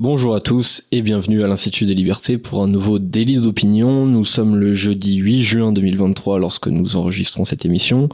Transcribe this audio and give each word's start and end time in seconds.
Bonjour 0.00 0.36
à 0.36 0.40
tous 0.40 0.84
et 0.92 1.02
bienvenue 1.02 1.42
à 1.42 1.48
l'Institut 1.48 1.84
des 1.84 1.94
Libertés 1.96 2.38
pour 2.38 2.62
un 2.62 2.68
nouveau 2.68 3.00
délit 3.00 3.40
d'opinion. 3.40 4.06
Nous 4.06 4.24
sommes 4.24 4.54
le 4.54 4.72
jeudi 4.72 5.16
8 5.16 5.42
juin 5.42 5.72
2023 5.72 6.38
lorsque 6.38 6.68
nous 6.68 6.94
enregistrons 6.94 7.44
cette 7.44 7.64
émission 7.64 8.08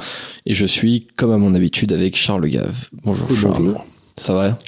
et 0.47 0.55
je 0.55 0.65
suis 0.65 1.07
comme 1.17 1.31
à 1.31 1.37
mon 1.37 1.55
habitude 1.55 1.93
avec 1.93 2.17
Charles 2.17 2.49
Gave. 2.49 2.87
Bonjour 3.05 3.29
Charles. 3.37 3.77
Ça 4.17 4.33
va? 4.33 4.59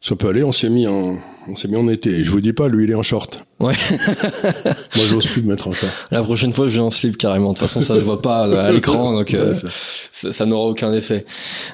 Ça 0.00 0.14
peut 0.14 0.28
aller, 0.28 0.44
on 0.44 0.52
s'est 0.52 0.68
mis 0.68 0.86
en 0.86 1.18
on 1.50 1.54
s'est 1.54 1.68
mis 1.68 1.76
en 1.76 1.88
été. 1.88 2.24
je 2.24 2.30
vous 2.30 2.40
dis 2.40 2.52
pas, 2.52 2.68
lui, 2.68 2.84
il 2.84 2.90
est 2.90 2.94
en 2.94 3.02
short. 3.02 3.44
Ouais. 3.58 3.74
Moi, 4.96 5.04
j'ose 5.06 5.26
plus 5.26 5.42
me 5.42 5.48
mettre 5.48 5.68
en 5.68 5.72
short. 5.72 5.92
La 6.10 6.22
prochaine 6.22 6.52
fois, 6.52 6.68
je 6.68 6.76
vais 6.76 6.82
en 6.82 6.90
slip 6.90 7.16
carrément. 7.16 7.52
De 7.52 7.58
toute 7.58 7.66
façon, 7.66 7.80
ça 7.80 7.98
se 7.98 8.04
voit 8.04 8.20
pas 8.20 8.44
à 8.44 8.70
l'écran, 8.72 9.12
donc 9.12 9.32
euh, 9.34 9.54
ça, 10.12 10.46
n'aura 10.46 10.68
aucun 10.68 10.92
effet. 10.92 11.24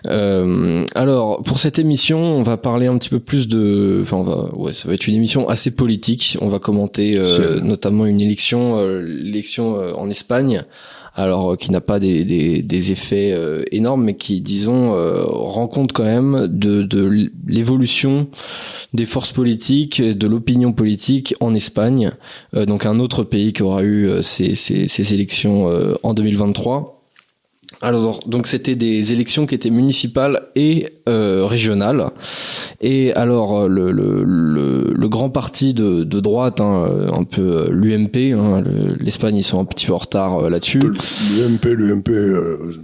Euh, 0.06 0.84
alors, 0.94 1.42
pour 1.42 1.58
cette 1.58 1.78
émission, 1.78 2.18
on 2.18 2.42
va 2.42 2.56
parler 2.56 2.86
un 2.86 2.96
petit 2.98 3.10
peu 3.10 3.20
plus 3.20 3.48
de. 3.48 4.00
Enfin, 4.02 4.18
on 4.18 4.22
va. 4.22 4.56
Ouais, 4.56 4.72
ça 4.72 4.88
va 4.88 4.94
être 4.94 5.06
une 5.08 5.16
émission 5.16 5.48
assez 5.48 5.72
politique. 5.72 6.38
On 6.40 6.48
va 6.48 6.58
commenter 6.58 7.12
euh, 7.16 7.60
notamment 7.60 8.06
une 8.06 8.20
élection, 8.20 8.78
euh, 8.78 9.00
l'élection 9.00 9.76
en 9.98 10.08
Espagne 10.08 10.64
alors 11.14 11.52
euh, 11.52 11.56
qui 11.56 11.70
n'a 11.70 11.80
pas 11.80 11.98
des, 12.00 12.24
des, 12.62 12.92
effets 12.92 13.32
euh, 13.32 13.62
énormes, 13.70 14.04
mais 14.04 14.14
qui, 14.14 14.40
disons, 14.40 14.94
euh, 14.94 15.24
rend 15.26 15.66
compte 15.68 15.92
quand 15.92 16.04
même 16.04 16.46
de, 16.48 16.82
de 16.82 17.30
l'évolution 17.46 18.28
des 18.92 19.06
forces 19.06 19.32
politiques, 19.32 20.02
de 20.02 20.26
l'opinion 20.26 20.72
politique 20.72 21.34
en 21.40 21.54
Espagne, 21.54 22.12
donc 22.52 22.86
un 22.86 23.00
autre 23.00 23.24
pays 23.24 23.52
qui 23.52 23.62
aura 23.62 23.82
eu 23.82 24.22
ces, 24.22 24.54
ces, 24.54 24.88
ces 24.88 25.14
élections 25.14 25.68
en 26.02 26.14
2023. 26.14 27.03
Alors, 27.82 28.20
donc 28.26 28.46
c'était 28.46 28.76
des 28.76 29.12
élections 29.12 29.46
qui 29.46 29.54
étaient 29.54 29.70
municipales 29.70 30.48
et 30.54 30.88
euh, 31.08 31.46
régionales. 31.46 32.10
Et 32.80 33.12
alors, 33.12 33.60
euh, 33.60 33.68
le, 33.68 33.92
le, 33.92 34.24
le, 34.24 35.08
grand 35.08 35.30
parti 35.30 35.74
de, 35.74 36.04
de 36.04 36.20
droite, 36.20 36.60
hein, 36.60 36.86
euh, 36.88 37.12
un 37.12 37.24
peu 37.24 37.42
euh, 37.42 37.68
l'UMP, 37.70 38.32
hein, 38.32 38.62
l'Espagne, 38.98 39.36
ils 39.36 39.42
sont 39.42 39.60
un 39.60 39.64
petit 39.64 39.86
peu 39.86 39.92
en 39.92 39.98
retard 39.98 40.50
là-dessus. 40.50 40.80
L'UMP, 40.80 41.64
l'UMP, 41.64 42.10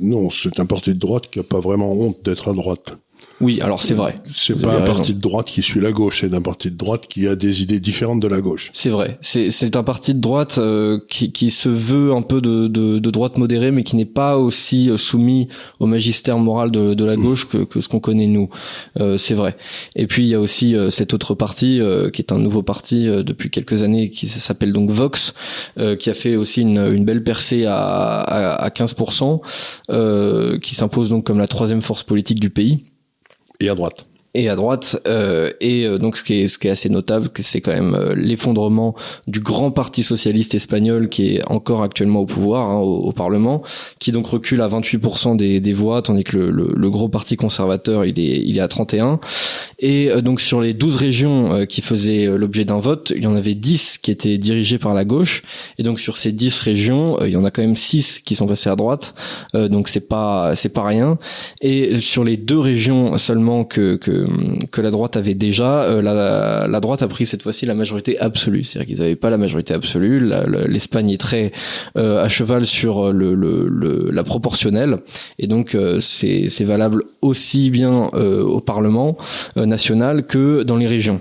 non, 0.01 0.31
c'est 0.31 0.61
un 0.61 0.67
parti 0.67 0.95
de 0.95 0.99
droite 0.99 1.25
qui 1.31 1.39
a 1.39 1.43
pas 1.43 1.61
vraiment 1.61 1.93
honte 1.93 2.19
d'être 2.25 2.51
à 2.51 2.53
droite. 2.53 2.95
Oui, 3.41 3.61
alors 3.63 3.83
c'est 3.83 3.95
vrai. 3.95 4.21
C'est 4.31 4.61
pas 4.61 4.77
un 4.77 4.83
parti 4.83 5.15
de 5.15 5.21
droite 5.21 5.47
qui 5.47 5.63
suit 5.63 5.81
la 5.81 5.93
gauche, 5.93 6.21
c'est 6.21 6.35
un 6.35 6.43
parti 6.43 6.71
de 6.71 6.77
droite 6.77 7.07
qui 7.07 7.27
a 7.27 7.37
des 7.37 7.63
idées 7.63 7.81
différentes 7.81 8.21
de 8.21 8.29
la 8.29 8.41
gauche. 8.43 8.71
C'est 8.75 8.91
vrai. 8.91 9.19
C'est 9.23 9.77
un 9.77 9.83
parti 9.83 10.15
de 10.15 10.21
droite 10.21 10.59
euh, 10.59 11.01
qui, 11.09 11.33
qui 11.33 11.51
se 11.51 11.71
veut 11.71 12.13
un 12.13 12.21
peu 12.23 12.43
de, 12.43 12.69
de, 12.69 12.99
de 12.99 13.11
droite 13.11 13.39
modérée, 13.39 13.71
mais 13.71 13.83
qui 13.83 13.97
n'est 13.97 14.05
pas 14.05 14.37
aussi 14.37 14.91
euh, 14.91 14.99
soumis 14.99 15.49
au 15.79 15.87
magistère 15.87 16.39
moral 16.39 16.71
de, 16.71 16.93
de 16.93 17.05
la 17.05 17.17
gauche 17.17 17.49
que, 17.49 17.59
que 17.59 17.81
ce 17.81 17.89
qu'on 17.89 18.01
connaît 18.01 18.27
nous. 18.27 18.51
Euh, 18.99 19.17
c'est 19.17 19.35
vrai. 19.35 19.57
Et 19.97 20.07
puis 20.07 20.25
il 20.25 20.29
y 20.29 20.35
a 20.35 20.41
aussi 20.41 20.77
euh, 20.77 20.91
cet 20.91 21.15
autre 21.15 21.35
parti 21.35 21.81
qui 22.13 22.21
est 22.21 22.33
un 22.33 22.39
nouveau 22.39 22.63
parti 22.63 23.07
depuis 23.07 23.51
quelques 23.51 23.83
années 23.83 24.11
qui 24.11 24.29
s'appelle 24.29 24.73
donc 24.73 24.91
Vox, 24.91 25.35
qui 25.99 26.11
a 26.11 26.15
fait 26.15 26.37
aussi 26.37 26.63
une, 26.63 26.79
une 26.79 27.05
belle 27.05 27.23
percée 27.23 27.65
à, 27.65 27.77
à, 27.77 28.55
à 28.55 28.69
15%, 28.69 30.59
qui 30.61 30.75
s'impose 30.75 31.09
donc 31.09 31.25
comme 31.25 31.39
la 31.39 31.49
troisième 31.49 31.81
force 31.81 32.03
politique 32.03 32.41
du 32.41 32.51
pays 32.51 32.85
et 33.61 33.69
à 33.69 33.75
droite 33.75 34.10
et 34.35 34.49
à 34.49 34.55
droite 34.55 34.97
euh, 35.09 35.51
et 35.61 35.85
euh, 35.85 35.99
donc 35.99 36.17
ce 36.17 36.23
qui 36.23 36.35
est 36.35 36.47
ce 36.47 36.59
qui 36.59 36.69
est 36.69 36.71
assez 36.71 36.89
notable 36.89 37.31
c'est 37.41 37.61
quand 37.61 37.73
même 37.73 37.97
euh, 37.97 38.13
l'effondrement 38.15 38.95
du 39.27 39.41
grand 39.41 39.73
parti 39.73 40.05
socialiste 40.05 40.55
espagnol 40.55 41.09
qui 41.09 41.35
est 41.35 41.51
encore 41.51 41.83
actuellement 41.83 42.21
au 42.21 42.27
pouvoir 42.27 42.71
hein, 42.71 42.79
au, 42.79 43.11
Parlement 43.11 43.63
qui 43.99 44.13
donc 44.13 44.29
recule 44.29 44.63
à 44.63 44.69
28% 44.69 45.37
des, 45.37 45.59
des 45.59 45.73
voix 45.73 46.01
tandis 46.01 46.23
que 46.23 46.37
le, 46.37 46.73
le, 46.75 46.91
gros 46.91 47.09
parti 47.09 47.37
conservateur 47.37 48.05
il 48.05 48.21
est 48.21 48.43
il 48.47 48.57
est 48.57 48.61
à 48.61 48.69
31 48.69 49.19
et 49.81 50.11
euh, 50.11 50.21
donc 50.21 50.41
sur 50.41 50.61
les 50.61 50.75
12 50.75 50.97
régions 50.97 51.67
qui 51.67 51.81
faisaient 51.81 52.27
l'objet 52.27 52.65
d'un 52.65 52.79
vote 52.79 53.13
il 53.15 53.25
y 53.25 53.27
en 53.27 53.35
avait 53.35 53.55
10 53.55 53.99
qui 53.99 54.13
étaient 54.13 54.39
dirigées 54.39 54.79
par 54.79 54.95
la 54.95 55.05
gauche. 55.05 55.43
Et 55.79 55.83
donc 55.83 55.99
sur 55.99 56.17
ces 56.17 56.31
10 56.31 56.61
régions 56.61 57.19
il 57.25 57.33
y 57.33 57.37
en 57.37 57.45
a 57.45 57.51
quand 57.51 57.63
même 57.63 57.77
6 57.77 58.21
qui 58.21 58.37
sont 58.37 58.47
passées 58.47 58.71
à 58.71 58.77
droite. 58.77 59.15
Donc 59.55 59.89
c'est 59.89 60.09
pas 60.09 60.55
c'est 60.55 60.69
pas 60.69 60.85
rien. 60.85 61.19
Et 61.61 62.01
sur 62.01 62.25
les 62.25 62.37
deux 62.37 62.59
régions 62.59 63.19
seulement 63.19 63.65
que, 63.65 63.97
que 63.97 64.20
que, 64.71 64.81
la 64.81 64.91
droite 64.91 65.17
avait 65.17 65.35
déjà, 65.35 65.83
euh, 65.85 66.03
la, 66.03 66.67
la, 66.69 66.81
droite 66.81 67.03
a 67.03 67.09
pris 67.09 67.27
cette 67.27 67.43
fois-ci 67.43 67.67
la 67.67 67.75
majorité 67.75 68.19
absolue. 68.19 68.65
C'est-à-dire 68.65 68.89
qu'ils 68.89 69.03
n'avaient 69.03 69.17
pas 69.17 69.31
la 69.31 69.37
majorité 69.37 69.75
absolue. 69.75 70.31
L'Espagne 70.69 71.11
est 71.11 71.21
très 71.21 71.53
euh, 71.97 72.23
à 72.23 72.29
cheval 72.29 72.67
sur 72.67 73.13
le, 73.13 73.35
le, 73.35 74.11
la 74.11 74.25
proportionnelle, 74.25 74.99
et 75.39 75.47
donc 75.47 75.75
euh, 75.75 76.01
c'est 76.01 76.65
valable 76.65 77.05
aussi 77.23 77.71
bien 77.71 78.07
au 78.11 78.61
Parlement 78.61 79.17
national 79.57 80.27
que 80.27 80.63
dans 80.63 80.77
les 80.77 80.87
régions. 80.87 81.21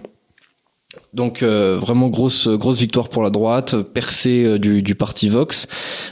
Donc 1.14 1.42
euh, 1.42 1.76
vraiment 1.76 2.08
grosse 2.08 2.48
grosse 2.48 2.80
victoire 2.80 3.10
pour 3.10 3.24
la 3.24 3.32
droite, 3.32 3.76
percée 3.82 4.44
euh, 4.44 4.60
du, 4.60 4.84
du 4.84 4.94
parti 4.94 5.28
Vox. 5.28 5.68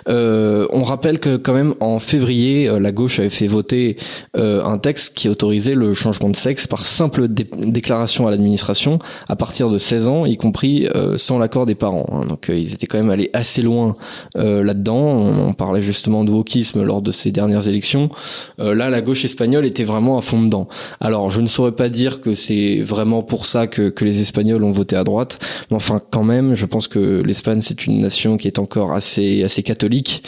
Euh, 0.09 0.67
on 0.71 0.81
rappelle 0.81 1.19
que 1.19 1.37
quand 1.37 1.53
même 1.53 1.75
en 1.79 1.99
février, 1.99 2.67
la 2.79 2.91
gauche 2.91 3.19
avait 3.19 3.29
fait 3.29 3.47
voter 3.47 3.97
un 4.33 4.77
texte 4.77 5.15
qui 5.15 5.29
autorisait 5.29 5.73
le 5.73 5.93
changement 5.93 6.29
de 6.29 6.35
sexe 6.35 6.67
par 6.67 6.85
simple 6.85 7.27
déclaration 7.27 8.27
à 8.27 8.31
l'administration 8.31 8.99
à 9.27 9.35
partir 9.35 9.69
de 9.69 9.77
16 9.77 10.07
ans, 10.07 10.25
y 10.25 10.37
compris 10.37 10.87
sans 11.15 11.39
l'accord 11.39 11.65
des 11.65 11.75
parents. 11.75 12.07
Hein. 12.11 12.25
Donc 12.27 12.47
ils 12.49 12.73
étaient 12.73 12.87
quand 12.87 12.97
même 12.97 13.09
allés 13.09 13.29
assez 13.33 13.61
loin 13.61 13.95
là-dedans. 14.35 14.97
On, 14.97 15.53
parlait 15.53 15.81
justement 15.81 16.23
de 16.23 16.31
wokisme 16.31 16.83
lors 16.83 17.01
de 17.01 17.11
ces 17.11 17.31
dernières 17.31 17.67
élections. 17.67 18.09
là, 18.57 18.89
la 18.89 19.01
gauche 19.01 19.25
espagnole 19.25 19.65
était 19.65 19.83
vraiment 19.83 20.17
à 20.17 20.21
fond 20.21 20.41
dedans. 20.41 20.67
Alors 20.99 21.29
je 21.29 21.41
ne 21.41 21.47
saurais 21.47 21.71
pas 21.71 21.89
dire 21.89 22.21
que 22.21 22.35
c'est 22.35 22.79
vraiment 22.79 23.23
pour 23.23 23.45
ça 23.45 23.67
que, 23.67 23.89
que 23.89 24.05
les 24.05 24.21
Espagnols 24.21 24.63
ont 24.63 24.71
voté 24.71 24.86
à 24.95 25.03
droite. 25.03 25.39
Mais 25.69 25.75
enfin, 25.75 25.99
quand 26.11 26.23
même, 26.23 26.55
je 26.55 26.65
pense 26.65 26.87
que 26.87 27.21
l'Espagne 27.25 27.61
c'est 27.61 27.85
une 27.85 27.99
nation 27.99 28.37
qui 28.37 28.47
est 28.47 28.59
encore 28.59 28.93
assez 28.93 29.43
assez 29.43 29.63
catholique. 29.63 30.23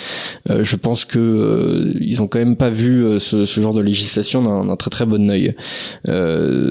Euh, 0.50 0.64
je 0.64 0.75
pense 0.75 1.06
que 1.06 1.20
euh, 1.20 1.94
ils 2.00 2.22
ont 2.22 2.28
quand 2.28 2.40
même 2.40 2.56
pas 2.56 2.70
vu 2.70 3.06
euh, 3.06 3.20
ce, 3.20 3.46
ce, 3.46 3.62
genre 3.62 3.74
de 3.74 3.81
législation 3.81 4.42
d'un 4.42 4.75
très 4.75 4.90
très 4.90 5.06
bon 5.06 5.30
œil. 5.30 5.56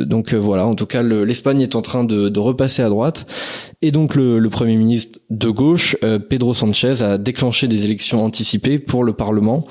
donc 0.07 0.35
voilà, 0.35 0.67
en 0.67 0.75
tout 0.75 0.87
cas, 0.87 1.03
l'Espagne 1.03 1.61
est 1.61 1.77
en 1.77 1.83
train 1.83 2.05
de, 2.05 2.29
de, 2.29 2.41
repasser 2.41 2.83
à 2.83 2.89
droite. 2.89 3.27
Et 3.83 3.91
donc 3.91 4.15
le, 4.15 4.39
le 4.39 4.49
premier 4.49 4.77
ministre 4.77 5.21
de 5.31 5.49
gauche, 5.49 5.97
Pedro 6.29 6.55
Sanchez, 6.55 7.03
a 7.03 7.19
déclenché 7.19 7.69
des 7.69 7.85
élections 7.85 8.25
anticipées 8.25 8.79
pour 8.79 9.05
le 9.05 9.13
Parlement 9.13 9.67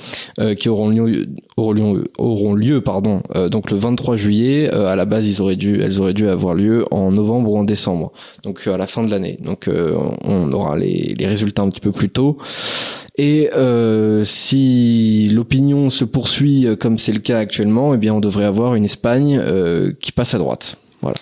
qui 0.57 0.69
auront 0.69 0.89
lieu 0.89 1.27
auront 1.57 1.71
lieu, 1.73 2.03
auront 2.17 2.53
lieu 2.53 2.81
pardon 2.81 3.21
donc 3.51 3.71
le 3.71 3.77
23 3.77 4.15
juillet. 4.15 4.69
à 4.69 4.95
la 4.95 5.05
base, 5.05 5.27
ils 5.27 5.41
auraient 5.41 5.55
dû 5.55 5.81
elles 5.81 5.99
auraient 5.99 6.13
dû 6.13 6.27
avoir 6.29 6.53
lieu 6.55 6.85
en 6.91 7.11
novembre 7.11 7.51
ou 7.51 7.57
en 7.57 7.63
décembre 7.63 8.06
donc 8.43 8.67
euh, 8.67 8.73
à 8.73 8.77
la 8.77 8.87
fin 8.87 9.03
de 9.03 9.11
l'année. 9.11 9.37
Donc 9.43 9.67
euh, 9.67 9.95
on 10.23 10.51
aura 10.51 10.77
les, 10.77 11.15
résultats 11.19 11.61
un 11.61 11.69
petit 11.69 11.79
peu 11.79 11.91
plus 11.91 12.09
tôt. 12.09 12.37
Et 13.17 13.49
euh, 13.55 14.23
si 14.23 15.29
l'opinion 15.33 15.89
se 15.89 16.05
poursuit 16.05 16.67
comme 16.79 16.97
c'est 16.97 17.11
le 17.11 17.19
cas 17.19 17.39
actuellement, 17.39 17.93
eh 17.93 17.97
bien 17.97 18.13
on 18.13 18.19
devrait 18.19 18.45
avoir 18.45 18.75
une 18.75 18.85
Espagne 18.85 19.41
qui 19.99 20.11
passe 20.11 20.33
à 20.33 20.37
droite. 20.37 20.77
Voilà. 21.01 21.17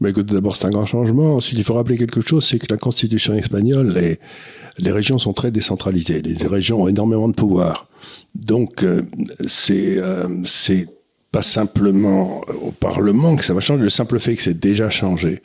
Mais 0.00 0.10
écoute, 0.10 0.26
d'abord 0.26 0.56
c'est 0.56 0.66
un 0.66 0.70
grand 0.70 0.86
changement. 0.86 1.36
Ensuite, 1.36 1.58
il 1.58 1.64
faut 1.64 1.74
rappeler 1.74 1.96
quelque 1.96 2.20
chose, 2.20 2.44
c'est 2.44 2.58
que 2.58 2.66
la 2.68 2.76
constitution 2.76 3.34
espagnole, 3.34 3.94
les, 3.94 4.18
les 4.78 4.90
régions 4.90 5.18
sont 5.18 5.32
très 5.32 5.50
décentralisées. 5.50 6.20
Les 6.20 6.46
régions 6.46 6.82
ont 6.82 6.88
énormément 6.88 7.28
de 7.28 7.34
pouvoir. 7.34 7.88
Donc 8.34 8.84
c'est 9.46 10.00
c'est 10.44 10.88
pas 11.36 11.42
simplement 11.42 12.40
au 12.62 12.70
Parlement 12.70 13.36
que 13.36 13.44
ça 13.44 13.52
va 13.52 13.60
changer. 13.60 13.82
Le 13.82 13.90
simple 13.90 14.18
fait 14.18 14.36
que 14.36 14.42
c'est 14.42 14.58
déjà 14.58 14.88
changé 14.88 15.42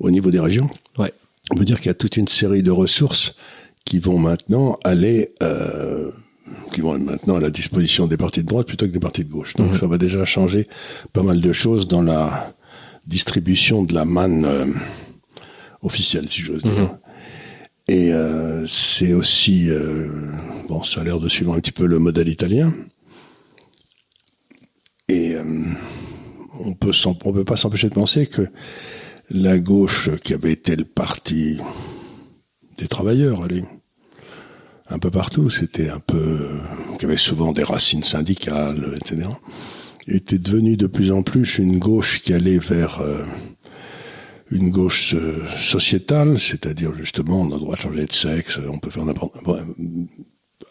au 0.00 0.10
niveau 0.10 0.30
des 0.30 0.40
régions. 0.40 0.68
Ouais. 0.98 1.12
On 1.52 1.56
veut 1.56 1.64
dire 1.64 1.78
qu'il 1.78 1.86
y 1.86 1.90
a 1.90 1.94
toute 1.94 2.16
une 2.16 2.28
série 2.28 2.62
de 2.62 2.70
ressources 2.70 3.34
qui 3.84 3.98
vont 3.98 4.18
maintenant 4.18 4.78
aller, 4.84 5.32
euh, 5.42 6.10
qui 6.72 6.80
vont 6.80 6.98
maintenant 6.98 7.36
à 7.36 7.40
la 7.40 7.50
disposition 7.50 8.06
des 8.06 8.16
partis 8.16 8.42
de 8.42 8.48
droite 8.48 8.66
plutôt 8.66 8.86
que 8.86 8.92
des 8.92 9.00
partis 9.00 9.24
de 9.24 9.30
gauche. 9.30 9.54
Donc 9.54 9.76
ça 9.76 9.86
va 9.86 9.98
déjà 9.98 10.24
changer 10.24 10.68
pas 11.12 11.22
mal 11.22 11.40
de 11.40 11.52
choses 11.52 11.88
dans 11.88 12.02
la 12.02 12.54
distribution 13.06 13.82
de 13.82 13.94
la 13.94 14.04
manne 14.04 14.44
euh, 14.44 14.66
officielle, 15.82 16.28
si 16.28 16.40
j'ose 16.40 16.62
dire. 16.62 16.72
Mhm. 16.72 16.98
Et 17.88 18.12
euh, 18.12 18.66
c'est 18.68 19.12
aussi, 19.12 19.68
euh, 19.68 20.08
bon, 20.68 20.84
ça 20.84 21.00
a 21.00 21.04
l'air 21.04 21.18
de 21.18 21.28
suivre 21.28 21.52
un 21.52 21.56
petit 21.56 21.72
peu 21.72 21.86
le 21.86 21.98
modèle 21.98 22.28
italien. 22.28 22.72
Et 25.08 25.34
euh, 25.34 25.42
on 26.60 26.74
peut, 26.74 26.92
on 27.04 27.32
peut 27.32 27.44
pas 27.44 27.56
s'empêcher 27.56 27.88
de 27.88 27.94
penser 27.94 28.28
que 28.28 28.48
la 29.30 29.58
gauche 29.58 30.10
qui 30.22 30.34
avait 30.34 30.52
été 30.52 30.76
le 30.76 30.84
parti 30.84 31.58
des 32.78 32.88
travailleurs, 32.88 33.42
allez, 33.44 33.64
un 34.88 34.98
peu 34.98 35.10
partout, 35.10 35.50
c'était 35.50 35.88
un 35.88 36.00
peu, 36.00 36.48
qui 36.98 37.04
avait 37.04 37.16
souvent 37.16 37.52
des 37.52 37.62
racines 37.62 38.02
syndicales, 38.02 38.94
etc., 38.96 39.28
était 40.08 40.38
devenue 40.38 40.76
de 40.76 40.86
plus 40.86 41.12
en 41.12 41.22
plus 41.22 41.58
une 41.58 41.78
gauche 41.78 42.20
qui 42.22 42.32
allait 42.32 42.58
vers 42.58 43.00
euh, 43.00 43.24
une 44.50 44.70
gauche 44.70 45.14
euh, 45.14 45.44
sociétale, 45.56 46.40
c'est-à-dire 46.40 46.94
justement 46.94 47.42
on 47.42 47.50
a 47.50 47.54
le 47.54 47.60
droit 47.60 47.76
de 47.76 47.80
changer 47.80 48.06
de 48.06 48.12
sexe, 48.12 48.58
on 48.68 48.78
peut 48.78 48.90
faire 48.90 49.04
n'importe 49.04 49.36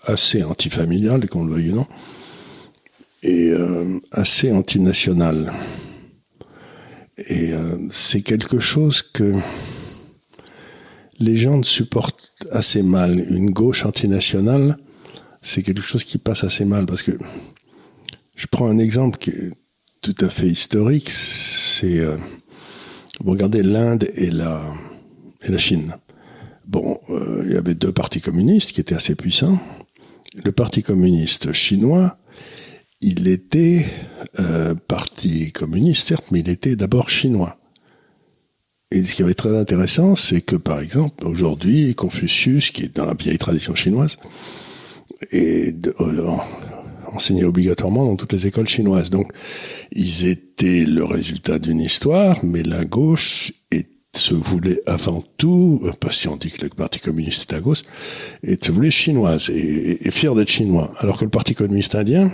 assez 0.04 0.44
antifamilial, 0.44 1.30
qu'on 1.30 1.46
le 1.46 1.54
veuille 1.54 1.70
ou 1.72 1.76
non, 1.76 1.88
et 3.24 3.50
euh, 3.50 4.00
assez 4.12 4.52
antinational. 4.52 5.54
Et 7.28 7.52
euh, 7.54 7.78
c'est 7.90 8.22
quelque 8.22 8.60
chose 8.60 9.02
que 9.02 9.36
les 11.20 11.38
gens 11.38 11.62
supportent 11.64 12.32
assez 12.52 12.82
mal. 12.82 13.20
Une 13.30 13.52
gauche 13.52 13.86
antinationale, 13.86 14.78
c'est 15.42 15.64
quelque 15.64 15.82
chose 15.82 16.04
qui 16.04 16.18
passe 16.18 16.44
assez 16.44 16.66
mal 16.66 16.86
parce 16.86 17.04
que 17.04 17.12
je 18.36 18.48
prends 18.48 18.68
un 18.68 18.78
exemple 18.78 19.18
qui 19.18 19.32
est 19.32 19.52
tout 20.02 20.16
à 20.22 20.30
fait 20.30 20.48
historique. 20.48 21.10
C'est 21.10 22.00
euh, 22.00 22.18
vous 23.22 23.32
regardez 23.32 23.64
l'Inde 23.64 24.08
et 24.16 24.32
la 24.32 24.64
et 25.42 25.52
la 25.52 25.58
Chine. 25.58 25.96
Bon, 26.66 27.00
euh, 27.10 27.44
il 27.46 27.54
y 27.54 27.58
avait 27.58 27.74
deux 27.74 27.92
partis 27.92 28.22
communistes 28.22 28.72
qui 28.72 28.82
étaient 28.82 28.96
assez 28.96 29.16
puissants. 29.16 29.60
Le 30.36 30.52
parti 30.52 30.84
communiste 30.84 31.52
chinois, 31.52 32.18
il 33.02 33.28
était 33.28 33.86
euh, 34.40 34.76
parti 34.76 35.52
communiste, 35.52 36.08
certes, 36.08 36.26
mais 36.32 36.40
il 36.40 36.50
était 36.50 36.76
d'abord 36.76 37.10
chinois. 37.10 37.58
Et 38.92 39.04
ce 39.04 39.14
qui 39.14 39.22
avait 39.22 39.36
très 39.36 39.56
intéressant, 39.56 40.16
c'est 40.16 40.42
que, 40.42 40.56
par 40.56 40.80
exemple, 40.80 41.26
aujourd'hui, 41.26 41.94
Confucius, 41.96 42.72
qui 42.72 42.84
est 42.84 42.96
dans 42.96 43.06
la 43.06 43.14
vieille 43.14 43.38
tradition 43.38 43.76
chinoise, 43.76 44.18
est 45.32 45.88
euh, 46.02 46.32
enseigné 47.14 47.44
obligatoirement 47.44 48.06
dans 48.06 48.16
toutes 48.16 48.34
les 48.34 48.48
écoles 48.48 48.68
chinoises. 48.68 49.12
Donc, 49.12 49.32
ils 49.92 50.26
étaient 50.26 50.86
le 50.86 51.04
résultat 51.04 51.60
d'une 51.60 51.82
histoire, 51.82 52.44
mais 52.44 52.64
la 52.64 52.84
gauche 52.84 53.54
se 54.16 54.34
voulait 54.34 54.82
avant 54.88 55.24
tout, 55.38 55.84
parce 56.00 56.18
si 56.18 56.28
on 56.28 56.36
dit 56.36 56.50
que 56.52 56.64
le 56.64 56.70
Parti 56.70 57.00
communiste 57.00 57.52
est 57.52 57.56
à 57.56 57.62
gauche, 57.62 57.84
et 58.42 58.58
se 58.60 58.72
voulait 58.72 58.90
chinoise 58.92 59.52
et, 59.52 60.08
et 60.08 60.12
fier 60.12 60.34
d'être 60.34 60.50
chinois. 60.50 60.92
Alors 60.98 61.18
que 61.20 61.26
le 61.26 61.30
Parti 61.30 61.54
communiste 61.54 61.94
indien, 61.94 62.32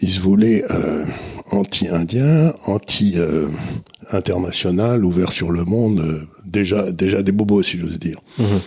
il 0.00 0.10
se 0.10 0.20
voulait 0.20 0.64
euh, 0.70 1.04
anti-indien, 1.50 2.54
anti-international, 2.66 5.04
ouvert 5.04 5.32
sur 5.32 5.50
le 5.50 5.64
monde, 5.64 6.00
euh, 6.00 6.26
déjà 6.44 6.90
déjà 6.90 7.22
des 7.22 7.32
bobos 7.32 7.62
si 7.62 7.78
j'ose 7.78 7.98
dire. 7.98 8.20
Mhm. 8.38 8.60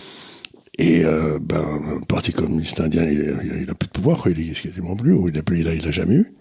Et 0.78 1.04
euh, 1.04 1.38
ben, 1.40 1.64
le 2.00 2.06
Parti 2.06 2.32
communiste 2.32 2.80
indien, 2.80 3.04
il, 3.04 3.36
il, 3.62 3.70
a 3.70 3.74
plus 3.74 3.86
de 3.86 3.92
pouvoir, 3.92 4.26
il 4.26 4.40
est 4.40 4.60
quasiment 4.60 4.96
plus, 4.96 5.12
ou 5.12 5.28
il 5.28 5.38
a 5.38 5.42
plus, 5.42 5.60
il 5.60 5.68
a, 5.68 5.74
il 5.74 5.86
a 5.86 5.92
jamais 5.92 6.16
eu. 6.16 6.34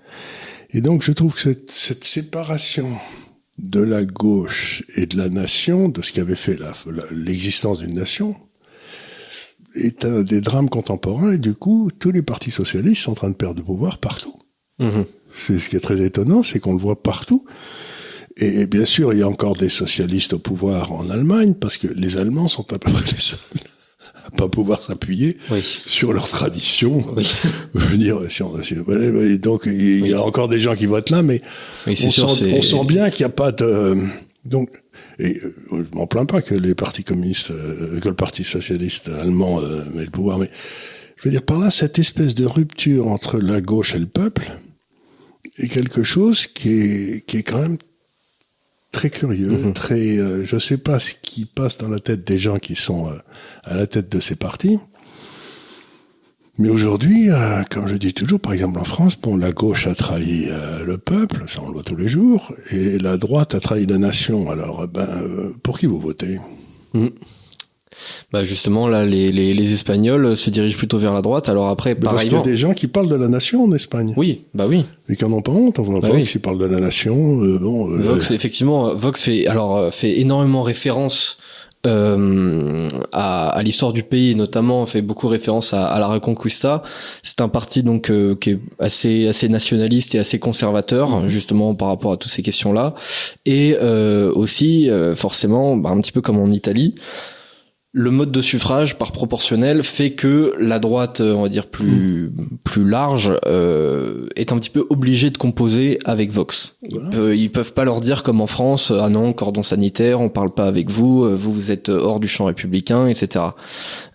Et 0.72 0.82
donc 0.82 1.04
je 1.04 1.12
trouve 1.12 1.36
que 1.36 1.42
cette, 1.42 1.70
cette 1.70 2.04
séparation 2.04 2.90
de 3.60 3.80
la 3.80 4.04
gauche 4.06 4.84
et 4.96 5.06
de 5.06 5.18
la 5.18 5.30
nation, 5.30 5.90
de 5.90 6.02
ce 6.02 6.12
qui 6.12 6.20
avait 6.20 6.36
fait 6.36 6.58
l'existence 7.12 7.80
d'une 7.80 7.94
nation, 7.94 8.36
est 9.76 10.06
un 10.06 10.24
des 10.24 10.42
drames 10.42 10.70
contemporains. 10.70 11.34
Et 11.34 11.38
du 11.38 11.54
coup, 11.54 11.92
tous 11.98 12.12
les 12.12 12.24
partis 12.24 12.52
socialistes 12.52 13.04
sont 13.04 13.12
en 13.12 13.16
train 13.16 13.30
de 13.30 13.36
perdre 13.36 13.56
de 13.56 13.62
pouvoir 13.62 14.00
partout. 14.00 14.34
Mhm. 14.84 15.06
C'est 15.36 15.60
ce 15.60 15.70
qui 15.70 15.76
est 15.76 15.80
très 15.80 16.00
étonnant, 16.02 16.44
c'est 16.44 16.60
qu'on 16.60 16.74
le 16.74 16.80
voit 16.80 17.02
partout. 17.02 17.46
Et, 18.38 18.66
bien 18.66 18.86
sûr, 18.86 19.14
il 19.14 19.20
y 19.20 19.22
a 19.22 19.28
encore 19.28 19.56
des 19.56 19.70
socialistes 19.70 20.34
au 20.34 20.40
pouvoir 20.40 20.92
en 20.92 21.10
Allemagne, 21.10 21.54
parce 21.54 21.78
que 21.78 21.88
les 21.88 22.18
Allemands 22.18 22.48
sont 22.48 22.74
à 22.74 22.80
peu 22.80 22.92
près 22.92 23.12
les 23.12 23.20
seuls 23.20 23.40
à 24.26 24.32
pas 24.32 24.48
pouvoir 24.48 24.82
s'appuyer 24.82 25.38
sur 25.62 26.14
leur 26.14 26.28
tradition. 26.28 27.04
Oui. 27.16 27.28
dire, 27.98 28.20
si 28.30 28.42
on, 28.42 28.54
donc 29.38 29.64
il 29.66 30.08
y 30.08 30.14
a 30.14 30.22
encore 30.22 30.48
des 30.48 30.60
gens 30.60 30.76
qui 30.76 30.86
votent 30.86 31.10
là, 31.10 31.22
mais 31.22 31.42
on, 31.86 31.94
sent, 31.94 32.22
on, 32.22 32.62
sent, 32.62 32.86
bien 32.88 33.10
qu'il 33.10 33.26
n'y 33.26 33.32
a 33.32 33.36
pas 33.36 33.52
de 33.52 34.08
donc. 34.46 34.70
Et 35.20 35.40
euh, 35.44 35.54
je 35.72 35.96
m'en 35.96 36.08
plains 36.08 36.26
pas 36.26 36.42
que 36.42 36.56
les 36.56 36.74
partis 36.74 37.04
communistes, 37.04 37.52
euh, 37.52 38.00
que 38.00 38.10
le 38.10 38.16
parti 38.16 38.44
socialiste 38.44 39.10
allemand 39.10 39.62
euh, 39.62 39.84
met 39.94 40.06
le 40.06 40.10
pouvoir, 40.10 40.40
mais 40.40 40.50
je 41.18 41.26
veux 41.26 41.32
dire 41.32 41.44
par 41.44 41.60
là 41.60 41.70
cette 41.70 42.00
espèce 42.00 42.34
de 42.34 42.46
rupture 42.46 43.08
entre 43.08 43.38
la 43.40 43.62
gauche 43.62 43.94
et 43.96 44.00
le 44.00 44.08
peuple 44.08 44.54
est 45.58 45.68
quelque 45.68 46.04
chose 46.04 46.48
qui 46.48 46.70
est, 46.70 47.26
qui 47.26 47.38
est 47.38 47.44
quand 47.44 47.62
même 47.62 47.78
très 48.92 49.10
curieux, 49.10 49.50
mhm. 49.50 49.74
très, 49.74 50.18
euh, 50.18 50.46
je 50.46 50.58
sais 50.58 50.78
pas 50.78 51.00
ce 51.00 51.14
qui 51.22 51.46
passe 51.46 51.78
dans 51.78 51.90
la 51.90 52.00
tête 52.00 52.26
des 52.26 52.38
gens 52.38 52.58
qui 52.58 52.76
sont 52.76 53.08
euh, 53.08 53.18
à 53.64 53.76
la 53.76 53.88
tête 53.88 54.10
de 54.10 54.20
ces 54.20 54.36
partis. 54.36 54.80
Mais 56.60 56.70
aujourd'hui, 56.70 57.32
euh, 57.32 57.64
comme 57.70 57.88
je 57.88 57.96
dis 57.96 58.14
toujours, 58.14 58.40
par 58.40 58.54
exemple 58.54 58.78
en 58.80 58.84
France, 58.84 59.20
bon, 59.20 59.36
la 59.36 59.52
gauche 59.52 59.88
a 59.88 59.96
trahi 59.96 60.48
le 60.86 60.98
peuple, 61.00 61.46
ça 61.48 61.62
on 61.64 61.68
le 61.68 61.74
voit 61.74 61.84
tous 61.84 61.96
les 61.96 62.08
jours, 62.08 62.54
et 62.70 63.00
la 63.00 63.18
droite 63.18 63.56
a 63.56 63.60
trahi 63.60 63.88
la 63.88 63.98
nation. 63.98 64.52
Alors, 64.52 64.88
ben, 64.88 65.08
pour 65.64 65.80
qui 65.80 65.88
vous 65.88 66.00
votez? 66.00 66.40
Mhm. 66.94 67.10
Bah 68.32 68.44
justement 68.44 68.88
là, 68.88 69.06
les, 69.06 69.32
les, 69.32 69.54
les, 69.54 69.74
Espagnols 69.74 70.36
se 70.36 70.50
dirigent 70.50 70.78
plutôt 70.78 70.98
vers 70.98 71.14
la 71.14 71.22
droite. 71.22 71.50
Alors 71.50 71.68
après, 71.68 71.96
pareil. 71.96 72.16
Parce 72.16 72.24
qu'il 72.24 72.34
y 72.34 72.36
a 72.36 72.44
des 72.44 72.58
gens 72.58 72.74
qui 72.74 72.88
parlent 72.88 73.10
de 73.10 73.16
la 73.16 73.28
nation 73.28 73.64
en 73.64 73.72
Espagne. 73.74 74.14
Oui, 74.18 74.42
bah 74.54 74.66
oui. 74.68 74.86
Et 75.10 75.16
qui 75.16 75.26
en 75.26 75.32
ont 75.32 75.42
pas 75.42 75.52
honte. 75.52 75.80
On 75.80 76.00
bah 76.00 76.10
Vox 76.10 76.32
qui 76.32 76.40
parle 76.40 76.58
de 76.58 76.66
la 76.66 76.80
nation. 76.80 77.42
Euh, 77.42 77.58
bon. 77.60 77.92
Euh, 77.92 77.98
Vox, 77.98 78.32
effectivement, 78.32 78.94
Vox 78.94 79.22
fait 79.22 79.48
alors 79.48 79.78
euh, 79.78 79.92
fait 79.92 80.20
énormément 80.20 80.62
référence 80.62 81.38
euh, 81.86 82.88
à, 83.12 83.50
à 83.50 83.62
l'histoire 83.62 83.92
du 83.92 84.04
pays 84.04 84.32
et 84.32 84.36
notamment 84.36 84.86
fait 84.86 85.02
beaucoup 85.02 85.28
référence 85.28 85.74
à, 85.74 85.86
à 85.86 86.00
la 86.00 86.08
Reconquista. 86.08 86.82
C'est 87.24 87.42
un 87.42 87.50
parti 87.50 87.84
donc 87.84 88.12
qui 88.40 88.50
est 88.52 88.60
assez 88.80 89.28
assez 89.28 89.50
nationaliste 89.50 90.16
et 90.16 90.20
assez 90.20 90.40
conservateur 90.40 91.28
justement 91.28 91.76
par 91.76 91.90
rapport 91.90 92.14
à 92.14 92.18
toutes 92.18 92.32
ces 92.32 92.42
questions-là 92.42 92.94
et 93.46 93.76
euh, 93.82 94.32
aussi 94.34 94.90
forcément 95.16 95.76
bah, 95.76 95.90
un 95.90 96.00
petit 96.00 96.14
peu 96.14 96.22
comme 96.22 96.40
en 96.40 96.52
Italie 96.52 96.96
le 97.96 98.10
mode 98.10 98.32
de 98.32 98.42
suffrage 98.42 98.98
par 98.98 99.12
proportionnel 99.12 99.84
fait 99.84 100.14
que 100.14 100.56
la 100.58 100.80
droite, 100.80 101.22
euh, 101.22 101.34
on 101.34 101.44
va 101.44 101.50
dire 101.50 101.68
plus 101.68 102.32
plus 102.64 102.90
large, 102.90 103.32
euh, 103.46 104.26
est 104.36 104.52
un 104.52 104.58
petit 104.58 104.72
peu 104.72 104.84
obligée 104.90 105.30
de 105.30 105.38
composer 105.38 106.00
avec 106.04 106.32
Vox. 106.32 106.76
Ils, 106.82 107.52
peuvent, 107.52 107.74
pas 107.74 107.86
leur 107.86 108.02
dire 108.02 108.24
comme 108.24 108.42
en 108.42 108.48
France, 108.48 108.92
ah 108.92 109.10
non 109.10 109.32
cordon 109.32 109.62
sanitaire, 109.62 110.22
on 110.22 110.30
parle 110.30 110.52
pas 110.52 110.66
avec 110.66 110.90
vous, 110.90 111.24
euh, 111.24 111.36
vous 111.36 111.54
vous 111.54 111.70
êtes 111.70 111.90
hors 111.90 112.20
du 112.20 112.28
champ 112.28 112.46
républicain, 112.46 113.08
etc. 113.08 113.46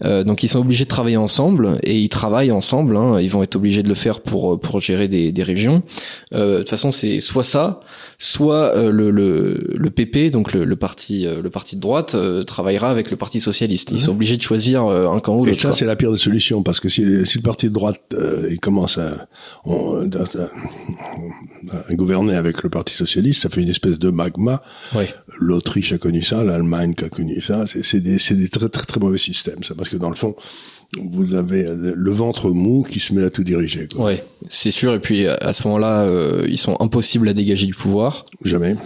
Euh, 0.05 0.25
donc 0.25 0.43
ils 0.43 0.49
sont 0.49 0.59
obligés 0.59 0.85
de 0.85 0.89
travailler 0.89 1.17
ensemble 1.17 1.79
et 1.85 1.97
ils 2.01 2.09
travaillent 2.09 2.51
ensemble. 2.51 2.97
Hein, 2.97 3.21
ils 3.21 3.31
vont 3.31 3.45
être 3.45 3.55
obligés 3.55 3.85
de 3.85 3.89
le 3.89 3.95
faire 3.95 4.21
pour 4.21 4.59
pour 4.61 4.81
gérer 4.81 5.07
des, 5.07 5.31
des 5.31 5.43
régions. 5.45 5.85
Euh, 6.33 6.55
de 6.55 6.59
toute 6.59 6.71
façon, 6.71 6.91
c'est 6.91 7.21
soit 7.21 7.45
ça, 7.45 7.79
soit 8.19 8.75
le, 8.75 9.13
le, 9.13 9.71
le 9.73 9.91
PP, 9.91 10.33
donc 10.33 10.53
le, 10.53 10.65
le 10.65 10.77
parti 10.77 11.27
le 11.27 11.49
parti 11.51 11.77
de 11.77 11.81
droite, 11.81 12.17
travaillera 12.45 12.91
avec 12.91 13.13
le 13.13 13.17
parti 13.17 13.39
socialiste 13.76 13.91
ils 13.93 14.00
sont 14.00 14.12
obligés 14.12 14.37
de 14.37 14.43
choisir 14.43 14.85
euh, 14.85 15.09
un 15.09 15.20
camp 15.20 15.37
ou 15.37 15.44
l'autre. 15.44 15.56
Et 15.56 15.61
ça, 15.61 15.73
c'est 15.73 15.85
la 15.85 15.97
pire 15.97 16.12
des 16.12 16.19
solutions, 16.19 16.62
parce 16.62 16.81
que 16.81 16.88
si, 16.88 17.05
si 17.26 17.38
le 17.38 17.43
parti 17.43 17.69
de 17.69 17.73
droite 17.73 18.00
euh, 18.15 18.49
il 18.50 18.61
commence 18.61 18.99
à, 18.99 19.29
gouverner 21.93 22.37
avec 22.37 22.62
le 22.62 22.71
parti 22.71 22.95
socialiste, 22.95 23.43
ça 23.43 23.49
fait 23.49 23.62
une 23.62 23.69
espèce 23.69 23.99
de 23.99 24.11
magma. 24.11 24.62
Oui. 24.95 25.04
L'Autriche 25.38 25.93
a 25.93 25.99
connu 25.99 26.23
ça, 26.23 26.45
l'Allemagne 26.45 26.95
a 27.02 27.09
connu 27.09 27.40
ça. 27.40 27.64
C'est 27.66 28.00
des, 28.00 28.16
des 28.16 28.49
très, 28.49 28.69
très 28.69 28.87
très 28.87 29.00
mauvais 29.00 29.19
systèmes, 29.19 29.62
ça, 29.62 29.75
parce 29.75 29.88
que 29.88 29.97
dans 29.97 30.11
le 30.11 30.16
fond, 30.16 30.35
vous 30.97 31.35
avez 31.35 31.66
le 31.69 32.11
ventre 32.12 32.50
mou 32.50 32.83
qui 32.83 32.99
se 32.99 33.12
met 33.12 33.23
à 33.23 33.31
tout 33.31 33.45
diriger. 33.45 33.88
Quoi. 33.88 34.07
Ouais, 34.07 34.25
c'est 34.49 34.71
sûr. 34.71 34.95
Et 34.95 35.00
puis 35.00 35.26
à 35.26 35.52
ce 35.52 35.64
moment-là, 35.64 36.04
euh, 36.04 36.47
ils 36.49 36.59
sont 36.59 36.76
impossibles 36.81 37.28
à 37.28 37.35
dégager 37.35 37.66
du 37.66 37.75
pouvoir. 37.75 38.25
Jamais. 38.45 38.76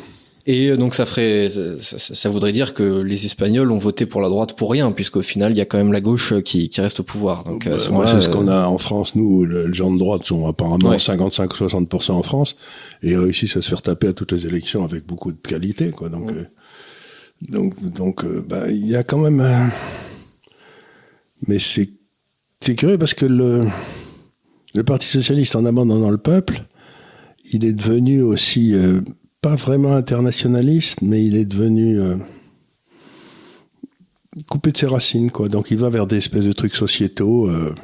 Et 0.46 0.70
euh, 0.70 0.76
donc 0.76 0.94
ça 0.94 1.06
ferait, 1.06 1.48
ça, 1.48 2.28
voudrait 2.28 2.52
dire 2.52 2.74
que 2.74 2.82
les 2.82 3.26
Espagnols 3.26 3.70
ont 3.70 3.78
voté 3.78 4.06
pour 4.06 4.20
la 4.20 4.28
droite 4.28 4.56
pour 4.56 4.70
rien, 4.72 4.90
puisqu'au 4.90 5.22
final 5.22 5.52
il 5.52 5.58
y 5.58 5.60
a 5.60 5.64
quand 5.64 5.78
même 5.78 5.92
la 5.92 6.00
gauche 6.00 6.34
qui, 6.42 6.68
qui 6.68 6.80
reste 6.80 7.00
au 7.00 7.04
pouvoir. 7.04 7.44
Donc 7.44 7.68
bah, 7.68 7.78
c'est 7.78 8.20
ce 8.20 8.28
qu'on 8.28 8.48
a 8.48 8.66
en 8.66 8.78
France. 8.78 9.14
Nous, 9.14 9.44
les 9.44 9.72
gens 9.72 9.92
de 9.92 9.98
droite 9.98 10.24
sont 10.24 10.46
apparemment 10.46 10.98
55 10.98 11.54
60 11.54 12.10
en 12.10 12.22
France 12.22 12.56
et 13.02 13.16
réussissent 13.16 13.56
à 13.56 13.62
se 13.62 13.68
faire 13.68 13.82
taper 13.82 14.08
à 14.08 14.12
toutes 14.12 14.32
les 14.32 14.46
élections 14.46 14.84
avec 14.84 15.06
beaucoup 15.06 15.30
de 15.30 15.38
qualité, 15.38 15.90
quoi. 15.90 16.08
Donc 16.08 16.32
euh, 16.32 16.44
donc 17.48 17.80
donc 17.92 18.24
euh, 18.24 18.44
bah, 18.46 18.68
il 18.68 18.86
y 18.86 18.96
a 18.96 19.04
quand 19.04 19.18
même. 19.18 19.70
Mais 21.46 21.60
c'est 21.60 21.90
c'est 22.60 22.74
curieux 22.74 22.98
parce 22.98 23.14
que 23.14 23.26
le 23.26 23.66
le 24.74 24.82
Parti 24.82 25.06
socialiste 25.06 25.54
en 25.54 25.66
abandonnant 25.66 26.10
le 26.10 26.18
peuple, 26.18 26.64
il 27.52 27.64
est 27.64 27.74
devenu 27.74 28.22
aussi 28.22 28.74
pas 29.42 29.56
vraiment 29.56 29.94
internationaliste, 29.94 31.02
mais 31.02 31.24
il 31.24 31.36
est 31.36 31.44
devenu 31.44 32.00
euh, 32.00 32.16
coupé 34.48 34.70
de 34.70 34.76
ses 34.76 34.86
racines, 34.86 35.32
quoi. 35.32 35.48
Donc 35.48 35.72
il 35.72 35.78
va 35.78 35.90
vers 35.90 36.06
des 36.06 36.16
espèces 36.18 36.44
de 36.44 36.52
trucs 36.52 36.76
sociétaux. 36.76 37.48
Euh, 37.50 37.74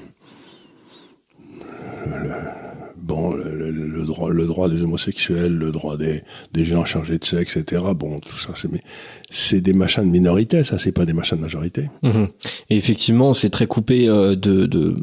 bon, 2.96 3.34
le, 3.34 4.04
droit, 4.04 4.30
le 4.30 4.46
droit 4.46 4.68
des 4.68 4.82
homosexuels, 4.82 5.52
le 5.52 5.72
droit 5.72 5.96
des, 5.96 6.22
des 6.52 6.64
gens 6.64 6.84
chargés 6.84 7.18
de 7.18 7.24
sexe, 7.24 7.56
etc. 7.56 7.82
Bon, 7.96 8.20
tout 8.20 8.38
ça, 8.38 8.52
c'est 8.54 8.70
mais 8.70 8.82
c'est 9.28 9.60
des 9.60 9.72
machins 9.72 10.04
de 10.04 10.10
minorité, 10.10 10.62
ça, 10.62 10.78
c'est 10.78 10.92
pas 10.92 11.06
des 11.06 11.12
machins 11.12 11.36
de 11.36 11.42
majorité. 11.42 11.90
Mhm. 12.04 12.28
Et 12.70 12.76
effectivement, 12.76 13.32
c'est 13.32 13.50
très 13.50 13.66
coupé 13.66 14.08
euh, 14.08 14.36
de, 14.36 14.66
de 14.66 14.94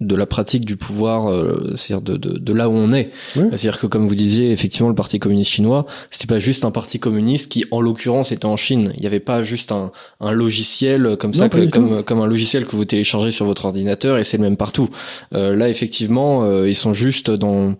de 0.00 0.14
la 0.14 0.26
pratique 0.26 0.66
du 0.66 0.76
pouvoir, 0.76 1.30
euh, 1.30 1.72
c'est-à-dire 1.76 2.02
de, 2.02 2.16
de, 2.16 2.38
de, 2.38 2.52
là 2.52 2.68
où 2.68 2.72
on 2.72 2.92
est. 2.92 3.10
C'est-à-dire 3.34 3.78
que 3.78 3.86
comme 3.86 4.06
vous 4.06 4.14
disiez, 4.14 4.50
effectivement, 4.50 4.90
le 4.90 4.94
Parti 4.94 5.18
communiste 5.18 5.50
chinois, 5.52 5.86
c'était 6.10 6.26
pas 6.26 6.38
juste 6.38 6.66
un 6.66 6.70
parti 6.70 6.98
communiste 6.98 7.50
qui, 7.50 7.64
en 7.70 7.80
l'occurrence, 7.80 8.30
était 8.30 8.44
en 8.44 8.56
Chine. 8.56 8.92
Il 8.96 9.00
n'y 9.00 9.06
avait 9.06 9.20
pas 9.20 9.42
juste 9.42 9.72
un, 9.72 9.92
un 10.20 10.32
logiciel 10.32 11.16
comme 11.18 11.32
ça, 11.32 11.48
comme, 11.48 12.02
comme 12.02 12.20
un 12.20 12.26
logiciel 12.26 12.66
que 12.66 12.76
vous 12.76 12.84
téléchargez 12.84 13.30
sur 13.30 13.46
votre 13.46 13.64
ordinateur 13.64 14.18
et 14.18 14.24
c'est 14.24 14.36
le 14.36 14.42
même 14.42 14.58
partout. 14.58 14.90
Euh, 15.34 15.56
là, 15.56 15.68
effectivement, 15.68 16.44
euh, 16.44 16.68
ils 16.68 16.74
sont 16.74 16.92
juste 16.92 17.30
dans 17.30 17.74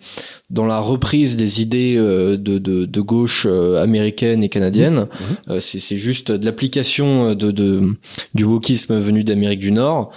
dans 0.50 0.66
la 0.66 0.78
reprise 0.78 1.36
des 1.36 1.60
idées 1.60 1.96
euh, 1.96 2.36
de, 2.36 2.58
de, 2.58 2.84
de 2.84 3.00
gauche 3.00 3.46
euh, 3.50 3.82
américaine 3.82 4.44
et 4.44 4.48
canadienne. 4.48 4.94
Mmh. 4.94 5.02
Mmh. 5.02 5.52
Euh, 5.54 5.60
c'est 5.60 5.96
juste 5.96 6.30
de 6.30 6.44
l'application 6.44 7.34
de, 7.34 7.50
de, 7.50 7.94
du 8.34 8.44
wokisme 8.44 8.98
venu 8.98 9.24
d'Amérique 9.24 9.60
du 9.60 9.72
Nord, 9.72 10.12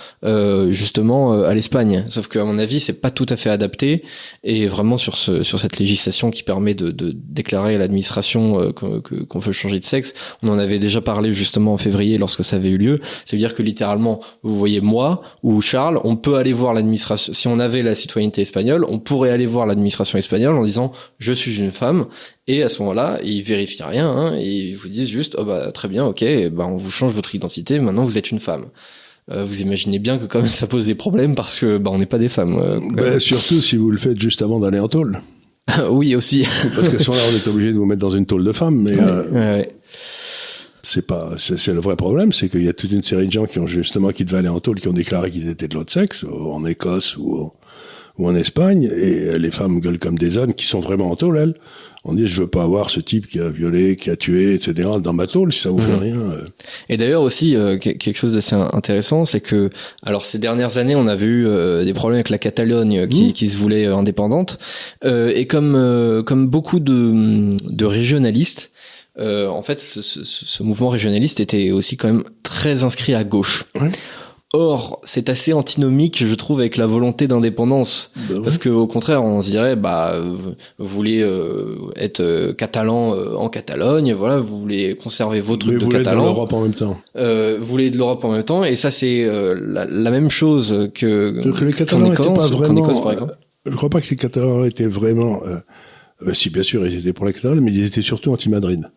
justement 0.69 1.41
à 1.43 1.53
l'Espagne. 1.53 1.88
Sauf 2.07 2.27
qu'à 2.27 2.43
mon 2.43 2.57
avis, 2.57 2.79
c'est 2.79 3.01
pas 3.01 3.11
tout 3.11 3.25
à 3.29 3.37
fait 3.37 3.49
adapté. 3.49 4.03
Et 4.43 4.67
vraiment 4.67 4.97
sur 4.97 5.17
ce 5.17 5.43
sur 5.43 5.59
cette 5.59 5.79
législation 5.79 6.31
qui 6.31 6.43
permet 6.43 6.73
de, 6.73 6.91
déclarer 6.91 7.75
à 7.75 7.77
l'administration 7.77 8.73
qu'on 8.73 9.39
veut 9.39 9.51
changer 9.51 9.79
de 9.79 9.85
sexe, 9.85 10.13
on 10.43 10.49
en 10.49 10.59
avait 10.59 10.79
déjà 10.79 11.01
parlé 11.01 11.31
justement 11.31 11.73
en 11.73 11.77
février 11.77 12.17
lorsque 12.17 12.43
ça 12.43 12.57
avait 12.57 12.69
eu 12.69 12.77
lieu. 12.77 12.99
Ça 13.25 13.35
veut 13.35 13.37
dire 13.37 13.53
que 13.53 13.63
littéralement, 13.63 14.21
vous 14.43 14.57
voyez 14.57 14.81
moi 14.81 15.21
ou 15.43 15.61
Charles, 15.61 15.99
on 16.03 16.15
peut 16.15 16.35
aller 16.35 16.53
voir 16.53 16.73
l'administration. 16.73 17.33
Si 17.33 17.47
on 17.47 17.59
avait 17.59 17.81
la 17.81 17.95
citoyenneté 17.95 18.41
espagnole, 18.41 18.85
on 18.87 18.99
pourrait 18.99 19.31
aller 19.31 19.45
voir 19.45 19.65
l'administration 19.65 20.17
espagnol 20.17 20.55
en 20.55 20.63
disant 20.63 20.91
je 21.17 21.33
suis 21.33 21.59
une 21.59 21.71
femme 21.71 22.07
et 22.47 22.63
à 22.63 22.69
ce 22.69 22.81
moment-là 22.81 23.19
ils 23.23 23.41
vérifient 23.43 23.83
rien 23.83 24.09
hein, 24.09 24.35
et 24.37 24.69
ils 24.69 24.75
vous 24.75 24.89
disent 24.89 25.09
juste 25.09 25.35
oh 25.39 25.45
bah 25.45 25.71
très 25.71 25.87
bien 25.87 26.05
ok 26.05 26.23
bah 26.51 26.65
on 26.65 26.77
vous 26.77 26.91
change 26.91 27.13
votre 27.13 27.33
identité 27.35 27.79
maintenant 27.79 28.03
vous 28.03 28.17
êtes 28.17 28.31
une 28.31 28.39
femme 28.39 28.65
euh, 29.31 29.45
vous 29.45 29.61
imaginez 29.61 29.99
bien 29.99 30.17
que 30.17 30.25
quand 30.25 30.39
même 30.39 30.47
ça 30.47 30.65
pose 30.65 30.87
des 30.87 30.95
problèmes 30.95 31.35
parce 31.35 31.59
que 31.59 31.77
bah 31.77 31.91
on 31.93 31.99
n'est 31.99 32.07
pas 32.07 32.17
des 32.17 32.29
femmes 32.29 32.57
euh, 32.57 32.79
bah, 32.91 33.19
surtout 33.19 33.61
si 33.61 33.77
vous 33.77 33.91
le 33.91 33.97
faites 33.97 34.19
juste 34.19 34.41
avant 34.41 34.59
d'aller 34.59 34.79
en 34.79 34.87
tôle. 34.87 35.21
Oui 35.91 36.15
aussi. 36.15 36.47
Parce 36.75 36.89
que 36.89 36.97
ce 36.97 37.11
moment-là 37.11 37.27
on 37.31 37.35
est 37.35 37.47
obligé 37.47 37.71
de 37.71 37.77
vous 37.77 37.85
mettre 37.85 38.01
dans 38.01 38.09
une 38.09 38.25
tôle 38.25 38.43
de 38.43 38.51
femmes 38.51 38.81
mais 38.81 38.97
euh, 38.99 39.63
c'est 40.81 41.05
pas 41.05 41.33
c'est 41.37 41.73
le 41.73 41.79
vrai 41.79 41.95
problème 41.95 42.31
c'est 42.31 42.49
qu'il 42.49 42.63
y 42.63 42.69
a 42.69 42.73
toute 42.73 42.91
une 42.91 43.03
série 43.03 43.27
de 43.27 43.31
gens 43.31 43.45
qui 43.45 43.59
ont 43.59 43.67
justement 43.67 44.09
qui 44.09 44.25
devaient 44.25 44.39
aller 44.39 44.47
en 44.47 44.59
tôle 44.59 44.79
qui 44.79 44.87
ont 44.87 44.93
déclaré 44.93 45.29
qu'ils 45.29 45.47
étaient 45.47 45.67
de 45.67 45.75
l'autre 45.75 45.91
sexe 45.91 46.25
en 46.25 46.65
Écosse 46.65 47.17
ou 47.17 47.51
ou 48.19 48.27
en 48.27 48.35
Espagne, 48.35 48.83
et 48.83 49.39
les 49.39 49.49
femmes 49.49 49.79
gueulent 49.79 49.97
comme 49.97 50.17
des 50.17 50.37
ânes 50.37 50.53
qui 50.53 50.65
sont 50.65 50.81
vraiment 50.81 51.09
en 51.09 51.15
tôle, 51.15 51.37
elles. 51.37 51.55
On 52.05 52.13
dit, 52.13 52.27
je 52.27 52.41
veux 52.41 52.47
pas 52.47 52.63
avoir 52.63 52.89
ce 52.89 53.01
type 53.01 53.27
qui 53.27 53.39
a 53.39 53.49
violé, 53.49 53.97
qui 53.97 54.09
a 54.09 54.15
tué, 54.15 54.53
etc. 54.53 54.89
dans 55.01 55.11
ma 55.11 55.27
tôle, 55.27 55.51
si 55.51 55.59
ça 55.59 55.69
vous 55.69 55.79
fait 55.79 55.91
mmh. 55.91 55.99
rien. 55.99 56.15
Euh. 56.15 56.47
Et 56.87 56.95
d'ailleurs 56.95 57.21
aussi, 57.21 57.55
euh, 57.55 57.77
quelque 57.77 58.15
chose 58.15 58.33
d'assez 58.33 58.55
intéressant, 58.55 59.25
c'est 59.25 59.41
que, 59.41 59.69
alors 60.03 60.25
ces 60.25 60.37
dernières 60.37 60.77
années, 60.77 60.95
on 60.95 61.07
avait 61.07 61.25
eu 61.25 61.45
euh, 61.45 61.83
des 61.83 61.93
problèmes 61.93 62.17
avec 62.17 62.29
la 62.29 62.37
Catalogne 62.37 63.07
qui, 63.07 63.29
mmh. 63.29 63.33
qui 63.33 63.49
se 63.49 63.57
voulait 63.57 63.85
indépendante, 63.85 64.59
et 65.03 65.45
comme 65.47 66.23
comme 66.25 66.47
beaucoup 66.47 66.79
de, 66.79 67.55
de 67.69 67.85
régionalistes, 67.85 68.71
en 69.17 69.61
fait, 69.61 69.81
ce, 69.81 70.01
ce, 70.01 70.23
ce, 70.23 70.63
mouvement 70.63 70.89
régionaliste 70.89 71.41
était 71.41 71.71
aussi 71.71 71.97
quand 71.97 72.07
même 72.07 72.23
très 72.43 72.83
inscrit 72.83 73.13
à 73.13 73.25
gauche. 73.25 73.65
Or, 74.51 74.99
c'est 75.03 75.29
assez 75.29 75.53
antinomique, 75.53 76.25
je 76.25 76.33
trouve, 76.33 76.59
avec 76.59 76.75
la 76.75 76.87
volonté 76.87 77.27
d'indépendance, 77.27 78.11
bah 78.15 78.35
parce 78.43 78.57
que 78.57 78.69
au 78.69 78.87
contraire, 78.87 79.23
on 79.23 79.43
se 79.43 79.51
dirait, 79.51 79.75
bah, 79.75 80.15
vous 80.19 80.55
voulez 80.79 81.21
euh, 81.21 81.75
être 81.95 82.21
euh, 82.21 82.53
catalan 82.53 83.13
euh, 83.13 83.35
en 83.35 83.47
Catalogne, 83.49 84.13
voilà, 84.13 84.39
vous 84.39 84.59
voulez 84.59 84.95
conserver 84.95 85.39
vos 85.39 85.55
trucs 85.55 85.77
de 85.77 85.85
vous 85.85 85.91
catalan. 85.91 86.23
de 86.23 86.27
l'Europe 86.29 86.51
en 86.51 86.61
même 86.61 86.73
temps. 86.73 86.99
vous 87.15 87.63
voulez 87.63 87.91
de 87.91 87.97
l'Europe 87.97 88.25
en 88.25 88.31
même 88.31 88.43
temps, 88.43 88.63
et 88.63 88.75
ça, 88.75 88.89
c'est 88.89 89.23
la, 89.27 89.85
même 90.11 90.31
chose 90.31 90.89
que, 90.95 91.39
que 91.51 91.65
les 91.65 91.73
Catalans 91.73 92.09
n'étaient 92.09 92.23
pas 92.23 92.47
vraiment. 92.47 93.01
par 93.03 93.11
exemple. 93.11 93.35
Je 93.67 93.75
crois 93.75 93.89
pas 93.89 94.01
que 94.01 94.09
les 94.09 94.15
Catalans 94.15 94.65
étaient 94.65 94.87
vraiment. 94.87 95.43
si 96.33 96.49
bien 96.49 96.63
sûr, 96.63 96.87
ils 96.87 96.97
étaient 96.97 97.13
pour 97.13 97.25
la 97.25 97.33
Catalogne, 97.33 97.59
mais 97.59 97.71
ils 97.71 97.85
étaient 97.85 98.01
surtout 98.01 98.33
anti-Madrid. 98.33 98.89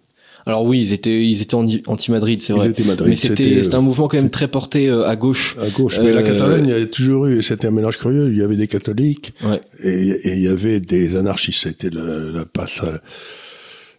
Alors 0.46 0.64
oui, 0.64 0.80
ils 0.80 0.92
étaient 0.92 1.24
ils 1.24 1.40
étaient 1.42 1.54
anti-Madrid, 1.54 2.40
c'est 2.40 2.52
vrai. 2.52 2.72
Madrid, 2.84 3.08
mais 3.08 3.16
c'était 3.16 3.62
c'était 3.62 3.74
un 3.76 3.80
mouvement 3.80 4.08
quand 4.08 4.16
même 4.16 4.30
très 4.30 4.48
porté 4.48 4.88
euh, 4.88 5.06
à 5.06 5.14
gauche. 5.14 5.56
À 5.60 5.68
gauche. 5.68 6.00
Mais 6.00 6.12
la 6.12 6.20
euh, 6.20 6.24
Catalogne, 6.24 6.66
il 6.66 6.78
y 6.78 6.82
a 6.82 6.86
toujours 6.86 7.26
eu, 7.26 7.42
c'était 7.42 7.68
un 7.68 7.70
mélange 7.70 7.98
curieux. 7.98 8.30
Il 8.30 8.38
y 8.38 8.42
avait 8.42 8.56
des 8.56 8.68
catholiques 8.68 9.34
et, 9.82 10.16
il 10.24 10.40
y 10.40 10.48
avait 10.48 10.80
des 10.80 11.16
anarchistes. 11.16 11.62
C'était 11.62 11.90
la, 11.90 12.02
la 12.02 12.44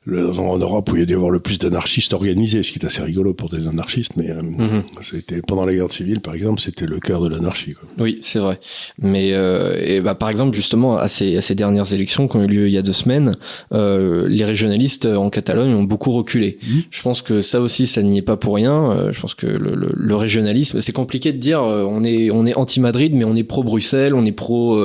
en 0.08 0.58
Europe 0.58 0.92
où 0.92 0.96
il 0.96 1.00
y 1.00 1.04
a 1.04 1.06
dû 1.06 1.16
avoir 1.16 1.32
le 1.32 1.40
plus 1.40 1.60
d'anarchistes 1.60 2.14
organisés, 2.14 2.64
ce 2.64 2.72
qui 2.72 2.80
est 2.80 2.86
assez 2.86 3.02
rigolo 3.02 3.34
pour 3.34 3.50
des 3.50 3.68
anarchistes, 3.68 4.14
mais 4.18 4.30
euh, 4.30 4.42
mhm. 4.42 4.84
c'était 5.02 5.42
pendant 5.42 5.66
la 5.66 5.74
guerre 5.74 5.92
civile, 5.92 6.20
par 6.20 6.34
exemple, 6.34 6.62
c'était 6.62 6.86
le 6.86 7.00
cœur 7.00 7.22
de 7.22 7.30
l'anarchie. 7.30 7.76
Oui, 7.98 8.18
c'est 8.22 8.40
vrai. 8.40 8.60
Mais 9.02 9.34
euh, 9.34 9.82
et 9.82 10.02
bah, 10.02 10.16
par 10.16 10.30
exemple, 10.30 10.56
justement, 10.56 10.98
à 10.98 11.08
ces, 11.08 11.38
à 11.38 11.42
ces 11.42 11.56
dernières 11.56 11.94
élections 11.94 12.28
qui 12.28 12.38
ont 12.38 12.44
eu 12.44 12.48
lieu 12.48 12.68
il 12.68 12.74
y 12.74 12.78
a 12.78 12.82
deux 12.82 12.92
semaines, 12.94 13.38
euh, 13.74 14.28
les 14.28 14.44
régionalistes 14.44 15.06
en 15.06 15.30
Catalogne 15.30 15.74
ont 15.74 15.84
beaucoup 15.84 16.12
reculé. 16.12 16.58
Mhm. 16.62 16.84
Je 16.90 17.02
pense 17.02 17.22
que 17.22 17.42
ça 17.42 17.62
aussi, 17.62 17.88
ça 17.88 18.02
n'y 18.02 18.18
est 18.18 18.24
pas 18.24 18.38
pour 18.38 18.56
rien. 18.56 18.92
Euh, 18.92 19.14
je 19.14 19.22
pense 19.22 19.36
que 19.36 19.48
le, 19.48 19.76
le, 19.76 19.92
le 19.96 20.16
régionalisme, 20.16 20.82
c'est 20.82 20.92
compliqué 20.92 21.32
de 21.32 21.38
dire 21.38 21.64
euh, 21.64 21.86
on 21.88 22.04
est 22.04 22.30
on 22.32 22.46
est 22.46 22.56
anti 22.56 22.80
Madrid, 22.80 23.14
mais 23.14 23.24
on 23.24 23.36
est 23.36 23.44
pro 23.44 23.64
Bruxelles, 23.64 24.16
on 24.16 24.26
est 24.26 24.32
pro 24.32 24.80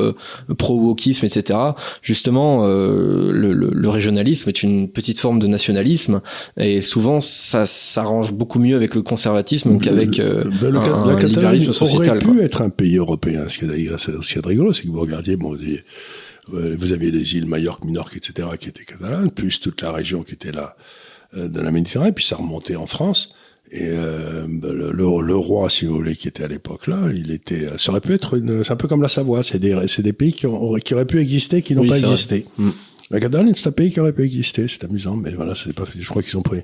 pro 0.58 0.74
wokisme, 0.74 1.26
etc. 1.26 1.58
Justement, 2.02 2.66
le, 2.66 3.52
le 3.52 3.88
régionalisme 3.88 4.48
est 4.48 4.62
une 4.62 4.88
petite 4.88 5.07
forme 5.16 5.38
de 5.38 5.46
nationalisme 5.46 6.20
et 6.56 6.80
souvent 6.80 7.20
ça 7.20 7.66
s'arrange 7.66 8.32
beaucoup 8.32 8.58
mieux 8.58 8.76
avec 8.76 8.94
le 8.94 9.02
conservatisme 9.02 9.78
qu'avec 9.78 10.18
euh, 10.18 10.44
ben, 10.60 10.70
le, 10.70 10.78
un, 10.78 11.18
la 11.18 11.26
libéralisme 11.26 11.72
sociétal. 11.72 12.18
aurait 12.22 12.34
pu 12.34 12.40
être 12.42 12.62
un 12.62 12.70
pays 12.70 12.96
européen. 12.96 13.44
Ce 13.48 13.58
qui 13.58 13.64
est, 13.64 13.98
ce 13.98 14.10
qui 14.10 14.38
est 14.38 14.46
rigolo, 14.46 14.72
c'est 14.72 14.82
que 14.82 14.88
vous 14.88 15.00
regardiez, 15.00 15.36
bon, 15.36 15.56
vous 16.48 16.92
aviez 16.92 17.10
les 17.10 17.36
îles 17.36 17.46
Majorque, 17.46 17.84
Minorque, 17.84 18.16
etc., 18.16 18.48
qui 18.58 18.68
étaient 18.68 18.84
catalanes, 18.84 19.30
plus 19.30 19.60
toute 19.60 19.82
la 19.82 19.92
région 19.92 20.22
qui 20.22 20.34
était 20.34 20.52
là 20.52 20.76
euh, 21.36 21.48
de 21.48 21.60
la 21.60 21.70
Méditerranée, 21.70 22.12
puis 22.12 22.24
ça 22.24 22.36
remontait 22.36 22.76
en 22.76 22.86
France. 22.86 23.34
Et 23.70 23.82
euh, 23.82 24.46
ben, 24.48 24.72
le, 24.72 24.92
le, 24.92 25.36
roi, 25.36 25.68
si 25.68 25.84
vous 25.84 25.94
voulez, 25.94 26.16
qui 26.16 26.26
était 26.26 26.44
à 26.44 26.48
l'époque 26.48 26.86
là, 26.86 26.96
il 27.14 27.30
était, 27.30 27.68
ça 27.76 27.90
aurait 27.90 28.00
pu 28.00 28.14
être 28.14 28.40
c'est 28.64 28.72
un 28.72 28.76
peu 28.76 28.88
comme 28.88 29.02
la 29.02 29.10
Savoie, 29.10 29.42
c'est 29.42 29.58
des, 29.58 29.76
c'est 29.88 30.00
des 30.00 30.14
pays 30.14 30.32
qui, 30.32 30.46
ont, 30.46 30.74
qui 30.76 30.94
auraient 30.94 31.04
pu 31.04 31.20
exister, 31.20 31.60
qui 31.60 31.74
n'ont 31.74 31.86
pas 31.86 31.98
existé. 31.98 32.46
Mm. 32.56 32.70
La 33.10 33.20
Catalogne, 33.20 33.52
c'est 33.54 33.68
un 33.68 33.72
pays 33.72 33.90
qui 33.90 34.00
aurait 34.00 34.12
pu 34.12 34.22
exister, 34.22 34.68
c'est 34.68 34.84
amusant, 34.84 35.16
mais 35.16 35.32
voilà, 35.32 35.54
c'est 35.54 35.72
pas 35.72 35.84
Je 35.98 36.08
crois 36.08 36.22
qu'ils 36.22 36.36
ont 36.36 36.42
pris, 36.42 36.60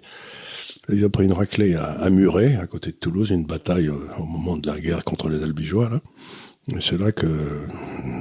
ils 0.90 1.04
ont 1.06 1.10
pris 1.10 1.24
une 1.24 1.32
raclée 1.32 1.74
à, 1.74 1.84
à 1.84 2.10
Muret, 2.10 2.56
à 2.56 2.66
côté 2.66 2.90
de 2.90 2.96
Toulouse, 2.96 3.30
une 3.30 3.46
bataille 3.46 3.88
au 3.88 4.24
moment 4.24 4.56
de 4.56 4.66
la 4.70 4.78
guerre 4.78 5.04
contre 5.04 5.28
les 5.28 5.42
Albigeois, 5.42 5.88
là. 5.88 6.00
C'est 6.80 6.98
là 6.98 7.12
que 7.12 7.26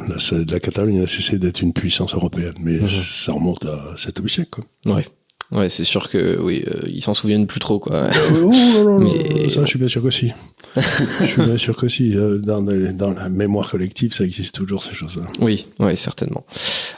la, 0.08 0.16
la 0.50 0.60
Catalogne 0.60 1.02
a 1.02 1.08
cessé 1.08 1.40
d'être 1.40 1.62
une 1.62 1.72
puissance 1.72 2.14
européenne, 2.14 2.56
mais 2.60 2.74
mhm. 2.74 2.88
ça 2.88 3.32
remonte 3.32 3.66
à 3.66 3.96
7 3.96 4.20
ou 4.20 4.24
8 4.24 4.30
siècles, 4.30 4.50
quoi. 4.50 4.96
Ouais. 4.96 5.06
Ouais, 5.54 5.70
c'est 5.70 5.84
sûr 5.84 6.10
que 6.10 6.40
oui, 6.42 6.64
euh, 6.68 6.82
ils 6.88 7.04
s'en 7.04 7.14
souviennent 7.14 7.46
plus 7.46 7.60
trop 7.60 7.78
quoi. 7.78 7.96
Euh, 7.96 8.12
oh, 8.44 9.00
mais... 9.00 9.50
Ça, 9.50 9.62
je 9.62 9.68
suis 9.68 9.78
bien 9.78 9.88
sûr 9.88 10.02
qu'aussi. 10.02 10.32
je 10.76 11.26
suis 11.26 11.42
bien 11.44 11.58
sûr 11.58 11.76
qu'aussi 11.76 12.16
euh, 12.16 12.40
dans, 12.40 12.64
dans 12.64 13.12
la 13.12 13.30
mémoire 13.30 13.70
collective, 13.70 14.14
ça 14.14 14.24
existe 14.24 14.56
toujours 14.56 14.82
ces 14.82 14.96
choses-là. 14.96 15.26
Oui, 15.40 15.68
oui, 15.80 15.96
certainement. 15.96 16.44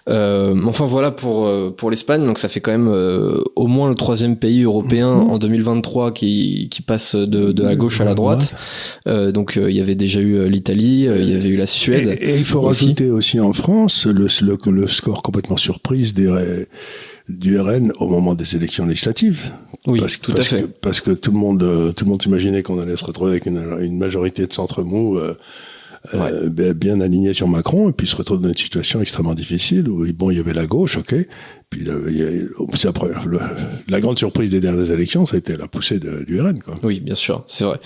Euh, 0.07 0.55
enfin 0.65 0.85
voilà 0.85 1.11
pour 1.11 1.51
pour 1.75 1.89
l'Espagne, 1.89 2.25
donc 2.25 2.37
ça 2.37 2.47
fait 2.47 2.61
quand 2.61 2.71
même 2.71 2.87
au 3.55 3.67
moins 3.67 3.89
le 3.89 3.95
troisième 3.95 4.37
pays 4.37 4.63
européen 4.63 5.13
mhm. 5.15 5.31
en 5.31 5.37
2023 5.37 6.13
qui 6.13 6.69
qui 6.69 6.81
passe 6.81 7.15
de 7.15 7.51
de 7.51 7.63
la 7.63 7.75
gauche 7.75 7.99
à 7.99 8.05
la 8.05 8.13
droite. 8.13 8.53
donc 9.05 9.55
il 9.61 9.75
y 9.75 9.81
avait 9.81 9.95
déjà 9.95 10.21
eu 10.21 10.47
l'Italie, 10.47 11.09
il 11.09 11.29
y 11.29 11.35
avait 11.35 11.49
eu 11.49 11.57
la 11.57 11.65
Suède. 11.65 12.17
Et, 12.21 12.37
il 12.37 12.45
faut 12.45 12.61
rajouter 12.61 13.09
aussi 13.09 13.39
en 13.39 13.51
France 13.51 14.05
le, 14.05 14.27
le, 14.41 14.71
le 14.71 14.87
score 14.87 15.23
complètement 15.23 15.57
surprise 15.57 16.13
des 16.13 16.27
du 17.29 17.59
RN 17.59 17.91
au 17.99 18.07
moment 18.07 18.35
des 18.35 18.55
élections 18.55 18.85
législatives. 18.85 19.51
Oui, 19.87 19.99
parce, 19.99 20.19
tout 20.19 20.33
à 20.37 20.41
fait. 20.41 20.63
Que, 20.63 20.67
parce 20.67 21.01
que 21.01 21.11
tout 21.11 21.31
le 21.31 21.37
monde, 21.37 21.63
euh, 21.63 21.91
tout 21.91 22.05
le 22.05 22.11
monde 22.11 22.21
s'imaginait 22.21 22.63
qu'on 22.63 22.79
allait 22.79 22.97
se 22.97 23.05
retrouver 23.05 23.31
avec 23.31 23.45
une, 23.45 23.77
une 23.81 23.97
majorité 23.97 24.45
de 24.45 24.53
centre 24.53 24.83
mou 24.83 25.17
euh, 25.17 25.35
euh 26.13 26.49
bien 26.49 27.01
alignée 27.01 27.33
sur 27.33 27.47
Macron, 27.47 27.89
et 27.89 27.91
puis 27.91 28.07
se 28.07 28.15
retrouve 28.15 28.41
dans 28.41 28.49
une 28.49 28.55
situation 28.55 29.01
extrêmement 29.01 29.33
difficile 29.33 29.89
où 29.89 30.05
bon, 30.13 30.29
il 30.29 30.37
y 30.37 30.39
avait 30.39 30.53
la 30.53 30.67
gauche, 30.67 30.97
ok. 30.97 31.15
Puis 31.69 31.87
c'est 32.75 32.87
après 32.87 33.09
la 33.87 33.99
grande 33.99 34.17
surprise 34.19 34.51
des 34.51 34.59
dernières 34.59 34.91
élections, 34.91 35.25
ça 35.25 35.35
a 35.35 35.39
été 35.39 35.57
la 35.57 35.67
poussée 35.67 35.99
de, 35.99 36.23
du 36.23 36.39
RN, 36.39 36.59
quoi. 36.59 36.75
Oui, 36.83 36.99
bien 36.99 37.15
sûr, 37.15 37.43
c'est 37.47 37.63
vrai. 37.63 37.79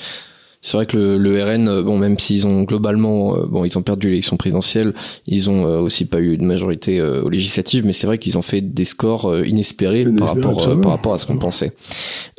C'est 0.61 0.75
vrai 0.75 0.85
que 0.85 0.97
le, 0.97 1.17
le, 1.17 1.41
RN, 1.41 1.69
euh, 1.69 1.83
bon, 1.83 1.97
même 1.97 2.19
s'ils 2.19 2.45
ont 2.45 2.63
globalement, 2.63 3.37
euh, 3.37 3.45
bon, 3.45 3.63
ils 3.63 3.77
ont 3.77 3.81
perdu 3.81 4.09
l'élection 4.09 4.35
présidentielle, 4.35 4.93
ils 5.25 5.49
ont 5.49 5.65
euh, 5.65 5.79
aussi 5.79 6.03
pas 6.03 6.19
eu 6.19 6.37
de 6.37 6.43
majorité 6.43 7.01
aux 7.01 7.29
législatives, 7.29 7.85
mais 7.85 7.93
c'est 7.93 8.07
vrai 8.07 8.17
qu'ils 8.17 8.37
ont 8.37 8.41
fait 8.41 8.59
des 8.59 8.83
scores 8.83 9.45
inespérés 9.45 10.05
par 10.17 10.35
rapport, 10.35 10.81
par 10.81 10.91
rapport 10.91 11.13
à 11.13 11.17
ce 11.17 11.25
qu'on 11.25 11.37
pensait. 11.37 11.71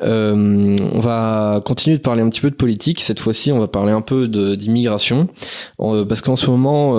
Euh, 0.02 0.76
on 0.92 1.00
va 1.00 1.62
continuer 1.64 1.96
de 1.96 2.02
parler 2.02 2.22
un 2.22 2.28
petit 2.28 2.42
peu 2.42 2.50
de 2.50 2.56
politique. 2.56 3.00
Cette 3.00 3.20
fois-ci, 3.20 3.52
on 3.52 3.58
va 3.58 3.68
parler 3.68 3.92
un 3.92 4.02
peu 4.02 4.28
d'immigration, 4.28 5.28
parce 5.78 6.20
qu'en 6.20 6.36
ce 6.36 6.50
moment, 6.50 6.94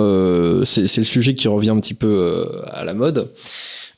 c'est 0.64 0.98
le 0.98 1.04
sujet 1.04 1.34
qui 1.34 1.46
revient 1.46 1.70
un 1.70 1.80
petit 1.80 1.94
peu 1.94 2.48
à 2.66 2.84
la 2.84 2.94
mode. 2.94 3.30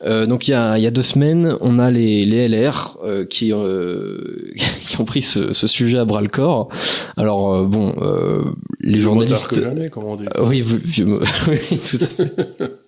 Euh, 0.03 0.27
donc 0.27 0.49
il 0.49 0.53
y 0.53 0.55
a, 0.55 0.79
y 0.79 0.87
a 0.87 0.91
deux 0.91 1.03
semaines, 1.03 1.57
on 1.61 1.79
a 1.79 1.91
les, 1.91 2.27
les 2.27 2.49
LR 2.49 2.99
euh, 3.05 3.25
qui, 3.25 3.53
euh, 3.53 4.19
qui 4.87 5.01
ont 5.01 5.05
pris 5.05 5.23
ce, 5.23 5.53
ce 5.53 5.67
sujet 5.67 5.99
à 5.99 6.05
bras 6.05 6.21
le 6.21 6.29
corps. 6.29 6.69
Alors 7.17 7.53
euh, 7.55 7.65
bon, 7.65 7.95
euh, 8.03 8.43
les 8.81 9.01
journalistes. 9.01 9.55
Jamais, 9.55 9.91
comme 9.91 10.05
on 10.05 10.17
dit. 10.17 10.27
oui, 10.41 10.63
vieux, 10.63 11.21
oui, 11.49 11.79
tout 11.79 11.99
à 12.01 12.07
fait. 12.07 12.33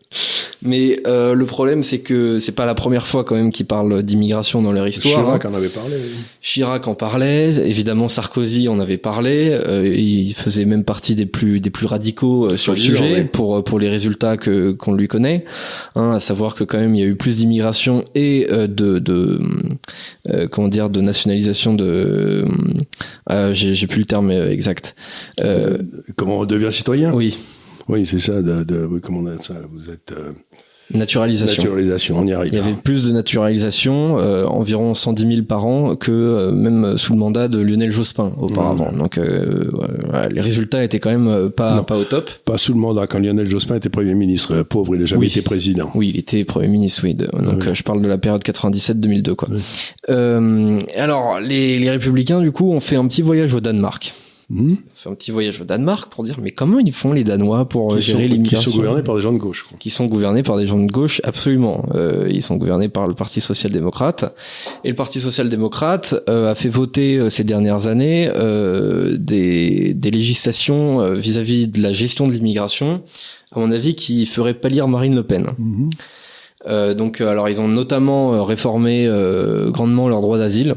Mais 0.62 1.00
euh, 1.06 1.34
le 1.34 1.46
problème, 1.46 1.82
c'est 1.82 2.00
que 2.00 2.38
c'est 2.38 2.54
pas 2.54 2.66
la 2.66 2.74
première 2.74 3.06
fois 3.06 3.24
quand 3.24 3.34
même 3.34 3.52
qu'ils 3.52 3.66
parlent 3.66 4.02
d'immigration 4.02 4.62
dans 4.62 4.72
leur 4.72 4.88
histoire. 4.88 5.14
Chirac 5.14 5.44
en 5.44 5.54
avait 5.54 5.68
parlé. 5.68 5.94
Oui. 5.96 6.14
Chirac 6.42 6.88
en 6.88 6.94
parlait, 6.94 7.50
évidemment 7.68 8.08
Sarkozy 8.08 8.68
en 8.68 8.80
avait 8.80 8.96
parlé. 8.96 9.50
Euh, 9.50 9.86
il 9.86 10.34
faisait 10.34 10.64
même 10.64 10.84
partie 10.84 11.14
des 11.14 11.26
plus 11.26 11.60
des 11.60 11.70
plus 11.70 11.86
radicaux 11.86 12.46
euh, 12.46 12.56
sur 12.56 12.72
le 12.72 12.78
sujet 12.78 13.24
pour 13.24 13.62
pour 13.62 13.78
les 13.78 13.88
résultats 13.88 14.36
que 14.36 14.72
qu'on 14.72 14.94
lui 14.94 15.08
connaît. 15.08 15.44
Hein, 15.94 16.12
à 16.12 16.20
savoir 16.20 16.54
que 16.54 16.64
quand 16.64 16.78
même 16.78 16.94
il 16.94 17.00
y 17.00 17.04
a 17.04 17.06
eu 17.06 17.16
plus 17.16 17.36
d'immigration 17.36 18.04
et 18.14 18.46
de 18.50 18.98
de 18.98 19.38
comment 20.50 20.68
dire 20.68 20.90
de 20.90 21.00
nationalisation 21.00 21.74
de 21.74 22.44
j'ai 23.52 23.86
plus 23.86 24.00
le 24.00 24.06
terme 24.06 24.30
exact. 24.30 24.96
Comment 26.16 26.38
on 26.38 26.44
devient 26.44 26.72
citoyen? 26.72 27.12
Oui, 27.12 27.36
Oui, 27.88 28.06
c'est 28.06 28.20
ça. 28.20 28.42
De, 28.42 28.64
de, 28.64 28.84
oui, 28.90 29.00
comment 29.02 29.20
on 29.20 29.26
a 29.26 29.42
ça 29.42 29.54
Vous 29.72 29.90
êtes 29.90 30.12
euh, 30.12 30.32
naturalisation. 30.92 31.62
naturalisation. 31.64 32.18
On 32.18 32.26
y 32.26 32.32
arrive. 32.32 32.52
Il 32.52 32.56
y 32.56 32.60
avait 32.60 32.74
plus 32.74 33.06
de 33.08 33.12
naturalisation, 33.12 34.18
euh, 34.18 34.44
environ 34.44 34.94
110 34.94 35.26
000 35.36 35.42
par 35.46 35.66
an, 35.66 35.96
que 35.96 36.10
euh, 36.12 36.52
même 36.52 36.96
sous 36.96 37.12
le 37.12 37.18
mandat 37.18 37.48
de 37.48 37.58
Lionel 37.58 37.90
Jospin 37.90 38.32
auparavant. 38.40 38.92
Donc 38.92 39.18
euh, 39.18 39.70
voilà, 40.08 40.28
les 40.28 40.40
résultats 40.40 40.82
étaient 40.84 40.98
quand 41.00 41.10
même 41.10 41.28
euh, 41.28 41.48
pas 41.48 41.76
Non. 41.76 41.84
pas 41.84 41.96
au 41.96 42.04
top. 42.04 42.30
Pas 42.44 42.58
sous 42.58 42.72
le 42.72 42.78
mandat 42.80 43.06
quand 43.06 43.18
Lionel 43.18 43.48
Jospin 43.48 43.76
était 43.76 43.88
Premier 43.88 44.14
ministre. 44.14 44.52
Euh, 44.54 44.64
Pauvre, 44.64 44.94
il 44.94 45.00
n'a 45.00 45.06
jamais 45.06 45.22
Oui. 45.22 45.26
été 45.28 45.42
président. 45.42 45.90
Oui, 45.94 46.10
il 46.14 46.18
était 46.18 46.44
Premier 46.44 46.68
ministre, 46.68 47.02
oui. 47.04 47.14
de- 47.14 47.26
donc 47.26 47.60
Oui. 47.62 47.68
euh, 47.68 47.74
je 47.74 47.82
parle 47.82 48.00
de 48.02 48.08
la 48.08 48.18
période 48.18 48.42
97-2002, 48.42 49.34
quoi. 49.34 49.48
Oui. 49.50 49.60
Euh, 50.10 50.78
alors 50.96 51.40
les, 51.40 51.78
les 51.78 51.90
républicains, 51.90 52.40
du 52.40 52.52
coup, 52.52 52.72
ont 52.72 52.80
fait 52.80 52.96
un 52.96 53.06
petit 53.08 53.22
voyage 53.22 53.54
au 53.54 53.60
Danemark. 53.60 54.12
On 54.48 54.76
fait 54.94 55.08
un 55.08 55.14
petit 55.14 55.32
voyage 55.32 55.60
au 55.60 55.64
Danemark 55.64 56.08
pour 56.12 56.22
dire 56.22 56.36
mais 56.40 56.52
comment 56.52 56.78
ils 56.78 56.92
font 56.92 57.12
les 57.12 57.24
Danois 57.24 57.68
pour 57.68 57.92
euh, 57.92 57.96
qui, 57.96 58.02
gérer 58.02 58.24
qui 58.24 58.28
l'immigration 58.28 58.70
sont 58.70 58.76
gouvernés 58.76 59.02
par 59.02 59.16
des 59.16 59.22
gens 59.22 59.32
de 59.32 59.38
gauche. 59.38 59.64
quoi. 59.68 59.76
qui 59.78 59.90
sont 59.90 60.06
gouvernés 60.06 60.42
par 60.44 60.56
des 60.56 60.66
gens 60.66 60.78
de 60.78 60.86
gauche, 60.90 61.20
absolument. 61.24 61.84
Euh, 61.94 62.28
ils 62.30 62.42
sont 62.42 62.56
gouvernés 62.56 62.88
par 62.88 63.08
le 63.08 63.14
Parti 63.14 63.40
social-démocrate. 63.40 64.36
Et 64.84 64.90
le 64.90 64.94
Parti 64.94 65.18
social-démocrate 65.18 66.14
euh, 66.28 66.50
a 66.50 66.54
fait 66.54 66.68
voter 66.68 67.16
euh, 67.16 67.28
ces 67.28 67.42
dernières 67.42 67.88
années 67.88 68.30
euh, 68.32 69.16
des, 69.18 69.94
des 69.94 70.10
législations 70.12 71.00
euh, 71.00 71.14
vis-à-vis 71.14 71.66
de 71.66 71.82
la 71.82 71.92
gestion 71.92 72.28
de 72.28 72.32
l'immigration, 72.32 73.02
à 73.50 73.58
mon 73.58 73.72
avis, 73.72 73.96
qui 73.96 74.26
feraient 74.26 74.54
pâlir 74.54 74.86
Marine 74.86 75.16
Le 75.16 75.24
Pen. 75.24 75.46
Euh, 76.66 76.94
donc, 76.94 77.20
euh, 77.20 77.28
alors, 77.28 77.48
ils 77.48 77.60
ont 77.60 77.68
notamment 77.68 78.34
euh, 78.34 78.42
réformé 78.42 79.06
euh, 79.06 79.70
grandement 79.70 80.08
leur 80.08 80.20
droit 80.20 80.38
d'asile. 80.38 80.76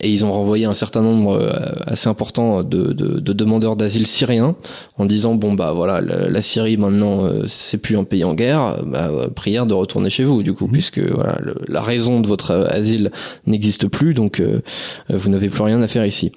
Et 0.00 0.10
ils 0.10 0.24
ont 0.24 0.32
renvoyé 0.32 0.64
un 0.64 0.72
certain 0.72 1.02
nombre 1.02 1.32
euh, 1.38 1.52
assez 1.86 2.08
important 2.08 2.62
de, 2.62 2.94
de, 2.94 3.20
de 3.20 3.32
demandeurs 3.34 3.76
d'asile 3.76 4.06
syriens 4.06 4.56
en 4.96 5.04
disant 5.04 5.34
bon 5.34 5.52
bah 5.52 5.72
voilà 5.72 6.00
la, 6.00 6.28
la 6.30 6.42
Syrie 6.42 6.78
maintenant 6.78 7.26
euh, 7.26 7.44
c'est 7.48 7.76
plus 7.76 7.98
un 7.98 8.04
pays 8.04 8.24
en 8.24 8.32
guerre 8.32 8.82
bah, 8.86 9.08
euh, 9.10 9.28
prière 9.28 9.66
de 9.66 9.74
retourner 9.74 10.08
chez 10.08 10.24
vous 10.24 10.42
du 10.42 10.54
coup 10.54 10.68
puisque 10.68 11.00
voilà 11.00 11.36
le- 11.42 11.56
la 11.68 11.82
raison 11.82 12.20
de 12.20 12.26
votre 12.26 12.52
euh, 12.52 12.66
asile 12.68 13.12
n'existe 13.46 13.86
plus 13.88 14.14
donc 14.14 14.40
euh, 14.40 14.62
euh, 15.10 15.16
vous 15.16 15.28
n'avez 15.28 15.50
plus 15.50 15.62
rien 15.62 15.82
à 15.82 15.86
faire 15.86 16.06
ici. 16.06 16.32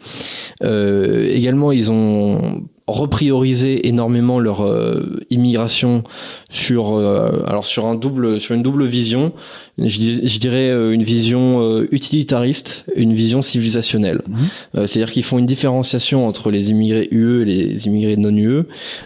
Euh, 0.63 1.29
également 1.29 1.71
ils 1.71 1.89
ont 1.89 2.63
repriorisé 2.87 3.87
énormément 3.87 4.39
leur 4.39 4.65
euh, 4.65 5.19
immigration 5.29 6.03
sur 6.49 6.95
euh, 6.95 7.43
alors 7.45 7.65
sur 7.65 7.85
un 7.85 7.95
double 7.95 8.39
sur 8.39 8.55
une 8.55 8.63
double 8.63 8.85
vision. 8.85 9.33
Je, 9.77 9.85
je 10.23 10.39
dirais 10.39 10.69
euh, 10.69 10.91
une 10.91 11.03
vision 11.03 11.61
euh, 11.61 11.87
utilitariste 11.91 12.85
une 12.95 13.13
vision 13.13 13.43
civilisationnelle. 13.43 14.21
Euh, 14.75 14.87
c'est-à-dire 14.87 15.11
qu'ils 15.11 15.23
font 15.23 15.37
une 15.37 15.45
différenciation 15.45 16.27
entre 16.27 16.49
les 16.49 16.71
immigrés 16.71 17.07
UE 17.11 17.41
et 17.41 17.45
les 17.45 17.85
immigrés 17.87 18.17
non 18.17 18.35
UE 18.35 18.63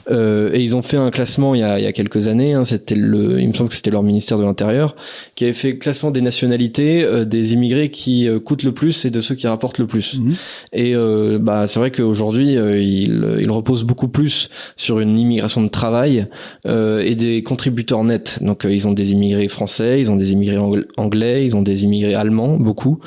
euh, 0.10 0.52
et 0.54 0.62
ils 0.64 0.76
ont 0.76 0.82
fait 0.82 0.98
un 0.98 1.12
classement 1.12 1.56
il 1.56 1.62
y 1.62 1.64
a, 1.64 1.80
il 1.80 1.84
y 1.84 1.88
a 1.88 1.92
quelques 1.92 2.28
années 2.28 2.54
hein, 2.54 2.64
c'était 2.64 2.96
le 2.96 3.42
il 3.42 3.48
me 3.50 3.54
semble 3.54 3.70
que 3.70 3.76
c'était 3.76 3.92
leur 3.92 4.04
ministère 4.04 4.38
de 4.38 4.44
l'intérieur 4.44 4.96
qui 5.36 5.44
avait 5.44 5.54
fait 5.54 5.72
le 5.72 5.78
classement 5.78 6.12
des 6.12 6.22
nationalités 6.22 7.04
euh, 7.04 7.26
des 7.26 7.54
immigrés 7.54 7.90
qui 7.90 8.28
euh, 8.28 8.40
coûtent 8.40 8.64
le 8.64 8.72
plus 8.72 9.06
et 9.06 9.10
de 9.10 9.20
ceux 9.22 9.36
qui 9.36 9.48
rapportent 9.48 9.80
le 9.80 9.88
plus. 9.88 10.20
Mhm. 10.20 10.34
et 10.74 10.96
euh, 10.96 11.38
bah 11.40 11.68
c'est 11.68 11.80
vrai 11.80 11.92
qu'aujourd'hui 11.92 12.58
euh, 12.58 12.82
il, 12.82 13.38
il 13.40 13.52
repose 13.72 13.84
beaucoup 13.84 14.08
plus 14.10 14.50
sur 14.76 15.00
une 15.00 15.18
immigration 15.18 15.64
de 15.64 15.70
travail 15.70 16.28
euh, 16.68 17.00
et 17.02 17.16
des 17.16 17.42
contributeurs 17.44 18.04
nets. 18.04 18.40
Donc 18.42 18.66
euh, 18.66 18.74
ils 18.74 18.88
ont 18.88 18.92
des 18.92 19.12
immigrés 19.12 19.48
français, 19.48 20.00
ils 20.00 20.12
ont 20.12 20.18
des 20.18 20.34
immigrés 20.34 20.58
angl- 20.58 20.86
anglais, 20.98 21.46
ils 21.46 21.56
ont 21.56 21.62
des 21.62 21.84
immigrés 21.86 22.14
allemands 22.16 22.58
beaucoup, 22.58 23.00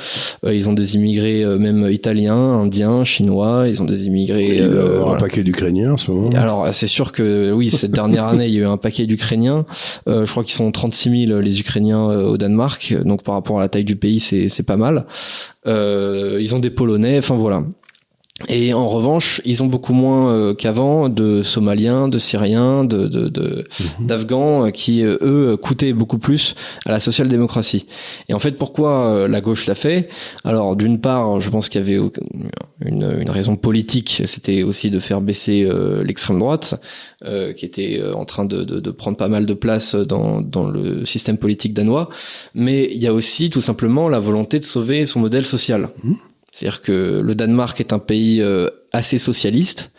Euh, 0.45 0.55
ils 0.55 0.69
ont 0.69 0.73
des 0.73 0.95
immigrés 0.97 1.43
euh, 1.45 1.59
même 1.59 1.89
italiens, 1.91 2.35
indiens, 2.65 3.05
chinois, 3.05 3.67
ils 3.69 3.81
ont 3.83 3.85
des 3.85 4.07
immigrés. 4.07 4.57
Il 4.57 4.63
euh, 4.63 5.01
voilà. 5.01 5.17
un 5.17 5.21
paquet 5.21 5.43
d'Ukrainiens 5.43 5.93
en 5.93 5.97
ce 5.97 6.11
moment. 6.11 6.31
Alors 6.37 6.69
c'est 6.73 6.87
sûr 6.87 7.13
que 7.13 7.53
oui, 7.53 7.71
cette 7.71 7.93
dernière 7.93 8.25
année, 8.25 8.47
il 8.49 8.55
y 8.55 8.59
a 8.59 8.63
eu 8.63 8.67
un 8.67 8.77
paquet 8.79 9.07
d'Ukrainiens. 9.07 9.67
Euh, 10.09 10.25
je 10.25 10.31
crois 10.31 10.45
qu'ils 10.45 10.55
sont 10.55 10.71
36 10.73 11.27
000 11.29 11.41
les 11.41 11.61
Ukrainiens 11.61 12.05
au 12.33 12.37
Danemark. 12.37 12.95
Donc 13.05 13.23
par 13.23 13.35
rapport 13.35 13.59
à 13.59 13.61
la 13.61 13.69
taille 13.69 13.85
du 13.85 13.97
pays, 13.97 14.21
c'est 14.21 14.49
c'est 14.49 14.63
pas 14.63 14.77
mal. 14.77 15.05
Ils 15.67 16.55
ont 16.55 16.59
des 16.59 16.71
Polonais. 16.71 17.19
Enfin 17.19 17.35
voilà. 17.37 17.63
Et 18.49 18.75
en 18.75 18.89
revanche, 18.89 19.41
ils 19.45 19.63
ont 19.63 19.67
beaucoup 19.67 19.93
moins 19.93 20.35
euh, 20.35 20.55
qu'avant 20.55 21.09
de 21.09 21.41
Somaliens, 21.43 22.09
de 22.09 22.19
Syriens, 22.19 22.85
de 22.85 23.07
de- 23.07 23.29
de- 23.29 23.65
d'Afghans 24.01 24.67
euh, 24.67 24.71
qui 24.71 25.05
euh, 25.05 25.17
eux 25.23 25.57
coûtaient 25.57 25.93
beaucoup 25.93 26.19
plus 26.19 26.57
à 26.85 26.91
la 26.91 26.99
social-démocratie. 26.99 27.87
Et 28.29 28.35
en 28.35 28.41
fait, 28.41 28.57
pourquoi 28.59 29.07
euh, 29.07 29.29
la 29.29 29.41
gauche 29.41 29.67
l'a 29.67 29.77
fait? 29.77 30.09
Alors 30.43 30.75
d'une 30.75 31.01
part, 31.01 31.39
je 31.39 31.49
pense 31.49 31.69
qu'il 31.69 31.81
y 31.81 31.85
avait 31.85 32.01
une, 32.85 33.19
une 33.21 33.31
raison 33.31 33.55
politique, 33.55 34.23
c'était 34.25 34.65
aussi 34.65 34.91
de 34.91 34.99
faire 34.99 35.21
baisser 35.21 35.65
euh, 35.65 36.03
l'extrême 36.03 36.41
droite, 36.41 36.75
euh, 37.25 37.53
qui 37.53 37.65
était 37.65 38.01
euh, 38.01 38.15
en 38.15 38.25
train 38.25 38.47
de, 38.47 38.65
de, 38.65 38.81
de 38.81 38.91
prendre 38.91 39.17
pas 39.17 39.29
mal 39.29 39.47
de 39.47 39.55
place 39.55 39.95
dans, 39.95 40.41
dans 40.41 40.69
le 40.69 41.05
système 41.07 41.39
politique 41.39 41.73
danois. 41.73 42.09
Mais 42.53 42.91
il 42.93 42.99
y 42.99 43.07
a 43.07 43.15
aussi 43.15 43.49
tout 43.49 43.61
simplement 43.61 44.09
la 44.09 44.19
volonté 44.19 44.59
de 44.59 44.65
sauver 44.65 45.07
son 45.07 45.21
modèle 45.21 45.47
social. 45.47 45.91
C'est-à-dire 46.57 46.83
que 46.83 47.19
le 47.21 47.35
Danemark 47.35 47.81
est 47.81 47.93
un 47.93 47.99
pays 47.99 48.41
euh, 48.41 48.69
assez 48.93 49.19
socialiste, 49.19 49.91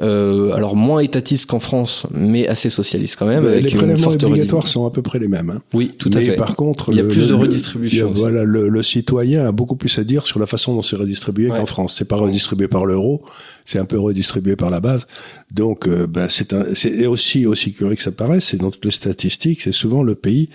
euh, 0.00 0.50
alors 0.52 0.74
moins 0.74 0.98
étatiste 0.98 1.46
qu'en 1.46 1.60
France, 1.60 2.08
mais 2.12 2.48
assez 2.48 2.70
socialiste 2.70 3.14
quand 3.16 3.26
même. 3.26 3.46
Avec 3.46 3.62
les 3.70 3.76
prélèvements 3.78 4.08
obligatoires 4.08 4.66
sont 4.66 4.84
à 4.84 4.90
peu 4.90 5.00
près 5.00 5.20
les 5.20 5.28
mêmes. 5.28 5.50
hein. 5.50 5.62
Oui, 5.72 5.92
tout 5.96 6.10
à 6.14 6.18
Mais 6.18 6.24
fait. 6.26 6.34
par 6.36 6.56
contre, 6.56 6.90
Il 6.90 6.96
y 6.96 6.98
a 6.98 7.02
le- 7.04 7.08
plus 7.08 7.28
de 7.28 7.34
redistribution. 7.34 8.10
Voilà, 8.12 8.42
le, 8.42 8.68
le 8.68 8.82
citoyen 8.82 9.46
a 9.46 9.52
beaucoup 9.52 9.76
plus 9.76 9.96
à 9.96 10.02
dire 10.02 10.26
sur 10.26 10.40
la 10.40 10.46
façon 10.46 10.74
dont 10.74 10.82
c'est 10.82 10.96
redistribué 10.96 11.50
Ouais. 11.52 11.56
qu'en 11.58 11.66
France. 11.66 11.94
C'est 11.96 12.08
pas 12.08 12.16
redistribué 12.16 12.66
par 12.66 12.84
l'euro, 12.84 13.22
c'est 13.64 13.78
un 13.78 13.84
peu 13.84 14.00
redistribué 14.00 14.56
par 14.56 14.70
la 14.70 14.80
base. 14.80 15.06
Donc, 15.52 15.86
euh, 15.86 16.08
ben, 16.08 16.26
c'est 16.28 17.06
aussi 17.06 17.46
aussi 17.46 17.72
curieux 17.72 17.94
que 17.94 18.02
ça 18.02 18.10
paraît, 18.10 18.40
c'est 18.40 18.56
dans 18.56 18.72
toutes 18.72 18.86
les 18.86 18.90
statistiques, 18.90 19.60
c'est 19.60 19.70
souvent 19.70 20.02
le 20.02 20.16
pays 20.16 20.48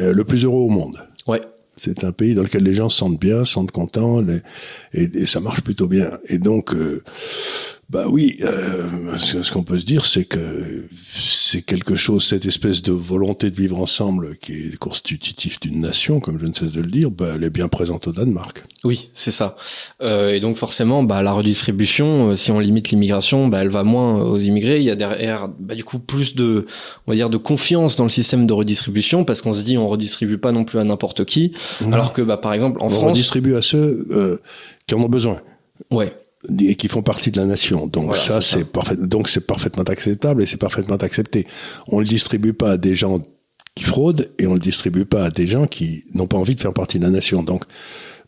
euh, 0.00 0.12
le 0.12 0.24
plus 0.24 0.44
heureux 0.44 0.58
au 0.62 0.68
monde. 0.70 0.96
Ouais. 1.28 1.40
C'est 1.76 2.04
un 2.04 2.12
pays 2.12 2.34
dans 2.34 2.42
lequel 2.42 2.62
les 2.62 2.74
gens 2.74 2.88
se 2.88 2.98
sentent 2.98 3.18
bien, 3.20 3.44
se 3.44 3.54
sentent 3.54 3.70
contents, 3.70 4.22
et, 4.92 5.02
et 5.02 5.26
ça 5.26 5.40
marche 5.40 5.62
plutôt 5.62 5.86
bien. 5.86 6.10
Et 6.28 6.38
donc, 6.38 6.74
euh, 6.74 7.02
bah 7.92 8.06
oui, 8.08 8.38
euh, 8.40 9.18
ce, 9.18 9.42
ce 9.42 9.52
qu'on 9.52 9.64
peut 9.64 9.78
se 9.78 9.84
dire, 9.84 10.06
c'est 10.06 10.24
que 10.24 10.88
c'est 11.14 11.60
quelque 11.60 11.94
chose, 11.94 12.24
cette 12.24 12.46
espèce 12.46 12.80
de 12.80 12.90
volonté 12.90 13.50
de 13.50 13.54
vivre 13.54 13.78
ensemble 13.78 14.38
qui 14.38 14.54
est 14.54 14.76
constitutif 14.78 15.60
d'une 15.60 15.78
nation, 15.82 16.18
comme 16.18 16.38
je 16.38 16.46
ne 16.46 16.54
cesse 16.54 16.72
de 16.72 16.80
le 16.80 16.90
dire, 16.90 17.10
bah, 17.10 17.32
elle 17.34 17.44
est 17.44 17.50
bien 17.50 17.68
présente 17.68 18.08
au 18.08 18.12
Danemark. 18.12 18.64
Oui, 18.82 19.10
c'est 19.12 19.30
ça. 19.30 19.56
Euh, 20.00 20.32
et 20.32 20.40
donc 20.40 20.56
forcément, 20.56 21.02
bah, 21.02 21.20
la 21.20 21.32
redistribution, 21.32 22.30
euh, 22.30 22.34
si 22.34 22.50
on 22.50 22.60
limite 22.60 22.88
l'immigration, 22.88 23.48
bah, 23.48 23.58
elle 23.60 23.68
va 23.68 23.84
moins 23.84 24.22
aux 24.22 24.38
immigrés. 24.38 24.78
Il 24.78 24.84
y 24.84 24.90
a 24.90 24.96
derrière, 24.96 25.50
bah, 25.60 25.74
du 25.74 25.84
coup, 25.84 25.98
plus 25.98 26.34
de, 26.34 26.64
on 27.06 27.12
va 27.12 27.14
dire, 27.14 27.28
de 27.28 27.36
confiance 27.36 27.96
dans 27.96 28.04
le 28.04 28.10
système 28.10 28.46
de 28.46 28.54
redistribution, 28.54 29.24
parce 29.24 29.42
qu'on 29.42 29.52
se 29.52 29.64
dit, 29.64 29.76
on 29.76 29.86
redistribue 29.86 30.38
pas 30.38 30.52
non 30.52 30.64
plus 30.64 30.78
à 30.78 30.84
n'importe 30.84 31.26
qui, 31.26 31.52
alors 31.92 32.14
que, 32.14 32.22
bah, 32.22 32.38
par 32.38 32.54
exemple, 32.54 32.80
en 32.80 32.86
on 32.86 32.88
France, 32.88 33.10
redistribue 33.10 33.54
à 33.54 33.60
ceux 33.60 34.06
euh, 34.10 34.38
qui 34.86 34.94
en 34.94 35.02
ont 35.02 35.10
besoin 35.10 35.42
ouais, 35.90 36.12
et 36.60 36.74
qui 36.74 36.88
font 36.88 37.02
partie 37.02 37.30
de 37.30 37.40
la 37.40 37.46
nation. 37.46 37.86
Donc 37.86 38.06
Voilà, 38.06 38.20
ça, 38.20 38.40
c'est 38.40 38.50
ça. 38.52 38.58
c'est 38.58 38.64
parfait. 38.64 38.96
Donc 38.96 39.28
c'est 39.28 39.46
parfaitement 39.46 39.84
acceptable 39.84 40.42
et 40.42 40.46
c'est 40.46 40.56
parfaitement 40.56 40.96
accepté. 40.96 41.46
On 41.88 41.98
le 41.98 42.04
distribue 42.04 42.52
pas 42.52 42.72
à 42.72 42.76
des 42.76 42.94
gens 42.94 43.22
qui 43.74 43.84
fraudent 43.84 44.30
et 44.38 44.46
on 44.46 44.54
le 44.54 44.60
distribue 44.60 45.04
pas 45.04 45.24
à 45.26 45.30
des 45.30 45.46
gens 45.46 45.66
qui 45.66 46.04
n'ont 46.14 46.26
pas 46.26 46.36
envie 46.36 46.54
de 46.54 46.60
faire 46.60 46.74
partie 46.74 46.98
de 46.98 47.04
la 47.04 47.10
nation. 47.10 47.42
Donc 47.42 47.64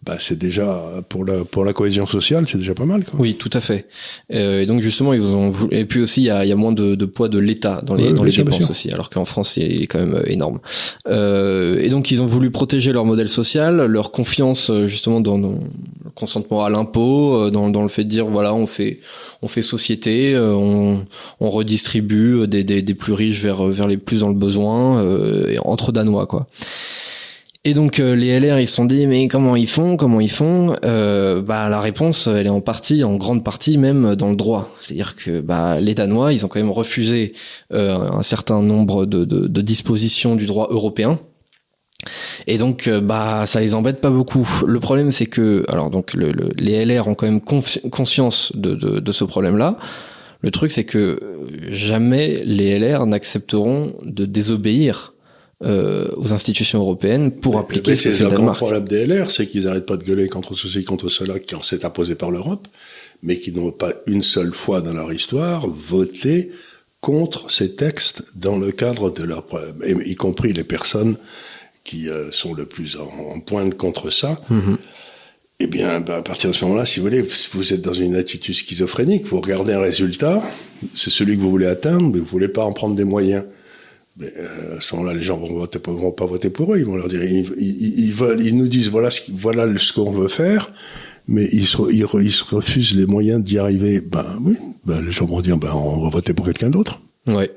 bah, 0.04 0.16
c'est 0.18 0.38
déjà 0.38 0.84
pour 1.08 1.24
la 1.24 1.44
pour 1.44 1.64
la 1.64 1.72
cohésion 1.72 2.06
sociale, 2.06 2.46
c'est 2.46 2.58
déjà 2.58 2.74
pas 2.74 2.84
mal. 2.84 3.04
Quoi. 3.04 3.18
Oui, 3.20 3.36
tout 3.36 3.50
à 3.52 3.60
fait. 3.60 3.86
Euh, 4.32 4.60
et 4.60 4.66
donc 4.66 4.80
justement, 4.80 5.12
ils 5.14 5.20
vous 5.20 5.36
ont 5.36 5.48
voulu... 5.48 5.74
et 5.74 5.84
puis 5.84 6.00
aussi 6.00 6.20
il 6.22 6.24
y 6.26 6.30
a, 6.30 6.44
il 6.44 6.48
y 6.48 6.52
a 6.52 6.56
moins 6.56 6.72
de, 6.72 6.94
de 6.94 7.04
poids 7.04 7.28
de 7.28 7.38
l'État 7.38 7.80
dans 7.82 7.94
les 7.94 8.08
Oui, 8.08 8.14
dans 8.14 8.24
les 8.24 8.32
dépenses 8.32 8.68
aussi, 8.68 8.90
alors 8.90 9.08
qu'en 9.10 9.24
France 9.24 9.56
il 9.56 9.82
est 9.82 9.86
quand 9.86 9.98
même 9.98 10.14
euh, 10.14 10.22
énorme. 10.26 10.60
Euh, 11.08 11.78
et 11.80 11.88
donc 11.88 12.10
ils 12.10 12.20
ont 12.20 12.26
voulu 12.26 12.50
protéger 12.50 12.92
leur 12.92 13.04
modèle 13.04 13.28
social, 13.28 13.86
leur 13.86 14.10
confiance 14.10 14.70
euh, 14.70 14.86
justement 14.86 15.20
dans, 15.20 15.38
dans 15.38 15.52
le 15.52 16.10
consentement 16.14 16.64
à 16.64 16.70
l'impôt, 16.70 17.34
euh, 17.34 17.50
dans 17.50 17.70
dans 17.70 17.82
le 17.82 17.88
fait 17.88 18.04
de 18.04 18.08
dire 18.08 18.26
voilà 18.26 18.52
on 18.54 18.66
fait 18.66 19.00
on 19.42 19.48
fait 19.48 19.62
société, 19.62 20.36
on 20.36 21.04
on 21.40 21.50
redistribue 21.50 22.46
des 22.46 22.64
des, 22.64 22.82
des 22.82 22.94
plus 22.94 23.12
riches 23.12 23.40
vers 23.40 23.64
vers 23.64 23.88
les 23.88 23.96
plus 23.96 24.20
dans 24.20 24.28
le 24.28 24.34
besoin, 24.34 25.00
euh, 25.02 25.48
et 25.48 25.58
entre 25.58 25.92
danois 25.92 26.26
quoi. 26.26 26.46
Et 27.66 27.72
donc 27.72 27.98
euh, 27.98 28.14
les 28.14 28.38
LR 28.38 28.60
ils 28.60 28.68
se 28.68 28.74
sont 28.74 28.84
dit 28.84 29.06
mais 29.06 29.26
comment 29.26 29.56
ils 29.56 29.68
font 29.68 29.96
comment 29.96 30.20
ils 30.20 30.30
font? 30.30 30.74
Euh, 30.84 31.40
bah 31.40 31.70
la 31.70 31.80
réponse 31.80 32.26
elle 32.26 32.46
est 32.46 32.50
en 32.50 32.60
partie 32.60 33.02
en 33.04 33.16
grande 33.16 33.42
partie 33.42 33.78
même 33.78 34.14
dans 34.16 34.28
le 34.28 34.36
droit. 34.36 34.70
C'est-à-dire 34.80 35.16
que 35.16 35.40
bah 35.40 35.80
les 35.80 35.94
Danois 35.94 36.34
ils 36.34 36.44
ont 36.44 36.48
quand 36.48 36.60
même 36.60 36.70
refusé 36.70 37.32
euh, 37.72 37.96
un 38.10 38.22
certain 38.22 38.60
nombre 38.60 39.06
de, 39.06 39.24
de, 39.24 39.46
de 39.46 39.60
dispositions 39.62 40.36
du 40.36 40.44
droit 40.44 40.68
européen. 40.70 41.18
Et 42.46 42.58
donc 42.58 42.86
euh, 42.86 43.00
bah 43.00 43.46
ça 43.46 43.60
les 43.62 43.74
embête 43.74 44.02
pas 44.02 44.10
beaucoup. 44.10 44.46
Le 44.66 44.78
problème 44.78 45.10
c'est 45.10 45.24
que 45.26 45.64
alors 45.68 45.88
donc 45.88 46.12
le, 46.12 46.32
le- 46.32 46.52
les 46.58 46.84
LR 46.84 47.08
ont 47.08 47.14
quand 47.14 47.26
même 47.26 47.40
conscience 47.40 48.52
de, 48.54 48.74
de, 48.74 49.00
de 49.00 49.12
ce 49.12 49.24
problème 49.24 49.56
là 49.56 49.78
le 50.42 50.50
truc 50.50 50.70
c'est 50.70 50.84
que 50.84 51.18
jamais 51.70 52.42
les 52.44 52.78
LR 52.78 53.06
n'accepteront 53.06 53.94
de 54.04 54.26
désobéir 54.26 55.13
euh, 55.62 56.08
aux 56.16 56.32
institutions 56.32 56.80
européennes 56.80 57.30
pour 57.30 57.58
appliquer 57.58 57.92
Mais 57.92 57.96
ce 57.96 58.04
que 58.04 58.10
c'est 58.12 58.24
fait 58.24 58.30
le 58.30 58.36
grand 58.36 58.52
problème 58.52 58.84
des 58.84 59.06
LR, 59.06 59.30
c'est 59.30 59.46
qu'ils 59.46 59.64
n'arrêtent 59.64 59.86
pas 59.86 59.96
de 59.96 60.04
gueuler 60.04 60.28
contre 60.28 60.54
ceci, 60.56 60.84
contre 60.84 61.08
cela, 61.08 61.38
qui 61.38 61.54
en 61.54 61.62
s'est 61.62 61.84
imposé 61.84 62.16
par 62.16 62.30
l'Europe, 62.30 62.66
mais 63.22 63.38
qui 63.38 63.52
n'ont 63.52 63.70
pas 63.70 63.92
une 64.06 64.22
seule 64.22 64.52
fois 64.52 64.80
dans 64.80 64.94
leur 64.94 65.12
histoire 65.12 65.68
voté 65.68 66.50
contre 67.00 67.50
ces 67.50 67.76
textes 67.76 68.24
dans 68.34 68.58
le 68.58 68.72
cadre 68.72 69.10
de 69.10 69.22
leur, 69.22 69.44
et 69.84 69.92
y 70.10 70.14
compris 70.16 70.52
les 70.52 70.64
personnes 70.64 71.16
qui 71.84 72.08
euh, 72.08 72.30
sont 72.30 72.54
le 72.54 72.64
plus 72.64 72.96
en, 72.96 73.34
en 73.34 73.40
pointe 73.40 73.76
contre 73.76 74.10
ça. 74.10 74.40
Mhm. 74.50 74.78
Eh 75.60 75.66
bien, 75.68 76.00
ben, 76.00 76.14
à 76.14 76.22
partir 76.22 76.50
de 76.50 76.54
ce 76.54 76.64
moment-là, 76.64 76.84
si 76.84 76.98
vous 76.98 77.06
voulez, 77.06 77.22
vous 77.52 77.72
êtes 77.72 77.80
dans 77.80 77.94
une 77.94 78.16
attitude 78.16 78.54
schizophrénique, 78.54 79.24
vous 79.26 79.40
regardez 79.40 79.72
un 79.72 79.80
résultat, 79.80 80.42
c'est 80.94 81.10
celui 81.10 81.36
que 81.36 81.42
vous 81.42 81.50
voulez 81.50 81.66
atteindre, 81.66 82.10
mais 82.12 82.18
vous 82.18 82.24
voulez 82.24 82.48
pas 82.48 82.64
en 82.64 82.72
prendre 82.72 82.96
des 82.96 83.04
moyens. 83.04 83.44
Mais, 84.16 84.32
euh, 84.36 84.76
à 84.76 84.80
ce 84.80 84.94
moment-là, 84.94 85.14
les 85.14 85.22
gens 85.24 85.36
vont, 85.36 85.52
voter, 85.58 85.80
vont 85.84 86.12
pas 86.12 86.26
voter 86.26 86.48
pour 86.50 86.72
eux. 86.74 86.78
Ils 86.78 86.84
vont 86.84 86.96
leur 86.96 87.08
dire, 87.08 87.22
ils, 87.24 87.44
ils, 87.58 88.04
ils 88.06 88.12
veulent, 88.12 88.42
ils 88.42 88.56
nous 88.56 88.68
disent 88.68 88.88
voilà 88.90 89.10
ce, 89.10 89.20
qui- 89.22 89.32
voilà 89.36 89.66
ce 89.78 89.92
qu'on 89.92 90.12
veut 90.12 90.28
faire, 90.28 90.70
mais 91.26 91.46
ils 91.52 91.66
se, 91.66 91.78
ils, 91.92 92.04
re- 92.04 92.22
ils 92.22 92.30
se 92.32 92.44
refusent 92.54 92.94
les 92.94 93.06
moyens 93.06 93.42
d'y 93.42 93.58
arriver. 93.58 94.00
Ben 94.00 94.38
oui, 94.44 94.56
ben, 94.84 95.00
les 95.04 95.10
gens 95.12 95.26
vont 95.26 95.40
dire 95.40 95.56
ben 95.58 95.72
on 95.72 96.00
va 96.02 96.08
voter 96.10 96.32
pour 96.32 96.46
quelqu'un 96.46 96.70
d'autre. 96.70 97.00
Ouais. 97.26 97.50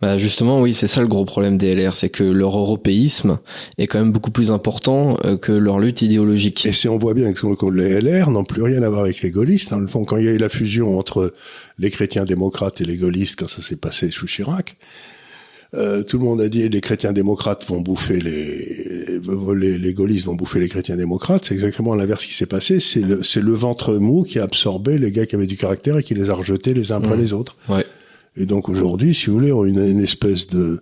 Bah 0.00 0.16
justement, 0.18 0.60
oui, 0.60 0.74
c'est 0.74 0.86
ça 0.86 1.00
le 1.00 1.08
gros 1.08 1.24
problème 1.24 1.56
des 1.58 1.74
LR, 1.74 1.96
c'est 1.96 2.10
que 2.10 2.22
leur 2.22 2.56
européisme 2.56 3.38
est 3.78 3.86
quand 3.88 3.98
même 3.98 4.12
beaucoup 4.12 4.30
plus 4.30 4.50
important 4.52 5.16
euh, 5.24 5.36
que 5.36 5.50
leur 5.50 5.78
lutte 5.80 6.02
idéologique. 6.02 6.66
Et 6.66 6.72
si 6.72 6.88
on 6.88 6.98
voit 6.98 7.14
bien 7.14 7.32
que 7.32 7.54
que 7.54 7.66
les 7.66 8.00
LR 8.00 8.30
n'ont 8.30 8.44
plus 8.44 8.62
rien 8.62 8.82
à 8.82 8.88
voir 8.88 9.00
avec 9.00 9.22
les 9.22 9.30
gaullistes, 9.30 9.70
dans 9.70 9.78
le 9.80 9.88
fond, 9.88 10.04
quand 10.04 10.18
il 10.18 10.24
y 10.24 10.28
a 10.28 10.32
eu 10.32 10.38
la 10.38 10.48
fusion 10.50 10.98
entre 10.98 11.32
les 11.78 11.90
chrétiens 11.90 12.24
démocrates 12.24 12.80
et 12.80 12.84
les 12.84 12.96
gaullistes, 12.96 13.36
quand 13.38 13.48
ça 13.48 13.60
s'est 13.62 13.76
passé 13.76 14.10
sous 14.10 14.26
Chirac, 14.26 14.76
euh, 15.74 16.02
tout 16.02 16.18
le 16.18 16.24
monde 16.24 16.40
a 16.40 16.48
dit 16.48 16.68
les 16.68 16.80
chrétiens 16.80 17.12
démocrates 17.12 17.66
vont 17.66 17.80
bouffer 17.80 18.20
les, 18.20 19.18
les, 19.56 19.78
les 19.78 19.94
gaullistes 19.94 20.26
vont 20.26 20.34
bouffer 20.34 20.60
les 20.60 20.68
chrétiens 20.68 20.96
démocrates. 20.96 21.44
C'est 21.46 21.54
exactement 21.54 21.94
l'inverse 21.94 22.24
qui 22.24 22.34
s'est 22.34 22.46
passé. 22.46 22.80
C'est 22.80 23.00
le, 23.00 23.22
c'est 23.22 23.40
le 23.42 23.52
ventre 23.52 23.94
mou 23.96 24.22
qui 24.22 24.38
a 24.38 24.44
absorbé 24.44 24.98
les 24.98 25.10
gars 25.12 25.26
qui 25.26 25.34
avaient 25.34 25.46
du 25.46 25.56
caractère 25.56 25.98
et 25.98 26.02
qui 26.02 26.14
les 26.14 26.30
a 26.30 26.34
rejetés 26.34 26.72
les 26.74 26.92
uns 26.92 26.96
après 26.96 27.16
Mmh. 27.16 27.20
les 27.20 27.32
autres. 27.32 27.56
Ouais. 27.68 27.84
Et 28.36 28.46
donc 28.46 28.68
aujourd'hui, 28.68 29.14
si 29.14 29.26
vous 29.26 29.34
voulez, 29.34 29.52
on 29.52 29.62
a 29.62 29.68
une, 29.68 29.78
une 29.84 30.02
espèce 30.02 30.46
de... 30.46 30.80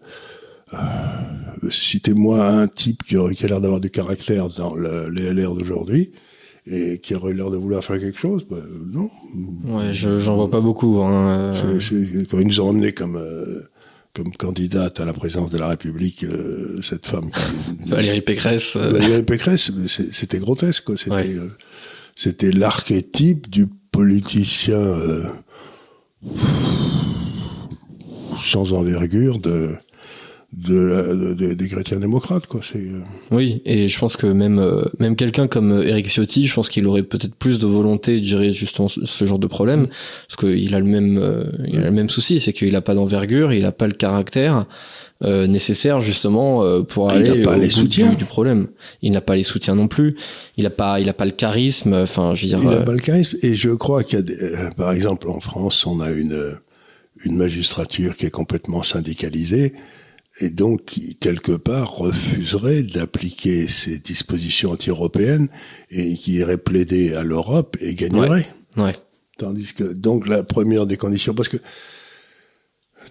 Euh, 0.75 0.77
Citez-moi 1.71 2.45
un 2.47 2.69
type 2.69 3.03
qui, 3.05 3.17
aurait- 3.17 3.35
qui 3.35 3.45
a 3.45 3.49
l'air 3.49 3.61
d'avoir 3.61 3.81
du 3.81 3.91
caractère 3.91 4.49
dans 4.49 4.75
le, 4.75 5.09
les 5.09 5.33
LR 5.33 5.55
d'aujourd'hui 5.55 6.11
et 6.67 6.99
qui 6.99 7.15
aurait 7.15 7.33
l'air 7.33 7.51
de 7.51 7.57
vouloir 7.57 7.83
faire 7.85 7.99
quelque 7.99 8.19
chose. 8.19 8.45
Ben, 8.51 8.63
non. 8.93 9.09
Ouais, 9.67 9.93
je 9.95 10.21
j'en 10.21 10.37
vois 10.37 10.51
pas 10.51 10.61
beaucoup. 10.61 10.99
Hein. 11.03 11.55
euh, 11.55 11.81
quand 12.31 12.39
ils 12.39 12.47
nous 12.47 12.61
ont 12.61 12.69
emmenés 12.69 12.93
comme, 12.93 13.17
euh, 13.17 13.63
comme 14.15 14.33
candidate 14.33 15.01
à 15.01 15.05
la 15.05 15.13
présidence 15.13 15.51
de 15.51 15.59
la 15.59 15.67
République, 15.69 16.25
euh, 16.25 16.81
cette 16.83 17.07
femme 17.07 17.31
qui... 17.31 17.87
Valérie 17.89 18.21
Pécresse. 18.21 18.77
euh, 18.77 18.93
Valérie 18.93 19.23
Pécresse, 19.25 19.71
c'était 20.13 20.39
grotesque. 20.39 20.85
quoi. 20.85 20.97
C'était 20.97 21.11
Ouais. 21.11 21.35
euh, 21.35 21.49
c'était 22.15 22.53
l'archétype 22.53 23.51
du 23.51 23.67
politicien 23.91 24.79
euh, 24.79 25.25
sans 28.37 28.73
envergure 28.73 29.39
de, 29.39 29.75
de, 30.57 30.79
la- 30.79 31.03
de- 31.15 31.35
de- 31.35 31.55
des 31.55 31.69
chrétiens 31.69 31.99
démocrates. 31.99 32.47
Quoi. 32.47 32.61
C'est, 32.63 32.79
euh, 32.79 33.01
Oui, 33.31 33.61
et 33.65 33.87
je 33.89 33.99
pense 33.99 34.17
que 34.17 34.27
même 34.27 34.59
euh, 34.59 34.83
même 34.99 35.17
quelqu'un 35.17 35.47
comme 35.47 35.73
euh, 35.73 35.87
Eric 35.89 36.07
Ciotti, 36.09 36.47
je 36.47 36.55
pense 36.55 36.69
qu'il 36.69 36.87
aurait 36.87 37.03
peut-être 37.03 37.35
plus 37.35 37.59
de 37.59 37.67
volonté 37.67 38.21
de 38.21 38.25
gérer 38.25 38.51
justement 38.53 38.89
ce, 38.89 39.05
ce 39.05 39.25
genre 39.25 39.39
de 39.39 39.47
problème, 39.47 39.87
parce 40.29 40.37
qu'il 40.39 40.75
a 40.75 40.79
le 40.79 40.85
même 40.87 41.19
euh, 41.19 41.45
il 41.67 41.79
a 41.81 41.85
le 41.87 41.91
même 41.91 42.11
souci, 42.11 42.41
c'est 42.41 42.53
qu'il 42.53 42.75
a 42.77 42.81
pas 42.81 42.95
d'envergure, 42.95 43.53
il 43.53 43.65
a 43.65 43.73
pas 43.73 43.87
le 43.87 43.95
caractère 43.95 44.67
euh, 45.23 45.47
nécessaire 45.47 46.01
justement 46.01 46.65
euh, 46.65 46.83
pour 46.83 47.11
Ah, 47.11 47.15
il 47.17 47.27
aller 47.31 47.39
n'a 47.39 47.45
pas 47.45 47.57
au 47.57 47.61
les 47.61 47.69
bout 47.69 47.89
du, 47.89 48.17
du 48.17 48.25
problème. 48.25 48.69
Il 49.01 49.13
n'a 49.13 49.21
pas 49.21 49.37
les 49.37 49.43
soutiens 49.45 49.75
non 49.75 49.89
plus. 49.89 50.17
Il 50.57 50.67
a 50.67 50.71
pas 50.71 51.01
il 51.01 51.09
a 51.09 51.15
pas 51.15 51.25
le 51.25 51.31
charisme. 51.31 51.95
Enfin, 51.95 52.35
je 52.35 52.43
veux 52.43 52.49
dire. 52.49 52.61
Il 52.63 52.69
a 52.69 52.81
euh, 52.81 52.85
pas 52.85 52.93
le 52.93 52.99
charisme. 52.99 53.39
Et 53.43 53.55
je 53.55 53.71
crois 53.71 54.03
qu'il 54.05 54.19
y 54.19 54.23
a, 54.23 54.23
des- 54.23 54.37
euh, 54.41 54.71
par 54.77 54.93
exemple, 54.93 55.29
en 55.31 55.41
France, 55.41 55.87
on 55.87 56.01
a 56.01 56.11
une 56.11 56.57
une 57.25 57.37
magistrature 57.37 58.17
qui 58.17 58.27
est 58.27 58.31
complètement 58.31 58.83
syndicalisée 58.83 59.73
et 60.41 60.51
donc 60.51 60.85
qui 60.85 61.17
quelque 61.17 61.53
part 61.53 61.93
refuserait 61.97 62.83
d'appliquer 62.83 63.69
ces 63.69 63.99
dispositions 63.99 64.73
anti-européennes 64.73 65.49
et 65.91 66.15
qui 66.15 66.33
irait 66.35 66.59
plaider 66.59 67.15
à 67.15 67.23
l'Europe 67.23 67.77
et 67.81 67.95
gagnerait. 67.95 68.47
ouais. 68.77 68.95
Tandis 69.39 69.75
que 69.75 69.85
donc 69.85 70.29
la 70.29 70.45
première 70.45 70.87
des 70.87 70.97
conditions, 70.97 71.35
parce 71.35 71.49
que 71.49 71.57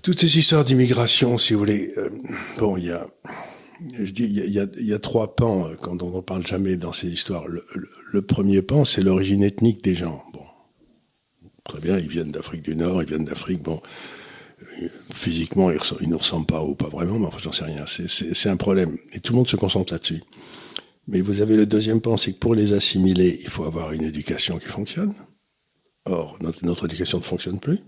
toutes 0.02 0.20
ces 0.20 0.38
histoires 0.38 0.64
d'immigration, 0.64 1.38
si 1.38 1.54
vous 1.54 1.60
voulez, 1.60 1.94
euh, 1.98 2.10
bon, 2.58 2.78
il 2.78 2.86
y 2.86 2.92
a, 2.92 3.08
je 4.00 4.12
dis, 4.12 4.24
il 4.24 4.34
y 4.34 4.42
a, 4.42 4.46
y 4.46 4.60
a, 4.60 4.68
y 4.80 4.94
a 4.94 5.00
trois 5.00 5.36
pans 5.36 5.68
euh, 5.68 5.76
quand 5.76 6.02
on 6.02 6.16
ne 6.16 6.22
parle 6.22 6.48
jamais 6.48 6.78
dans 6.78 6.94
ces 6.94 7.10
histoires. 7.10 7.48
Le, 7.48 7.66
le- 7.76 7.90
le 8.12 8.22
premier 8.22 8.62
pan, 8.62 8.86
c'est 8.86 9.02
l'origine 9.02 9.44
ethnique 9.44 9.84
des 9.84 9.96
gens. 9.96 10.24
Bon, 10.34 10.44
très 11.66 11.80
bien, 11.80 11.98
ils 11.98 12.08
viennent 12.08 12.32
d'Afrique 12.32 12.62
du 12.62 12.76
Nord, 12.76 13.02
ils 13.04 13.10
viennent 13.10 13.26
d'Afrique. 13.26 13.62
Bon, 13.62 13.82
physiquement, 15.14 15.72
ils, 15.72 15.78
ressemblent- 15.78 16.02
ils 16.04 16.10
nous 16.10 16.18
ressemblent 16.18 16.46
pas 16.46 16.64
ou 16.64 16.76
pas 16.76 16.88
vraiment, 16.90 17.20
mais 17.20 17.28
enfin, 17.28 17.40
j'en 17.42 17.52
sais 17.52 17.66
rien. 17.66 17.86
C'est- 17.86 18.50
un 18.50 18.58
problème, 18.58 18.98
et 19.14 19.20
tout 19.20 19.34
le 19.34 19.38
monde 19.38 19.48
se 19.48 19.56
concentre 19.56 19.94
là-dessus. 19.94 20.24
Mais 21.08 21.22
vous 21.22 21.42
avez 21.42 21.56
le 21.56 21.66
deuxième 21.66 22.02
pan, 22.02 22.18
c'est 22.18 22.34
que 22.34 22.40
pour 22.40 22.56
les 22.56 22.74
assimiler, 22.74 23.40
il 23.42 23.50
faut 23.50 23.66
avoir 23.66 23.92
une 23.92 24.04
éducation 24.04 24.58
qui 24.58 24.68
fonctionne. 24.68 25.14
Or, 26.06 26.38
notre, 26.42 26.66
notre 26.66 26.86
éducation 26.86 27.18
ne 27.18 27.24
fonctionne 27.24 27.60
plus. 27.60 27.80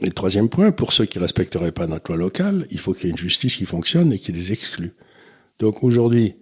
Et 0.00 0.06
le 0.06 0.12
troisième 0.12 0.48
point, 0.48 0.72
pour 0.72 0.92
ceux 0.92 1.06
qui 1.06 1.18
respecteraient 1.18 1.72
pas 1.72 1.86
notre 1.86 2.10
loi 2.10 2.16
locale, 2.18 2.66
il 2.70 2.78
faut 2.78 2.92
qu'il 2.92 3.04
y 3.04 3.08
ait 3.08 3.12
une 3.12 3.18
justice 3.18 3.56
qui 3.56 3.64
fonctionne 3.66 4.12
et 4.12 4.18
qui 4.18 4.32
les 4.32 4.52
exclue. 4.52 4.92
Donc 5.58 5.82
aujourd'hui, 5.84 6.34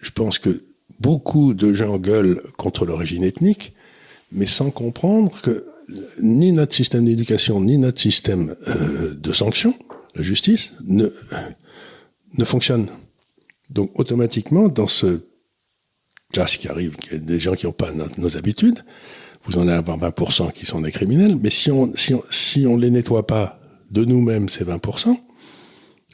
je 0.00 0.10
pense 0.10 0.38
que 0.38 0.64
beaucoup 1.00 1.54
de 1.54 1.72
gens 1.74 1.98
gueulent 1.98 2.42
contre 2.56 2.86
l'origine 2.86 3.24
ethnique, 3.24 3.74
mais 4.32 4.46
sans 4.46 4.70
comprendre 4.70 5.40
que 5.40 5.66
ni 6.22 6.52
notre 6.52 6.74
système 6.74 7.04
d'éducation, 7.04 7.60
ni 7.60 7.78
notre 7.78 8.00
système 8.00 8.54
euh, 8.68 9.14
de 9.14 9.32
sanctions, 9.32 9.74
la 10.14 10.22
justice, 10.22 10.72
ne, 10.84 11.08
ne 12.36 12.44
fonctionne. 12.44 12.86
Donc 13.70 13.90
automatiquement, 13.98 14.68
dans 14.68 14.88
ce 14.88 15.20
classe 16.32 16.56
qui 16.56 16.68
arrive, 16.68 16.96
des 17.12 17.40
gens 17.40 17.54
qui 17.54 17.66
n'ont 17.66 17.72
pas 17.72 17.90
nos 18.18 18.36
habitudes, 18.36 18.84
vous 19.44 19.56
en 19.56 19.62
allez 19.62 19.72
avoir 19.72 19.98
20% 19.98 20.52
qui 20.52 20.66
sont 20.66 20.80
des 20.82 20.90
criminels, 20.92 21.36
mais 21.40 21.50
si 21.50 21.70
on 21.70 21.92
si 21.94 22.12
on, 22.14 22.22
si 22.30 22.66
on 22.66 22.76
les 22.76 22.90
nettoie 22.90 23.26
pas 23.26 23.58
de 23.90 24.04
nous-mêmes, 24.04 24.48
ces 24.50 24.64
20%, 24.64 25.16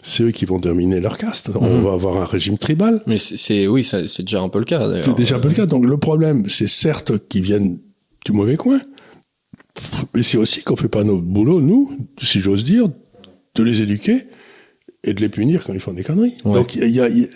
c'est 0.04 0.22
eux 0.22 0.30
qui 0.30 0.44
vont 0.44 0.58
dominer 0.58 1.00
leur 1.00 1.18
caste. 1.18 1.50
On 1.54 1.78
Mhm. 1.78 1.82
va 1.84 1.92
avoir 1.94 2.16
un 2.18 2.26
régime 2.26 2.58
tribal. 2.58 3.02
Mais 3.06 3.18
c'est 3.18 3.66
oui, 3.66 3.82
c'est 3.82 4.20
déjà 4.22 4.40
un 4.40 4.48
peu 4.50 4.58
le 4.60 4.64
cas. 4.66 4.86
d'ailleurs. 4.86 5.04
C'est 5.04 5.16
déjà 5.16 5.36
un 5.36 5.40
peu 5.40 5.48
le 5.48 5.54
cas. 5.54 5.66
Donc 5.66 5.84
le 5.86 5.96
problème, 5.96 6.48
c'est 6.48 6.68
certes 6.68 7.26
qu'ils 7.28 7.42
viennent 7.42 7.78
du 8.24 8.32
mauvais 8.32 8.56
coin, 8.56 8.80
mais 10.14 10.22
c'est 10.22 10.36
aussi 10.38 10.62
qu'on 10.62 10.76
fait 10.76 10.88
pas 10.88 11.04
notre 11.04 11.22
boulot, 11.22 11.60
nous, 11.60 11.96
si 12.22 12.40
j'ose 12.40 12.64
dire, 12.64 12.88
de 13.54 13.62
les 13.62 13.80
éduquer 13.82 14.24
et 15.02 15.14
de 15.14 15.20
les 15.20 15.28
punir 15.28 15.64
quand 15.64 15.72
ils 15.74 15.80
font 15.80 15.92
des 15.92 16.04
conneries. 16.04 16.36
Ouais. 16.44 16.52
Donc 16.52 16.74
il 16.76 16.88
y 16.88 17.00
a, 17.00 17.08
il 17.08 17.18
y 17.20 17.24
a- 17.24 17.28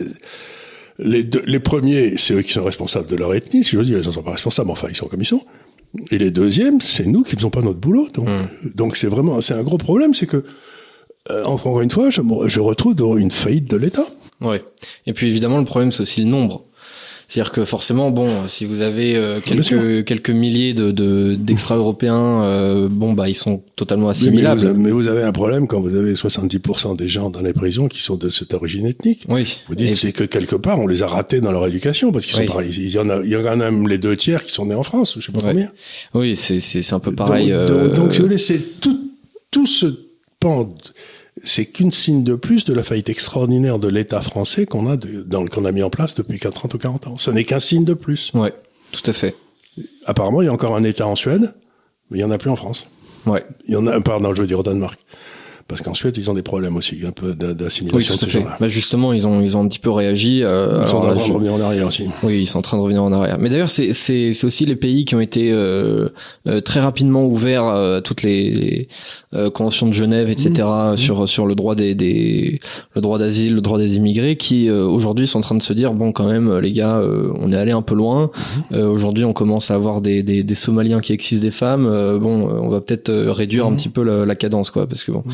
les, 1.01 1.23
deux- 1.23 1.45
les 1.47 1.61
premiers, 1.61 2.17
c'est 2.17 2.35
eux 2.35 2.43
qui 2.43 2.53
sont 2.53 2.65
responsables 2.65 3.07
de 3.09 3.15
leur 3.17 3.33
ethnie. 3.35 3.63
Si 3.63 3.71
j'ose 3.77 3.87
dire, 3.87 3.99
ils 3.99 4.07
ne 4.07 4.13
sont 4.13 4.23
pas 4.23 4.33
responsables, 4.33 4.71
enfin 4.71 4.89
ils 4.91 4.97
sont 4.97 5.07
comme 5.07 5.21
ils 5.21 5.27
sont. 5.27 5.43
Et 6.11 6.19
les 6.19 6.31
deuxièmes, 6.31 6.81
c'est 6.81 7.07
nous 7.07 7.23
qui 7.23 7.35
faisons 7.37 7.51
pas 7.51 7.63
notre 7.63 7.79
boulot. 7.79 8.09
Donc 8.13 8.29
Mm. 8.29 8.49
donc 8.75 8.97
c'est 8.97 9.07
vraiment, 9.07 9.41
c'est 9.41 9.55
un 9.55 9.63
gros 9.63 9.79
problème, 9.79 10.13
c'est 10.15 10.27
que 10.27 10.45
euh, 11.31 11.45
encore 11.45 11.81
une 11.83 11.91
fois, 11.91 12.11
je, 12.11 12.21
je 12.47 12.61
retrouve 12.61 12.95
dans 12.95 13.17
une 13.17 13.31
faillite 13.31 13.71
de 13.71 13.77
l'État. 13.77 14.07
Ouais. 14.41 14.63
Et 15.07 15.13
puis 15.13 15.27
évidemment, 15.29 15.59
le 15.59 15.65
problème, 15.65 15.93
c'est 15.93 16.03
aussi 16.03 16.21
le 16.23 16.27
nombre. 16.29 16.65
C'est-à-dire 17.29 17.53
que 17.53 17.67
forcément, 17.67 18.11
bon, 18.11 18.49
si 18.49 18.65
vous 18.65 18.81
avez 18.81 19.15
euh, 19.15 19.43
quelques 19.43 20.07
quelques 20.07 20.31
milliers 20.31 20.73
de 20.73 21.35
d'extra-européens, 21.35 22.43
euh, 22.45 22.89
bon 22.91 23.13
bah 23.13 23.29
ils 23.29 23.35
sont 23.35 23.63
totalement 23.77 24.09
assimilables. 24.09 24.73
Mais 24.73 24.91
vous, 24.91 25.09
avez, 25.09 25.23
un 25.23 25.33
problème 25.33 25.67
quand 25.67 25.79
vous 25.79 25.95
avez 25.95 26.15
70% 26.15 26.97
des 26.97 27.07
gens 27.07 27.29
dans 27.29 27.43
les 27.43 27.53
prisons 27.53 27.87
qui 27.87 28.01
sont 28.01 28.17
de 28.17 28.31
cette 28.31 28.55
origine 28.55 28.87
ethnique. 28.87 29.27
Oui. 29.29 29.59
Vous 29.69 29.75
dites 29.75 29.95
c'est 29.95 30.13
que 30.13 30.25
quelque 30.25 30.57
part 30.57 30.81
on 30.81 30.87
les 30.87 31.03
a 31.03 31.07
ratés 31.07 31.43
dans 31.43 31.53
leur 31.53 31.67
éducation 31.67 32.13
parce 32.13 32.25
qu'ils 32.25 32.35
sont 32.35 32.51
pareils. 32.51 32.73
Il 32.75 32.89
y 32.89 32.99
en 32.99 33.11
a 33.11 33.21
il 33.23 33.29
y 33.29 33.37
en 33.37 33.45
a 33.45 33.57
même 33.57 33.87
les 33.87 33.99
deux 33.99 34.17
tiers 34.17 34.43
qui 34.43 34.53
sont 34.55 34.65
nés 34.65 34.75
en 34.75 34.83
France, 34.83 35.17
je 35.19 35.27
sais 35.27 35.33
pas 35.33 35.41
combien. 35.43 35.71
Oui, 36.15 36.35
c'est 36.35 36.61
c'est 36.61 36.95
un 36.95 37.01
peu 37.01 37.15
pareil. 37.15 37.51
Donc, 37.51 37.59
euh... 37.59 37.95
donc, 37.95 38.15
si 38.15 38.21
vous 38.21 38.25
voulez, 38.25 38.39
c'est 38.39 38.81
tout 38.81 38.99
tout 39.51 39.67
ce 39.67 39.87
pan 40.41 40.75
c'est 41.45 41.67
qu'une 41.67 41.91
signe 41.91 42.23
de 42.23 42.35
plus 42.35 42.65
de 42.65 42.73
la 42.73 42.83
faillite 42.83 43.09
extraordinaire 43.09 43.79
de 43.79 43.89
l'État 43.89 44.21
français 44.21 44.67
qu'on 44.67 44.91
a, 44.91 44.97
dans, 44.97 45.47
qu'on 45.47 45.65
a 45.65 45.73
mis 45.73 45.83
en 45.83 45.91
place 45.91 46.15
depuis 46.15 46.39
30 46.39 46.75
ou 46.75 46.79
40 46.79 47.07
ans. 47.07 47.17
Ce 47.17 47.31
n'est 47.31 47.45
qu'un 47.45 47.61
signe 47.61 47.85
de 47.85 47.95
plus. 47.95 48.31
Ouais, 48.35 48.53
tout 48.93 49.03
à 49.05 49.13
fait. 49.13 49.35
Apparemment, 50.07 50.43
il 50.43 50.47
y 50.47 50.49
a 50.49 50.53
encore 50.53 50.77
un 50.77 50.83
État 50.83 51.07
en 51.07 51.15
Suède, 51.15 51.55
mais 52.11 52.19
il 52.19 52.21
n'y 52.21 52.25
en 52.25 52.31
a 52.31 52.39
plus 52.39 52.51
en 52.51 52.57
France. 52.57 52.89
Ouais. 53.27 53.45
Il 53.67 53.75
y 53.75 53.77
en 53.77 53.87
a, 53.87 54.01
pardon, 54.01 54.35
je 54.35 54.41
veux 54.41 54.47
dire 54.47 54.61
au 54.61 54.63
Danemark 54.63 54.99
parce 55.69 55.83
qu'en 55.83 55.93
Suède 55.93 56.17
ils 56.17 56.31
ont 56.31 56.35
des 56.35 56.43
problèmes 56.43 56.77
aussi 56.77 56.97
un 57.07 57.13
peu 57.13 57.35
d'assimilation 57.35 58.15
oui, 58.15 58.27
de 58.27 58.31
ces 58.31 58.41
Bah 58.59 58.69
justement 58.69 59.13
ils 59.13 59.29
ont 59.29 59.43
ils 59.43 59.55
ont 59.55 59.63
un 59.63 59.69
petit 59.69 59.79
peu 59.79 59.91
réagi. 59.91 60.43
Euh, 60.43 60.81
ils 60.81 60.89
sont 60.89 60.97
en 60.97 61.01
train 61.03 61.15
de 61.15 61.33
revenir 61.33 61.53
en 61.53 61.61
arrière 61.61 61.87
aussi. 61.87 62.07
Oui 62.23 62.41
ils 62.41 62.47
sont 62.47 62.59
en 62.59 62.63
train 62.63 62.79
de 62.79 62.83
revenir 62.83 63.03
en 63.03 63.13
arrière. 63.13 63.37
Mais 63.39 63.51
d'ailleurs 63.51 63.69
c'est 63.69 63.93
c'est 63.93 64.33
c'est 64.33 64.47
aussi 64.47 64.65
les 64.65 64.77
pays 64.77 65.05
qui 65.05 65.15
ont 65.15 65.21
été 65.21 65.53
euh, 65.53 66.09
euh, 66.47 66.61
très 66.63 66.81
rapidement 66.81 67.27
ouverts 67.27 67.65
à 67.65 68.01
toutes 68.01 68.23
les, 68.23 68.51
les 68.51 68.89
euh, 69.35 69.51
conventions 69.51 69.87
de 69.87 69.93
Genève 69.93 70.31
etc 70.31 70.53
mmh. 70.57 70.93
mmh. 70.93 70.97
sur 70.97 71.29
sur 71.29 71.47
le 71.47 71.55
droit 71.55 71.75
des 71.75 71.95
des 71.95 72.61
le 72.95 73.01
droit 73.03 73.19
d'asile 73.19 73.55
le 73.55 73.61
droit 73.61 73.77
des 73.77 73.97
immigrés 73.97 74.37
qui 74.37 74.71
euh, 74.71 74.87
aujourd'hui 74.87 75.27
sont 75.27 75.41
en 75.41 75.43
train 75.43 75.55
de 75.55 75.63
se 75.63 75.75
dire 75.75 75.93
bon 75.93 76.13
quand 76.13 76.27
même 76.27 76.61
les 76.61 76.73
gars 76.73 77.03
on 77.41 77.53
est 77.53 77.57
allé 77.57 77.73
un 77.73 77.83
peu 77.83 77.95
loin. 77.95 78.31
Mmh. 78.71 78.79
aujourd'hui 78.79 79.25
on 79.27 79.35
commence 79.35 79.71
à 79.71 79.75
avoir 79.75 80.01
des, 80.01 80.23
des 80.23 80.43
des 80.43 80.55
Somaliens 80.55 81.01
qui 81.01 81.13
excisent 81.13 81.43
des 81.43 81.51
femmes. 81.51 81.85
bon 82.19 82.49
on 82.49 82.71
va 82.71 82.81
peut-être 82.81 83.13
réduire 83.13 83.67
un 83.67 83.75
petit 83.75 83.91
peu 83.91 84.03
la, 84.03 84.25
la, 84.25 84.35
cadence 84.35 84.71
quoi 84.71 84.87
parce 84.87 85.05
que 85.05 85.13
bon. 85.13 85.25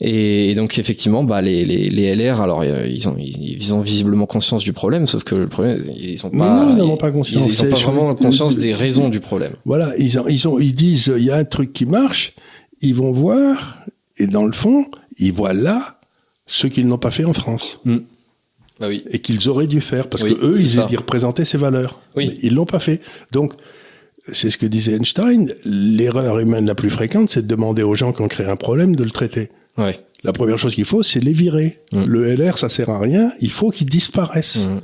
Et, 0.00 0.54
donc 0.56 0.78
effectivement, 0.78 1.22
bah 1.22 1.40
les, 1.40 1.64
les, 1.64 1.88
les 1.88 2.14
LR, 2.16 2.40
alors 2.40 2.64
ils 2.64 3.08
ont 3.08 3.16
ils 3.16 3.74
ont 3.74 3.80
visiblement 3.80 4.26
conscience 4.26 4.64
du 4.64 4.72
problème, 4.72 5.06
sauf 5.06 5.22
que 5.22 5.36
le 5.36 5.48
problème 5.48 5.84
ils 5.96 6.26
ont 6.26 6.30
pas 6.30 6.64
non, 6.64 6.76
ils 6.76 6.78
n'ont 6.78 6.96
pas 6.96 7.12
conscience. 7.12 7.46
Ils, 7.46 7.62
ont 7.62 7.70
pas 7.70 7.78
vraiment 7.78 8.14
conscience 8.14 8.56
des 8.56 8.74
raisons 8.74 9.08
du 9.08 9.20
problème. 9.20 9.52
Voilà, 9.64 9.92
ils 9.96 10.18
ont, 10.18 10.26
ils 10.26 10.48
ont 10.48 10.58
ils 10.58 10.74
disent 10.74 11.12
il 11.16 11.24
y 11.24 11.30
a 11.30 11.36
un 11.36 11.44
truc 11.44 11.72
qui 11.72 11.86
marche, 11.86 12.34
ils 12.80 12.94
vont 12.94 13.12
voir 13.12 13.84
et 14.18 14.26
dans 14.26 14.44
le 14.44 14.52
fond 14.52 14.86
ils 15.16 15.32
voient 15.32 15.54
là 15.54 16.00
ce 16.46 16.66
qu'ils 16.66 16.88
n'ont 16.88 16.98
pas 16.98 17.12
fait 17.12 17.24
en 17.24 17.32
France. 17.32 17.80
Mm. 17.84 17.98
Bah 18.80 18.88
oui. 18.88 19.04
Et 19.10 19.20
qu'ils 19.20 19.48
auraient 19.48 19.68
dû 19.68 19.80
faire 19.80 20.08
parce 20.08 20.24
que 20.24 20.32
eux 20.32 20.60
ils, 20.60 20.96
représentaient 20.96 21.44
ces 21.44 21.58
valeurs. 21.58 22.00
Oui. 22.16 22.28
Mais 22.28 22.38
ils 22.42 22.54
l'ont 22.54 22.66
pas 22.66 22.80
fait. 22.80 23.00
Donc 23.30 23.54
c'est 24.32 24.50
ce 24.50 24.58
que 24.58 24.66
disait 24.66 24.94
Einstein, 24.94 25.52
l'erreur 25.64 26.38
humaine 26.38 26.66
la 26.66 26.74
plus 26.74 26.90
fréquente, 26.90 27.30
c'est 27.30 27.42
de 27.42 27.46
demander 27.46 27.82
aux 27.82 27.94
gens 27.94 28.12
qui 28.12 28.22
ont 28.22 28.28
créé 28.28 28.46
un 28.46 28.56
problème 28.56 28.96
de 28.96 29.04
le 29.04 29.10
traiter. 29.10 29.50
Ouais. 29.76 29.96
La 30.22 30.32
première 30.32 30.58
chose 30.58 30.74
qu'il 30.74 30.86
faut, 30.86 31.02
c'est 31.02 31.20
les 31.20 31.32
virer. 31.32 31.82
Mm. 31.92 32.04
Le 32.04 32.34
LR, 32.34 32.58
ça 32.58 32.68
sert 32.68 32.90
à 32.90 32.98
rien. 32.98 33.32
Il 33.40 33.50
faut 33.50 33.70
qu'ils 33.70 33.88
disparaissent. 33.88 34.66
Mm. 34.66 34.80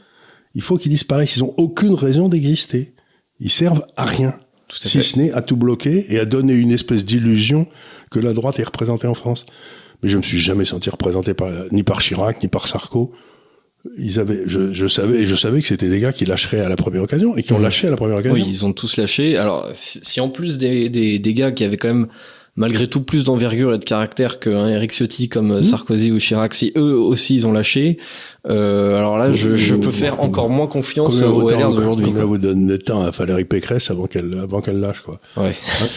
Il 0.55 0.63
faut 0.63 0.77
qu'ils 0.77 0.93
disparaissent. 0.93 1.37
Ils 1.37 1.45
ont 1.45 1.55
aucune 1.57 1.95
raison 1.95 2.29
d'exister. 2.29 2.93
Ils 3.39 3.51
servent 3.51 3.87
à 3.97 4.05
rien. 4.05 4.39
si 4.69 5.03
ce 5.03 5.19
n'est 5.19 5.33
à 5.33 5.41
tout 5.41 5.57
bloquer 5.57 6.13
et 6.13 6.19
à 6.19 6.27
donner 6.27 6.53
une 6.53 6.71
espèce 6.71 7.05
d'illusion 7.07 7.67
que 8.11 8.21
la 8.21 8.35
droite 8.35 8.59
est 8.59 8.65
représentée 8.65 9.07
en 9.07 9.15
France. 9.15 9.47
Mais 10.03 10.11
je 10.11 10.19
me 10.19 10.23
suis 10.23 10.39
jamais 10.39 10.65
senti 10.67 10.91
représenté 10.91 11.33
par, 11.33 11.51
ni 11.73 11.83
par 11.83 12.01
Chirac, 12.01 12.43
ni 12.43 12.49
par 12.49 12.69
Sarko. 12.69 13.13
Ils 13.97 14.19
avaient, 14.19 14.43
je, 14.47 14.73
je 14.73 14.87
savais, 14.87 15.25
je 15.25 15.35
savais 15.35 15.61
que 15.61 15.67
c'était 15.67 15.89
des 15.89 16.01
gars 16.01 16.13
qui 16.13 16.27
lâcheraient 16.27 16.61
à 16.61 16.69
la 16.69 16.77
première 16.77 17.03
occasion 17.03 17.37
et 17.37 17.43
qui 17.43 17.53
ont 17.55 17.59
lâché 17.59 17.87
à 17.87 17.91
la 17.91 17.97
première 17.97 18.19
occasion. 18.19 18.35
Oui, 18.35 18.45
ils 18.47 18.67
ont 18.67 18.73
tous 18.73 18.97
lâché. 18.97 19.37
Alors, 19.39 19.69
si 19.73 20.21
en 20.21 20.29
plus 20.29 20.59
des, 20.59 20.91
des, 20.91 21.19
des 21.19 21.35
gars 21.35 21.51
qui 21.51 21.65
avaient 21.65 21.79
quand 21.79 21.89
même 21.89 22.07
malgré 22.57 22.87
tout 22.87 23.01
plus 23.01 23.25
d'envergure 23.25 23.73
et 23.73 23.79
de 23.79 23.85
caractère 23.85 24.39
qu'un 24.39 24.69
Eric 24.69 24.93
Ciotti 24.93 25.29
comme 25.29 25.59
mmh. 25.59 25.63
Sarkozy 25.63 26.13
ou 26.13 26.19
Chirac, 26.19 26.53
si 26.53 26.73
eux 26.77 26.95
aussi 26.95 27.37
ils 27.37 27.47
ont 27.47 27.53
lâché, 27.53 27.99
euh, 28.49 28.99
alors 28.99 29.17
là 29.17 29.33
je, 29.33 29.57
je 29.57 29.75
peux 29.75 29.91
faire 29.91 30.23
encore 30.23 30.51
moins 30.51 30.67
confiance 30.67 31.23
aux 31.23 31.49
LR 31.49 31.73
d'aujourd'hui. 31.73 32.07
Combien 32.07 32.25
vous 32.25 32.39
donne 32.39 32.67
le 32.67 32.79
temps 32.79 33.03
à 33.03 33.11
Valérie 33.11 33.45
Pécresse 33.45 33.91
avant 33.91 34.07
qu'elle 34.07 34.39
avant 34.39 34.61
qu'elle 34.61 34.81
lâche 34.81 35.01
quoi? 35.01 35.21
Ouais. 35.37 35.53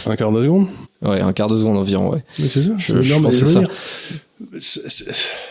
Un, 0.06 0.16
quart 0.16 0.32
de 0.32 0.42
seconde? 0.42 0.68
Ouais, 1.02 1.20
un 1.20 1.34
quart 1.34 1.48
de 1.48 1.58
seconde 1.58 1.78
environ, 1.78 2.12
ouais. 2.12 2.24
Mais 2.40 2.46
c'est 2.46 2.64
ça. 2.64 2.72
Je, 2.78 3.02
je, 3.02 3.14
pense 3.16 3.34
c'est 3.34 3.46
ça. 3.46 3.62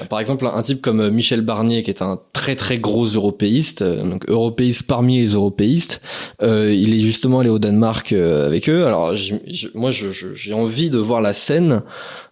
Par 0.09 0.21
exemple, 0.21 0.47
un 0.53 0.63
type 0.63 0.83
comme 0.83 1.11
Michel 1.11 1.41
Barnier, 1.41 1.83
qui 1.83 1.91
est 1.91 2.03
un 2.03 2.19
très 2.33 2.57
très 2.57 2.79
gros 2.79 3.07
européiste, 3.07 3.83
euh, 3.83 4.03
donc 4.03 4.29
européiste 4.29 4.85
parmi 4.85 5.21
les 5.21 5.35
européistes, 5.35 6.01
euh, 6.43 6.73
il 6.73 6.95
est 6.95 7.01
justement 7.01 7.41
allé 7.41 7.49
au 7.49 7.59
Danemark 7.59 8.13
euh, 8.13 8.47
avec 8.47 8.69
eux. 8.69 8.85
Alors 8.85 9.15
moi, 9.75 9.91
j'ai 9.91 10.53
envie 10.53 10.91
de 10.91 10.99
voir 10.99 11.21
la 11.21 11.35
scène 11.35 11.83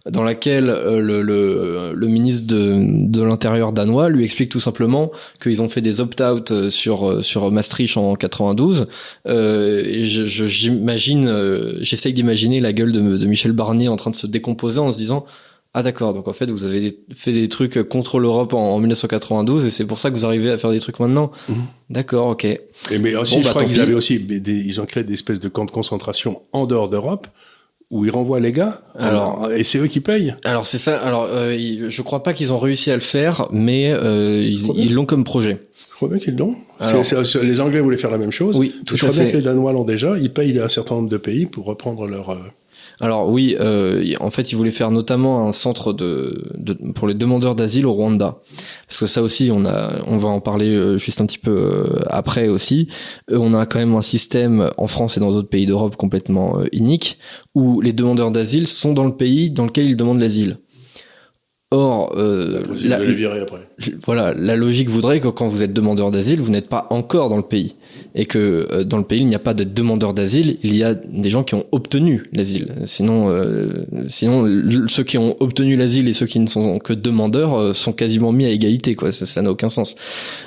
dans 0.09 0.23
laquelle 0.23 0.69
euh, 0.69 0.99
le, 0.99 1.21
le, 1.21 1.93
le, 1.93 2.07
ministre 2.07 2.47
de, 2.47 2.79
de 3.07 3.21
l'Intérieur 3.21 3.71
danois 3.71 4.09
lui 4.09 4.23
explique 4.23 4.49
tout 4.49 4.59
simplement 4.59 5.11
qu'ils 5.41 5.61
ont 5.61 5.69
fait 5.69 5.81
des 5.81 6.01
opt-out 6.01 6.69
sur 6.69 7.23
sur 7.23 7.51
Maastricht 7.51 7.97
en 7.97 8.15
92. 8.15 8.87
Euh, 9.27 9.83
j'imagine, 10.03 11.77
j'essaye 11.81 12.13
d'imaginer 12.13 12.59
la 12.59 12.73
gueule 12.73 12.91
de, 12.91 13.17
de 13.17 13.25
Michel 13.25 13.51
Barnier 13.51 13.87
en 13.87 13.95
train 13.95 14.11
de 14.11 14.15
se 14.15 14.27
décomposer 14.27 14.79
en 14.79 14.91
se 14.91 14.97
disant 14.97 15.25
ah 15.73 15.83
d'accord, 15.83 16.13
donc 16.13 16.27
en 16.27 16.33
fait 16.33 16.51
vous 16.51 16.65
avez 16.65 16.99
fait 17.15 17.31
des 17.31 17.47
trucs 17.47 17.81
contre 17.83 18.19
l'Europe 18.19 18.53
en, 18.53 18.77
1992 18.79 19.67
et 19.67 19.71
c'est 19.71 19.85
pour 19.85 19.99
ça 19.99 20.09
que 20.09 20.15
vous 20.15 20.25
arrivez 20.25 20.51
à 20.51 20.57
faire 20.57 20.71
des 20.71 20.81
trucs 20.81 20.99
maintenant. 20.99 21.31
Mhm. 21.47 21.55
D'accord, 21.89 22.27
ok. 22.27 22.45
Et 22.45 22.59
mais 22.99 23.15
aussi, 23.15 23.39
je 23.39 23.45
bah, 23.45 23.51
crois 23.51 23.63
qu'ils 23.63 23.79
avaient 23.79 23.93
aussi, 23.93 24.15
ils 24.15 24.81
ont 24.81 24.85
créé 24.85 25.03
des 25.03 25.13
espèces 25.13 25.39
de 25.39 25.47
camps 25.47 25.65
de 25.65 25.71
concentration 25.71 26.41
en 26.51 26.65
dehors 26.65 26.89
d'Europe 26.89 27.27
où 27.91 28.05
ils 28.05 28.11
renvoient 28.11 28.39
les 28.39 28.53
gars. 28.53 28.81
Alors, 28.97 29.51
et 29.51 29.63
c'est 29.63 29.77
eux 29.77 29.87
qui 29.87 29.99
payent. 29.99 30.33
Alors 30.45 30.65
c'est 30.65 30.77
ça. 30.77 30.97
Alors 30.99 31.27
euh, 31.29 31.87
je 31.89 32.01
crois 32.01 32.23
pas 32.23 32.33
qu'ils 32.33 32.51
ont 32.53 32.57
réussi 32.57 32.89
à 32.89 32.95
le 32.95 33.01
faire, 33.01 33.47
mais 33.51 33.91
euh, 33.91 34.43
ils 34.43 34.93
l'ont 34.93 35.05
comme 35.05 35.23
projet. 35.23 35.59
Je 35.89 35.95
crois 35.95 36.09
bien 36.09 36.19
qu'ils 36.19 36.37
l'ont. 36.37 36.55
Les 37.43 37.61
Anglais 37.61 37.81
voulaient 37.81 37.97
faire 37.97 38.11
la 38.11 38.17
même 38.17 38.31
chose. 38.31 38.57
Oui, 38.57 38.73
tout 38.85 38.97
je 38.97 39.05
à 39.05 39.09
crois 39.09 39.17
fait. 39.17 39.23
Bien 39.23 39.31
que 39.33 39.37
les 39.37 39.43
Danois 39.43 39.73
l'ont 39.73 39.83
déjà. 39.83 40.17
Ils 40.17 40.33
payent 40.33 40.57
un 40.59 40.69
certain 40.69 40.95
nombre 40.95 41.09
de 41.09 41.17
pays 41.17 41.45
pour 41.45 41.65
reprendre 41.65 42.07
leur. 42.07 42.31
Euh, 42.31 42.37
alors 43.01 43.29
oui, 43.29 43.55
euh, 43.59 44.13
en 44.19 44.29
fait, 44.29 44.51
ils 44.51 44.55
voulaient 44.55 44.69
faire 44.69 44.91
notamment 44.91 45.47
un 45.47 45.51
centre 45.51 45.91
de, 45.91 46.43
pour 46.93 47.07
les 47.07 47.15
demandeurs 47.15 47.55
d'asile 47.55 47.87
au 47.87 47.91
Rwanda, 47.91 48.37
parce 48.87 48.99
que 48.99 49.07
ça 49.07 49.23
aussi, 49.23 49.49
on 49.51 49.65
a, 49.65 49.93
on 50.05 50.17
va 50.17 50.29
en 50.29 50.39
parler 50.39 50.69
euh, 50.69 50.97
juste 50.99 51.19
un 51.19 51.25
petit 51.25 51.39
peu 51.39 51.51
euh, 51.51 52.03
après 52.07 52.47
aussi. 52.47 52.89
Euh, 53.31 53.37
on 53.39 53.55
a 53.55 53.65
quand 53.65 53.79
même 53.79 53.95
un 53.95 54.03
système 54.03 54.69
en 54.77 54.87
France 54.87 55.17
et 55.17 55.19
dans 55.19 55.31
d'autres 55.31 55.49
pays 55.49 55.65
d'Europe 55.65 55.95
complètement 55.95 56.59
unique, 56.71 57.17
où 57.55 57.81
les 57.81 57.93
demandeurs 57.93 58.31
d'asile 58.31 58.67
sont 58.67 58.93
dans 58.93 59.05
le 59.05 59.15
pays 59.15 59.49
dans 59.49 59.65
lequel 59.65 59.87
ils 59.87 59.97
demandent 59.97 60.19
l'asile. 60.19 60.57
Or, 61.73 62.13
euh, 62.17 62.59
la, 62.83 62.97
après. 62.97 63.65
voilà, 64.03 64.33
la 64.33 64.57
logique 64.57 64.89
voudrait 64.89 65.21
que 65.21 65.29
quand 65.29 65.47
vous 65.47 65.63
êtes 65.63 65.71
demandeur 65.71 66.11
d'asile, 66.11 66.41
vous 66.41 66.51
n'êtes 66.51 66.67
pas 66.67 66.85
encore 66.89 67.29
dans 67.29 67.37
le 67.37 67.43
pays, 67.43 67.77
et 68.13 68.25
que 68.25 68.67
euh, 68.69 68.83
dans 68.83 68.97
le 68.97 69.05
pays 69.05 69.21
il 69.21 69.27
n'y 69.27 69.35
a 69.35 69.39
pas 69.39 69.53
de 69.53 69.63
demandeurs 69.63 70.13
d'asile, 70.13 70.57
il 70.63 70.75
y 70.75 70.83
a 70.83 70.93
des 70.93 71.29
gens 71.29 71.45
qui 71.45 71.55
ont 71.55 71.65
obtenu 71.71 72.23
l'asile. 72.33 72.75
Sinon, 72.83 73.29
euh, 73.29 73.85
sinon 74.09 74.45
ceux 74.89 75.05
qui 75.05 75.17
ont 75.17 75.37
obtenu 75.39 75.77
l'asile 75.77 76.09
et 76.09 76.13
ceux 76.13 76.25
qui 76.25 76.39
ne 76.41 76.47
sont 76.47 76.77
que 76.79 76.91
demandeurs 76.91 77.57
euh, 77.57 77.73
sont 77.73 77.93
quasiment 77.93 78.33
mis 78.33 78.43
à 78.43 78.49
égalité, 78.49 78.95
quoi. 78.95 79.13
Ça 79.13 79.41
n'a 79.41 79.49
aucun 79.49 79.69
sens. 79.69 79.95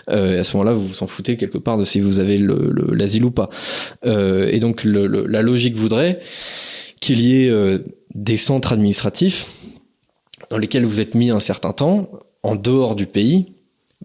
à 0.09 0.45
ce 0.45 0.57
moment-là, 0.59 0.75
vous 0.75 0.87
vous 0.87 1.03
en 1.03 1.07
foutez 1.07 1.39
quelque 1.39 1.57
part 1.57 1.79
de 1.79 1.87
si 1.87 2.01
vous 2.01 2.21
avez 2.21 2.37
l'asile 2.37 3.23
le, 3.23 3.29
ou 3.29 3.31
pas. 3.31 3.49
et 4.05 4.59
donc, 4.61 4.85
le, 4.85 5.07
la 5.07 5.41
logique 5.41 5.75
voudrait 5.75 6.21
qu'il 7.01 7.23
y 7.23 7.47
ait 7.47 7.79
des 8.15 8.37
centres 8.37 8.75
administratifs 8.75 9.47
dans 10.51 10.59
lesquels 10.59 10.85
vous 10.85 11.01
êtes 11.01 11.15
mis 11.15 11.31
un 11.31 11.41
certain 11.41 11.73
temps 11.73 12.09
en 12.43 12.57
dehors 12.57 12.95
du 12.95 13.07
pays 13.07 13.55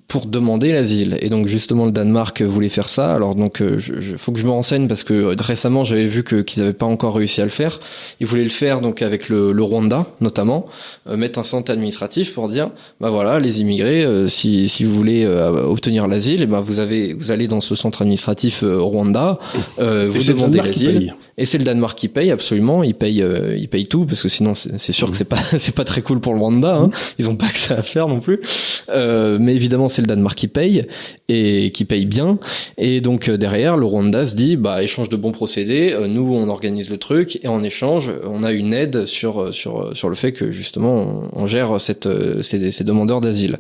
pour 0.08 0.26
demander 0.26 0.72
l'asile. 0.72 1.18
Et 1.22 1.30
donc 1.30 1.48
justement 1.48 1.86
le 1.86 1.92
Danemark 1.92 2.42
voulait 2.42 2.70
faire 2.70 2.90
ça. 2.90 3.14
Alors 3.14 3.36
donc 3.36 3.62
euh, 3.62 3.78
je, 3.78 4.16
faut 4.16 4.32
que 4.32 4.40
je 4.40 4.46
me 4.46 4.50
renseigne 4.50 4.88
parce 4.88 5.04
que 5.04 5.36
récemment 5.40 5.84
j'avais 5.84 6.08
vu 6.08 6.24
que 6.24 6.42
qu'ils 6.42 6.64
n'avaient 6.64 6.74
pas 6.74 6.86
encore 6.86 7.16
réussi 7.16 7.42
à 7.42 7.44
le 7.44 7.52
faire. 7.52 7.80
Ils 8.20 8.26
voulaient 8.26 8.44
le 8.44 8.50
faire 8.50 8.82
donc 8.82 9.02
avec 9.02 9.30
le, 9.30 9.52
le 9.52 9.64
Rwanda 9.64 10.08
notamment, 10.22 10.66
euh, 11.08 11.18
mettre 11.18 11.38
un 11.38 11.44
centre 11.44 11.72
administratif 11.72 12.34
pour 12.34 12.50
dire 12.50 12.72
bah 13.00 13.10
voilà 13.10 13.40
les 13.40 13.62
immigrés 13.62 14.04
euh, 14.04 14.28
si, 14.28 14.68
si 14.68 14.84
vous 14.84 14.94
voulez 14.94 15.28
obtenir 15.28 16.08
l'asile, 16.08 16.42
et 16.42 16.46
ben 16.48 16.60
vous 16.60 16.80
avez 16.80 17.14
vous 17.14 17.32
allez 17.32 17.48
dans 17.48 17.62
ce 17.62 17.76
centre 17.76 18.02
administratif 18.02 18.64
Rwanda, 18.64 19.38
vous 19.78 20.24
demandez 20.24 20.60
l'asile. 20.60 21.16
Et 21.40 21.46
c'est 21.46 21.58
le 21.58 21.64
Danemark 21.64 21.98
qui 21.98 22.10
paye 22.10 22.32
absolument. 22.32 22.84
Il 22.84 22.94
paye 22.94 23.24
il 23.58 23.68
paye 23.70 23.88
tout 23.88 24.06
parce 24.06 24.22
que 24.22 24.30
sinon 24.30 24.54
c'est 24.54 24.92
sûr 24.92 25.10
que 25.10 25.16
c'est 25.16 25.24
pas 25.24 25.42
c'est 25.58 25.74
pas 25.74 25.86
très 25.86 26.02
cool 26.02 26.20
pour 26.20 26.34
le 26.34 26.40
Rwanda. 26.40 26.76
Hein. 26.76 26.92
Ils 27.18 27.30
ont 27.30 27.36
pas 27.36 27.48
que 27.48 27.58
ça 27.58 27.76
à 27.76 27.84
faire 27.84 28.08
non 28.08 28.20
plus. 28.20 28.42
Euh, 28.90 29.38
mais 29.40 29.56
évidemment, 29.56 29.88
c'est 29.88 30.02
le 30.02 30.08
Danemark 30.08 30.38
qui 30.38 30.48
paye 30.48 30.86
et 31.30 31.72
qui 31.72 31.86
paye 31.86 32.06
bien. 32.06 32.40
Et 32.78 33.02
donc 33.02 33.30
derrière, 33.30 33.78
le 33.78 33.86
Rwanda 33.86 34.26
se 34.26 34.36
dit, 34.36 34.58
bah 34.58 34.84
échange 34.84 35.10
de 35.10 35.16
bons 35.16 35.32
procédés. 35.32 35.96
nous, 36.10 36.34
on 36.34 36.50
organise 36.50 36.90
le 36.90 36.98
truc 36.98 37.40
et 37.44 37.48
en 37.48 37.64
échange, 37.64 38.12
on 38.28 38.44
a 38.44 38.52
une 38.52 38.74
aide 38.74 39.06
sur 39.06 39.54
sur 39.54 39.96
sur 39.96 40.10
le 40.10 40.16
fait 40.16 40.34
que 40.34 40.52
justement 40.52 41.30
on, 41.34 41.46
gère 41.46 41.80
cette 41.80 42.10
ces, 42.42 42.70
ces 42.70 42.84
demandeurs 42.84 43.22
d'asile. 43.22 43.60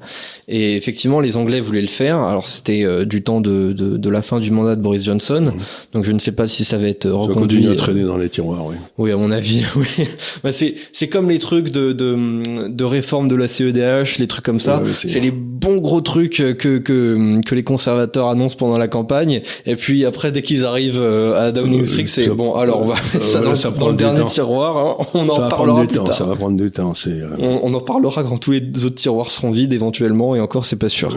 Et 0.49 0.75
effectivement, 0.75 1.21
les 1.21 1.37
Anglais 1.37 1.61
voulaient 1.61 1.81
le 1.81 1.87
faire. 1.87 2.19
Alors 2.19 2.47
c'était 2.47 3.05
du 3.05 3.23
temps 3.23 3.39
de, 3.39 3.71
de, 3.71 3.97
de 3.97 4.09
la 4.09 4.21
fin 4.21 4.39
du 4.39 4.51
mandat 4.51 4.75
de 4.75 4.81
Boris 4.81 5.05
Johnson. 5.05 5.53
Mmh. 5.55 5.61
Donc 5.93 6.03
je 6.03 6.11
ne 6.11 6.19
sais 6.19 6.33
pas 6.33 6.47
si 6.47 6.65
ça 6.65 6.77
va 6.77 6.87
être 6.87 7.09
reconduit. 7.09 7.68
Ça 7.75 7.81
à 7.81 7.85
traîner 7.85 8.03
dans 8.03 8.17
les 8.17 8.29
tiroirs, 8.29 8.65
oui. 8.65 8.75
Oui, 8.97 9.11
à 9.11 9.17
mon 9.17 9.31
avis, 9.31 9.63
oui. 9.75 10.07
Bah, 10.43 10.51
c'est 10.51 10.75
c'est 10.93 11.07
comme 11.07 11.29
les 11.29 11.39
trucs 11.39 11.71
de, 11.71 11.91
de 11.93 12.67
de 12.67 12.83
réforme 12.83 13.27
de 13.27 13.35
la 13.35 13.47
CEDH, 13.47 14.17
les 14.19 14.27
trucs 14.27 14.45
comme 14.45 14.59
ça. 14.59 14.81
c'est 14.97 15.19
les 15.19 15.31
bons 15.31 15.77
gros 15.77 16.01
trucs 16.01 16.37
que 16.37 16.77
que 16.77 17.41
que 17.41 17.55
les 17.55 17.63
conservateurs 17.63 18.29
annoncent 18.29 18.57
pendant 18.57 18.77
la 18.77 18.87
campagne. 18.87 19.41
Et 19.65 19.75
puis 19.75 20.05
après, 20.05 20.31
dès 20.31 20.41
qu'ils 20.41 20.65
arrivent 20.65 20.99
euh, 20.99 21.47
à 21.47 21.51
Downing 21.51 21.85
Street, 21.85 22.07
c'est 22.07 22.27
bon. 22.29 22.55
Alors 22.55 22.81
on 22.81 22.85
va 22.85 22.95
mettre 22.95 23.23
ça 23.23 23.41
dans, 23.41 23.53
dans 23.71 23.89
le 23.89 23.95
dernier 23.95 24.25
tiroir. 24.25 24.77
Hein. 24.77 25.05
On 25.13 25.27
en 25.29 25.49
parlera 25.49 25.85
plus 25.85 25.97
tard. 25.97 26.13
Ça 26.13 26.25
va 26.25 26.35
prendre 26.35 26.57
du 26.57 26.71
temps. 26.71 26.93
C'est. 26.93 27.09
Euh, 27.09 27.29
on, 27.39 27.59
on, 27.63 27.73
en 27.73 27.81
parlera 27.81 28.23
quand 28.23 28.37
tous 28.37 28.51
les 28.51 28.85
autres 28.85 28.95
tiroirs 28.95 29.29
seront 29.29 29.51
vides 29.51 29.73
éventuellement. 29.73 30.35
Et 30.35 30.39
encore, 30.39 30.65
c'est 30.65 30.75
pas 30.75 30.89
sûr. 30.89 31.15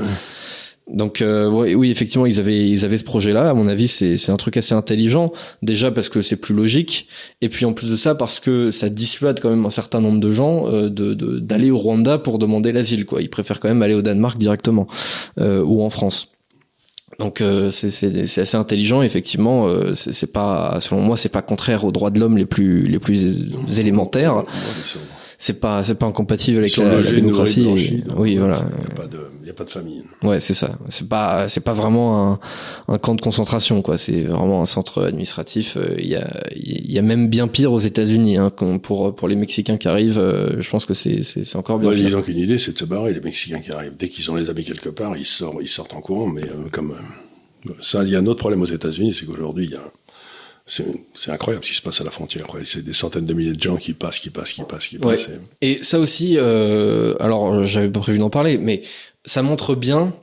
Donc 0.89 1.23
euh, 1.23 1.49
oui, 1.49 1.91
effectivement, 1.91 2.27
ils 2.27 2.41
avaient 2.41 2.69
ils 2.69 2.85
avaient 2.85 2.97
ce 2.97 3.05
projet-là. 3.05 3.51
À 3.51 3.55
mon 3.55 3.69
avis, 3.69 3.89
c'est 3.89 4.17
c'est 4.17 4.33
un 4.33 4.37
truc 4.37 4.57
assez 4.57 4.75
intelligent. 4.75 5.33
Déjà 5.63 5.91
parce 5.91 6.09
que 6.09 6.21
c'est 6.21 6.37
plus 6.37 6.55
logique, 6.55 7.09
et 7.41 7.49
puis 7.49 7.65
en 7.65 7.73
plus 7.73 7.91
de 7.91 7.97
ça 7.97 8.15
parce 8.15 8.41
que 8.41 8.71
ça 8.71 8.89
dissuade 8.89 9.41
quand 9.41 9.51
même 9.51 9.65
un 9.65 9.71
certain 9.71 10.01
nombre 10.01 10.21
de 10.21 10.33
gens 10.33 10.67
euh, 10.67 10.91
de 10.91 11.15
d'aller 11.15 11.71
au 11.71 11.77
Rwanda 11.77 12.19
pour 12.19 12.39
demander 12.39 12.73
l'asile. 12.73 13.07
Quoi, 13.07 13.23
ils 13.23 13.31
préfèrent 13.31 13.61
quand 13.61 13.69
même 13.69 13.83
aller 13.83 13.95
au 13.95 14.03
Danemark 14.03 14.39
directement 14.39 14.89
euh, 15.39 15.63
ou 15.63 15.83
en 15.83 15.91
France. 15.91 16.33
Donc 17.19 17.41
euh, 17.41 17.71
c'est 17.71 18.39
assez 18.39 18.57
intelligent. 18.57 19.03
Effectivement, 19.03 19.69
euh, 19.69 19.95
c'est 19.95 20.33
pas 20.33 20.79
selon 20.81 21.01
moi 21.03 21.17
c'est 21.17 21.29
pas 21.29 21.43
contraire 21.43 21.85
aux 21.85 21.93
droits 21.93 22.11
de 22.11 22.19
l'homme 22.19 22.37
les 22.37 22.47
plus 22.47 22.83
les 22.85 22.99
plus 22.99 23.39
élémentaires 23.79 24.43
c'est 25.43 25.59
pas 25.59 25.83
c'est 25.83 25.97
pas 25.97 26.07
incompatible 26.07 26.59
avec 26.59 26.77
la, 26.77 27.03
démocratie. 27.03 27.67
oui, 28.17 28.37
voilà. 28.37 28.63
Il 28.65 28.79
n'y 28.79 28.93
a, 28.93 28.95
pas 28.95 29.07
de, 29.09 29.19
y 29.45 29.51
a 29.51 29.53
pas 29.53 29.65
de 29.65 29.71
famille. 29.71 30.05
Ouais, 30.23 30.39
c'est 30.39 30.55
ça. 30.55 30.79
C'est 30.89 31.09
pas 31.09 31.49
c'est 31.49 31.65
pas 31.65 31.73
vraiment 31.73 32.31
un, 32.31 32.41
un, 32.87 32.99
camp 32.99 33.17
de 33.17 33.21
concentration 33.21 33.83
quoi. 33.83 33.99
C'est 33.99 34.23
vraiment 34.23 34.63
un 34.63 34.67
centre 34.67 35.03
administratif. 35.03 35.77
Euh, 35.77 35.97
il 35.99 36.07
y 36.07 36.15
a 36.15 36.31
il 36.55 36.93
y 36.93 36.97
a 36.97 37.03
même 37.03 37.27
bien 37.27 37.49
pire 37.49 37.73
aux 37.73 37.81
États-Unis 37.81 38.37
hein, 38.37 38.51
pour 38.51 39.17
pour 39.17 39.27
les 39.27 39.35
Mexicains 39.35 39.79
qui 39.79 39.89
arrivent. 39.89 40.21
Euh, 40.21 40.63
je 40.63 40.71
pense 40.71 40.87
que 40.87 40.95
c'est 40.95 41.25
c'est 41.25 41.57
encore 41.57 41.81
bien. 41.81 41.89
Moi, 41.89 41.97
j'ai 41.97 42.11
donc 42.11 42.29
une 42.29 42.39
idée, 42.39 42.59
c'est 42.61 42.75
de 42.75 42.79
se 42.79 42.85
barrer. 42.85 43.13
Les 43.13 43.21
Mexicains 43.21 43.59
qui 43.59 43.73
arrivent, 43.73 43.97
dès 43.99 44.09
qu'ils 44.09 44.31
ont 44.31 44.37
les 44.37 44.49
amis 44.49 44.63
quelque 44.63 44.91
part, 44.91 45.17
ils 45.17 45.27
sortent 45.27 45.57
ils 45.61 45.67
sortent 45.67 45.95
en 45.95 46.01
courant. 46.01 46.29
Mais 46.29 46.45
euh, 46.45 46.69
comme 46.71 46.95
ça, 47.81 48.05
il 48.05 48.11
y 48.11 48.15
a 48.15 48.21
un 48.21 48.27
autre 48.27 48.39
problème 48.39 48.63
aux 48.63 48.67
États-Unis, 48.67 49.17
c'est 49.19 49.27
qu'aujourd'hui 49.27 49.65
il 49.65 49.73
y 49.73 49.75
a 49.75 49.83
c'est 50.67 51.31
incroyable 51.31 51.65
ce 51.65 51.71
qui 51.71 51.77
se 51.77 51.83
passe 51.83 52.01
à 52.01 52.05
la 52.05 52.11
frontière. 52.11 52.47
C'est 52.65 52.85
des 52.85 52.93
centaines 52.93 53.25
de 53.25 53.35
milliers 53.35 53.55
de 53.55 53.63
gens 53.63 53.77
qui 53.77 53.95
passent, 53.95 54.19
qui 54.19 54.31
passent, 54.31 54.53
qui 54.53 54.63
passent, 54.63 54.87
qui 54.87 54.99
passent. 54.99 55.31
Et... 55.61 55.83
ça 55.83 55.99
aussi, 55.99 56.37
euh, 56.39 57.15
alors 57.21 57.65
j'avais 57.65 57.89
pas 57.89 58.01
prévu 58.01 58.19
d'en 58.19 58.31
parler, 58.31 58.59
mais 58.59 58.83
ça 59.25 59.43
montre 59.43 59.75
bien 59.75 60.15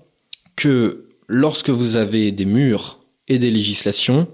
que 0.55 1.05
lorsque 1.27 1.69
vous 1.69 1.97
avez 1.97 2.31
des 2.31 2.45
murs 2.45 2.99
et 3.27 3.37
des 3.37 3.51
législations, 3.51 4.27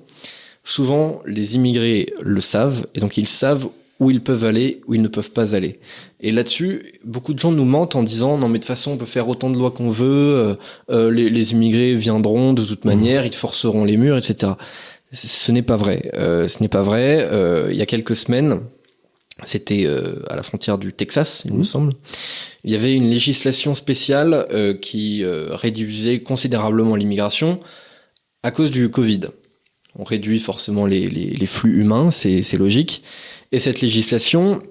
souvent 0.63 1.21
les 1.25 1.55
immigrés 1.55 2.13
le 2.21 2.41
savent, 2.41 2.87
et 2.95 2.99
donc 2.99 3.17
ils 3.17 3.27
savent 3.27 3.67
où 3.99 4.11
ils 4.11 4.21
peuvent 4.21 4.43
aller, 4.43 4.81
où 4.87 4.93
ils 4.93 5.01
ne 5.01 5.07
peuvent 5.07 5.31
pas 5.31 5.55
aller. 5.55 5.79
Et 6.19 6.31
là-dessus, 6.31 6.99
beaucoup 7.05 7.33
de 7.33 7.39
gens 7.39 7.51
nous 7.51 7.63
mentent 7.63 7.95
en 7.95 8.03
disant 8.03 8.37
non 8.37 8.47
mais 8.47 8.59
de 8.59 8.63
toute 8.63 8.67
façon 8.67 8.91
on 8.91 8.97
peut 8.97 9.05
faire 9.05 9.29
autant 9.29 9.49
de 9.49 9.57
lois 9.57 9.71
qu'on 9.71 9.89
veut, 9.89 10.07
euh, 10.07 10.55
euh, 10.89 11.11
les, 11.11 11.29
les, 11.29 11.51
immigrés 11.53 11.95
viendront 11.95 12.53
de 12.53 12.63
toute 12.63 12.83
manière, 12.83 13.25
ils 13.25 13.33
forceront 13.33 13.85
les 13.85 13.95
murs, 13.95 14.17
etc. 14.17 14.53
Ce 15.15 15.51
n'est 15.51 15.61
pas 15.61 15.77
vrai. 15.77 16.11
Euh, 16.13 16.47
ce 16.47 16.61
n'est 16.61 16.69
pas 16.69 16.83
vrai. 16.83 17.27
Euh, 17.31 17.69
il 17.71 17.77
y 17.77 17.81
a 17.81 17.85
quelques 17.85 18.15
semaines, 18.15 18.59
c'était 19.45 19.85
euh, 19.85 20.21
à 20.29 20.35
la 20.35 20.43
frontière 20.43 20.77
du 20.77 20.91
Texas, 20.91 21.43
il 21.45 21.53
me 21.53 21.59
mmh. 21.59 21.63
semble. 21.63 21.93
Il 22.65 22.71
y 22.71 22.75
avait 22.75 22.93
une 22.93 23.09
législation 23.09 23.75
spéciale 23.75 24.47
qui 24.81 25.23
réduisait 25.23 26.21
considérablement 26.21 26.95
l'immigration 26.95 27.59
à 28.43 28.51
cause 28.51 28.71
du 28.71 28.89
Covid. 28.89 29.21
On 29.97 30.03
réduit 30.03 30.39
forcément 30.39 30.85
les, 30.85 31.07
les, 31.07 31.27
les 31.27 31.45
flux 31.45 31.79
humains, 31.79 32.11
c'est 32.11 32.57
logique. 32.57 33.03
Et 33.51 33.59
cette 33.59 33.81
législation 33.81 34.63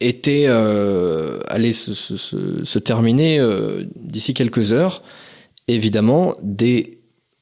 était 0.00 0.46
allait 0.46 1.72
se, 1.72 1.94
se, 1.94 2.16
se, 2.16 2.64
se 2.64 2.78
terminer 2.80 3.40
d'ici 3.94 4.34
quelques 4.34 4.72
heures. 4.72 5.02
Évidemment, 5.68 6.34
des 6.42 6.99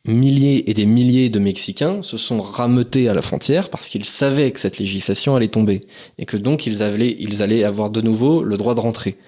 milliers 0.08 0.68
et 0.70 0.74
des 0.74 0.86
milliers 0.86 1.28
de 1.28 1.38
Mexicains 1.38 2.02
se 2.02 2.16
sont 2.16 2.40
rameutés 2.40 3.08
à 3.08 3.14
la 3.14 3.22
frontière 3.22 3.68
parce 3.68 3.88
qu'ils 3.88 4.04
savaient 4.04 4.50
que 4.50 4.58
cette 4.58 4.78
législation 4.78 5.36
allait 5.36 5.48
tomber 5.48 5.82
et 6.18 6.24
que 6.24 6.36
donc 6.36 6.66
ils 6.66 6.82
allaient, 6.82 7.16
ils 7.20 7.42
allaient 7.42 7.62
avoir 7.62 7.90
de 7.90 8.00
nouveau 8.00 8.42
le 8.42 8.56
droit 8.56 8.74
de 8.74 8.80
rentrer. 8.80 9.18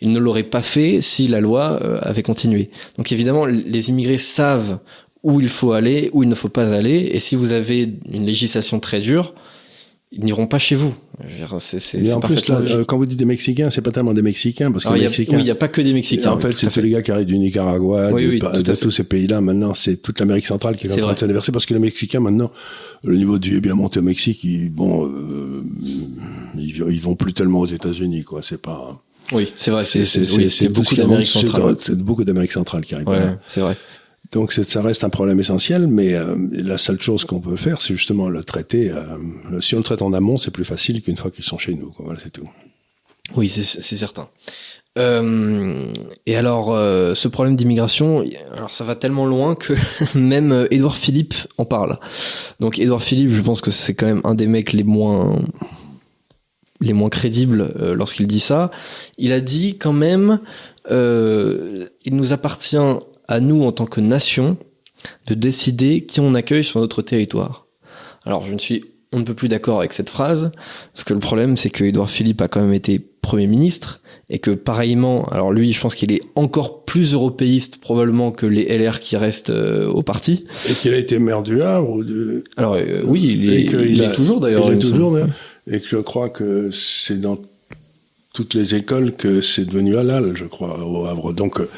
Ils 0.00 0.12
ne 0.12 0.18
l'auraient 0.18 0.42
pas 0.44 0.62
fait 0.62 1.00
si 1.00 1.26
la 1.26 1.40
loi 1.40 1.80
euh, 1.82 1.98
avait 2.02 2.22
continué. 2.22 2.68
Donc 2.96 3.10
évidemment, 3.10 3.46
les 3.46 3.88
immigrés 3.88 4.18
savent 4.18 4.78
où 5.24 5.40
il 5.40 5.48
faut 5.48 5.72
aller, 5.72 6.10
où 6.12 6.22
il 6.22 6.28
ne 6.28 6.34
faut 6.34 6.48
pas 6.48 6.74
aller, 6.74 7.10
et 7.12 7.18
si 7.18 7.34
vous 7.34 7.52
avez 7.52 7.94
une 8.12 8.24
législation 8.24 8.78
très 8.78 9.00
dure, 9.00 9.34
ils 10.10 10.24
n'iront 10.24 10.46
pas 10.46 10.58
chez 10.58 10.74
vous. 10.74 10.94
C'est, 11.58 12.12
en 12.12 12.20
plus, 12.20 12.40
euh, 12.48 12.84
quand 12.84 12.96
vous 12.96 13.04
dites 13.04 13.18
des 13.18 13.26
Mexicains, 13.26 13.68
c'est 13.70 13.82
pas 13.82 13.90
tellement 13.90 14.14
des 14.14 14.22
Mexicains, 14.22 14.72
parce 14.72 14.84
que 14.84 14.94
les 14.94 15.02
Mexicains. 15.02 15.36
Oui, 15.36 15.42
il 15.42 15.44
n'y 15.44 15.50
a 15.50 15.54
pas 15.54 15.68
que 15.68 15.82
des 15.82 15.92
Mexicains. 15.92 16.30
En 16.30 16.38
fait, 16.38 16.52
c'est 16.52 16.70
tous 16.70 16.80
les 16.80 16.90
gars 16.90 17.02
qui 17.02 17.10
arrivent 17.10 17.26
du 17.26 17.38
Nicaragua, 17.38 18.12
de, 18.12 18.74
tous 18.74 18.90
ces 18.90 19.04
pays-là. 19.04 19.40
Maintenant, 19.40 19.74
c'est 19.74 19.96
toute 19.96 20.18
l'Amérique 20.20 20.46
centrale 20.46 20.76
qui 20.76 20.86
est, 20.86 20.92
en 20.92 20.96
train 20.96 21.12
de 21.12 21.18
s'anniverser, 21.18 21.52
parce 21.52 21.66
que 21.66 21.74
les 21.74 21.80
Mexicains, 21.80 22.20
maintenant, 22.20 22.50
le 23.04 23.16
niveau 23.16 23.38
du 23.38 23.58
est 23.58 23.60
bien 23.60 23.74
monté 23.74 23.98
au 23.98 24.02
Mexique. 24.02 24.44
Ils, 24.44 24.70
bon, 24.70 25.06
euh, 25.06 25.62
ils, 26.56 27.00
vont 27.00 27.14
plus 27.14 27.34
tellement 27.34 27.60
aux 27.60 27.66
États-Unis, 27.66 28.24
quoi. 28.24 28.40
C'est 28.42 28.62
pas. 28.62 29.02
Oui, 29.32 29.52
c'est 29.56 29.70
vrai. 29.70 29.84
C'est, 29.84 30.68
beaucoup 30.70 30.94
d'Amérique 30.94 31.26
centrale. 31.26 31.76
C'est 31.80 31.98
beaucoup 31.98 32.24
d'Amérique 32.24 32.52
centrale 32.52 32.82
qui 32.82 32.94
arrivent. 32.94 33.08
Ouais, 33.08 33.36
c'est 33.46 33.60
vrai. 33.60 33.76
Donc 34.32 34.52
ça 34.52 34.82
reste 34.82 35.04
un 35.04 35.08
problème 35.08 35.40
essentiel, 35.40 35.86
mais 35.86 36.14
euh, 36.14 36.36
la 36.52 36.76
seule 36.76 37.00
chose 37.00 37.24
qu'on 37.24 37.40
peut 37.40 37.56
faire, 37.56 37.80
c'est 37.80 37.94
justement 37.94 38.28
le 38.28 38.44
traiter. 38.44 38.90
Euh, 38.90 39.60
si 39.60 39.74
on 39.74 39.78
le 39.78 39.84
traite 39.84 40.02
en 40.02 40.12
amont, 40.12 40.36
c'est 40.36 40.50
plus 40.50 40.66
facile 40.66 41.00
qu'une 41.02 41.16
fois 41.16 41.30
qu'ils 41.30 41.44
sont 41.44 41.56
chez 41.56 41.74
nous. 41.74 41.94
Voilà, 41.98 42.20
c'est 42.22 42.30
tout. 42.30 42.48
Oui, 43.36 43.48
c'est 43.48 43.82
certain. 43.82 44.28
Euh, 44.98 45.80
et 46.26 46.36
alors, 46.36 46.68
ce 46.68 47.28
problème 47.28 47.56
d'immigration, 47.56 48.24
alors 48.54 48.70
ça 48.70 48.84
va 48.84 48.96
tellement 48.96 49.26
loin 49.26 49.54
que 49.54 49.74
même 50.14 50.66
Édouard 50.70 50.96
Philippe 50.96 51.34
en 51.56 51.64
parle. 51.64 51.98
Donc 52.60 52.78
Édouard 52.78 53.02
Philippe, 53.02 53.30
je 53.30 53.40
pense 53.40 53.60
que 53.60 53.70
c'est 53.70 53.94
quand 53.94 54.06
même 54.06 54.22
un 54.24 54.34
des 54.34 54.46
mecs 54.46 54.72
les 54.72 54.84
moins 54.84 55.38
les 56.80 56.92
moins 56.92 57.08
crédibles 57.08 57.74
lorsqu'il 57.94 58.26
dit 58.26 58.40
ça. 58.40 58.70
Il 59.18 59.32
a 59.32 59.40
dit 59.40 59.76
quand 59.78 59.92
même, 59.92 60.40
il 60.90 62.12
nous 62.12 62.32
appartient 62.32 62.76
à 63.28 63.40
nous 63.40 63.62
en 63.62 63.72
tant 63.72 63.86
que 63.86 64.00
nation 64.00 64.56
de 65.26 65.34
décider 65.34 66.02
qui 66.02 66.20
on 66.20 66.34
accueille 66.34 66.64
sur 66.64 66.80
notre 66.80 67.02
territoire. 67.02 67.66
Alors 68.24 68.44
je 68.44 68.52
ne 68.52 68.58
suis 68.58 68.84
on 69.10 69.20
ne 69.20 69.24
peut 69.24 69.34
plus 69.34 69.48
d'accord 69.48 69.78
avec 69.78 69.94
cette 69.94 70.10
phrase, 70.10 70.52
parce 70.92 71.04
que 71.04 71.14
le 71.14 71.20
problème 71.20 71.56
c'est 71.56 71.70
que 71.70 71.84
Édouard 71.84 72.10
Philippe 72.10 72.42
a 72.42 72.48
quand 72.48 72.60
même 72.60 72.74
été 72.74 72.98
Premier 72.98 73.46
ministre, 73.46 74.00
et 74.30 74.38
que 74.38 74.50
pareillement, 74.50 75.24
alors 75.26 75.50
lui 75.52 75.72
je 75.72 75.80
pense 75.80 75.94
qu'il 75.94 76.12
est 76.12 76.20
encore 76.34 76.84
plus 76.84 77.14
européiste 77.14 77.80
probablement 77.80 78.32
que 78.32 78.44
les 78.44 78.64
LR 78.64 79.00
qui 79.00 79.16
restent 79.16 79.50
euh, 79.50 79.86
au 79.88 80.02
parti. 80.02 80.46
Et 80.68 80.74
qu'il 80.74 80.92
a 80.92 80.98
été 80.98 81.18
maire 81.18 81.42
du 81.42 81.62
Havre 81.62 81.90
ou 81.90 82.04
de... 82.04 82.44
Alors 82.56 82.74
euh, 82.74 83.02
oui, 83.06 83.22
il 83.22 83.50
est, 83.50 83.62
il 83.62 84.02
est 84.02 84.12
toujours 84.12 84.40
d'ailleurs. 84.40 84.70
Il 84.72 84.78
est 84.78 84.82
toujours, 84.82 85.18
et 85.70 85.80
que 85.80 85.86
je 85.86 85.98
crois 85.98 86.28
que 86.28 86.70
c'est 86.70 87.20
dans 87.20 87.38
toutes 88.32 88.54
les 88.54 88.74
écoles 88.74 89.12
que 89.12 89.40
c'est 89.40 89.64
devenu 89.64 89.96
halal, 89.96 90.36
je 90.36 90.44
crois, 90.44 90.86
au 90.86 91.04
Havre. 91.06 91.32
Donc 91.32 91.60
euh, 91.60 91.68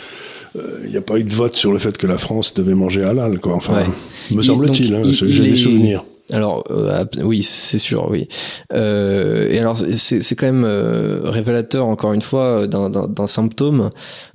il 0.55 0.61
euh, 0.61 0.89
n'y 0.89 0.97
a 0.97 1.03
pas 1.03 1.19
eu 1.19 1.25
de 1.25 1.33
vote 1.33 1.55
sur 1.55 1.73
le 1.73 1.79
fait 1.79 1.97
que 1.97 2.07
la 2.07 2.19
France 2.19 2.55
devait 2.55 2.75
manger 2.75 3.05
halal, 3.05 3.39
quoi. 3.39 3.55
Enfin, 3.55 3.85
me 4.31 4.43
semble-t-il, 4.43 4.95
hein, 4.95 5.03
j'ai 5.05 5.51
des 5.51 5.57
souvenirs. 5.57 6.05
Alors 6.33 6.65
euh, 6.71 7.05
oui, 7.23 7.43
c'est 7.43 7.79
sûr, 7.79 8.09
oui. 8.11 8.29
Euh, 8.73 9.51
et 9.51 9.59
alors 9.59 9.79
c'est 9.79 10.35
quand 10.37 10.47
même 10.47 10.65
euh, 10.65 11.21
révélateur 11.25 11.87
encore 11.87 12.13
une 12.13 12.23
fois 12.23 12.67
d'un 12.67 13.27
symptôme 13.27 13.91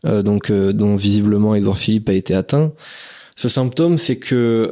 euh, 0.05 0.21
donc 0.21 0.51
dont 0.51 0.95
visiblement 0.95 1.55
Edouard 1.55 1.77
Philippe 1.77 2.09
a 2.09 2.13
été 2.13 2.33
atteint. 2.33 2.73
Ce 3.37 3.49
symptôme, 3.49 3.97
c'est 3.97 4.15
que 4.15 4.71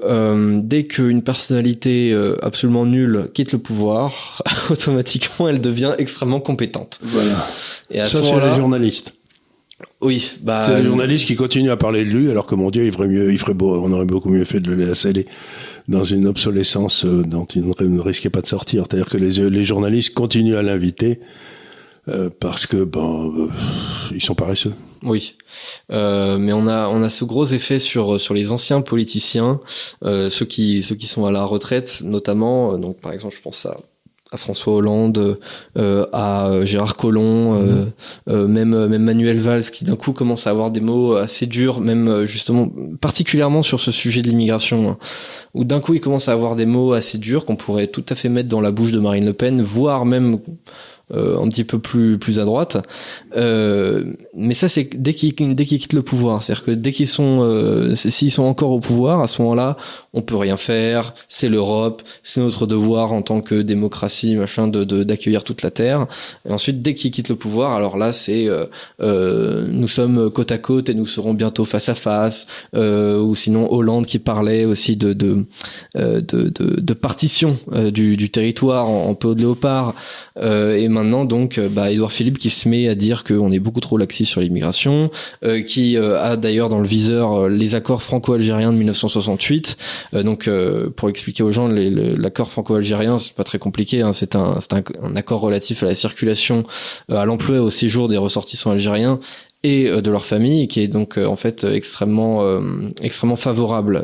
dès 0.62 0.86
qu'une 0.86 1.22
personnalité 1.22 2.18
absolument 2.42 2.86
nulle 2.86 3.30
quitte 3.34 3.52
le 3.52 3.58
pouvoir, 3.58 4.42
automatiquement 4.70 5.50
elle 5.50 5.60
devient 5.60 5.94
extrêmement 5.98 6.40
compétente. 6.40 7.00
Voilà. 7.04 7.46
Et 7.92 8.00
à 8.00 8.06
Ça, 8.06 8.24
c'est 8.24 8.40
les 8.40 8.56
journalistes. 8.56 9.16
Oui, 10.02 10.32
bah. 10.42 10.62
C'est 10.62 10.78
les 10.78 10.84
journalistes 10.84 11.28
qui 11.28 11.36
continuent 11.36 11.72
à 11.72 11.78
parler 11.78 12.04
de 12.04 12.10
lui, 12.10 12.30
alors 12.30 12.46
que 12.46 12.56
mon 12.56 12.70
Dieu, 12.70 12.86
il 12.86 12.92
ferait 12.92 13.08
mieux, 13.08 13.32
il 13.32 13.38
ferait 13.38 13.54
beau, 13.54 13.76
on 13.76 13.92
aurait 13.92 14.06
beaucoup 14.06 14.30
mieux 14.30 14.44
fait 14.44 14.60
de 14.60 14.72
le 14.72 14.86
laisser 14.86 15.10
aller 15.10 15.26
dans 15.88 16.04
une 16.04 16.28
obsolescence 16.28 17.06
euh, 17.06 17.24
dont 17.24 17.46
il 17.46 17.66
ne 17.66 18.02
risquait 18.02 18.30
pas 18.30 18.42
de 18.42 18.48
sortir. 18.48 18.86
C'est-à-dire 18.88 19.10
que 19.10 19.18
les, 19.18 19.50
les 19.50 19.64
journalistes 19.64 20.14
continuent 20.14 20.56
à 20.56 20.64
l'inviter 20.64 21.20
euh, 22.10 22.30
parce 22.38 22.66
que 22.68 22.84
ben 22.84 23.32
euh, 23.34 23.48
ils 24.12 24.22
sont 24.22 24.36
paresseux. 24.36 24.74
Oui, 25.04 25.36
euh, 25.92 26.38
mais 26.38 26.54
on 26.54 26.68
a 26.68 26.88
on 26.88 27.02
a 27.02 27.10
ce 27.10 27.24
gros 27.26 27.46
effet 27.46 27.80
sur 27.80 28.20
sur 28.20 28.34
les 28.34 28.52
anciens 28.52 28.82
politiciens, 28.82 29.62
euh, 30.04 30.30
ceux 30.30 30.46
qui 30.46 30.84
ceux 30.84 30.96
qui 30.96 31.08
sont 31.08 31.26
à 31.26 31.32
la 31.32 31.46
retraite 31.46 32.02
notamment. 32.04 32.78
donc 32.78 33.00
par 33.00 33.14
exemple, 33.14 33.36
je 33.36 33.42
pense 33.42 33.66
à 33.66 33.78
à 34.34 34.38
François 34.38 34.74
Hollande, 34.74 35.38
euh, 35.78 36.06
à 36.12 36.50
Gérard 36.64 36.98
Collomb, 36.98 37.56
euh, 37.56 37.86
euh, 38.28 38.48
même 38.48 38.88
même 38.88 39.04
Manuel 39.04 39.40
Valls 39.40 39.64
qui 39.64 39.86
d'un 39.86 39.96
coup 39.96 40.12
commence 40.12 40.48
à 40.48 40.50
avoir 40.50 40.72
des 40.72 40.80
mots 40.80 41.16
assez 41.16 41.46
durs, 41.46 41.80
même 41.80 42.26
justement 42.26 42.70
particulièrement 43.00 43.62
sur 43.62 43.80
ce 43.80 43.92
sujet 43.92 44.24
de 44.24 44.30
l'immigration, 44.30 44.90
hein, 44.90 44.98
où 45.54 45.64
d'un 45.64 45.80
coup 45.80 45.94
il 45.94 46.02
commence 46.02 46.30
à 46.30 46.34
avoir 46.34 46.56
des 46.56 46.66
mots 46.66 46.94
assez 46.94 47.20
durs 47.20 47.46
qu'on 47.46 47.56
pourrait 47.56 47.88
tout 47.88 48.06
à 48.10 48.16
fait 48.16 48.30
mettre 48.30 48.50
dans 48.50 48.62
la 48.62 48.72
bouche 48.72 48.92
de 48.92 49.00
Marine 49.00 49.26
Le 49.26 49.34
Pen, 49.34 49.62
voire 49.62 50.04
même 50.06 50.40
euh, 51.14 51.38
un 51.38 51.50
petit 51.50 51.66
peu 51.66 51.80
plus 51.80 52.18
plus 52.18 52.40
à 52.40 52.46
droite. 52.46 52.78
Euh, 53.36 53.93
mais 54.36 54.54
ça, 54.54 54.68
c'est 54.68 54.90
dès 55.02 55.14
qu'ils 55.14 55.34
dès 55.56 55.66
qu'ils 55.66 55.80
quittent 55.80 55.94
le 55.94 56.02
pouvoir, 56.02 56.44
c'est-à-dire 56.44 56.66
que 56.66 56.72
dès 56.72 56.92
qu'ils 56.92 57.08
sont 57.08 57.40
euh, 57.44 57.96
s'ils 57.96 58.32
sont 58.32 58.44
encore 58.44 58.72
au 58.72 58.80
pouvoir, 58.80 59.22
à 59.22 59.28
ce 59.28 59.42
moment-là, 59.42 59.78
on 60.14 60.22
peut 60.22 60.36
rien 60.36 60.58
faire. 60.58 61.14
C'est 61.30 61.50
l'Europe, 61.50 62.02
c'est 62.24 62.42
notre 62.42 62.68
devoir 62.68 63.14
en 63.14 63.22
tant 63.22 63.42
que 63.42 63.62
démocratie, 63.62 64.36
machin, 64.36 64.68
de 64.68 65.04
d'accueillir 65.04 65.44
toute 65.44 65.62
la 65.62 65.72
terre. 65.72 66.08
Et 66.48 66.52
ensuite, 66.52 66.82
dès 66.82 66.94
qu'ils 66.94 67.12
quittent 67.12 67.30
le 67.30 67.36
pouvoir, 67.36 67.74
alors 67.74 67.98
là, 67.98 68.14
c'est 68.14 68.48
euh, 69.02 69.68
nous 69.70 69.88
sommes 69.88 70.30
côte 70.30 70.52
à 70.52 70.58
côte 70.58 70.90
et 70.90 70.94
nous 70.94 71.06
serons 71.06 71.34
bientôt 71.34 71.66
face 71.66 71.90
à 71.90 71.96
face. 71.96 72.48
ou 72.74 73.36
sinon 73.36 73.72
Hollande 73.72 74.06
qui 74.06 74.20
parlait 74.20 74.66
aussi 74.66 74.96
de 74.96 75.14
de 75.14 75.46
de, 75.96 76.22
de, 76.22 76.50
de 76.50 76.94
partition 76.94 77.58
du, 77.92 78.18
du 78.18 78.30
territoire 78.30 78.88
en, 78.90 79.10
en 79.10 79.16
peau 79.16 79.36
de 79.36 79.42
léopard. 79.42 79.96
et 80.38 80.88
maintenant 80.88 81.26
donc 81.26 81.58
euh, 81.58 81.70
bah, 81.70 81.92
Edouard 81.92 82.12
Philippe 82.12 82.38
qui 82.38 82.50
se 82.50 82.68
met 82.68 82.88
à 82.88 82.96
dire 82.96 83.24
qu'on 83.24 83.52
est 83.52 83.60
beaucoup 83.60 83.80
trop 83.80 83.93
laxiste 83.98 84.32
sur 84.32 84.42
l'immigration, 84.42 85.12
euh, 85.44 85.62
qui 85.62 85.98
euh, 85.98 86.22
a 86.22 86.38
d'ailleurs 86.38 86.70
dans 86.70 86.80
le 86.80 86.88
viseur 86.88 87.50
les 87.50 87.76
accords 87.76 88.02
franco-algériens 88.02 88.72
de 88.72 88.78
1968. 88.78 89.78
donc 90.24 90.50
pour 90.96 91.10
expliquer 91.10 91.44
aux 91.44 91.52
gens, 91.52 91.68
l'accord 91.68 92.50
franco-algérien 92.50 93.18
c'est 93.18 93.36
pas 93.36 93.44
très 93.44 93.60
compliqué, 93.60 94.02
hein, 94.02 94.14
c'est 94.14 94.36
un, 94.36 94.58
un, 95.02 95.16
accord 95.16 95.42
relatif 95.42 95.84
à 95.84 95.86
la 95.86 95.96
circulation, 95.96 96.64
à 97.10 97.26
l'emploi 97.26 97.58
et 97.58 97.60
au 97.60 97.70
séjour 97.70 98.08
des 98.08 98.18
ressortissants 98.18 98.72
algériens 98.72 99.20
et 99.64 99.88
euh, 99.88 100.02
de 100.02 100.12
leur 100.12 100.26
famille, 100.26 100.68
qui 100.68 100.82
est 100.82 100.88
donc 100.88 101.18
euh, 101.18 101.26
en 101.26 101.36
fait 101.36 101.64
extrêmement 101.64 102.44
euh, 102.44 102.62
extrêmement 103.02 103.36
favorable 103.36 104.04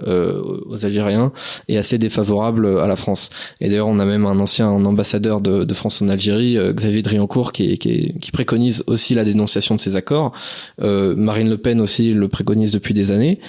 aux 0.66 0.86
Algériens 0.86 1.32
et 1.68 1.78
assez 1.78 1.98
défavorable 1.98 2.80
à 2.80 2.88
la 2.88 2.96
France. 2.96 3.30
Et 3.60 3.70
d'ailleurs, 3.70 3.88
on 3.88 4.00
a 4.00 4.06
même 4.06 4.26
un 4.26 4.40
ancien 4.40 4.70
ambassadeur 4.70 5.42
de, 5.42 5.64
de 5.64 5.74
France 5.74 6.02
en 6.02 6.10
Algérie, 6.10 6.58
Xavier 6.74 7.02
Driancourt, 7.02 7.52
qui, 7.52 7.78
qui, 7.78 8.14
qui, 8.20 8.32
préconise 8.32 8.84
aussi 8.88 9.14
la 9.16 9.24
dénonciation 9.24 9.76
de 9.76 9.80
ces 9.80 9.96
accords. 9.96 10.32
Marine 10.80 11.50
Le 11.50 11.58
Pen 11.58 11.82
aussi 11.82 12.12
le 12.12 12.28
préconise 12.28 12.72
depuis 12.72 12.94
des 12.94 13.12
années. 13.12 13.40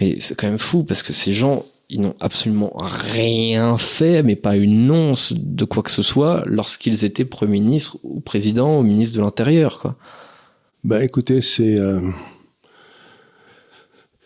Mais 0.00 0.16
c'est 0.20 0.34
quand 0.34 0.48
même 0.48 0.58
fou 0.58 0.82
parce 0.82 1.02
que 1.02 1.12
ces 1.12 1.32
gens, 1.32 1.64
ils 1.88 2.00
n'ont 2.00 2.16
absolument 2.20 2.72
rien 2.76 3.78
fait, 3.78 4.22
mais 4.22 4.36
pas 4.36 4.56
une 4.56 4.90
once 4.90 5.32
de 5.36 5.64
quoi 5.64 5.82
que 5.82 5.90
ce 5.90 6.02
soit 6.02 6.42
lorsqu'ils 6.46 7.04
étaient 7.04 7.24
Premier 7.24 7.60
ministre 7.60 7.98
ou 8.02 8.20
président 8.20 8.78
ou 8.78 8.82
ministre 8.82 9.16
de 9.16 9.22
l'Intérieur, 9.22 9.78
quoi. 9.78 9.96
Ben 10.84 11.00
écoutez, 11.00 11.40
c'est 11.40 11.78
euh, 11.78 12.00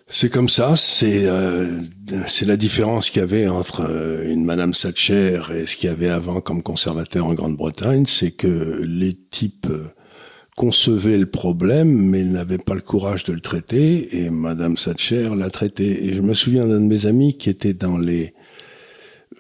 c'est 0.09 0.29
comme 0.29 0.49
ça. 0.49 0.75
C'est 0.75 1.27
euh, 1.27 1.81
c'est 2.27 2.47
la 2.47 2.57
différence 2.57 3.11
qu'il 3.11 3.21
y 3.21 3.23
avait 3.23 3.47
entre 3.47 3.87
euh, 3.89 4.29
une 4.29 4.45
Madame 4.45 4.73
Thatcher 4.73 5.41
et 5.55 5.67
ce 5.67 5.77
qu'il 5.77 5.89
y 5.89 5.93
avait 5.93 6.09
avant 6.09 6.41
comme 6.41 6.65
conservateur 6.65 7.27
en 7.27 7.35
Grande-Bretagne, 7.35 8.07
c'est 8.07 8.33
que 8.33 8.83
les 8.83 9.15
types 9.15 9.69
concevaient 10.57 11.19
le 11.19 11.31
problème, 11.31 11.93
mais 11.93 12.25
n'avaient 12.25 12.59
pas 12.59 12.75
le 12.75 12.81
courage 12.81 13.23
de 13.23 13.33
le 13.33 13.41
traiter, 13.41 14.25
et 14.25 14.29
Madame 14.29 14.75
Thatcher 14.75 15.31
l'a 15.37 15.51
traité. 15.51 16.07
Et 16.07 16.15
je 16.15 16.23
me 16.23 16.35
souviens 16.35 16.67
d'un 16.67 16.81
de 16.81 16.87
mes 16.87 17.07
amis 17.07 17.39
qui 17.39 17.51
était 17.51 17.75
dans 17.75 17.97
les 17.97 18.35
euh, 18.35 18.38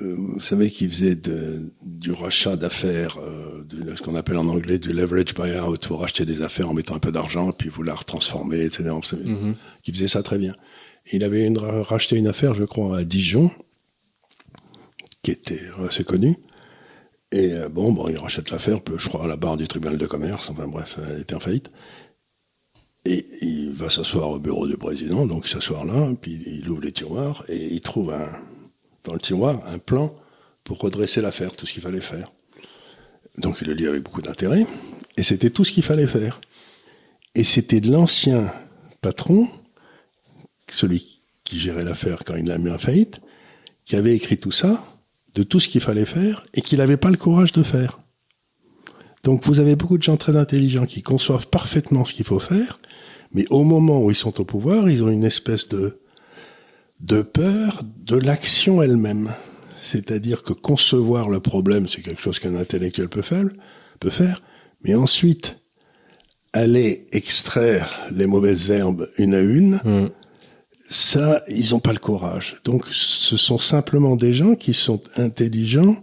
vous 0.01 0.41
savez, 0.41 0.71
qui 0.71 0.89
faisait 0.89 1.17
de, 1.17 1.73
du 1.83 2.13
rachat 2.13 2.57
d'affaires, 2.57 3.19
euh, 3.19 3.65
de, 3.65 3.97
ce 3.97 4.03
qu'on 4.03 4.15
appelle 4.15 4.37
en 4.37 4.47
anglais 4.49 4.79
du 4.79 4.93
leverage 4.93 5.35
buyout, 5.35 5.77
vous 5.89 5.97
racheter 5.97 6.25
des 6.25 6.43
affaires 6.43 6.71
en 6.71 6.75
mettant 6.75 6.95
un 6.95 7.01
peu 7.01 7.11
d'argent, 7.11 7.51
puis 7.53 7.69
vous 7.69 7.83
la 7.83 7.95
retransformer, 7.95 8.65
etc. 8.65 8.91
Mm 8.91 9.53
Qui 9.83 9.93
faisait 9.93 10.09
ça 10.09 10.23
très 10.23 10.39
bien. 10.39 10.55
il 11.13 11.25
avait 11.25 11.47
une, 11.47 11.59
racheté 11.59 12.17
une 12.17 12.29
affaire, 12.29 12.55
je 12.55 12.65
crois, 12.65 12.99
à 12.99 13.05
Dijon, 13.05 13.51
qui 15.23 15.33
était 15.33 15.63
assez 15.87 16.05
connue. 16.05 16.37
Et 17.33 17.53
euh, 17.53 17.69
bon, 17.69 17.93
bon, 17.93 18.09
il 18.09 18.19
rachète 18.19 18.51
l'affaire, 18.51 18.81
je 18.97 19.09
crois, 19.09 19.25
à 19.25 19.27
la 19.27 19.37
barre 19.37 19.57
du 19.57 19.67
tribunal 19.67 19.99
de 19.99 20.07
commerce. 20.07 20.49
Enfin 20.51 20.69
bref, 20.69 20.99
elle 21.09 21.21
était 21.21 21.35
en 21.35 21.41
faillite. 21.41 21.71
Et 23.05 23.27
il 23.41 23.73
va 23.73 23.91
s'asseoir 23.91 24.31
au 24.31 24.39
bureau 24.39 24.67
du 24.67 24.77
président, 24.77 25.27
donc 25.27 25.47
il 25.47 25.51
s'asseoir 25.51 25.85
là, 25.85 26.11
puis 26.21 26.41
il 26.47 26.69
ouvre 26.69 26.83
les 26.83 26.93
tiroirs 26.93 27.45
et 27.49 27.73
il 27.73 27.81
trouve 27.81 28.13
un, 28.13 28.29
dans 29.05 29.13
le 29.13 29.21
tiroir 29.21 29.63
un 29.67 29.79
plan 29.79 30.15
pour 30.65 30.79
redresser 30.79 31.21
l'affaire, 31.21 31.57
tout 31.57 31.67
ce 31.67 31.73
qu'il 31.73 31.83
fallait 31.83 32.01
faire. 32.01 32.31
Donc 33.39 33.59
il 33.61 33.69
le 33.69 33.75
lit 33.75 33.87
avec 33.87 34.03
beaucoup 34.03 34.21
d'intérêt, 34.21 34.67
et 35.17 35.23
c'était 35.23 35.51
tout 35.51 35.65
ce 35.65 35.73
qu'il 35.73 35.83
fallait 35.83 36.07
faire. 36.07 36.41
Et 37.35 37.45
c'était 37.45 37.81
l'ancien 37.81 38.53
patron, 39.01 39.49
celui 40.71 41.23
qui 41.45 41.59
gérait 41.59 41.85
l'affaire 41.85 42.25
quand 42.25 42.35
il 42.35 42.47
l'a 42.47 42.59
mis 42.59 42.71
en 42.71 42.79
faillite, 42.79 43.21
qui 43.85 43.97
avait 43.97 44.15
écrit 44.15 44.37
tout 44.37 44.53
ça, 44.53 44.85
de 45.35 45.43
tout 45.43 45.61
ce 45.61 45.69
qu'il 45.69 45.81
fallait 45.81 46.05
faire, 46.05 46.47
et 46.53 46.63
qu'il 46.63 46.79
n'avait 46.79 46.97
pas 46.97 47.11
le 47.11 47.17
courage 47.17 47.53
de 47.53 47.63
faire. 47.63 48.01
Donc 49.23 49.45
vous 49.47 49.61
avez 49.61 49.77
beaucoup 49.77 49.99
de 49.99 50.03
gens 50.03 50.17
très 50.17 50.37
intelligents 50.37 50.87
qui 50.87 51.03
conçoivent 51.03 51.49
parfaitement 51.49 52.05
ce 52.05 52.13
qu'il 52.13 52.27
faut 52.27 52.39
faire, 52.41 52.81
mais 53.33 53.47
au 53.51 53.63
moment 53.63 54.03
où 54.03 54.11
ils 54.11 54.17
sont 54.17 54.41
au 54.41 54.45
pouvoir, 54.45 54.91
ils 54.91 55.03
ont 55.03 55.11
une 55.11 55.25
espèce 55.25 55.69
de 55.69 56.01
de 57.01 57.23
peur 57.23 57.83
de 57.85 58.17
l'action 58.17 58.83
elle-même. 58.83 59.33
C'est-à-dire 59.77 60.43
que 60.43 60.53
concevoir 60.53 61.29
le 61.29 61.41
problème, 61.41 61.89
c'est 61.89 62.03
quelque 62.03 62.21
chose 62.21 62.39
qu'un 62.39 62.57
intellectuel 62.57 63.09
peut 63.09 63.23
faire, 63.23 63.47
peut 64.01 64.11
faire, 64.11 64.43
mais 64.83 64.95
ensuite, 64.95 65.61
aller 66.53 67.07
extraire 67.13 67.89
les 68.11 68.27
mauvaises 68.27 68.71
herbes 68.71 69.09
une 69.19 69.35
à 69.35 69.41
une, 69.41 69.81
mm. 69.85 70.11
ça, 70.89 71.43
ils 71.49 71.71
n'ont 71.71 71.81
pas 71.81 71.93
le 71.93 71.99
courage. 71.99 72.61
Donc, 72.65 72.87
ce 72.91 73.37
sont 73.37 73.59
simplement 73.59 74.17
des 74.17 74.33
gens 74.33 74.55
qui 74.55 74.75
sont 74.75 75.01
intelligents 75.17 75.97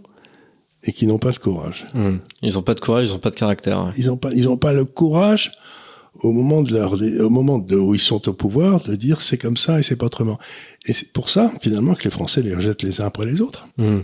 et 0.84 0.92
qui 0.92 1.06
n'ont 1.06 1.18
pas 1.18 1.32
de 1.32 1.38
courage. 1.38 1.86
Mm. 1.94 2.16
Ils 2.42 2.54
n'ont 2.54 2.62
pas 2.62 2.74
de 2.74 2.80
courage, 2.80 3.08
ils 3.08 3.12
n'ont 3.12 3.18
pas 3.18 3.30
de 3.30 3.36
caractère. 3.36 3.92
Ils 3.98 4.06
n'ont 4.06 4.16
pas, 4.16 4.30
ils 4.32 4.48
ont 4.48 4.56
pas 4.56 4.72
le 4.72 4.84
courage 4.84 5.52
au 6.22 6.32
moment 6.32 6.62
de 6.62 6.72
leur, 6.72 6.94
au 6.94 7.30
moment 7.30 7.58
de 7.58 7.76
où 7.76 7.94
ils 7.94 8.00
sont 8.00 8.28
au 8.28 8.32
pouvoir, 8.32 8.82
de 8.82 8.94
dire 8.96 9.22
c'est 9.22 9.38
comme 9.38 9.56
ça 9.56 9.78
et 9.78 9.82
c'est 9.82 9.96
pas 9.96 10.06
autrement. 10.06 10.38
Et 10.86 10.92
c'est 10.92 11.12
pour 11.12 11.30
ça, 11.30 11.52
finalement, 11.60 11.94
que 11.94 12.04
les 12.04 12.10
Français 12.10 12.42
les 12.42 12.54
rejettent 12.54 12.82
les 12.82 13.00
uns 13.00 13.06
après 13.06 13.26
les 13.26 13.40
autres. 13.40 13.68
Hmm. 13.76 14.00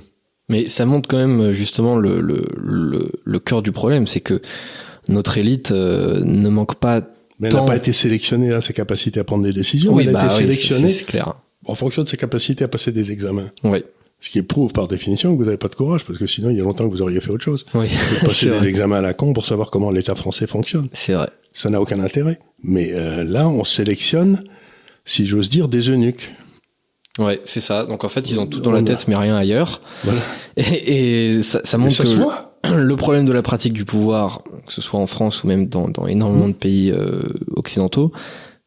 Mais 0.48 0.68
ça 0.68 0.84
montre 0.86 1.08
quand 1.08 1.18
même 1.18 1.52
justement 1.52 1.96
le, 1.96 2.20
le, 2.20 2.44
le, 2.56 3.12
le 3.24 3.38
cœur 3.38 3.62
du 3.62 3.72
problème, 3.72 4.06
c'est 4.06 4.20
que 4.20 4.42
notre 5.08 5.38
élite 5.38 5.72
euh, 5.72 6.22
ne 6.24 6.48
manque 6.48 6.76
pas. 6.76 7.00
Mais 7.38 7.48
elle 7.48 7.54
n'a 7.54 7.62
pas 7.62 7.76
été 7.76 7.92
sélectionnée 7.92 8.52
à 8.52 8.60
ses 8.60 8.72
capacités 8.72 9.20
à 9.20 9.24
prendre 9.24 9.44
des 9.44 9.52
décisions. 9.52 9.92
Oui, 9.94 10.04
elle 10.06 10.14
a 10.14 10.20
été 10.20 10.28
bah 10.28 10.30
sélectionnée 10.30 10.88
c'est 10.88 11.04
clair. 11.04 11.40
en 11.66 11.74
fonction 11.74 12.04
de 12.04 12.08
ses 12.08 12.16
capacités 12.16 12.64
à 12.64 12.68
passer 12.68 12.92
des 12.92 13.10
examens. 13.10 13.50
Oui. 13.64 13.84
Ce 14.20 14.30
qui 14.30 14.40
prouve 14.42 14.72
par 14.72 14.86
définition 14.86 15.32
que 15.32 15.38
vous 15.38 15.46
n'avez 15.46 15.56
pas 15.56 15.68
de 15.68 15.74
courage, 15.74 16.04
parce 16.04 16.16
que 16.16 16.28
sinon 16.28 16.50
il 16.50 16.56
y 16.56 16.60
a 16.60 16.62
longtemps 16.62 16.88
que 16.88 16.94
vous 16.94 17.02
auriez 17.02 17.20
fait 17.20 17.30
autre 17.30 17.42
chose. 17.42 17.66
Oui. 17.74 17.88
passer 18.24 18.50
des 18.50 18.66
examens 18.68 18.98
à 18.98 19.02
la 19.02 19.14
con 19.14 19.32
pour 19.32 19.44
savoir 19.44 19.70
comment 19.70 19.90
l'État 19.90 20.14
français 20.14 20.46
fonctionne. 20.46 20.88
C'est 20.92 21.14
vrai. 21.14 21.30
Ça 21.52 21.70
n'a 21.70 21.80
aucun 21.80 22.00
intérêt. 22.00 22.38
Mais 22.62 22.92
euh, 22.94 23.24
là, 23.24 23.48
on 23.48 23.64
sélectionne, 23.64 24.44
si 25.04 25.26
j'ose 25.26 25.50
dire, 25.50 25.68
des 25.68 25.90
eunuques. 25.90 26.32
Ouais, 27.18 27.40
c'est 27.44 27.60
ça. 27.60 27.84
Donc 27.84 28.04
en 28.04 28.08
fait, 28.08 28.30
ils 28.30 28.40
ont 28.40 28.46
tout 28.46 28.60
dans 28.60 28.72
la 28.72 28.82
tête, 28.82 29.06
mais 29.06 29.16
rien 29.16 29.36
ailleurs. 29.36 29.80
Voilà. 30.04 30.20
Et, 30.56 31.36
et 31.36 31.42
ça, 31.42 31.60
ça 31.64 31.76
montre 31.76 31.94
ça 31.94 32.04
que 32.04 32.68
le 32.74 32.96
problème 32.96 33.26
de 33.26 33.32
la 33.32 33.42
pratique 33.42 33.74
du 33.74 33.84
pouvoir, 33.84 34.42
que 34.66 34.72
ce 34.72 34.80
soit 34.80 34.98
en 34.98 35.06
France 35.06 35.44
ou 35.44 35.46
même 35.46 35.66
dans, 35.66 35.88
dans 35.88 36.06
énormément 36.06 36.48
de 36.48 36.54
pays 36.54 36.90
euh, 36.90 37.22
occidentaux, 37.54 38.12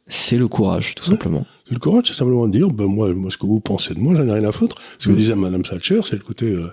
c'est 0.08 0.38
le 0.38 0.48
courage, 0.48 0.94
tout 0.94 1.06
simplement. 1.06 1.46
Le 1.72 1.80
courage, 1.80 2.06
c'est 2.08 2.14
simplement 2.14 2.48
de 2.48 2.52
dire, 2.52 2.68
ben 2.68 2.86
moi, 2.86 3.12
moi, 3.16 3.32
ce 3.32 3.38
que 3.38 3.48
vous 3.48 3.60
pensez 3.60 3.96
de 3.96 4.00
moi, 4.00 4.14
j'en 4.14 4.28
ai 4.28 4.34
rien 4.34 4.48
à 4.48 4.52
foutre. 4.52 4.76
Ce 5.00 5.08
que 5.08 5.14
mm. 5.14 5.16
disait 5.16 5.36
Madame 5.36 5.64
Thatcher, 5.64 6.02
c'est 6.08 6.22
côté, 6.22 6.46
euh, 6.46 6.72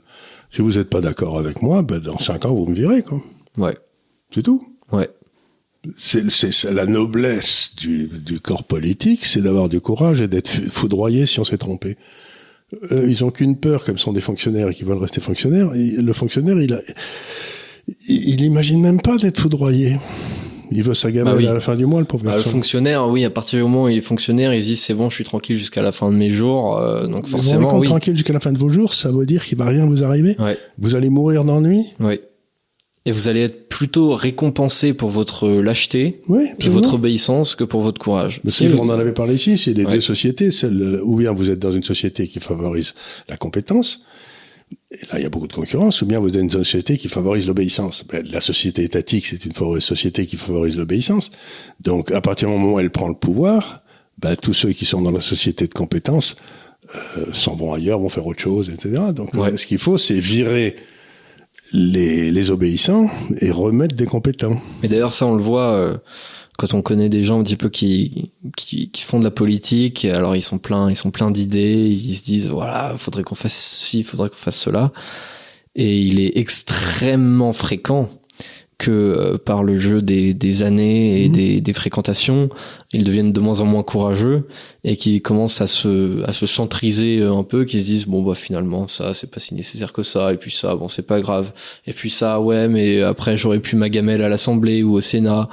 si 0.51 0.61
vous 0.61 0.73
n'êtes 0.73 0.91
pas 0.91 1.01
d'accord 1.01 1.39
avec 1.39 1.63
moi, 1.63 1.81
ben 1.81 1.99
dans 1.99 2.19
cinq 2.19 2.45
ans, 2.45 2.53
vous 2.53 2.67
me 2.67 2.75
virez, 2.75 3.03
quoi. 3.03 3.23
Ouais. 3.57 3.79
C'est 4.35 4.43
tout. 4.43 4.67
Ouais 4.91 5.09
c'est 5.99 6.65
la 6.71 6.87
noblesse 6.87 7.73
du, 7.77 8.09
du 8.09 8.41
corps 8.41 8.65
politique, 8.65 9.25
c'est 9.25 9.43
d'avoir 9.43 9.69
du 9.69 9.81
courage 9.81 10.21
et 10.21 10.29
d'être 10.29 10.51
foudroyé 10.71 11.27
si 11.27 11.41
on 11.41 11.45
s'est 11.45 11.59
trompé. 11.59 11.97
Euh, 12.91 13.07
ils 13.09 13.25
ont 13.25 13.31
qu'une 13.31 13.57
peur, 13.57 13.85
comme 13.85 13.99
sont 13.99 14.13
des 14.13 14.21
fonctionnaires 14.21 14.69
et 14.69 14.75
qui 14.75 14.85
veulent 14.85 14.99
rester 14.99 15.21
fonctionnaires. 15.21 15.75
Et 15.75 15.91
le 15.91 16.13
fonctionnaire, 16.13 16.59
il 16.61 16.73
a, 16.73 16.81
il, 18.09 18.43
imagine 18.43 18.81
même 18.81 19.01
pas 19.01 19.19
d'être 19.19 19.41
foudroyé. 19.41 19.99
Il 20.71 20.83
veut 20.83 20.95
sa 20.95 21.11
gamelle 21.11 21.43
bah 21.43 21.51
à 21.51 21.55
la 21.55 21.61
fin 21.61 21.77
du 21.77 21.85
mois, 21.85 22.01
le 22.01 22.07
pauvre 22.07 22.25
bah, 22.25 22.37
Le 22.37 22.43
fonctionnaire, 22.43 23.07
oui, 23.07 23.27
à 23.27 23.31
partir 23.31 23.59
du 23.59 23.65
moment 23.65 23.85
où 23.85 23.89
il 23.91 23.99
est 23.99 24.01
fonctionnaire, 24.01 24.55
il 24.55 24.63
dit 24.63 24.77
c'est 24.77 24.95
bon, 24.95 25.11
je 25.11 25.17
suis 25.17 25.25
tranquille 25.25 25.59
jusqu'à 25.59 25.83
la 25.83 25.93
fin 25.93 26.11
de 26.11 26.17
mes 26.17 26.31
jours. 26.31 26.79
Euh, 26.79 27.07
donc 27.09 27.29
forcément, 27.29 27.77
oui. 27.77 27.87
tranquille 27.87 28.17
jusqu'à 28.17 28.33
la 28.33 28.41
fin 28.41 28.53
de 28.53 28.59
vos 28.59 28.71
jours, 28.71 28.95
ça 28.95 29.13
veut 29.13 29.27
dire 29.27 29.45
qu'il 29.45 29.59
va 29.59 29.67
rien 29.67 29.85
vous 29.85 30.03
arriver. 30.03 30.35
Ouais. 30.39 30.57
Vous 30.79 30.95
allez 30.95 31.11
mourir 31.11 31.45
d'ennui. 31.45 31.93
Oui. 32.01 32.21
Et 33.05 33.11
vous 33.11 33.29
allez 33.29 33.41
être 33.41 33.69
plutôt 33.69 34.15
récompensé 34.15 34.93
pour 34.93 35.11
votre 35.11 35.49
lâcheté 35.49 36.21
Oui, 36.29 36.45
et 36.61 36.69
votre 36.69 36.95
obéissance 36.95 37.57
que 37.57 37.65
pour 37.65 37.81
votre 37.81 38.01
courage. 38.01 38.41
Mais 38.45 38.53
Si 38.53 38.69
vous- 38.69 38.79
on 38.79 38.83
en 38.89 38.91
avait 38.91 39.13
parlé 39.13 39.35
ici, 39.35 39.59
c'est 39.59 39.73
les 39.73 39.85
Ouais. 39.85 39.95
deux 39.95 40.01
sociétés, 40.01 40.53
celle 40.53 41.01
ou 41.03 41.17
bien 41.17 41.33
vous 41.33 41.51
êtes 41.51 41.59
dans 41.59 41.73
une 41.73 41.83
société 41.83 42.29
qui 42.29 42.39
favorise 42.39 42.95
la 43.29 43.37
compétence, 43.37 44.03
et 44.93 44.99
là 45.11 45.19
il 45.19 45.23
y 45.23 45.27
a 45.27 45.29
beaucoup 45.29 45.49
de 45.49 45.53
concurrence, 45.53 46.01
ou 46.03 46.07
bien 46.07 46.21
vous 46.21 46.29
êtes 46.29 46.35
dans 46.35 46.41
une 46.43 46.51
société 46.51 46.97
qui 46.97 47.09
favorise 47.09 47.47
l'obéissance. 47.49 48.05
Ben, 48.09 48.25
la 48.31 48.41
société 48.41 48.85
étatique, 48.85 49.27
c'est 49.27 49.45
une 49.47 49.81
société 49.81 50.25
qui 50.27 50.37
favorise 50.37 50.77
l'obéissance. 50.77 51.33
Donc 51.81 52.13
à 52.13 52.21
partir 52.21 52.49
du 52.49 52.55
moment 52.55 52.75
où 52.75 52.79
elle 52.79 52.91
prend 52.91 53.09
le 53.09 53.15
pouvoir, 53.17 53.83
ben, 54.19 54.37
tous 54.37 54.55
ceux 54.55 54.71
qui 54.71 54.85
sont 54.85 55.03
dans 55.03 55.11
la 55.11 55.21
société 55.23 55.67
de 55.67 55.75
compétence 55.75 56.37
euh, 57.17 57.27
s'en 57.33 57.57
vont 57.57 57.73
ailleurs, 57.73 57.99
vont 58.01 58.09
faire 58.09 58.27
autre 58.27 58.41
chose, 58.41 58.69
etc. 58.69 59.03
Donc 59.15 59.35
Ouais. 59.35 59.53
euh, 59.53 59.57
ce 59.57 59.67
qu'il 59.67 59.79
faut, 59.79 59.99
c'est 59.99 60.19
virer 60.21 60.77
les, 61.73 62.31
les 62.31 62.51
obéissants 62.51 63.09
et 63.41 63.51
remettre 63.51 63.97
des 63.97 64.07
compétents. 64.07 64.61
Mais 64.83 64.89
d'ailleurs, 64.89 65.13
ça, 65.13 65.27
on 65.27 65.35
le 65.35 65.43
voit 65.43 65.73
euh, 65.73 65.97
quand 66.59 66.75
on 66.75 66.83
connaît 66.83 67.09
des 67.09 67.25
gens 67.25 67.41
un 67.41 67.43
petit 67.43 67.57
peu 67.57 67.69
qui, 67.69 68.31
qui, 68.57 68.91
qui 68.91 69.03
font 69.03 69.19
de 69.19 69.25
la 69.25 69.31
politique. 69.31 70.05
Alors, 70.05 70.37
ils 70.37 70.43
sont 70.43 70.59
pleins, 70.59 70.91
ils 70.91 70.97
sont 70.97 71.11
pleins 71.11 71.31
d'idées. 71.31 71.89
Ils 71.91 72.17
se 72.17 72.25
disent, 72.25 72.49
voilà, 72.49 72.95
faudrait 72.99 73.23
qu'on 73.23 73.35
fasse 73.35 73.79
ci, 73.81 74.03
faudrait 74.03 74.29
qu'on 74.29 74.37
fasse 74.37 74.59
cela. 74.59 74.93
Et 75.75 76.01
il 76.01 76.21
est 76.21 76.37
extrêmement 76.37 77.53
fréquent 77.53 78.11
que 78.83 78.91
euh, 78.91 79.39
par 79.39 79.63
le 79.63 79.79
jeu 79.79 80.03
des, 80.03 80.35
des 80.35 80.63
années 80.63 81.23
et 81.25 81.29
Mhm. 81.29 81.33
des, 81.35 81.61
des 81.61 81.73
fréquentations, 81.73 82.51
ils 82.93 83.05
deviennent 83.05 83.33
de 83.33 83.41
moins 83.41 83.61
en 83.61 83.65
moins 83.65 83.83
courageux 83.83 84.47
et 84.85 84.97
qu'ils 84.97 85.23
commencent 85.23 85.61
à 85.61 85.67
se, 85.67 86.23
à 86.29 86.33
se 86.33 86.47
centriser 86.47 87.21
euh, 87.21 87.33
un 87.35 87.45
peu, 87.45 87.65
qu'ils 87.65 87.81
se 87.83 87.87
disent 87.87 88.07
bon 88.07 88.23
bah 88.23 88.35
finalement 88.35 88.89
ça 88.89 89.15
c'est 89.15 89.31
pas 89.31 89.41
si 89.41 89.55
nécessaire 89.55 89.93
que 89.93 90.03
ça 90.03 90.33
et 90.33 90.37
puis 90.37 90.51
ça 90.51 90.75
bon 90.75 90.89
c'est 90.89 91.07
pas 91.07 91.21
grave 91.21 91.53
et 91.87 91.93
puis 91.93 92.11
ça 92.11 92.41
ouais 92.41 92.67
mais 92.69 93.01
après 93.03 93.37
j'aurais 93.37 93.61
pu 93.61 93.77
ma 93.77 93.89
gamelle 93.89 94.23
à 94.23 94.29
l'Assemblée 94.29 94.83
ou 94.83 94.95
au 94.95 95.01
Sénat, 95.01 95.49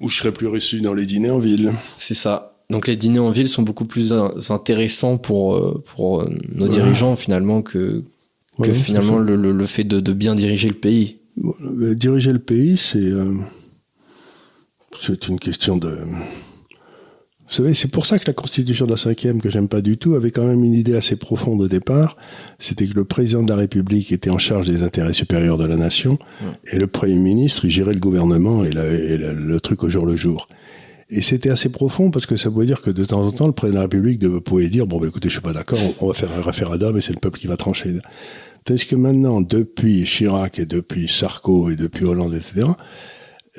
Ou 0.00 0.08
je 0.08 0.16
serais 0.18 0.32
plus 0.32 0.46
reçu 0.46 0.80
dans 0.80 0.94
les 0.94 1.04
dîners 1.06 1.30
en 1.30 1.38
ville. 1.40 1.72
c'est 1.98 2.14
ça. 2.14 2.54
Donc 2.70 2.86
les 2.86 2.96
dîners 2.96 3.18
en 3.18 3.30
ville 3.30 3.48
sont 3.48 3.62
beaucoup 3.62 3.86
plus 3.86 4.12
in- 4.12 4.30
intéressants 4.50 5.16
pour 5.18 5.56
euh, 5.56 5.82
pour 5.96 6.24
nos 6.54 6.66
Ouais. 6.66 6.70
dirigeants 6.70 7.16
finalement 7.16 7.62
que 7.62 8.04
que 8.60 8.70
Ouais, 8.70 8.72
finalement 8.74 9.18
le, 9.18 9.36
le, 9.36 9.52
le 9.52 9.66
fait 9.66 9.84
de, 9.84 10.00
de 10.00 10.12
bien 10.12 10.34
diriger 10.34 10.68
le 10.68 10.74
pays. 10.74 11.17
Bon, 11.40 11.52
euh, 11.62 11.94
diriger 11.94 12.32
le 12.32 12.38
pays, 12.38 12.76
c'est 12.76 12.98
euh, 13.12 13.34
c'est 15.00 15.28
une 15.28 15.38
question 15.38 15.76
de. 15.76 15.98
Vous 17.50 17.54
savez, 17.54 17.72
c'est 17.72 17.90
pour 17.90 18.04
ça 18.04 18.18
que 18.18 18.24
la 18.26 18.34
Constitution 18.34 18.84
de 18.84 18.90
la 18.90 18.98
cinquième, 18.98 19.40
que 19.40 19.48
j'aime 19.48 19.68
pas 19.68 19.80
du 19.80 19.96
tout, 19.96 20.14
avait 20.14 20.30
quand 20.32 20.44
même 20.44 20.62
une 20.64 20.74
idée 20.74 20.94
assez 20.96 21.16
profonde 21.16 21.62
au 21.62 21.68
départ. 21.68 22.16
C'était 22.58 22.86
que 22.86 22.92
le 22.92 23.04
président 23.04 23.42
de 23.42 23.48
la 23.48 23.56
République 23.56 24.12
était 24.12 24.28
en 24.28 24.36
charge 24.36 24.66
des 24.68 24.82
intérêts 24.82 25.14
supérieurs 25.14 25.56
de 25.56 25.64
la 25.64 25.76
nation, 25.76 26.18
et 26.70 26.78
le 26.78 26.86
Premier 26.86 27.14
ministre, 27.14 27.64
il 27.64 27.70
gérait 27.70 27.94
le 27.94 28.00
gouvernement 28.00 28.64
et, 28.64 28.70
la- 28.72 28.86
et 28.92 29.16
la- 29.16 29.32
le 29.32 29.60
truc 29.60 29.82
au 29.82 29.88
jour 29.88 30.04
le 30.04 30.14
jour. 30.16 30.46
Et 31.10 31.22
c'était 31.22 31.48
assez 31.50 31.70
profond 31.70 32.10
parce 32.10 32.26
que 32.26 32.36
ça 32.36 32.50
veut 32.50 32.66
dire 32.66 32.82
que 32.82 32.90
de 32.90 33.04
temps 33.04 33.22
en 33.22 33.32
temps, 33.32 33.46
le 33.46 33.52
président 33.52 33.76
de 33.76 33.78
la 33.78 33.82
République 33.84 34.26
pouvait 34.40 34.68
dire 34.68 34.86
bon, 34.86 35.00
bah, 35.00 35.06
écoutez, 35.08 35.28
je 35.28 35.34
suis 35.34 35.42
pas 35.42 35.54
d'accord, 35.54 35.78
on, 36.00 36.04
on 36.04 36.08
va 36.08 36.14
faire 36.14 36.30
un 36.36 36.42
référendum 36.42 36.96
et 36.98 37.00
c'est 37.00 37.14
le 37.14 37.20
peuple 37.20 37.38
qui 37.38 37.46
va 37.46 37.56
trancher. 37.56 37.96
Tandis 38.64 38.86
que 38.86 38.96
maintenant, 38.96 39.40
depuis 39.40 40.04
Chirac 40.04 40.58
et 40.58 40.66
depuis 40.66 41.08
Sarko 41.08 41.70
et 41.70 41.76
depuis 41.76 42.04
Hollande, 42.04 42.34
etc., 42.34 42.66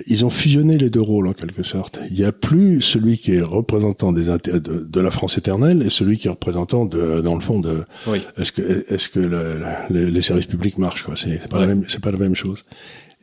ils 0.07 0.25
ont 0.25 0.29
fusionné 0.29 0.77
les 0.77 0.89
deux 0.89 1.01
rôles 1.01 1.27
en 1.27 1.33
quelque 1.33 1.63
sorte. 1.63 1.99
Il 2.09 2.15
n'y 2.17 2.23
a 2.23 2.31
plus 2.31 2.81
celui 2.81 3.17
qui 3.17 3.33
est 3.33 3.41
représentant 3.41 4.13
des 4.13 4.23
de, 4.25 4.59
de 4.59 5.01
la 5.01 5.11
France 5.11 5.37
éternelle 5.37 5.81
et 5.85 5.89
celui 5.89 6.17
qui 6.17 6.27
est 6.27 6.31
représentant 6.31 6.85
de, 6.85 7.19
dans 7.19 7.35
le 7.35 7.41
fond 7.41 7.59
de 7.59 7.83
Oui. 8.07 8.21
est-ce 8.37 8.51
que 8.53 8.85
est-ce 8.93 9.09
que 9.09 9.19
le- 9.19 9.59
le- 9.89 10.09
les 10.09 10.21
services 10.21 10.45
publics 10.45 10.77
marchent 10.77 11.03
quoi. 11.03 11.15
C'est 11.17 11.45
pas 11.49 11.57
Ouais. 11.57 11.61
la 11.65 11.67
même 11.75 11.83
c'est 11.89 11.99
pas 12.01 12.11
la 12.11 12.17
même 12.17 12.35
chose. 12.35 12.63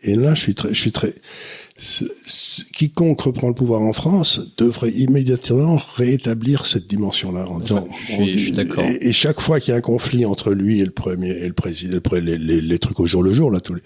Et 0.03 0.17
là, 0.17 0.35
je 0.35 0.41
suis 0.41 0.55
très 0.55 0.75
je 0.75 0.79
suis 0.81 0.93
très 0.93 1.15
quiconque 2.73 3.21
reprend 3.21 3.49
le 3.49 3.55
pouvoir 3.55 3.83
en 3.83 3.93
France 3.93 4.41
devrait 4.57 4.91
immédiatement 4.91 5.77
rétablir 5.97 6.65
cette 6.67 6.87
dimension-là 6.87 7.47
en 7.49 7.59
disant 7.59 7.87
je 8.09 8.13
suis- 8.15 8.33
je 8.33 8.39
suis 8.39 8.53
d'accord. 8.53 8.85
et, 8.85 9.09
et 9.09 9.13
chaque 9.13 9.41
fois 9.41 9.61
qu'il 9.61 9.73
y 9.73 9.75
a 9.75 9.77
un 9.77 9.83
conflit 9.83 10.25
entre 10.25 10.53
lui 10.53 10.81
et 10.81 10.85
le 10.85 10.91
premier 10.91 11.31
et 11.31 11.47
le 11.47 11.53
président, 11.53 11.93
le 11.95 12.01
pré- 12.01 12.21
les, 12.21 12.39
les, 12.39 12.61
les 12.61 12.79
trucs 12.79 12.99
au 13.01 13.07
jour 13.07 13.23
le 13.23 13.35
jour 13.35 13.51
là, 13.51 13.61
tous 13.61 13.75
les 13.75 13.83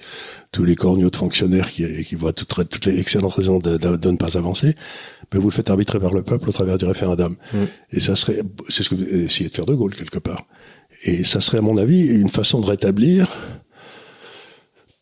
tous 0.52 0.64
les 0.64 0.74
corneaux 0.76 1.10
de 1.10 1.16
fonctionnaires 1.16 1.68
qui, 1.70 1.84
qui 2.04 2.14
voient 2.16 2.32
toutes, 2.32 2.68
toutes 2.68 2.86
les 2.86 2.98
excellentes 2.98 3.34
raisons 3.34 3.58
de, 3.60 3.76
de, 3.76 3.96
de 3.96 4.10
ne 4.10 4.16
pas 4.16 4.36
avancer, 4.36 4.74
ben 5.30 5.38
vous 5.40 5.48
le 5.48 5.54
faites 5.54 5.70
arbitrer 5.70 6.00
par 6.00 6.12
le 6.12 6.22
peuple 6.22 6.48
au 6.48 6.52
travers 6.52 6.76
du 6.76 6.84
référendum. 6.86 7.36
Mm. 7.52 7.56
Et 7.92 8.00
ça 8.00 8.16
serait, 8.16 8.40
c'est 8.68 8.82
ce 8.82 8.90
que 8.90 8.96
vous 8.96 9.04
essayez 9.04 9.48
de 9.48 9.54
faire 9.54 9.66
de 9.66 9.74
Gaulle 9.74 9.94
quelque 9.94 10.18
part. 10.18 10.46
Et 11.04 11.22
ça 11.24 11.40
serait 11.40 11.58
à 11.58 11.62
mon 11.62 11.76
avis 11.76 12.04
une 12.06 12.28
façon 12.28 12.60
de 12.60 12.66
rétablir. 12.66 13.28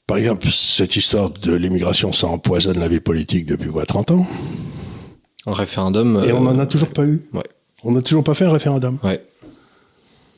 Par 0.08 0.16
exemple, 0.16 0.48
cette 0.50 0.96
histoire 0.96 1.30
de 1.30 1.52
l'immigration, 1.54 2.12
ça 2.12 2.28
empoisonne 2.28 2.78
la 2.78 2.88
vie 2.88 2.98
politique 2.98 3.44
depuis 3.44 3.68
quoi, 3.68 3.84
30 3.84 4.10
ans 4.12 4.26
Un 5.46 5.52
référendum. 5.52 6.22
Et 6.24 6.30
euh, 6.30 6.34
on 6.34 6.40
n'en 6.40 6.58
a 6.58 6.64
toujours 6.64 6.88
pas 6.88 7.04
eu. 7.04 7.22
ouais. 7.34 7.44
On 7.84 7.92
n'a 7.92 8.00
toujours 8.00 8.24
pas 8.24 8.32
fait 8.32 8.46
un 8.46 8.50
référendum. 8.50 8.98
Ouais. 9.04 9.22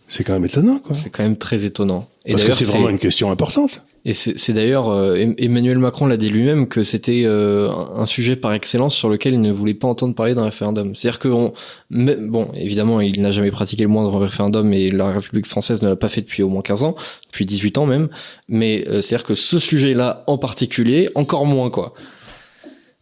C'est 0.09 0.25
quand 0.25 0.33
même 0.33 0.45
étonnant, 0.45 0.81
quoi. 0.81 0.97
C'est 0.97 1.09
quand 1.11 1.23
même 1.23 1.37
très 1.39 1.65
étonnant. 1.65 2.09
Et 2.27 2.33
Parce 2.33 2.45
que 2.45 2.53
c'est 2.53 2.65
vraiment 2.67 2.91
une 2.91 2.99
question 2.99 3.31
importante. 3.31 3.83
Et 4.05 4.13
c'est 4.15 4.53
d'ailleurs 4.55 4.89
euh, 4.91 5.15
Em- 5.17 5.35
Emmanuel 5.39 5.79
Macron 5.79 6.07
l'a 6.07 6.17
dit 6.17 6.31
lui-même 6.31 6.69
que 6.69 6.85
c'était 6.85 7.23
euh, 7.25 7.71
un 7.71 8.03
un 8.03 8.07
sujet 8.07 8.35
par 8.37 8.53
excellence 8.55 8.95
sur 8.95 9.09
lequel 9.11 9.35
il 9.35 9.41
ne 9.43 9.51
voulait 9.53 9.75
pas 9.75 9.89
entendre 9.89 10.15
parler 10.15 10.35
d'un 10.35 10.45
référendum. 10.45 10.95
C'est-à-dire 10.95 11.19
que 11.19 11.29
on, 11.29 11.53
mais- 11.91 12.17
bon, 12.17 12.49
évidemment, 12.55 13.01
il 13.03 13.21
n'a 13.21 13.31
jamais 13.31 13.51
pratiqué 13.51 13.83
le 13.83 13.89
moindre 13.89 14.17
référendum 14.19 14.73
et 14.73 14.91
la 14.91 15.13
République 15.13 15.47
française 15.47 15.83
ne 15.83 15.89
l'a 15.89 15.97
pas 15.97 16.09
fait 16.09 16.23
depuis 16.23 16.43
au 16.43 16.49
moins 16.49 16.63
15 16.63 16.83
ans, 16.83 16.95
depuis 17.27 17.45
18 17.47 17.77
ans 17.79 17.87
même. 17.87 18.09
Mais 18.49 18.85
euh, 18.89 19.01
c'est-à-dire 19.03 19.27
que 19.27 19.35
ce 19.35 19.59
sujet-là 19.59 20.25
en 20.27 20.39
particulier, 20.39 21.11
encore 21.15 21.45
moins 21.47 21.69
quoi. 21.71 21.93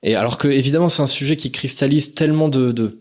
Et 0.04 0.14
alors 0.14 0.38
que 0.38 0.46
évidemment, 0.48 0.88
c'est 0.88 1.02
un 1.02 1.06
sujet 1.08 1.36
qui 1.36 1.50
cristallise 1.50 2.14
tellement 2.14 2.48
de, 2.48 2.70
de 2.72 2.98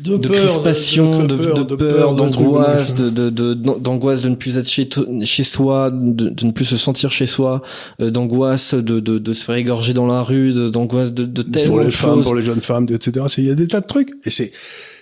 de 0.00 0.28
crispation, 0.28 1.24
de, 1.24 1.36
de, 1.36 1.76
peur, 1.76 2.14
d'angoisse, 2.14 2.94
de, 2.94 3.30
d'angoisse 3.54 4.22
de 4.22 4.28
ne 4.30 4.34
plus 4.36 4.58
être 4.58 4.68
chez, 4.68 5.44
soi, 5.44 5.90
de, 5.90 6.46
ne 6.46 6.52
plus 6.52 6.64
se 6.64 6.76
sentir 6.76 7.10
chez 7.10 7.26
soi, 7.26 7.62
euh, 8.00 8.10
d'angoisse 8.10 8.74
de, 8.74 9.32
se 9.32 9.44
faire 9.44 9.56
égorger 9.56 9.92
dans 9.94 10.06
la 10.06 10.22
rue, 10.22 10.52
de- 10.52 10.68
d'angoisse 10.68 11.12
de, 11.12 11.24
de 11.24 11.42
pour 11.66 11.80
les 11.80 11.86
de 11.86 11.90
femmes, 11.90 12.14
choses. 12.16 12.24
pour 12.24 12.34
les 12.34 12.42
jeunes 12.42 12.60
femmes, 12.60 12.86
etc. 12.90 13.26
Il 13.38 13.44
y 13.44 13.50
a 13.50 13.54
des 13.54 13.68
tas 13.68 13.80
de 13.80 13.86
trucs. 13.86 14.10
Et 14.24 14.30
c'est 14.30 14.52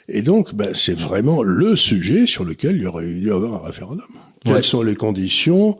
et 0.08 0.22
donc, 0.22 0.54
ben, 0.54 0.70
c'est 0.72 0.96
vraiment 0.96 1.42
le 1.42 1.74
sujet 1.74 2.26
sur 2.28 2.44
lequel 2.44 2.76
il 2.76 2.82
y 2.82 2.86
aurait 2.86 3.04
dû 3.06 3.26
y 3.26 3.30
avoir 3.30 3.62
un 3.64 3.66
référendum. 3.66 4.06
Quelles 4.44 4.54
Ouais. 4.54 4.62
sont 4.62 4.82
les 4.82 4.94
conditions 4.94 5.78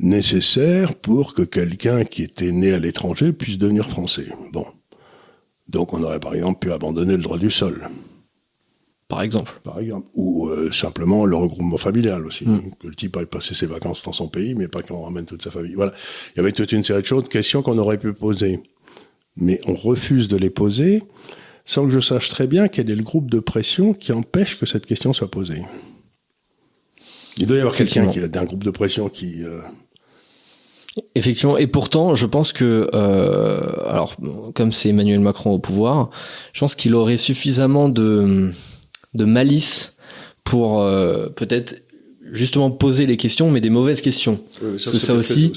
nécessaires 0.00 0.94
pour 0.96 1.34
que 1.34 1.42
quelqu'un 1.42 2.04
qui 2.04 2.22
était 2.22 2.50
né 2.52 2.72
à 2.72 2.78
l'étranger 2.80 3.32
puisse 3.32 3.58
devenir 3.58 3.88
français? 3.88 4.26
Bon. 4.52 4.66
Donc, 5.68 5.94
on 5.94 6.02
aurait 6.02 6.18
par 6.18 6.34
exemple 6.34 6.58
pu 6.66 6.72
abandonner 6.72 7.12
le 7.16 7.22
droit 7.22 7.38
du 7.38 7.50
sol, 7.52 7.88
Par 9.10 9.22
exemple. 9.22 9.60
par 9.64 9.80
exemple, 9.80 10.06
ou 10.14 10.46
euh, 10.46 10.70
simplement 10.70 11.24
le 11.24 11.34
regroupement 11.34 11.76
familial 11.76 12.24
aussi. 12.26 12.46
Mm. 12.46 12.70
Que 12.78 12.86
le 12.86 12.94
type 12.94 13.16
aille 13.16 13.26
passer 13.26 13.54
ses 13.54 13.66
vacances 13.66 14.02
dans 14.04 14.12
son 14.12 14.28
pays, 14.28 14.54
mais 14.54 14.68
pas 14.68 14.82
qu'on 14.82 15.02
ramène 15.02 15.26
toute 15.26 15.42
sa 15.42 15.50
famille. 15.50 15.74
Voilà. 15.74 15.92
Il 16.34 16.38
y 16.38 16.40
avait 16.40 16.52
toute 16.52 16.70
une 16.70 16.84
série 16.84 17.02
de 17.02 17.06
choses, 17.06 17.24
de 17.24 17.28
questions 17.28 17.60
qu'on 17.62 17.76
aurait 17.76 17.98
pu 17.98 18.12
poser. 18.12 18.60
Mais 19.36 19.60
on 19.66 19.74
refuse 19.74 20.28
de 20.28 20.36
les 20.36 20.50
poser 20.50 21.02
sans 21.64 21.84
que 21.86 21.90
je 21.90 22.00
sache 22.00 22.30
très 22.30 22.46
bien 22.46 22.68
quel 22.68 22.88
est 22.88 22.94
le 22.94 23.02
groupe 23.02 23.30
de 23.30 23.40
pression 23.40 23.94
qui 23.94 24.12
empêche 24.12 24.58
que 24.58 24.66
cette 24.66 24.86
question 24.86 25.12
soit 25.12 25.30
posée. 25.30 25.62
Il 27.36 27.46
doit 27.46 27.56
y 27.56 27.60
avoir 27.60 27.74
quelqu'un 27.74 28.06
qui 28.06 28.20
d'un 28.28 28.44
groupe 28.44 28.64
de 28.64 28.70
pression 28.70 29.08
qui... 29.08 29.42
euh, 29.42 29.60
Effectivement, 31.14 31.56
et 31.56 31.66
pourtant, 31.66 32.14
je 32.14 32.26
pense 32.26 32.52
que, 32.52 32.88
euh, 32.94 33.88
alors, 33.88 34.16
comme 34.54 34.72
c'est 34.72 34.88
Emmanuel 34.88 35.20
Macron 35.20 35.52
au 35.52 35.58
pouvoir, 35.58 36.10
je 36.52 36.60
pense 36.60 36.74
qu'il 36.74 36.94
aurait 36.96 37.16
suffisamment 37.16 37.88
de, 37.88 38.52
de 39.14 39.24
malice 39.24 39.94
pour 40.44 40.80
euh, 40.82 41.28
peut-être 41.28 41.82
justement 42.32 42.70
poser 42.70 43.06
les 43.06 43.16
questions, 43.16 43.50
mais 43.50 43.60
des 43.60 43.70
mauvaises 43.70 44.00
questions. 44.02 44.40
Parce 44.60 44.84
que 44.90 44.98
ça 44.98 45.14
aussi, 45.14 45.52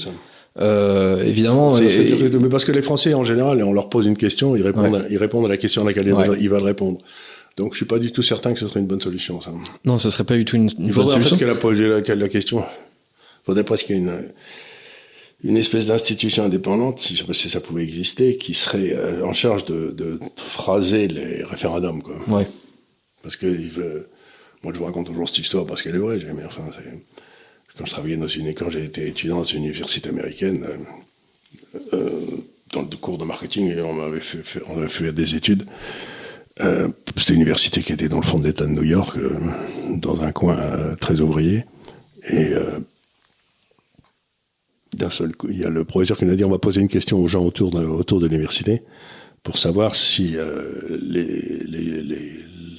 Euh, 0.60 1.24
évidemment, 1.24 1.76
Ça, 1.76 1.82
et- 1.82 2.30
tout. 2.30 2.38
mais 2.38 2.48
parce 2.48 2.64
que 2.64 2.70
les 2.70 2.80
Français 2.82 3.12
en 3.12 3.24
général, 3.24 3.60
on 3.64 3.72
leur 3.72 3.88
pose 3.88 4.06
une 4.06 4.16
question, 4.16 4.54
ils 4.54 4.62
répondent, 4.62 4.92
Ouais. 4.92 5.00
à, 5.00 5.08
ils 5.10 5.18
répondent 5.18 5.46
à 5.46 5.48
la 5.48 5.56
question 5.56 5.82
à 5.82 5.86
laquelle 5.86 6.06
ils 6.06 6.12
Ouais. 6.12 6.28
veulent- 6.28 6.38
ils 6.40 6.48
veulent 6.48 6.62
répondre. 6.62 6.98
Donc 7.56 7.72
je 7.72 7.78
suis 7.78 7.86
pas 7.86 7.98
du 7.98 8.12
tout 8.12 8.22
certain 8.22 8.52
que 8.52 8.60
ce 8.60 8.68
serait 8.68 8.78
une 8.78 8.86
bonne 8.86 9.00
solution. 9.00 9.40
Ça. 9.40 9.50
non, 9.84 9.98
ce 9.98 10.10
serait 10.10 10.22
pas 10.22 10.36
du 10.36 10.44
tout 10.44 10.54
une, 10.54 10.62
une 10.64 10.68
Il 10.70 10.76
bonne 10.86 10.92
faudrait 10.92 11.16
en 11.16 11.20
fait 11.20 11.28
solution. 11.30 11.46
la, 12.08 12.14
la 12.14 12.28
question. 12.28 12.60
Il 12.60 13.44
faudrait 13.46 13.64
presque 13.64 13.86
qu'il 13.86 13.96
y 13.96 13.98
ait 13.98 14.02
une, 14.02 14.30
une 15.42 15.56
espèce 15.56 15.86
d'institution 15.88 16.44
indépendante, 16.44 17.00
si, 17.00 17.20
si 17.32 17.50
ça 17.50 17.58
pouvait 17.60 17.82
exister, 17.82 18.36
qui 18.36 18.54
serait 18.54 18.94
euh, 18.96 19.24
en 19.26 19.32
charge 19.32 19.64
de, 19.64 19.90
de 19.96 20.20
phraser 20.36 21.08
les 21.08 21.42
référendums. 21.42 22.00
Quoi. 22.00 22.14
Ouais. 22.28 22.46
Parce 23.24 23.36
que 23.36 23.48
moi 24.62 24.72
je 24.72 24.78
vous 24.78 24.84
raconte 24.84 25.06
toujours 25.06 25.28
cette 25.28 25.38
histoire 25.38 25.66
parce 25.66 25.82
qu'elle 25.82 25.96
est 25.96 25.98
vraie, 25.98 26.20
quand 27.76 27.84
je 27.84 27.90
travaillais 27.90 28.16
dans 28.16 28.28
une 28.28 28.54
quand 28.54 28.70
j'ai 28.70 28.84
été 28.84 29.08
étudiant 29.08 29.38
dans 29.38 29.44
une 29.44 29.64
université 29.64 30.08
américaine, 30.08 30.64
euh, 30.64 31.78
euh, 31.92 32.20
dans 32.72 32.82
le 32.82 32.96
cours 32.96 33.18
de 33.18 33.24
marketing, 33.24 33.68
et 33.68 33.80
on 33.80 33.92
m'avait 33.92 34.20
fait, 34.20 34.62
avait 34.68 34.88
fait 34.88 35.12
des 35.12 35.34
études. 35.34 35.64
Euh, 36.60 36.88
c'était 37.16 37.34
une 37.34 37.40
université 37.40 37.80
qui 37.80 37.92
était 37.92 38.08
dans 38.08 38.20
le 38.20 38.22
fond 38.22 38.38
de 38.38 38.46
l'État 38.46 38.64
de 38.64 38.70
New 38.70 38.84
York, 38.84 39.18
dans 39.88 40.22
un 40.22 40.30
coin 40.30 40.56
très 41.00 41.20
ouvrier, 41.20 41.64
et 42.30 42.52
d'un 44.96 45.10
seul 45.10 45.34
coup, 45.34 45.48
il 45.50 45.58
y 45.58 45.64
a 45.64 45.68
le 45.68 45.84
professeur 45.84 46.16
qui 46.16 46.24
nous 46.24 46.32
a 46.32 46.36
dit 46.36 46.44
on 46.44 46.50
va 46.50 46.58
poser 46.58 46.80
une 46.80 46.88
question 46.88 47.18
aux 47.18 47.26
gens 47.26 47.44
autour 47.44 47.70
de, 47.70 48.26
l'université 48.26 48.82
pour 49.42 49.58
savoir 49.58 49.96
si 49.96 50.36
les, 51.00 51.64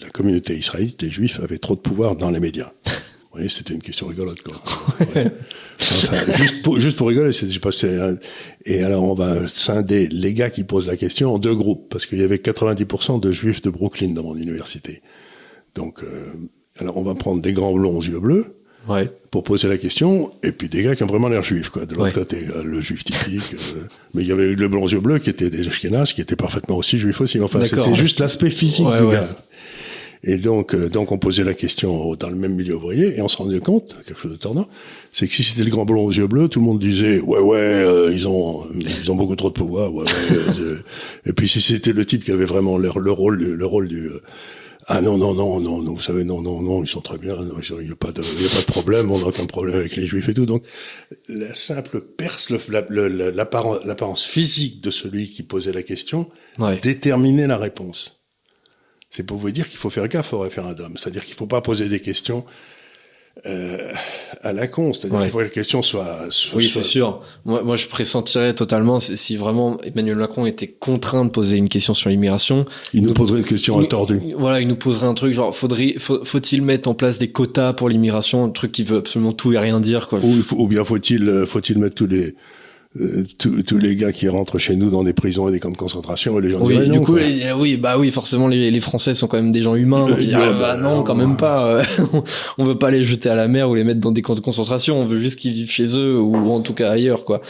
la 0.02 0.10
communauté 0.10 0.58
israélite, 0.58 1.02
les 1.02 1.10
juifs, 1.12 1.40
avaient 1.42 1.58
trop 1.58 1.76
de 1.76 1.80
pouvoir 1.82 2.16
dans 2.16 2.30
les 2.30 2.40
médias. 2.40 2.72
Vous 2.86 3.40
voyez, 3.42 3.50
c'était 3.50 3.74
une 3.74 3.82
question 3.82 4.08
rigolote, 4.08 4.42
quoi. 4.42 4.54
Ouais. 5.16 5.28
Enfin, 5.82 6.34
juste, 6.38 6.62
pour, 6.62 6.80
juste 6.80 6.96
pour 6.98 7.10
rigoler, 7.10 7.34
c'est, 7.34 7.48
je 7.50 7.54
sais 7.54 7.60
pas, 7.60 7.72
c'est 7.74 8.00
un- 8.00 8.16
et 8.64 8.82
alors 8.82 9.04
on 9.04 9.14
va 9.14 9.46
scinder 9.48 10.08
les 10.08 10.34
gars 10.34 10.50
qui 10.50 10.64
posent 10.64 10.88
la 10.88 10.96
question 10.96 11.34
en 11.34 11.38
deux 11.40 11.54
groupes, 11.54 11.90
parce 11.90 12.06
qu'il 12.06 12.20
y 12.20 12.24
avait 12.24 12.38
90% 12.38 13.20
de 13.20 13.32
juifs 13.34 13.62
de 13.62 13.70
Brooklyn 13.70 14.10
dans 14.14 14.24
mon 14.24 14.38
université. 14.38 15.02
Donc, 15.76 16.02
euh, 16.04 16.28
alors 16.80 16.96
on 16.98 17.02
va 17.04 17.14
prendre 17.16 17.42
des 17.42 17.52
grands 17.52 17.74
blonds 17.74 17.98
aux 17.98 18.02
yeux 18.02 18.20
bleus, 18.20 18.56
Ouais. 18.88 19.12
pour 19.32 19.44
poser 19.44 19.68
la 19.68 19.78
question, 19.78 20.32
et 20.44 20.52
puis 20.54 20.70
des 20.70 20.84
gars 20.84 20.96
qui 20.96 21.04
ont 21.04 21.08
vraiment 21.08 21.28
l'air 21.28 21.44
juifs, 21.44 21.70
quoi. 21.70 21.86
De 21.86 21.92
l'autre 21.96 22.06
Ouais. 22.06 22.12
côté, 22.14 22.46
euh, 22.56 22.64
le 22.64 22.80
juif 22.80 23.04
typique. 23.04 23.54
euh, 23.76 23.82
mais 24.14 24.22
il 24.22 24.28
y 24.28 24.32
avait 24.32 24.44
eu 24.52 24.56
le 24.56 24.68
blond 24.70 24.84
aux 24.84 24.88
yeux 24.90 25.00
bleus 25.02 25.20
qui 25.20 25.30
était 25.30 25.50
des 25.50 25.68
Ashkénazes, 25.68 26.14
qui 26.14 26.22
était 26.22 26.36
parfaitement 26.38 26.78
aussi 26.78 26.98
juif 27.00 27.20
aussi. 27.20 27.42
Enfin, 27.42 27.62
c'était 27.66 27.96
juste 27.96 28.20
l'aspect 28.22 28.50
physique 28.52 28.88
Ouais, 28.88 29.02
du 29.02 29.08
gars. 29.12 29.28
Et 30.28 30.38
donc, 30.38 30.74
euh, 30.74 30.90
donc 30.90 31.12
on 31.12 31.20
posait 31.20 31.44
la 31.44 31.54
question 31.54 32.16
dans 32.16 32.30
le 32.30 32.36
même 32.36 32.56
milieu 32.56 32.76
ouvrier, 32.78 33.16
et 33.18 33.22
on 33.22 33.28
se 33.28 33.38
rendait 33.38 33.60
compte, 33.60 33.96
quelque 34.08 34.20
chose 34.20 34.32
de 34.32 34.38
tordant, 34.38 34.68
c'est 35.12 35.28
que 35.28 35.34
si 35.34 35.44
c'était 35.44 35.64
le 35.64 35.70
grand 35.70 35.86
blond 35.86 36.04
aux 36.04 36.12
yeux 36.12 36.26
bleus, 36.28 36.48
tout 36.48 36.60
le 36.60 36.66
monde 36.66 36.80
disait 36.80 37.20
ouais 37.22 37.40
ouais, 37.40 37.58
euh, 37.60 38.12
ils 38.12 38.28
ont 38.28 38.66
ils 38.74 39.12
ont 39.12 39.16
beaucoup 39.16 39.36
trop 39.36 39.50
de 39.50 39.54
pouvoir. 39.54 39.94
Ouais, 39.94 40.04
ouais, 40.06 40.10
euh, 40.60 40.78
et 41.28 41.34
puis 41.34 41.48
si 41.48 41.62
c'était 41.62 41.94
le 41.94 42.06
type 42.06 42.24
qui 42.24 42.32
avait 42.32 42.46
vraiment 42.46 42.78
le, 42.80 42.90
le 43.00 43.12
rôle 43.12 43.38
du- 43.38 43.56
le 43.56 43.66
rôle 43.68 43.88
du 43.88 44.08
euh, 44.08 44.22
ah 44.88 45.02
non, 45.02 45.18
non, 45.18 45.34
non, 45.34 45.60
non, 45.60 45.82
non, 45.82 45.94
vous 45.94 46.02
savez, 46.02 46.24
non, 46.24 46.42
non, 46.42 46.62
non, 46.62 46.84
ils 46.84 46.88
sont 46.88 47.02
très 47.02 47.18
bien, 47.18 47.36
il 47.40 47.86
n'y 47.86 47.92
a, 47.92 47.96
pas 47.96 48.12
de- 48.12 48.22
y 48.22 48.46
a 48.46 48.50
pas 48.50 48.62
de 48.62 48.66
problème, 48.72 49.10
on 49.12 49.18
n'a 49.20 49.26
aucun 49.28 49.46
problème 49.48 49.76
avec 49.78 49.96
les 49.96 50.06
juifs 50.06 50.30
et 50.30 50.34
tout. 50.36 50.46
Donc, 50.46 50.64
la 51.28 51.54
simple 51.56 52.02
perce, 52.02 52.52
l'apparence 52.52 53.80
l'apparence 53.86 54.24
physique 54.24 54.82
de 54.82 54.92
celui 54.92 55.30
qui 55.30 55.44
posait 55.44 55.72
la 55.74 55.82
question 55.84 56.28
Ouais. 56.60 56.80
déterminait 56.82 57.48
la 57.48 57.58
réponse. 57.58 58.22
C'est 59.16 59.24
pour 59.24 59.38
vous 59.38 59.52
dire 59.52 59.70
qu'il 59.70 59.78
faut 59.80 59.90
faire 59.90 60.08
gaffe 60.10 60.34
au 60.34 60.40
référendum. 60.40 60.94
C'est-à-dire 60.98 61.24
qu'il 61.24 61.36
faut 61.36 61.46
pas 61.48 61.62
poser 61.62 61.88
des 61.88 62.02
questions 62.02 62.44
euh, 63.46 63.94
à 64.44 64.52
la 64.54 64.68
con. 64.68 64.92
C'est-à-dire 64.94 65.18
Ouais. 65.20 65.24
qu'il 65.26 65.32
faut 65.32 65.38
que 65.40 65.44
la 65.44 65.50
question 65.50 65.82
soit... 65.82 66.26
soit 66.30 66.58
Oui, 66.58 66.68
soit- 66.70 66.82
c'est 66.82 66.88
sûr. 66.88 67.22
Moi, 67.46 67.64
moi, 67.64 67.76
je 67.78 67.88
pressentirais 67.88 68.54
totalement 68.54 69.00
si 69.00 69.36
vraiment 69.38 69.78
Emmanuel 69.84 70.18
Macron 70.18 70.46
était 70.46 70.68
contraint 70.68 71.24
de 71.26 71.30
poser 71.30 71.58
une 71.58 71.70
question 71.70 71.94
sur 71.94 72.10
l'immigration. 72.10 72.66
Il 72.94 73.04
nous 73.04 73.14
poserait 73.14 73.40
une 73.40 73.46
question 73.46 73.80
attordue. 73.80 74.22
Voilà, 74.38 74.60
il 74.62 74.68
nous 74.68 74.76
poserait 74.76 75.08
un 75.08 75.14
truc 75.14 75.34
genre 75.34 75.56
faudrait 75.56 75.96
faut, 75.98 76.24
faut-il 76.26 76.62
mettre 76.62 76.90
en 76.90 76.94
place 76.94 77.18
des 77.18 77.30
quotas 77.32 77.74
pour 77.74 77.88
l'immigration, 77.90 78.44
un 78.44 78.50
truc 78.50 78.72
qui 78.74 78.84
veut 78.84 78.98
absolument 78.98 79.32
tout 79.34 79.54
et 79.54 79.58
rien 79.60 79.80
dire 79.80 80.08
quoi. 80.10 80.20
Ou, 80.24 80.36
ou 80.58 80.68
bien 80.68 80.84
faut-il 80.84 81.28
euh, 81.30 81.46
faut-il 81.46 81.78
mettre 81.78 81.96
tous 81.96 82.08
les 82.08 82.36
euh, 83.00 83.24
tous, 83.38 83.62
tous 83.64 83.78
les 83.78 83.96
gars 83.96 84.12
qui 84.14 84.30
rentrent 84.30 84.58
chez 84.58 84.76
nous 84.76 84.90
dans 84.90 85.04
des 85.04 85.14
prisons 85.14 85.50
et 85.50 85.52
des 85.52 85.60
camps 85.60 85.72
de 85.72 85.78
concentration 85.78 86.40
et 86.40 86.42
les 86.42 86.50
gens 86.50 86.60
Oui, 86.62 86.78
du 86.90 86.98
non, 86.98 87.02
coup, 87.02 87.18
oui, 87.58 87.78
bah 87.78 87.98
oui, 88.00 88.10
forcément, 88.12 88.48
les, 88.48 88.72
les 88.72 88.80
Français 88.80 89.14
sont 89.14 89.28
quand 89.28 89.38
même 89.38 89.52
des 89.52 89.62
gens 89.62 89.76
humains. 89.76 90.08
Euh, 90.10 90.32
bah 90.32 90.54
bah, 90.60 90.78
non, 90.78 91.04
quand 91.04 91.16
même 91.16 91.36
pas. 91.36 91.66
euh, 91.66 91.84
on 92.58 92.64
veut 92.64 92.78
pas 92.78 92.92
les 92.92 93.04
jeter 93.04 93.30
à 93.30 93.36
la 93.36 93.48
mer 93.48 93.70
ou 93.70 93.76
les 93.76 93.84
mettre 93.84 94.00
dans 94.00 94.12
des 94.12 94.22
camps 94.22 94.36
de 94.36 94.40
concentration. 94.40 95.00
On 95.00 95.06
veut 95.06 95.20
juste 95.20 95.40
qu'ils 95.40 95.54
vivent 95.54 95.72
chez 95.72 95.98
eux 95.98 96.18
ou 96.18 96.52
en 96.52 96.62
tout 96.62 96.74
cas 96.74 96.90
ailleurs, 96.92 97.26
quoi. 97.26 97.42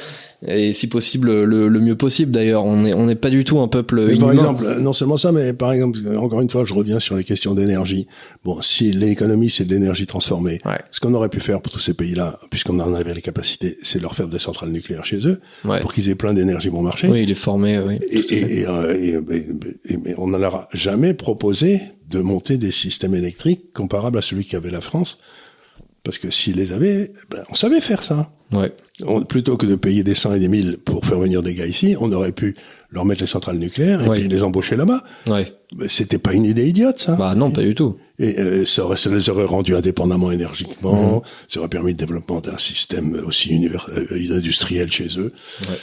Et 0.47 0.73
si 0.73 0.87
possible, 0.87 1.43
le, 1.43 1.67
le 1.67 1.79
mieux 1.79 1.95
possible. 1.95 2.31
D'ailleurs, 2.31 2.63
on 2.65 2.85
est 2.85 2.93
on 2.93 3.05
n'est 3.05 3.15
pas 3.15 3.29
du 3.29 3.43
tout 3.43 3.59
un 3.59 3.67
peuple 3.67 4.05
Mais 4.05 4.13
inhumain. 4.15 4.25
par 4.25 4.31
exemple, 4.33 4.77
non 4.79 4.93
seulement 4.93 5.17
ça, 5.17 5.31
mais 5.31 5.53
par 5.53 5.71
exemple, 5.71 5.99
encore 6.17 6.41
une 6.41 6.49
fois, 6.49 6.63
je 6.65 6.73
reviens 6.73 6.99
sur 6.99 7.15
les 7.15 7.23
questions 7.23 7.53
d'énergie. 7.55 8.07
Bon, 8.43 8.61
si 8.61 8.91
l'économie 8.91 9.49
c'est 9.49 9.65
de 9.65 9.73
l'énergie 9.73 10.05
transformée, 10.05 10.59
Ouais. 10.65 10.79
ce 10.91 10.99
qu'on 10.99 11.13
aurait 11.13 11.29
pu 11.29 11.39
faire 11.39 11.61
pour 11.61 11.71
tous 11.73 11.79
ces 11.79 11.93
pays-là, 11.93 12.39
puisqu'on 12.51 12.79
en 12.79 12.93
avait 12.93 13.13
les 13.13 13.21
capacités, 13.21 13.77
c'est 13.83 14.01
leur 14.01 14.13
faire 14.15 14.27
des 14.27 14.39
centrales 14.39 14.69
nucléaires 14.69 15.05
chez 15.05 15.25
eux, 15.27 15.39
Ouais. 15.63 15.79
pour 15.81 15.93
qu'ils 15.93 16.09
aient 16.09 16.15
plein 16.15 16.33
d'énergie 16.33 16.69
bon 16.69 16.81
marché. 16.81 17.07
Oui, 17.07 17.23
il 17.23 17.31
est 17.31 17.33
formé. 17.33 17.79
Oui. 17.79 17.99
Et, 18.09 18.19
et, 18.19 18.59
et, 18.61 18.67
euh, 18.67 18.93
et- 18.93 19.97
mais 20.03 20.15
on 20.17 20.27
ne 20.27 20.37
leur 20.37 20.55
a 20.55 20.69
jamais 20.73 21.13
proposé 21.13 21.81
de 22.09 22.19
monter 22.19 22.57
des 22.57 22.71
systèmes 22.71 23.15
électriques 23.15 23.73
comparables 23.73 24.17
à 24.17 24.21
celui 24.21 24.45
qu'avait 24.45 24.69
la 24.69 24.81
France, 24.81 25.17
parce 26.05 26.17
que 26.19 26.29
s'ils 26.31 26.55
les 26.55 26.71
avaient, 26.71 27.11
ben, 27.29 27.43
on 27.49 27.55
savait 27.55 27.81
faire 27.81 28.03
ça. 28.03 28.31
Ouais. 28.53 28.71
On- 29.05 29.23
plutôt 29.23 29.57
que 29.57 29.65
de 29.65 29.75
payer 29.75 30.03
des 30.03 30.15
cent 30.15 30.33
et 30.33 30.39
des 30.39 30.47
mille 30.47 30.77
pour 30.77 31.03
faire 31.05 31.19
venir 31.19 31.41
des 31.41 31.53
gars 31.55 31.65
ici, 31.65 31.97
on 31.99 32.11
aurait 32.13 32.31
pu 32.31 32.55
leur 32.91 33.03
mettre 33.03 33.19
les 33.21 33.27
centrales 33.27 33.57
nucléaires 33.57 34.01
et 34.05 34.19
puis 34.19 34.27
les 34.29 34.43
embaucher 34.43 34.77
là-bas. 34.77 35.03
Ouais. 35.27 35.51
Mais 35.75 35.89
C'était 35.89 36.19
pas 36.19 36.33
une 36.33 36.45
idée 36.45 36.67
idiote, 36.69 36.99
ça. 36.99 37.15
Bah 37.15 37.35
non, 37.35 37.51
pas 37.51 37.63
du 37.63 37.75
tout. 37.75 37.97
Et 38.19 38.39
euh, 38.39 38.63
ça, 38.65 38.85
aurait, 38.85 38.95
ça 38.95 39.09
les 39.09 39.27
aurait 39.29 39.43
rendus 39.43 39.75
indépendamment 39.75 40.31
énergiquement, 40.31 41.15
Mhm. 41.17 41.21
ça 41.49 41.59
aurait 41.59 41.67
permis 41.69 41.91
le 41.91 41.97
développement 41.97 42.39
d'un 42.39 42.57
système 42.57 43.19
aussi 43.25 43.49
univers, 43.49 43.89
euh, 43.97 44.37
industriel 44.37 44.89
chez 44.91 45.09
eux. 45.17 45.33
Ouais. 45.67 45.75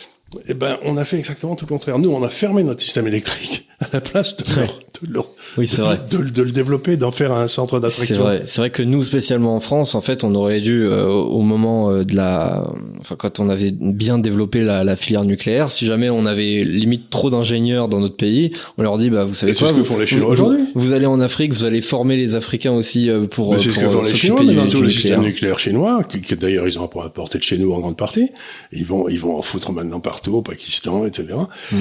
Eh 0.49 0.55
ben, 0.55 0.78
on 0.85 0.97
a 0.97 1.05
fait 1.05 1.18
exactement 1.18 1.55
tout 1.57 1.64
le 1.66 1.70
contraire. 1.70 1.99
Nous, 1.99 2.11
on 2.11 2.22
a 2.22 2.28
fermé 2.30 2.62
notre 2.62 2.83
système 2.83 3.07
électrique 3.07 3.66
à 3.80 3.87
la 3.93 4.01
place 4.01 4.37
de, 4.37 4.45
leur, 4.61 4.68
de, 5.03 5.12
leur- 5.12 5.26
Oui, 5.59 5.66
c'est 5.66 5.78
de- 5.78 5.83
vrai. 5.83 6.01
de, 6.09 6.18
de 6.18 6.43
le 6.43 6.53
développer, 6.53 6.97
d'en 6.97 7.11
faire 7.11 7.33
un 7.33 7.49
centre 7.49 7.76
C'est 7.76 7.80
d'attraction. 7.80 8.16
vrai, 8.22 8.43
c'est 8.47 8.61
vrai 8.61 8.70
que 8.70 8.83
nous 8.85 9.03
spécialement 9.03 9.57
en 9.57 9.61
France, 9.61 9.95
en 9.97 10.01
fait, 10.01 10.22
on 10.22 10.35
aurait 10.37 10.61
dû 10.61 10.85
euh, 10.85 11.07
au 11.09 11.43
moment 11.43 11.91
euh, 11.91 12.05
de 12.05 12.14
la, 12.14 12.62
enfin 13.01 13.16
quand 13.18 13.41
on 13.41 13.49
avait 13.49 13.72
bien 13.72 14.18
développé 14.18 14.61
la, 14.61 14.85
la 14.85 14.95
filière 14.95 15.24
nucléaire, 15.24 15.72
si 15.72 15.85
jamais 15.87 16.11
on 16.11 16.26
avait 16.26 16.62
limite 16.62 17.11
trop 17.11 17.28
d'ingénieurs 17.28 17.89
dans 17.89 17.99
notre 17.99 18.14
pays, 18.16 18.53
on 18.78 18.83
leur 18.83 18.99
dit 18.99 19.11
bah 19.11 19.24
vous 19.24 19.35
savez 19.35 19.53
c'est 19.53 19.59
quoi, 19.59 19.68
ce 19.68 19.72
que 19.74 19.78
vous, 19.80 19.85
font 19.85 19.99
les 19.99 20.07
Chinois 20.07 20.28
aujourd'hui? 20.30 20.64
vous 20.76 20.93
allez 20.93 21.07
en 21.07 21.18
Afrique, 21.18 21.53
vous 21.53 21.64
allez 21.64 21.80
former 21.80 22.16
les 22.16 22.37
Africains 22.37 22.72
aussi 22.72 23.11
euh, 23.11 23.26
pour, 23.26 23.59
c'est 23.59 23.70
ce 23.70 23.74
que 23.80 23.89
font 23.89 23.99
euh, 23.99 24.03
les 24.05 24.16
Chinois, 24.16 24.45
dans 24.45 24.68
tout 24.68 24.80
le 24.83 24.89
système 24.91 25.22
nucléaire 25.22 25.59
chinois, 25.59 26.05
qui, 26.09 26.20
qui 26.22 26.37
d'ailleurs 26.37 26.68
ils 26.68 26.78
ont 26.78 26.85
apporté 26.85 27.39
de 27.39 27.43
chez 27.43 27.59
nous 27.59 27.72
en 27.72 27.80
grande 27.80 27.97
partie. 27.97 28.30
Ils 28.70 28.87
vont, 28.87 29.09
ils 29.09 29.18
vont 29.18 29.37
en 29.37 29.43
foutre 29.43 29.72
maintenant 29.72 29.99
partout, 29.99 30.22
au 30.31 30.43
Pakistan, 30.43 31.07
etc. 31.07 31.35
Mm. 31.70 31.77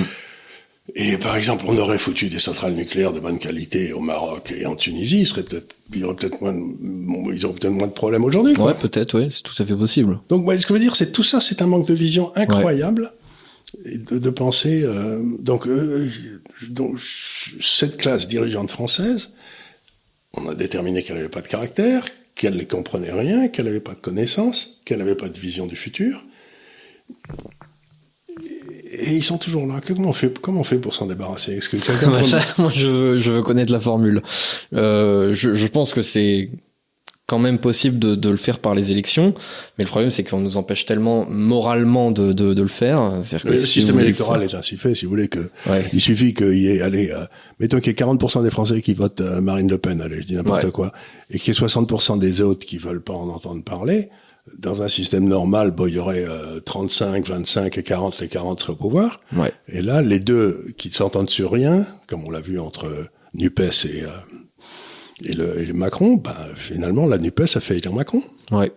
Et 0.95 1.17
par 1.17 1.37
exemple, 1.37 1.65
on 1.67 1.77
aurait 1.77 1.97
foutu 1.97 2.27
des 2.27 2.39
centrales 2.39 2.73
nucléaires 2.73 3.13
de 3.13 3.19
bonne 3.19 3.39
qualité 3.39 3.93
au 3.93 3.99
Maroc 3.99 4.53
et 4.55 4.65
en 4.65 4.75
Tunisie, 4.75 5.21
il 5.21 5.27
serait 5.27 5.43
peut-être, 5.43 5.75
il 5.93 5.99
y 5.99 6.03
aurait 6.03 6.15
peut-être 6.15 6.41
moins, 6.41 6.53
de, 6.53 7.33
ils 7.33 7.45
auraient 7.45 7.55
peut-être 7.55 7.73
moins 7.73 7.87
de 7.87 7.93
problèmes 7.93 8.23
aujourd'hui. 8.23 8.55
quoi. 8.55 8.65
Ouais, 8.65 8.73
peut-être, 8.73 9.17
ouais, 9.17 9.29
c'est 9.29 9.43
tout 9.43 9.53
à 9.61 9.65
fait 9.65 9.75
possible. 9.75 10.19
Donc, 10.27 10.45
ouais, 10.45 10.57
ce 10.57 10.63
que 10.65 10.69
je 10.69 10.73
veux 10.73 10.83
dire, 10.83 10.95
c'est 10.95 11.11
tout 11.11 11.23
ça, 11.23 11.39
c'est 11.39 11.61
un 11.61 11.67
manque 11.67 11.87
de 11.87 11.93
vision 11.93 12.35
incroyable 12.35 13.13
et 13.85 13.97
de, 13.99 14.19
de 14.19 14.29
penser. 14.29 14.83
euh, 14.83 15.21
donc, 15.39 15.67
euh, 15.67 16.09
donc, 16.67 16.99
cette 17.59 17.97
classe 17.97 18.27
dirigeante 18.27 18.71
française, 18.71 19.31
on 20.33 20.49
a 20.49 20.55
déterminé 20.55 21.03
qu'elle 21.03 21.17
n'avait 21.17 21.29
pas 21.29 21.41
de 21.41 21.47
caractère, 21.47 22.05
qu'elle 22.35 22.55
ne 22.55 22.63
comprenait 22.63 23.11
rien, 23.11 23.47
qu'elle 23.47 23.65
n'avait 23.65 23.79
pas 23.79 23.93
de 23.93 23.99
connaissances, 24.01 24.81
qu'elle 24.83 24.99
n'avait 24.99 25.15
pas 25.15 25.29
de 25.29 25.39
vision 25.39 25.67
du 25.67 25.75
futur. 25.75 26.25
Et 28.93 29.15
ils 29.15 29.23
sont 29.23 29.37
toujours 29.37 29.65
là. 29.67 29.79
Comment 29.85 30.09
on 30.09 30.13
fait, 30.13 30.37
comment 30.39 30.61
on 30.61 30.65
fait 30.65 30.77
pour 30.77 30.93
s'en 30.93 31.05
débarrasser? 31.05 31.53
Est-ce 31.53 31.69
que 31.69 31.77
quelqu'un 31.77 32.09
Bah, 32.11 32.23
ça, 32.23 32.41
moi, 32.57 32.71
je 32.73 32.87
veux, 32.89 33.19
je 33.19 33.31
veux 33.31 33.41
connaître 33.41 33.71
la 33.71 33.79
formule. 33.79 34.21
Euh, 34.73 35.33
je, 35.33 35.53
je 35.53 35.67
pense 35.67 35.93
que 35.93 36.01
c'est 36.01 36.49
quand 37.27 37.39
même 37.39 37.59
possible 37.59 37.97
de, 37.97 38.15
de 38.15 38.29
le 38.29 38.35
faire 38.35 38.59
par 38.59 38.75
les 38.75 38.91
élections, 38.91 39.33
mais 39.77 39.85
le 39.85 39.89
problème 39.89 40.11
c'est 40.11 40.25
qu'on 40.25 40.41
nous 40.41 40.57
empêche 40.57 40.85
tellement 40.85 41.25
moralement 41.29 42.11
de, 42.11 42.33
de, 42.33 42.53
de 42.53 42.61
le 42.61 42.67
faire. 42.67 43.13
Que 43.41 43.47
le 43.47 43.55
si 43.55 43.67
système 43.67 44.01
électoral 44.01 44.43
est 44.43 44.53
ainsi 44.53 44.75
fait, 44.75 44.95
si 44.95 45.05
vous 45.05 45.11
voulez 45.11 45.29
que 45.29 45.49
Ouais. 45.69 45.85
Il 45.93 46.01
suffit 46.01 46.33
qu'il 46.33 46.57
y 46.57 46.67
ait, 46.67 46.81
allez, 46.81 47.09
euh, 47.11 47.23
mettons 47.61 47.79
qu'il 47.79 47.87
y 47.87 47.95
ait 47.95 48.05
40% 48.05 48.43
des 48.43 48.49
Français 48.49 48.81
qui 48.81 48.93
votent 48.93 49.21
euh, 49.21 49.39
Marine 49.39 49.69
Le 49.69 49.77
Pen, 49.77 50.01
allez, 50.01 50.21
je 50.23 50.27
dis 50.27 50.35
n'importe 50.35 50.65
Ouais. 50.65 50.71
quoi, 50.71 50.91
et 51.29 51.39
qu'il 51.39 51.53
y 51.53 51.57
ait 51.57 51.59
60% 51.65 52.19
des 52.19 52.41
autres 52.41 52.65
qui 52.65 52.77
veulent 52.77 53.01
pas 53.03 53.13
en 53.13 53.29
entendre 53.29 53.63
parler. 53.63 54.09
Dans 54.57 54.81
un 54.81 54.87
système 54.87 55.27
normal, 55.27 55.71
bon, 55.71 55.87
il 55.87 55.95
y 55.95 55.99
aurait 55.99 56.25
euh, 56.27 56.59
35, 56.59 57.27
25 57.27 57.77
et 57.77 57.83
40, 57.83 58.19
les 58.19 58.27
40 58.27 58.59
seraient 58.59 58.73
au 58.73 58.75
pouvoir. 58.75 59.21
Ouais. 59.35 59.53
Et 59.67 59.81
là, 59.81 60.01
les 60.01 60.19
deux 60.19 60.65
qui 60.77 60.89
ne 60.89 60.93
s'entendent 60.93 61.29
sur 61.29 61.51
rien, 61.51 61.87
comme 62.07 62.25
on 62.25 62.31
l'a 62.31 62.41
vu 62.41 62.59
entre 62.59 62.85
euh, 62.87 63.07
Nupes 63.33 63.59
et, 63.59 64.03
euh, 64.03 64.09
et, 65.23 65.33
le, 65.33 65.61
et 65.61 65.73
Macron, 65.73 66.15
bah, 66.15 66.49
finalement, 66.55 67.05
la 67.05 67.17
Nupes 67.17 67.41
a 67.41 67.59
fait 67.59 67.77
élire 67.77 67.93
Macron. 67.93 68.23
Ouais. 68.51 68.71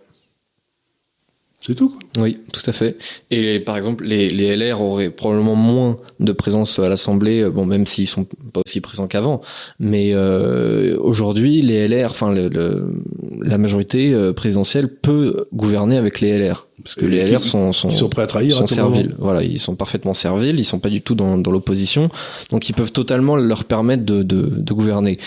C'est 1.65 1.73
tout. 1.73 1.89
quoi. 1.89 2.23
Oui, 2.23 2.37
tout 2.53 2.61
à 2.67 2.71
fait. 2.71 2.95
Et 3.31 3.59
par 3.59 3.75
exemple, 3.75 4.03
les, 4.03 4.55
LR 4.55 4.81
auraient 4.81 5.09
probablement 5.09 5.55
moins 5.55 5.97
de 6.19 6.31
présence 6.31 6.77
à 6.77 6.89
l'Assemblée, 6.89 7.41
euh, 7.41 7.49
bon, 7.49 7.65
même 7.65 7.87
s'ils 7.87 8.07
sont 8.07 8.25
pas 8.25 8.61
aussi 8.65 8.81
présents 8.81 9.07
qu'avant. 9.07 9.41
Mais 9.79 10.11
euh, 10.13 10.95
aujourd'hui, 10.99 11.63
les 11.63 11.87
LR, 11.87 12.11
enfin, 12.11 12.35
la 12.35 13.57
majorité 13.57 14.13
euh, 14.13 14.31
présidentielle 14.31 14.89
peut 14.89 15.47
gouverner 15.53 15.97
avec 15.97 16.21
les 16.21 16.37
LR, 16.37 16.67
parce 16.83 16.95
que 16.95 17.05
Et 17.05 17.09
les 17.09 17.23
qui- 17.25 17.31
LR 17.31 17.43
sont 17.43 17.71
sont, 17.73 17.89
Ils 17.89 17.97
sont 17.97 18.09
prêts 18.09 18.21
à 18.23 18.27
trahir. 18.27 18.61
à 18.61 18.67
sont 18.67 18.75
moment. 18.81 18.93
serviles. 18.95 19.15
Voilà, 19.17 19.43
ils 19.43 19.59
sont 19.59 19.75
parfaitement 19.75 20.13
serviles. 20.13 20.59
Ils 20.59 20.65
sont 20.65 20.79
pas 20.79 20.89
du 20.89 21.01
tout 21.01 21.15
dans, 21.15 21.37
dans 21.37 21.51
l'opposition, 21.51 22.09
donc 22.51 22.69
ils 22.69 22.73
peuvent 22.73 22.91
totalement 22.91 23.35
leur 23.35 23.63
permettre 23.63 24.03
de, 24.05 24.23
de, 24.23 24.41
de 24.55 24.73
gouverner. 24.73 25.17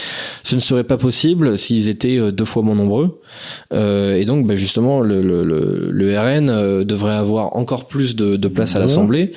Ce 0.44 0.55
ne 0.55 0.61
serait 0.61 0.84
pas 0.84 0.96
possible 0.99 1.57
s'ils 1.59 1.88
étaient 1.88 2.18
euh, 2.18 2.30
deux 2.30 2.44
fois 2.44 2.62
moins 2.62 2.74
nombreux. 2.74 3.20
Euh, 3.72 4.16
et 4.16 4.24
donc, 4.24 4.46
bah, 4.46 4.57
justement, 4.57 5.01
le, 5.01 5.22
le, 5.22 5.44
le, 5.44 5.90
le 5.90 6.18
RN 6.18 6.51
RN 6.51 6.84
devrait 6.84 7.14
avoir 7.14 7.57
encore 7.57 7.86
plus 7.86 8.14
de, 8.16 8.36
de 8.36 8.49
place 8.49 8.76
à 8.76 8.78
l'Assemblée. 8.78 9.32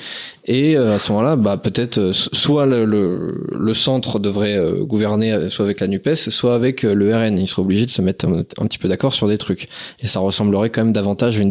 Et 0.46 0.76
à 0.76 0.98
ce 0.98 1.12
moment-là, 1.12 1.36
bah, 1.36 1.58
peut-être 1.58 2.12
soit 2.14 2.66
le, 2.66 2.84
le, 2.86 3.46
le, 3.58 3.74
centre 3.74 4.18
devrait 4.20 4.60
gouverner 4.82 5.50
soit 5.50 5.66
avec 5.66 5.80
la 5.80 5.88
Nupes, 5.88 6.16
soit 6.16 6.56
avec 6.56 6.82
le 6.84 7.16
RN. 7.16 7.38
Ils 7.38 7.48
seraient 7.48 7.62
obligés 7.62 7.86
de 7.86 7.92
se 7.92 8.02
mettre 8.02 8.26
un, 8.28 8.66
petit 8.66 8.78
peu 8.80 8.88
d'accord 8.88 9.14
sur 9.14 9.28
des 9.28 9.38
trucs. 9.38 9.68
Et 10.02 10.08
ça 10.08 10.20
ressemblerait 10.20 10.70
quand 10.72 10.84
même 10.84 10.94
davantage 10.94 11.38
à 11.38 11.42
une 11.42 11.50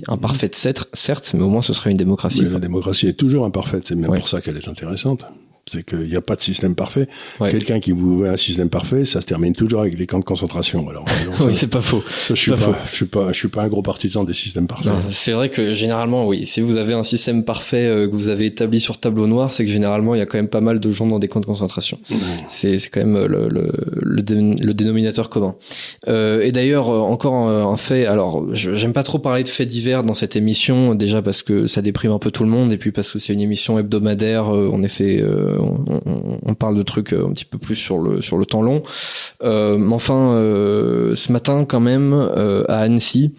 démocratie. 0.00 0.12
Imparfaite, 0.12 0.54
certes, 0.92 1.34
mais 1.34 1.42
au 1.42 1.48
moins 1.48 1.62
ce 1.62 1.72
serait 1.72 1.90
une 1.90 1.96
démocratie. 1.96 2.44
la 2.48 2.58
démocratie 2.58 3.08
est 3.08 3.14
toujours 3.14 3.44
imparfaite. 3.44 3.84
C'est 3.88 3.94
même 3.94 4.12
pour 4.12 4.28
ça 4.28 4.40
qu'elle 4.40 4.56
est 4.56 4.68
intéressante 4.68 5.26
c'est 5.66 5.84
qu'il 5.84 6.06
n'y 6.06 6.16
a 6.16 6.20
pas 6.20 6.36
de 6.36 6.40
système 6.40 6.74
parfait. 6.74 7.08
Quelqu'un 7.38 7.80
qui 7.80 7.92
vous 7.92 8.18
veut 8.18 8.28
un 8.28 8.36
système 8.36 8.68
parfait, 8.68 9.04
ça 9.04 9.20
se 9.20 9.26
termine 9.26 9.52
toujours 9.52 9.80
avec 9.80 9.96
des 9.96 10.06
camps 10.06 10.20
de 10.20 10.24
concentration. 10.24 10.88
Alors, 10.88 11.04
oui, 11.40 11.54
c'est 11.54 11.66
pas 11.66 11.80
faux. 11.80 12.02
je 12.28 12.34
suis 12.34 12.52
pas, 12.52 12.78
je 12.88 12.94
suis 12.94 13.06
pas, 13.06 13.32
je 13.32 13.38
suis 13.38 13.48
pas 13.48 13.62
un 13.62 13.68
gros 13.68 13.82
partisan 13.82 14.24
des 14.24 14.34
systèmes 14.34 14.68
parfaits. 14.68 14.92
C'est 15.10 15.32
vrai 15.32 15.50
que 15.50 15.72
généralement, 15.72 16.26
oui, 16.26 16.46
si 16.46 16.60
vous 16.60 16.76
avez 16.76 16.94
un 16.94 17.02
système 17.02 17.44
parfait 17.44 17.86
euh, 17.86 18.08
que 18.08 18.14
vous 18.14 18.28
avez 18.28 18.46
établi 18.46 18.80
sur 18.80 18.98
tableau 18.98 19.26
noir, 19.26 19.52
c'est 19.52 19.64
que 19.64 19.70
généralement 19.70 20.14
il 20.14 20.18
y 20.18 20.20
a 20.20 20.26
quand 20.26 20.38
même 20.38 20.48
pas 20.48 20.60
mal 20.60 20.80
de 20.80 20.90
gens 20.90 21.06
dans 21.06 21.18
des 21.18 21.28
camps 21.28 21.40
de 21.40 21.46
concentration. 21.46 21.98
C'est 22.48 22.78
c'est 22.78 22.88
quand 22.90 23.00
même 23.00 23.16
euh, 23.16 23.26
le 23.26 23.48
le, 23.48 23.72
le, 24.02 24.74
dénominateur 24.74 25.28
commun. 25.30 25.56
Euh, 26.08 26.42
et 26.42 26.52
d'ailleurs, 26.52 26.90
euh, 26.90 27.00
encore 27.00 27.34
un, 27.34 27.76
fait. 27.76 28.06
Alors, 28.06 28.54
j'aime 28.54 28.92
pas 28.92 29.02
trop 29.02 29.18
parler 29.18 29.44
de 29.44 29.48
faits 29.48 29.68
divers 29.68 30.02
dans 30.02 30.14
cette 30.14 30.36
émission, 30.36 30.94
déjà 30.94 31.22
parce 31.22 31.42
que 31.42 31.66
ça 31.66 31.82
déprime 31.82 32.12
un 32.12 32.18
peu 32.18 32.30
tout 32.30 32.44
le 32.44 32.48
monde, 32.48 32.72
et 32.72 32.78
puis 32.78 32.92
parce 32.92 33.10
que 33.10 33.18
c'est 33.18 33.32
une 33.32 33.40
émission 33.40 33.78
hebdomadaire. 33.78 34.48
en 34.48 34.82
effet 34.82 35.22
on, 35.58 36.54
parle 36.54 36.76
de 36.76 36.82
trucs 36.82 37.12
euh, 37.12 37.26
un 37.26 37.32
petit 37.32 37.44
peu 37.44 37.58
plus 37.58 37.76
sur 37.76 37.98
le 37.98 38.22
sur 38.22 38.38
le 38.38 38.46
temps 38.46 38.62
long. 38.62 38.82
Euh, 39.42 39.76
mais 39.76 39.94
enfin, 39.94 40.32
euh, 40.32 41.14
ce 41.14 41.32
matin 41.32 41.64
quand 41.64 41.80
même 41.80 42.12
à 42.68 42.78
Annecy. 42.78 43.32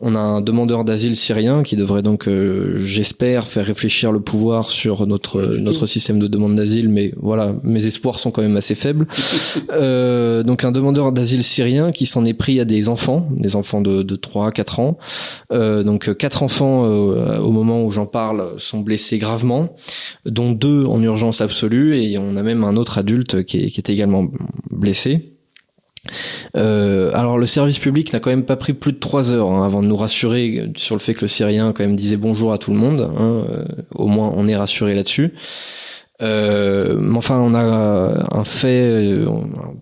On 0.00 0.16
a 0.16 0.18
un 0.18 0.40
demandeur 0.40 0.84
d'asile 0.84 1.16
syrien 1.16 1.62
qui 1.62 1.76
devrait 1.76 2.02
donc, 2.02 2.26
euh, 2.26 2.78
j'espère, 2.78 3.46
faire 3.46 3.64
réfléchir 3.64 4.10
le 4.10 4.18
pouvoir 4.18 4.68
sur 4.68 5.06
notre 5.06 5.56
notre 5.56 5.86
système 5.86 6.18
de 6.18 6.26
demande 6.26 6.56
d'asile, 6.56 6.88
mais 6.88 7.12
voilà, 7.16 7.54
mes 7.62 7.86
espoirs 7.86 8.18
sont 8.18 8.32
quand 8.32 8.42
même 8.42 8.56
assez 8.56 8.74
faibles. 8.74 9.06
euh, 9.72 10.42
donc 10.42 10.64
un 10.64 10.72
demandeur 10.72 11.12
d'asile 11.12 11.44
syrien 11.44 11.92
qui 11.92 12.06
s'en 12.06 12.24
est 12.24 12.34
pris 12.34 12.58
à 12.58 12.64
des 12.64 12.88
enfants, 12.88 13.28
des 13.30 13.54
enfants 13.54 13.80
de, 13.80 14.02
de 14.02 14.16
3 14.16 14.48
à 14.48 14.50
4 14.50 14.80
ans. 14.80 14.98
Euh, 15.52 15.84
donc 15.84 16.16
quatre 16.16 16.42
enfants, 16.42 16.86
euh, 16.86 17.38
au 17.38 17.52
moment 17.52 17.84
où 17.84 17.92
j'en 17.92 18.06
parle, 18.06 18.54
sont 18.56 18.80
blessés 18.80 19.18
gravement, 19.18 19.76
dont 20.26 20.50
deux 20.50 20.84
en 20.86 21.00
urgence 21.02 21.40
absolue, 21.40 21.96
et 21.96 22.18
on 22.18 22.36
a 22.36 22.42
même 22.42 22.64
un 22.64 22.76
autre 22.76 22.98
adulte 22.98 23.44
qui 23.44 23.58
est, 23.58 23.70
qui 23.70 23.78
est 23.78 23.90
également 23.90 24.26
blessé. 24.70 25.33
Euh, 26.56 27.10
alors 27.14 27.38
le 27.38 27.46
service 27.46 27.78
public 27.78 28.12
n'a 28.12 28.20
quand 28.20 28.30
même 28.30 28.44
pas 28.44 28.56
pris 28.56 28.72
plus 28.72 28.92
de 28.92 28.98
trois 28.98 29.32
heures 29.32 29.50
hein, 29.50 29.64
avant 29.64 29.82
de 29.82 29.88
nous 29.88 29.96
rassurer 29.96 30.70
sur 30.76 30.94
le 30.94 31.00
fait 31.00 31.14
que 31.14 31.22
le 31.22 31.28
Syrien 31.28 31.72
quand 31.72 31.84
même 31.84 31.96
disait 31.96 32.16
bonjour 32.16 32.52
à 32.52 32.58
tout 32.58 32.70
le 32.70 32.76
monde. 32.76 33.10
Hein, 33.16 33.44
euh, 33.50 33.64
au 33.94 34.06
moins 34.06 34.32
on 34.34 34.46
est 34.48 34.56
rassuré 34.56 34.94
là-dessus. 34.94 35.34
Euh, 36.22 36.96
mais 37.00 37.18
enfin, 37.18 37.40
on 37.40 37.54
a 37.54 38.24
un 38.30 38.44
fait, 38.44 38.88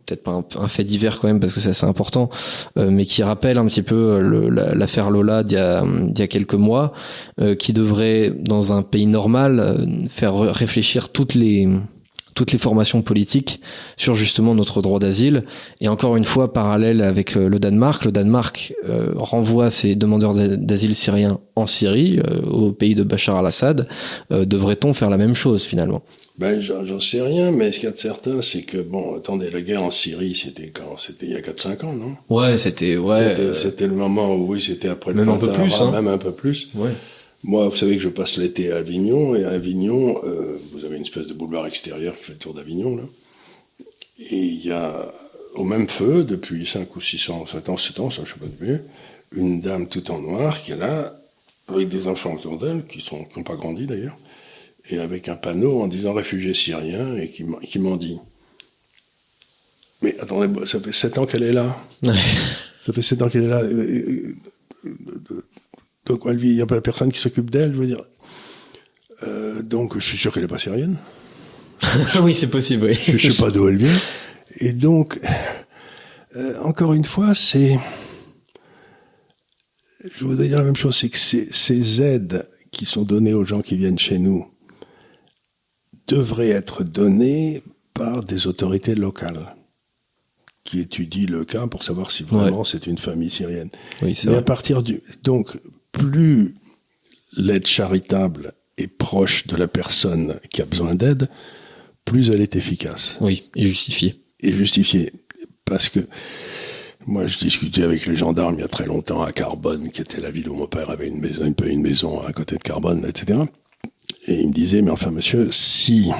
peut-être 0.06 0.22
pas 0.22 0.42
un, 0.58 0.68
fait 0.68 0.82
divers 0.82 1.20
quand 1.20 1.28
même 1.28 1.40
parce 1.40 1.52
que 1.52 1.60
c'est 1.60 1.70
assez 1.70 1.84
important, 1.84 2.30
mais 2.76 3.04
qui 3.04 3.22
rappelle 3.22 3.58
un 3.58 3.66
petit 3.66 3.82
peu 3.82 4.18
l'affaire 4.50 5.10
Lola 5.10 5.42
d'il 5.42 5.58
y 5.58 6.22
a 6.22 6.26
quelques 6.28 6.54
mois, 6.54 6.94
qui 7.58 7.74
devrait 7.74 8.32
dans 8.34 8.72
un 8.72 8.80
pays 8.80 9.06
normal 9.06 9.86
faire 10.08 10.34
réfléchir 10.34 11.10
toutes 11.10 11.34
les 11.34 11.68
toutes 12.34 12.52
les 12.52 12.58
formations 12.58 13.02
politiques 13.02 13.60
sur 13.96 14.14
justement 14.14 14.54
notre 14.54 14.82
droit 14.82 14.98
d'asile. 14.98 15.42
Et 15.80 15.88
encore 15.88 16.16
une 16.16 16.24
fois, 16.24 16.52
parallèle 16.52 17.02
avec 17.02 17.36
euh, 17.36 17.48
le 17.48 17.58
Danemark, 17.58 18.04
le 18.04 18.12
Danemark 18.12 18.74
euh, 18.88 19.12
renvoie 19.16 19.70
ses 19.70 19.94
demandeurs 19.94 20.34
d'asile 20.34 20.94
syriens 20.94 21.40
en 21.56 21.66
Syrie, 21.66 22.18
euh, 22.18 22.40
au 22.42 22.72
pays 22.72 22.94
de 22.94 23.02
Bachar 23.02 23.36
al-Assad. 23.36 23.88
Devrait-on 24.30 24.94
faire 24.94 25.10
la 25.10 25.16
même 25.16 25.34
chose 25.34 25.62
finalement? 25.62 26.02
Ben, 26.38 26.60
j'en 26.60 26.98
sais 26.98 27.20
rien, 27.20 27.50
mais 27.50 27.72
ce 27.72 27.78
qu'il 27.78 27.84
y 27.84 27.88
a 27.88 27.92
de 27.92 27.96
certain, 27.96 28.40
c'est 28.40 28.62
que, 28.62 28.78
bon, 28.78 29.16
attendez, 29.16 29.50
la 29.50 29.60
guerre 29.60 29.82
en 29.82 29.90
Syrie, 29.90 30.34
c'était 30.34 30.70
quand? 30.70 30.96
C'était 30.96 31.26
il 31.26 31.32
y 31.32 31.36
a 31.36 31.40
4-5 31.40 31.84
ans, 31.84 31.92
non? 31.92 32.16
Ouais, 32.30 32.56
c'était... 32.56 32.96
ouais. 32.96 33.36
C'était 33.54 33.86
le 33.86 33.94
moment 33.94 34.34
où, 34.34 34.52
oui, 34.52 34.60
c'était 34.60 34.88
après 34.88 35.12
même 35.12 35.26
le 35.26 35.32
un 35.32 35.36
peu 35.36 35.52
plus, 35.52 35.80
hein. 35.80 35.90
même 35.90 36.08
un 36.08 36.18
peu 36.18 36.32
plus. 36.32 36.70
Ouais. 36.74 36.92
Moi, 37.44 37.68
vous 37.68 37.76
savez 37.76 37.96
que 37.96 38.02
je 38.02 38.08
passe 38.08 38.36
l'été 38.36 38.70
à 38.70 38.76
Avignon, 38.76 39.34
et 39.34 39.44
à 39.44 39.50
Avignon, 39.50 40.20
euh, 40.24 40.56
vous 40.72 40.84
avez 40.84 40.96
une 40.96 41.02
espèce 41.02 41.26
de 41.26 41.34
boulevard 41.34 41.66
extérieur 41.66 42.16
qui 42.16 42.24
fait 42.24 42.32
le 42.34 42.38
tour 42.38 42.54
d'Avignon, 42.54 42.96
là. 42.96 43.02
Et 44.18 44.44
il 44.44 44.64
y 44.64 44.70
a, 44.70 45.12
au 45.54 45.64
même 45.64 45.88
feu, 45.88 46.22
depuis 46.22 46.64
5 46.66 46.94
ou 46.94 47.00
600, 47.00 47.46
7 47.46 47.68
ans, 47.68 47.76
7 47.76 48.00
ans, 48.00 48.10
ça, 48.10 48.22
je 48.24 48.32
sais 48.32 48.38
pas 48.38 48.46
de 48.46 48.64
mieux, 48.64 48.84
une 49.32 49.60
dame 49.60 49.88
tout 49.88 50.08
en 50.12 50.20
noir 50.20 50.62
qui 50.62 50.70
est 50.72 50.76
là, 50.76 51.18
avec 51.66 51.88
des 51.88 52.06
enfants 52.06 52.34
autour 52.34 52.58
d'elle, 52.58 52.86
qui 52.86 53.00
sont, 53.00 53.24
qui 53.24 53.38
n'ont 53.38 53.44
pas 53.44 53.56
grandi 53.56 53.86
d'ailleurs, 53.86 54.16
et 54.88 54.98
avec 54.98 55.28
un 55.28 55.36
panneau 55.36 55.80
en 55.80 55.88
disant 55.88 56.12
réfugiés 56.12 56.54
syriens, 56.54 57.16
et 57.16 57.28
qui, 57.28 57.44
qui 57.64 57.78
m'en 57.80 57.96
dit. 57.96 58.18
Mais 60.00 60.16
attendez, 60.20 60.66
ça 60.66 60.80
fait 60.80 60.92
7 60.92 61.18
ans 61.18 61.26
qu'elle 61.26 61.42
est 61.42 61.52
là. 61.52 61.76
Ça 62.84 62.92
fait 62.92 63.02
7 63.02 63.22
ans 63.22 63.28
qu'elle 63.28 63.44
est 63.44 63.48
là. 63.48 63.62
Donc 66.06 66.22
elle 66.26 66.36
vit, 66.36 66.50
il 66.50 66.56
n'y 66.56 66.62
a 66.62 66.66
pas 66.66 66.80
personne 66.80 67.12
qui 67.12 67.18
s'occupe 67.18 67.50
d'elle, 67.50 67.74
je 67.74 67.78
veux 67.78 67.86
dire. 67.86 68.04
Euh, 69.22 69.62
donc 69.62 69.98
je 69.98 70.04
suis 70.04 70.18
sûr 70.18 70.32
qu'elle 70.32 70.42
n'est 70.42 70.48
pas 70.48 70.58
syrienne. 70.58 70.96
oui, 72.22 72.34
c'est 72.34 72.48
possible. 72.48 72.86
Oui. 72.86 72.98
Je 73.06 73.12
ne 73.12 73.32
sais 73.32 73.42
pas 73.42 73.50
d'où 73.50 73.68
elle 73.68 73.76
vient. 73.76 74.00
Et 74.56 74.72
donc, 74.72 75.20
euh, 76.36 76.60
encore 76.60 76.92
une 76.92 77.04
fois, 77.04 77.34
c'est, 77.34 77.78
je 80.04 80.24
voudrais 80.24 80.48
dire 80.48 80.58
la 80.58 80.64
même 80.64 80.76
chose, 80.76 80.96
c'est 80.96 81.08
que 81.08 81.18
ces, 81.18 82.02
aides 82.02 82.48
qui 82.70 82.84
sont 82.84 83.02
données 83.02 83.34
aux 83.34 83.44
gens 83.44 83.60
qui 83.60 83.76
viennent 83.76 83.98
chez 83.98 84.18
nous 84.18 84.46
devraient 86.08 86.50
être 86.50 86.84
données 86.84 87.62
par 87.94 88.22
des 88.22 88.46
autorités 88.46 88.94
locales 88.94 89.54
qui 90.64 90.80
étudient 90.80 91.26
le 91.28 91.44
cas 91.44 91.66
pour 91.66 91.82
savoir 91.82 92.10
si 92.10 92.22
vraiment 92.22 92.64
c'est 92.64 92.86
une 92.86 92.98
famille 92.98 93.30
syrienne. 93.30 93.70
Oui, 94.00 94.18
Mais 94.26 94.36
à 94.36 94.42
partir 94.42 94.82
du 94.82 95.02
donc 95.22 95.58
plus 95.92 96.56
l'aide 97.36 97.66
charitable 97.66 98.54
est 98.78 98.88
proche 98.88 99.46
de 99.46 99.56
la 99.56 99.68
personne 99.68 100.40
qui 100.50 100.62
a 100.62 100.64
besoin 100.64 100.94
d'aide, 100.94 101.28
plus 102.04 102.30
elle 102.30 102.40
est 102.40 102.56
efficace. 102.56 103.18
Oui, 103.20 103.50
et 103.54 103.64
justifiée. 103.64 104.22
Et 104.40 104.52
justifiée. 104.52 105.12
Parce 105.64 105.88
que 105.88 106.00
moi, 107.06 107.26
je 107.26 107.38
discutais 107.38 107.82
avec 107.82 108.06
les 108.06 108.16
gendarmes 108.16 108.56
il 108.58 108.60
y 108.60 108.64
a 108.64 108.68
très 108.68 108.86
longtemps 108.86 109.22
à 109.22 109.32
Carbone, 109.32 109.90
qui 109.90 110.00
était 110.00 110.20
la 110.20 110.30
ville 110.30 110.48
où 110.48 110.54
mon 110.54 110.66
père 110.66 110.90
avait 110.90 111.08
une 111.08 111.18
maison, 111.18 111.44
une, 111.44 111.54
une 111.68 111.82
maison 111.82 112.20
à 112.22 112.32
côté 112.32 112.56
de 112.56 112.62
Carbone, 112.62 113.04
etc. 113.08 113.40
Et 114.26 114.40
il 114.40 114.48
me 114.48 114.52
disait, 114.52 114.82
mais 114.82 114.90
enfin, 114.90 115.10
monsieur, 115.10 115.50
si 115.50 116.10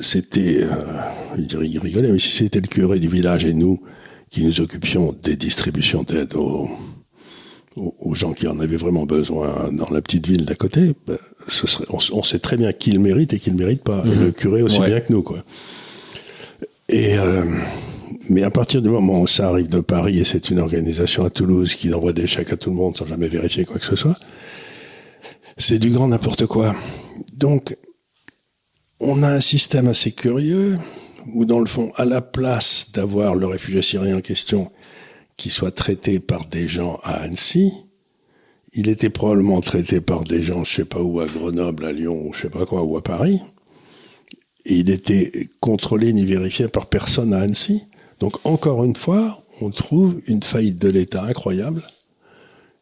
c'était, 0.00 0.62
euh, 0.62 1.00
il 1.38 1.78
rigolait, 1.78 2.12
mais 2.12 2.18
si 2.18 2.32
c'était 2.32 2.60
le 2.60 2.68
curé 2.68 3.00
du 3.00 3.08
village 3.08 3.44
et 3.44 3.54
nous 3.54 3.82
qui 4.30 4.44
nous 4.44 4.60
occupions 4.60 5.14
des 5.22 5.36
distributions 5.36 6.02
d'aide 6.02 6.34
aux, 6.34 6.68
aux, 7.76 8.14
gens 8.14 8.32
qui 8.32 8.46
en 8.46 8.58
avaient 8.58 8.76
vraiment 8.76 9.04
besoin 9.04 9.70
dans 9.70 9.88
la 9.90 10.00
petite 10.00 10.26
ville 10.26 10.44
d'à 10.44 10.54
côté, 10.54 10.94
ben, 11.06 11.18
ce 11.46 11.66
serait, 11.66 11.84
on, 11.90 12.22
sait 12.22 12.38
très 12.38 12.56
bien 12.56 12.72
qui 12.72 12.90
le 12.90 13.00
mérite 13.00 13.32
et 13.34 13.38
qui 13.38 13.50
le 13.50 13.56
mérite 13.56 13.82
pas. 13.82 14.02
le 14.04 14.26
mhm. 14.26 14.32
curé 14.32 14.62
aussi 14.62 14.80
bien 14.80 15.00
que 15.00 15.12
nous, 15.12 15.22
quoi. 15.22 15.44
Et 16.88 17.18
euh, 17.18 17.44
mais 18.28 18.42
à 18.42 18.50
partir 18.50 18.82
du 18.82 18.88
moment 18.88 19.20
où 19.20 19.26
ça 19.26 19.48
arrive 19.48 19.68
de 19.68 19.80
Paris 19.80 20.18
et 20.18 20.24
c'est 20.24 20.50
une 20.50 20.58
organisation 20.58 21.24
à 21.24 21.30
Toulouse 21.30 21.74
qui 21.74 21.92
envoie 21.92 22.12
des 22.12 22.26
chèques 22.26 22.52
à 22.52 22.56
tout 22.56 22.70
le 22.70 22.76
monde 22.76 22.96
sans 22.96 23.06
jamais 23.06 23.28
vérifier 23.28 23.64
quoi 23.64 23.78
que 23.78 23.84
ce 23.84 23.96
soit, 23.96 24.18
c'est 25.56 25.78
du 25.78 25.90
grand 25.90 26.08
n'importe 26.08 26.46
quoi. 26.46 26.74
Donc, 27.32 27.76
on 29.00 29.22
a 29.22 29.28
un 29.28 29.40
système 29.40 29.88
assez 29.88 30.12
curieux 30.12 30.78
où, 31.34 31.44
dans 31.44 31.60
le 31.60 31.66
fond, 31.66 31.92
à 31.96 32.04
la 32.04 32.20
place 32.20 32.90
d'avoir 32.92 33.34
le 33.34 33.46
réfugié 33.46 33.82
syrien 33.82 34.16
en 34.16 34.20
question 34.20 34.70
qui 35.36 35.50
soit 35.50 35.70
traité 35.70 36.20
par 36.20 36.46
des 36.46 36.68
gens 36.68 36.98
à 37.02 37.14
Annecy, 37.14 37.72
il 38.72 38.88
était 38.88 39.10
probablement 39.10 39.60
traité 39.60 40.00
par 40.00 40.24
des 40.24 40.42
gens, 40.42 40.64
je 40.64 40.76
sais 40.76 40.84
pas 40.84 41.00
où, 41.00 41.20
à 41.20 41.26
Grenoble, 41.26 41.84
à 41.84 41.92
Lyon, 41.92 42.26
ou 42.26 42.32
je 42.32 42.42
sais 42.42 42.50
pas 42.50 42.66
quoi, 42.66 42.82
ou 42.82 42.96
à 42.96 43.02
Paris. 43.02 43.40
Il 44.64 44.90
était 44.90 45.48
contrôlé 45.60 46.12
ni 46.12 46.24
vérifié 46.24 46.68
par 46.68 46.86
personne 46.86 47.32
à 47.32 47.40
Annecy. 47.40 47.84
Donc 48.18 48.44
encore 48.44 48.84
une 48.84 48.96
fois, 48.96 49.44
on 49.60 49.70
trouve 49.70 50.20
une 50.26 50.42
faillite 50.42 50.78
de 50.78 50.88
l'État 50.88 51.22
incroyable 51.22 51.82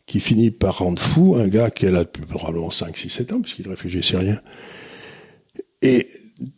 qui 0.07 0.20
finit 0.20 0.50
par 0.50 0.78
rendre 0.78 1.00
fou 1.00 1.36
un 1.36 1.48
gars 1.48 1.70
qui 1.70 1.86
est 1.86 1.90
là 1.90 2.05
depuis 2.05 2.24
probablement 2.24 2.70
5, 2.70 2.96
6, 2.96 3.09
7 3.09 3.32
ans, 3.32 3.40
puisqu'il 3.40 3.66
est 3.66 3.70
réfugié 3.70 4.02
syrien, 4.02 4.40
et 5.82 6.09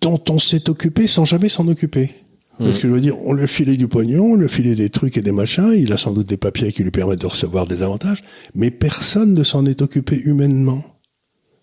dont 0.01 0.23
on 0.29 0.39
s'est 0.39 0.69
occupé 0.69 1.07
sans 1.07 1.25
jamais 1.25 1.49
s'en 1.49 1.69
occuper. 1.69 2.11
Parce 2.59 2.79
que 2.79 2.89
je 2.89 2.93
veux 2.93 3.01
dire, 3.01 3.17
on 3.25 3.37
a 3.39 3.47
filé 3.47 3.77
du 3.77 3.87
pognon, 3.87 4.33
on 4.33 4.41
a 4.41 4.49
filé 4.49 4.75
des 4.75 4.89
trucs 4.89 5.19
et 5.19 5.23
des 5.23 5.33
machins, 5.33 5.75
il 5.77 5.93
a 5.93 5.97
sans 5.97 6.13
doute 6.13 6.27
des 6.27 6.39
papiers 6.39 6.73
qui 6.73 6.83
lui 6.83 6.91
permettent 6.91 7.21
de 7.21 7.27
recevoir 7.27 7.67
des 7.67 7.83
avantages, 7.83 8.25
mais 8.55 8.71
personne 8.71 9.35
ne 9.35 9.45
s'en 9.45 9.67
est 9.67 9.83
occupé 9.83 10.17
humainement. 10.25 10.83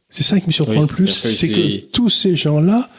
C'est 0.09 0.23
ça 0.23 0.39
qui 0.39 0.45
me 0.47 0.51
surprend 0.51 0.81
le 0.81 0.87
plus, 0.87 1.07
c'est 1.07 1.49
que 1.49 1.85
tous 1.87 2.09
ces 2.09 2.35
gens-là 2.35 2.89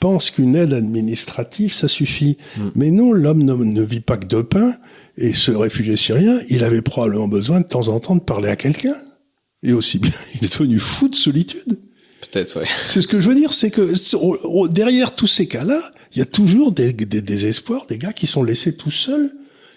pense 0.00 0.30
qu'une 0.30 0.56
aide 0.56 0.72
administrative, 0.72 1.72
ça 1.72 1.86
suffit. 1.86 2.38
Mm. 2.56 2.68
Mais 2.74 2.90
non, 2.90 3.12
l'homme 3.12 3.44
ne, 3.44 3.54
ne, 3.54 3.82
vit 3.82 4.00
pas 4.00 4.16
que 4.16 4.26
de 4.26 4.42
pain. 4.42 4.74
Et 5.16 5.34
ce 5.34 5.52
réfugié 5.52 5.96
syrien, 5.96 6.40
il 6.48 6.64
avait 6.64 6.82
probablement 6.82 7.28
besoin 7.28 7.60
de 7.60 7.66
temps 7.66 7.88
en 7.88 8.00
temps 8.00 8.16
de 8.16 8.22
parler 8.22 8.48
à 8.48 8.56
quelqu'un. 8.56 8.96
Et 9.62 9.72
aussi 9.72 9.98
bien, 9.98 10.12
il 10.34 10.44
est 10.44 10.52
devenu 10.52 10.78
fou 10.78 11.08
de 11.08 11.14
solitude. 11.14 11.78
Peut-être, 12.20 12.60
ouais. 12.60 12.66
C'est 12.86 13.02
ce 13.02 13.08
que 13.08 13.20
je 13.20 13.28
veux 13.28 13.34
dire, 13.34 13.52
c'est 13.52 13.70
que 13.70 13.92
derrière 14.68 15.14
tous 15.14 15.26
ces 15.26 15.46
cas-là, 15.46 15.80
il 16.12 16.18
y 16.18 16.22
a 16.22 16.26
toujours 16.26 16.72
des, 16.72 16.92
des, 16.92 17.22
des, 17.22 17.46
espoirs, 17.46 17.86
des 17.86 17.98
gars 17.98 18.12
qui 18.12 18.26
sont 18.26 18.42
laissés 18.42 18.76
tout 18.76 18.90
seuls, 18.90 19.32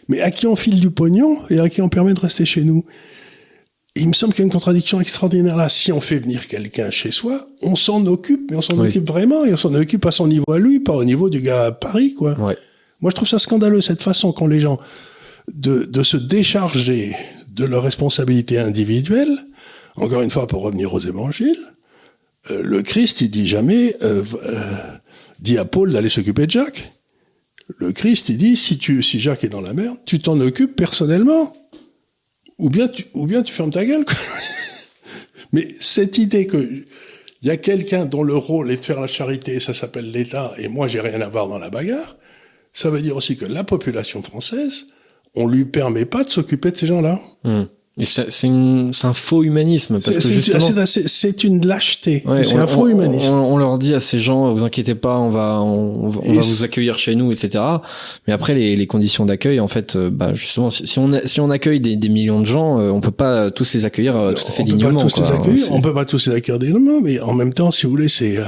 mais 0.08 0.22
à 0.22 0.32
qui 0.32 0.48
on 0.48 0.56
file 0.56 0.80
du 0.80 0.90
pognon 0.90 1.40
et 1.50 1.60
à 1.60 1.70
qui 1.70 1.82
on 1.82 1.90
permet 1.90 2.14
de 2.14 2.20
rester 2.20 2.46
chez 2.46 2.64
nous. 2.64 2.86
il 3.96 4.08
me 4.08 4.14
semble 4.14 4.34
qu'il 4.34 4.42
y 4.42 4.44
a 4.44 4.48
une 4.48 4.52
contradiction 4.52 5.00
extraordinaire 5.00 5.56
là. 5.56 5.70
Si 5.70 5.92
on 5.92 6.02
fait 6.02 6.20
venir 6.20 6.48
quelqu'un 6.48 6.90
chez 6.92 7.12
soi, 7.12 7.48
on 7.62 7.76
s'en 7.76 8.06
occupe, 8.06 8.50
mais 8.50 8.58
on 8.58 8.62
s'en 8.62 8.78
occupe 8.80 9.08
vraiment, 9.08 9.46
et 9.46 9.54
on 9.54 9.58
s'en 9.58 9.74
occupe 9.76 10.06
à 10.06 10.12
son 10.12 10.28
niveau 10.28 10.52
à 10.52 10.60
lui, 10.60 10.80
pas 10.80 10.96
au 10.96 11.04
niveau 11.04 11.30
du 11.30 11.42
gars 11.42 11.66
à 11.66 11.72
Paris, 11.72 12.14
quoi. 12.16 12.40
Ouais. 12.40 12.58
Moi, 13.02 13.12
je 13.12 13.16
trouve 13.16 13.28
ça 13.28 13.38
scandaleux, 13.40 13.82
cette 13.82 14.02
façon 14.02 14.32
qu'ont 14.32 14.48
les 14.48 14.62
gens 14.62 14.80
de, 15.54 15.84
de 15.84 16.04
se 16.04 16.18
décharger 16.18 17.16
de 17.50 17.66
leurs 17.66 17.84
responsabilités 17.84 18.58
individuelles. 18.58 19.46
Encore 19.96 20.22
une 20.22 20.30
fois, 20.30 20.48
pour 20.48 20.64
revenir 20.64 20.94
aux 20.94 21.00
évangiles, 21.00 21.60
euh, 22.50 22.62
le 22.64 22.82
Christ, 22.82 23.22
il 23.22 23.30
dit 23.30 23.48
jamais, 23.48 23.96
euh, 24.02 24.24
euh, 24.44 24.74
dit 25.44 25.58
à 25.58 25.66
Paul 25.66 25.92
d'aller 25.92 26.10
s'occuper 26.10 26.48
de 26.48 26.52
Jacques. 26.52 26.94
Le 27.78 27.92
Christ, 27.92 28.30
il 28.30 28.38
dit, 28.38 28.56
si 28.56 28.78
tu, 28.78 29.04
si 29.04 29.20
Jacques 29.20 29.44
est 29.44 29.50
dans 29.50 29.62
la 29.62 29.74
merde, 29.74 29.98
tu 30.06 30.20
t'en 30.20 30.40
occupes 30.40 30.76
personnellement. 30.76 31.54
Ou 32.58 32.70
bien 32.70 32.88
tu, 32.88 33.54
fermes 33.54 33.72
ta 33.72 33.86
gueule. 33.86 34.06
Mais 35.52 35.68
cette 35.80 36.18
idée 36.18 36.48
que 36.48 36.86
il 37.42 37.48
y 37.48 37.52
a 37.52 37.58
quelqu'un 37.58 38.06
dont 38.06 38.24
le 38.24 38.38
rôle 38.38 38.72
est 38.72 38.78
de 38.78 38.86
faire 38.86 39.02
la 39.02 39.08
charité, 39.08 39.60
ça 39.60 39.74
s'appelle 39.74 40.10
l'État, 40.12 40.54
et 40.58 40.70
moi 40.70 40.88
j'ai 40.88 41.02
rien 41.02 41.20
à 41.20 41.28
voir 41.28 41.50
dans 41.50 41.60
la 41.60 41.70
bagarre, 41.70 42.16
ça 42.72 42.90
veut 42.90 43.02
dire 43.02 43.18
aussi 43.18 43.36
que 43.36 43.44
la 43.44 43.66
population 43.66 44.22
française, 44.22 44.88
on 45.36 45.46
lui 45.46 45.66
permet 45.66 46.06
pas 46.06 46.24
de 46.24 46.30
s'occuper 46.30 46.72
de 46.72 46.78
ces 46.78 46.88
gens-là. 46.88 47.20
Mmh. 47.44 47.64
C'est 48.02 48.48
un 48.48 49.14
faux 49.14 49.44
humanisme 49.44 50.00
parce 50.02 50.18
que 50.18 50.28
justement 50.28 50.86
c'est 50.86 51.44
une 51.44 51.66
lâcheté. 51.66 52.24
c'est 52.44 52.56
un 52.56 52.66
faux 52.66 52.88
humanisme. 52.88 53.34
On, 53.34 53.56
leur 53.58 53.78
dit 53.78 53.94
à 53.94 54.00
ces 54.00 54.20
gens, 54.20 54.52
vous 54.52 54.64
inquiétez 54.64 54.96
pas, 54.96 55.20
on 55.20 55.30
va 55.30 55.62
on, 55.62 56.10
va 56.10 56.42
vous 56.42 56.64
accueillir 56.64 56.98
chez 56.98 57.14
nous, 57.14 57.32
etc. 57.32 57.64
Mais 58.26 58.34
après 58.34 58.56
les, 58.56 58.76
les 58.76 58.88
conditions 58.88 59.26
d'accueil, 59.26 59.60
en 59.60 59.68
fait, 59.68 59.96
euh, 59.96 60.10
bah 60.10 60.34
justement, 60.34 60.72
si 60.72 60.98
on 60.98 61.12
si 61.24 61.40
on 61.40 61.52
accueille 61.52 61.80
des, 61.80 61.96
des 61.96 62.10
millions 62.10 62.40
de 62.40 62.46
gens, 62.46 62.80
euh, 62.80 62.90
on 62.90 63.00
peut 63.00 63.12
pas 63.12 63.52
tous 63.52 63.76
les 63.76 63.86
accueillir 63.86 64.16
euh, 64.16 64.34
tout 64.34 64.46
à 64.48 64.52
fait 64.52 64.64
dignement. 64.64 64.90
Peut 64.90 65.10
pas 65.10 65.10
tous 65.10 65.22
les 65.22 65.32
accueillir, 65.32 65.72
on 65.72 65.82
peut 65.82 65.94
pas 65.94 66.06
tous 66.06 66.28
les 66.28 66.34
accueillir 66.34 66.60
dignement, 66.60 67.00
mais 67.00 67.20
en 67.20 67.34
même 67.34 67.54
temps, 67.54 67.70
si 67.70 67.86
vous 67.86 67.92
voulez, 67.92 68.10
c'est 68.10 68.40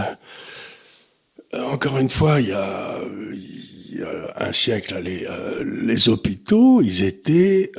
encore 1.71 1.99
une 1.99 2.09
fois, 2.09 2.41
il 2.41 2.47
y 2.47 2.51
a, 2.51 2.97
il 3.91 3.99
y 3.99 4.01
a 4.01 4.47
un 4.47 4.51
siècle, 4.51 4.99
les 5.03 5.27
les 5.85 6.09
hôpitaux, 6.09 6.81
ils 6.81 7.03
étaient 7.03 7.71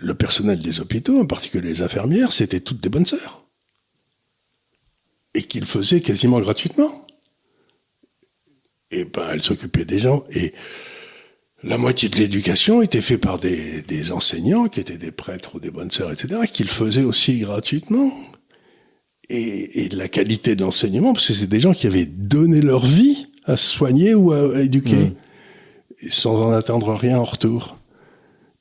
le 0.00 0.14
personnel 0.14 0.60
des 0.60 0.80
hôpitaux, 0.80 1.20
en 1.20 1.26
particulier 1.26 1.68
les 1.68 1.82
infirmières, 1.82 2.32
c'était 2.32 2.60
toutes 2.60 2.80
des 2.80 2.88
bonnes 2.88 3.06
sœurs. 3.06 3.44
Et 5.34 5.42
qu'ils 5.42 5.66
faisaient 5.66 6.00
quasiment 6.00 6.40
gratuitement. 6.40 7.06
Et 8.90 9.04
ben, 9.04 9.28
elles 9.32 9.42
s'occupaient 9.42 9.84
des 9.84 9.98
gens. 9.98 10.24
Et 10.30 10.54
la 11.62 11.78
moitié 11.78 12.08
de 12.08 12.16
l'éducation 12.16 12.82
était 12.82 13.02
faite 13.02 13.20
par 13.20 13.38
des, 13.38 13.82
des, 13.82 14.12
enseignants, 14.12 14.68
qui 14.68 14.80
étaient 14.80 14.98
des 14.98 15.12
prêtres 15.12 15.56
ou 15.56 15.60
des 15.60 15.70
bonnes 15.70 15.90
sœurs, 15.90 16.12
etc., 16.12 16.42
qu'ils 16.52 16.68
faisaient 16.68 17.04
aussi 17.04 17.40
gratuitement. 17.40 18.12
Et, 19.28 19.84
et 19.84 19.88
la 19.88 20.08
qualité 20.08 20.54
d'enseignement, 20.54 21.14
parce 21.14 21.26
que 21.26 21.32
c'est 21.32 21.46
des 21.46 21.60
gens 21.60 21.72
qui 21.72 21.86
avaient 21.86 22.04
donné 22.04 22.60
leur 22.60 22.84
vie 22.84 23.28
à 23.44 23.56
soigner 23.56 24.14
ou 24.14 24.32
à, 24.32 24.60
éduquer, 24.60 24.96
mmh. 24.96 25.14
sans 26.10 26.42
en 26.42 26.52
attendre 26.52 26.94
rien 26.94 27.18
en 27.18 27.24
retour. 27.24 27.78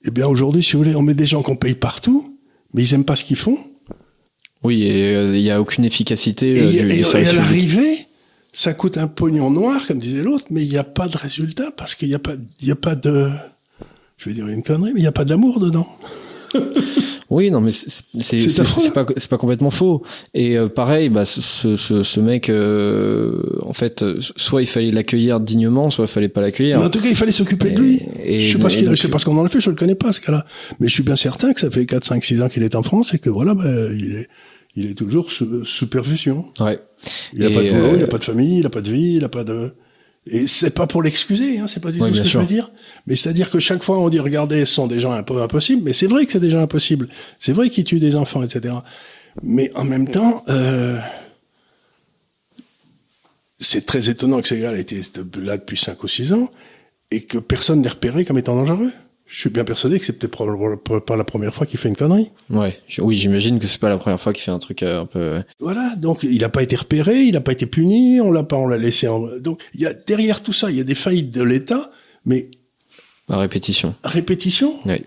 Eh 0.05 0.11
bien, 0.11 0.27
aujourd'hui, 0.27 0.63
si 0.63 0.73
vous 0.73 0.79
voulez, 0.79 0.95
on 0.95 1.01
met 1.01 1.13
des 1.13 1.25
gens 1.25 1.41
qu'on 1.41 1.55
paye 1.55 1.75
partout, 1.75 2.37
mais 2.73 2.83
ils 2.83 2.93
aiment 2.93 3.05
pas 3.05 3.15
ce 3.15 3.23
qu'ils 3.23 3.37
font. 3.37 3.57
Oui, 4.63 4.83
et 4.83 5.15
euh, 5.15 5.35
il 5.35 5.43
n'y 5.43 5.51
a 5.51 5.61
aucune 5.61 5.85
efficacité 5.85 6.59
euh, 6.59 6.71
du, 6.71 6.93
et, 6.93 7.03
à 7.03 7.33
l'arrivée, 7.33 8.07
ça 8.53 8.73
coûte 8.73 8.97
un 8.97 9.07
pognon 9.07 9.49
noir, 9.49 9.85
comme 9.87 9.99
disait 9.99 10.23
l'autre, 10.23 10.45
mais 10.49 10.63
il 10.63 10.69
n'y 10.69 10.77
a 10.77 10.83
pas 10.83 11.07
de 11.07 11.17
résultat 11.17 11.71
parce 11.71 11.95
qu'il 11.95 12.07
n'y 12.07 12.15
a 12.15 12.19
pas, 12.19 12.33
il 12.61 12.67
y 12.67 12.71
a 12.71 12.75
pas 12.75 12.95
de, 12.95 13.29
je 14.17 14.29
vais 14.29 14.35
dire 14.35 14.47
une 14.47 14.63
connerie, 14.63 14.91
mais 14.93 14.99
il 14.99 15.03
n'y 15.03 15.07
a 15.07 15.13
pas 15.13 15.25
d'amour 15.25 15.59
dedans. 15.59 15.87
Oui, 17.29 17.49
non, 17.49 17.61
mais 17.61 17.71
c'est 17.71 18.93
pas 18.93 19.05
c'est 19.17 19.29
pas 19.29 19.37
complètement 19.37 19.71
faux. 19.71 20.03
Et 20.35 20.55
euh, 20.55 20.67
pareil, 20.67 21.09
bah 21.09 21.25
ce 21.25 21.75
ce, 21.75 22.03
ce 22.03 22.19
mec, 22.19 22.47
euh, 22.49 23.41
en 23.63 23.73
fait, 23.73 24.05
soit 24.19 24.61
il 24.61 24.67
fallait 24.67 24.91
l'accueillir 24.91 25.39
dignement, 25.39 25.89
soit 25.89 26.05
il 26.05 26.09
fallait 26.09 26.29
pas 26.29 26.41
l'accueillir. 26.41 26.79
En 26.79 26.91
tout 26.91 26.99
cas, 26.99 27.09
il 27.09 27.15
fallait 27.15 27.31
s'occuper 27.31 27.71
de 27.71 27.79
lui. 27.79 28.01
Et, 28.23 28.41
je 28.41 28.55
sais 28.55 28.61
pas 28.61 28.69
ce 28.69 28.77
qu'il, 28.77 28.87
je 28.87 28.95
sais 28.95 29.07
pas 29.07 29.17
ce 29.17 29.25
qu'on 29.25 29.37
en 29.37 29.45
a 29.45 29.49
fait, 29.49 29.61
je 29.61 29.71
le 29.71 29.75
connais 29.75 29.95
pas 29.95 30.11
ce 30.11 30.21
cas-là. 30.21 30.45
Mais 30.79 30.87
je 30.87 30.93
suis 30.93 31.01
bien 31.01 31.15
certain 31.15 31.53
que 31.53 31.59
ça 31.59 31.71
fait 31.71 31.87
4, 31.87 32.05
5, 32.05 32.23
6 32.23 32.43
ans 32.43 32.49
qu'il 32.49 32.61
est 32.61 32.75
en 32.75 32.83
France 32.83 33.15
et 33.15 33.19
que 33.19 33.31
voilà, 33.31 33.55
bah, 33.55 33.63
il 33.65 34.15
est 34.15 34.27
il 34.75 34.89
est 34.89 34.95
toujours 34.95 35.31
sous 35.31 35.65
supervision. 35.65 36.45
Ouais. 36.59 36.79
Il 37.33 37.45
a 37.45 37.49
pas 37.49 37.63
de 37.63 37.69
boulot, 37.69 37.95
il 37.95 38.01
a 38.01 38.05
euh, 38.05 38.07
pas 38.07 38.17
de 38.17 38.23
famille, 38.23 38.59
il 38.59 38.65
a 38.65 38.69
pas 38.69 38.81
de 38.81 38.89
vie, 38.91 39.15
il 39.15 39.23
a 39.23 39.29
pas 39.29 39.43
de 39.43 39.73
et 40.25 40.47
c'est 40.47 40.73
pas 40.73 40.87
pour 40.87 41.03
l'excuser, 41.03 41.59
hein, 41.59 41.67
c'est 41.67 41.81
pas 41.81 41.91
du 41.91 41.99
tout 41.99 42.13
ce 42.13 42.21
que 42.21 42.27
je 42.27 42.37
veux 42.37 42.45
dire. 42.45 42.71
Mais 43.07 43.15
c'est-à-dire 43.15 43.49
que 43.49 43.59
chaque 43.59 43.83
fois 43.83 43.99
on 43.99 44.09
dit 44.09 44.19
regardez, 44.19 44.65
ce 44.65 44.73
sont 44.73 44.87
des 44.87 44.99
gens 44.99 45.11
un 45.11 45.23
peu 45.23 45.41
impossibles, 45.41 45.83
mais 45.83 45.93
c'est 45.93 46.07
vrai 46.07 46.25
que 46.25 46.31
c'est 46.31 46.39
des 46.39 46.51
gens 46.51 46.61
impossibles. 46.61 47.09
C'est 47.39 47.51
vrai 47.51 47.69
qu'ils 47.69 47.83
tuent 47.83 47.99
des 47.99 48.15
enfants, 48.15 48.41
etc. 48.41 48.75
Mais 49.41 49.71
en 49.75 49.83
même 49.83 50.07
temps, 50.07 50.43
euh, 50.47 50.99
c'est 53.59 53.85
très 53.85 54.09
étonnant 54.09 54.41
que 54.41 54.47
ces 54.47 54.59
gars 54.59 54.71
aient 54.71 54.81
été 54.81 55.01
là 55.41 55.57
depuis 55.57 55.77
5 55.77 56.01
ou 56.03 56.07
6 56.07 56.33
ans 56.33 56.49
et 57.11 57.21
que 57.21 57.37
personne 57.37 57.79
ne 57.79 57.83
les 57.83 57.89
repéré 57.89 58.23
comme 58.23 58.37
étant 58.37 58.55
dangereux 58.55 58.91
je 59.33 59.39
suis 59.39 59.49
bien 59.49 59.63
persuadé 59.63 59.99
que 59.99 60.05
c'est 60.05 60.13
peut-être 60.13 60.99
pas 60.99 61.15
la 61.15 61.23
première 61.23 61.55
fois 61.55 61.65
qu'il 61.65 61.79
fait 61.79 61.89
une 61.89 61.95
connerie. 61.95 62.29
Ouais, 62.51 62.77
oui, 62.99 63.15
j'imagine 63.15 63.57
que 63.57 63.65
c'est 63.65 63.79
pas 63.79 63.89
la 63.89 63.97
première 63.97 64.21
fois 64.21 64.31
qu'il 64.31 64.43
fait 64.43 64.51
un 64.51 64.59
truc 64.59 64.83
euh, 64.83 65.01
un 65.01 65.05
peu. 65.07 65.43
Voilà, 65.59 65.95
donc 65.95 66.21
il 66.21 66.41
n'a 66.41 66.49
pas 66.49 66.61
été 66.61 66.75
repéré, 66.75 67.23
il 67.23 67.33
n'a 67.33 67.41
pas 67.41 67.51
été 67.51 67.65
puni, 67.65 68.21
on 68.21 68.31
l'a 68.31 68.43
pas, 68.43 68.57
on 68.57 68.67
l'a 68.67 68.77
laissé. 68.77 69.07
En... 69.07 69.39
Donc 69.39 69.59
il 69.73 69.81
y 69.81 69.87
a 69.87 69.93
derrière 69.93 70.43
tout 70.43 70.53
ça, 70.53 70.69
il 70.69 70.77
y 70.77 70.81
a 70.81 70.83
des 70.83 70.93
faillites 70.93 71.31
de 71.31 71.41
l'État, 71.41 71.89
mais 72.27 72.51
à 73.27 73.37
répétition. 73.37 73.95
À 74.03 74.09
répétition. 74.09 74.79
Oui. 74.85 75.01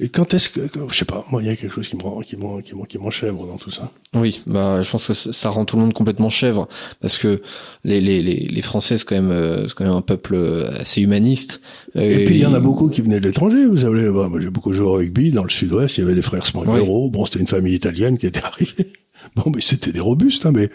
Et 0.00 0.08
quand 0.10 0.32
est-ce 0.32 0.48
que, 0.48 0.60
je 0.88 0.94
sais 0.94 1.04
pas, 1.04 1.26
moi 1.30 1.42
il 1.42 1.48
y 1.48 1.50
a 1.50 1.56
quelque 1.56 1.74
chose 1.74 1.88
qui 1.88 1.96
me 1.96 2.22
qui 2.22 2.36
me 2.36 2.60
qui 2.62 2.72
qui 2.88 2.98
m'enchèvre 2.98 3.46
dans 3.46 3.56
tout 3.56 3.72
ça. 3.72 3.90
Oui, 4.14 4.40
bah 4.46 4.80
je 4.80 4.88
pense 4.88 5.08
que 5.08 5.12
ça 5.12 5.50
rend 5.50 5.64
tout 5.64 5.74
le 5.74 5.82
monde 5.82 5.92
complètement 5.92 6.28
chèvre 6.28 6.68
parce 7.00 7.18
que 7.18 7.42
les 7.82 8.00
les 8.00 8.22
les, 8.22 8.46
les 8.46 8.62
Français 8.62 8.96
c'est 8.96 9.04
quand 9.04 9.16
même 9.16 9.32
euh, 9.32 9.66
c'est 9.66 9.74
quand 9.74 9.84
même 9.84 9.94
un 9.94 10.02
peuple 10.02 10.36
euh, 10.36 10.70
assez 10.78 11.00
humaniste. 11.00 11.60
Et, 11.96 12.22
puis 12.24 12.36
il 12.36 12.40
y 12.40 12.46
en 12.46 12.54
a 12.54 12.60
beaucoup 12.60 12.90
qui 12.90 13.00
venaient 13.00 13.18
de 13.18 13.26
l'étranger. 13.26 13.66
Vous 13.66 13.78
savez, 13.78 14.08
bah, 14.08 14.28
moi 14.28 14.38
j'ai 14.40 14.50
beaucoup 14.50 14.72
joué 14.72 14.86
au 14.86 14.92
rugby 14.92 15.32
dans 15.32 15.42
le 15.42 15.50
Sud-Ouest. 15.50 15.98
Il 15.98 16.02
y 16.02 16.04
avait 16.04 16.14
les 16.14 16.22
frères 16.22 16.46
Spanghero. 16.46 17.10
Bon, 17.10 17.24
c'était 17.24 17.40
une 17.40 17.48
famille 17.48 17.74
italienne 17.74 18.18
qui 18.18 18.26
était 18.26 18.42
arrivée. 18.44 18.92
Bon, 19.36 19.50
mais 19.54 19.60
c'était 19.60 19.92
des 19.92 20.00
robustes, 20.00 20.46
hein, 20.46 20.52
mais 20.54 20.70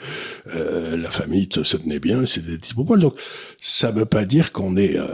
euh, 0.53 0.97
la 0.97 1.09
famille 1.09 1.47
se 1.51 1.77
tenait 1.77 1.99
bien, 1.99 2.25
c'était 2.25 2.51
des 2.51 2.57
petits 2.57 2.73
poils. 2.73 2.99
Donc, 2.99 3.15
ça 3.59 3.91
veut 3.91 4.05
pas 4.05 4.25
dire 4.25 4.51
qu'on 4.51 4.75
est. 4.75 4.97
Euh, 4.97 5.05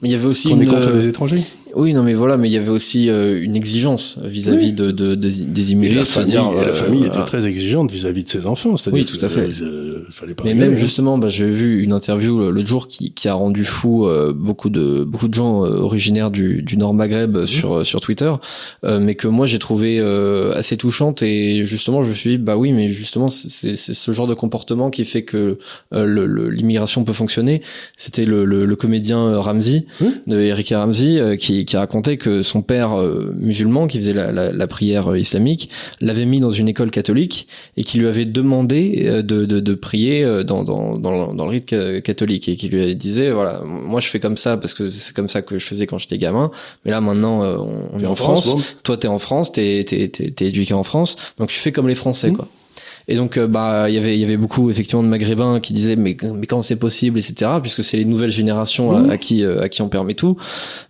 mais 0.00 0.08
il 0.08 0.12
y 0.12 0.14
avait 0.14 0.26
aussi 0.26 0.50
une... 0.50 0.62
est 0.62 0.66
contre 0.66 0.90
les 0.90 1.06
étrangers. 1.06 1.44
Oui, 1.74 1.94
non, 1.94 2.02
mais 2.02 2.14
voilà, 2.14 2.36
mais 2.36 2.48
il 2.48 2.52
y 2.52 2.56
avait 2.56 2.68
aussi 2.68 3.08
euh, 3.08 3.42
une 3.42 3.56
exigence 3.56 4.18
vis-à-vis 4.22 4.72
de, 4.72 4.90
de, 4.90 5.14
de, 5.14 5.28
des 5.28 5.72
immigrés, 5.72 6.04
c'est-à-dire 6.04 6.52
la 6.52 6.68
euh, 6.68 6.74
famille 6.74 7.04
était 7.06 7.24
très 7.24 7.44
exigeante 7.46 7.90
vis-à-vis 7.90 8.24
de 8.24 8.28
ses 8.28 8.46
enfants, 8.46 8.76
c'est-à-dire 8.76 9.04
oui, 9.04 9.06
tout 9.06 9.24
à 9.24 9.28
fait. 9.28 9.48
Euh, 9.62 10.04
fallait 10.10 10.34
pas 10.34 10.44
mais 10.44 10.54
même 10.54 10.76
justement, 10.76 11.18
bah, 11.18 11.28
j'ai 11.28 11.48
vu 11.48 11.82
une 11.82 11.92
interview 11.92 12.50
l'autre 12.50 12.66
jour 12.66 12.88
qui, 12.88 13.12
qui 13.12 13.28
a 13.28 13.34
rendu 13.34 13.64
fou 13.64 14.08
beaucoup 14.34 14.70
de 14.70 15.04
beaucoup 15.04 15.28
de 15.28 15.34
gens 15.34 15.60
originaires 15.60 16.30
du, 16.30 16.62
du 16.62 16.76
Nord 16.76 16.94
Maghreb 16.94 17.36
mmh. 17.36 17.46
sur 17.46 17.86
sur 17.86 18.00
Twitter, 18.00 18.32
mais 18.84 19.14
que 19.14 19.28
moi 19.28 19.46
j'ai 19.46 19.58
trouvé 19.58 20.00
assez 20.54 20.76
touchante 20.76 21.22
et 21.22 21.64
justement 21.64 22.02
je 22.02 22.08
me 22.10 22.14
suis 22.14 22.30
dit 22.30 22.38
bah 22.38 22.56
oui, 22.56 22.72
mais 22.72 22.88
justement 22.88 23.28
c'est 23.28 23.76
ce 23.76 24.12
genre 24.12 24.26
de 24.26 24.34
comportement 24.34 24.90
qui 24.90 25.04
fait 25.04 25.22
que 25.22 25.58
l'immigration 25.92 27.04
peut 27.04 27.12
fonctionner. 27.12 27.62
C'était 27.96 28.24
le, 28.24 28.44
le, 28.44 28.66
le, 28.66 28.76
comédien 28.76 29.38
Ramsey 29.38 29.86
mmh. 30.00 30.06
de 30.26 30.40
Eric 30.40 30.70
Ramsey 30.70 31.36
qui 31.38 31.61
qui 31.64 31.76
racontait 31.76 32.16
que 32.16 32.42
son 32.42 32.62
père 32.62 32.98
euh, 32.98 33.32
musulman 33.34 33.86
qui 33.86 33.98
faisait 33.98 34.12
la, 34.12 34.32
la, 34.32 34.52
la, 34.52 34.66
prière 34.66 35.12
euh, 35.12 35.18
islamique 35.18 35.70
l'avait 36.00 36.24
mis 36.24 36.40
dans 36.40 36.50
une 36.50 36.68
école 36.68 36.90
catholique 36.90 37.48
et 37.76 37.84
qui 37.84 37.98
lui 37.98 38.06
avait 38.06 38.24
demandé 38.24 39.04
euh, 39.06 39.22
de, 39.22 39.44
de, 39.44 39.60
de 39.60 39.74
prier 39.74 40.24
dans, 40.44 40.64
dans, 40.64 40.98
dans, 40.98 41.34
dans, 41.34 41.44
le 41.44 41.50
rite 41.50 41.74
catholique 42.02 42.48
et 42.48 42.56
qui 42.56 42.68
lui 42.68 42.94
disait 42.96 43.30
voilà 43.30 43.60
moi 43.64 44.00
je 44.00 44.08
fais 44.08 44.20
comme 44.20 44.36
ça 44.36 44.56
parce 44.56 44.74
que 44.74 44.88
c'est 44.88 45.14
comme 45.14 45.28
ça 45.28 45.42
que 45.42 45.58
je 45.58 45.64
faisais 45.64 45.86
quand 45.86 45.98
j'étais 45.98 46.18
gamin. 46.18 46.50
Mais 46.84 46.90
là 46.90 47.00
maintenant 47.00 47.42
on, 47.42 48.00
est 48.00 48.06
en 48.06 48.14
France, 48.14 48.56
toi 48.82 48.96
t'es 48.96 49.08
en 49.08 49.18
France 49.18 49.52
t'es 49.52 49.84
t'es 49.86 50.08
t'es 50.08 50.46
éduqué 50.46 50.74
en 50.74 50.84
France. 50.84 51.16
Donc 51.38 51.48
tu 51.48 51.58
fais 51.58 51.72
comme 51.72 51.88
les 51.88 51.94
Français 51.94 52.30
mmh. 52.30 52.36
quoi 52.36 52.48
Et 53.08 53.16
donc, 53.16 53.36
euh, 53.36 53.46
bah, 53.46 53.86
il 53.88 53.94
y 53.94 53.98
avait, 53.98 54.16
il 54.16 54.20
y 54.20 54.24
avait 54.24 54.36
beaucoup 54.36 54.70
effectivement 54.70 55.02
de 55.02 55.08
Maghrébins 55.08 55.60
qui 55.60 55.72
disaient 55.72 55.96
mais, 55.96 56.16
mais 56.22 56.46
comment 56.46 56.62
c'est 56.62 56.76
possible, 56.76 57.18
etc. 57.18 57.50
Puisque 57.60 57.82
c'est 57.82 57.96
les 57.96 58.04
nouvelles 58.04 58.30
générations 58.30 58.92
à, 58.92 59.12
à 59.12 59.18
qui, 59.18 59.44
euh, 59.44 59.60
à 59.60 59.68
qui 59.68 59.82
on 59.82 59.88
permet 59.88 60.14
tout. 60.14 60.36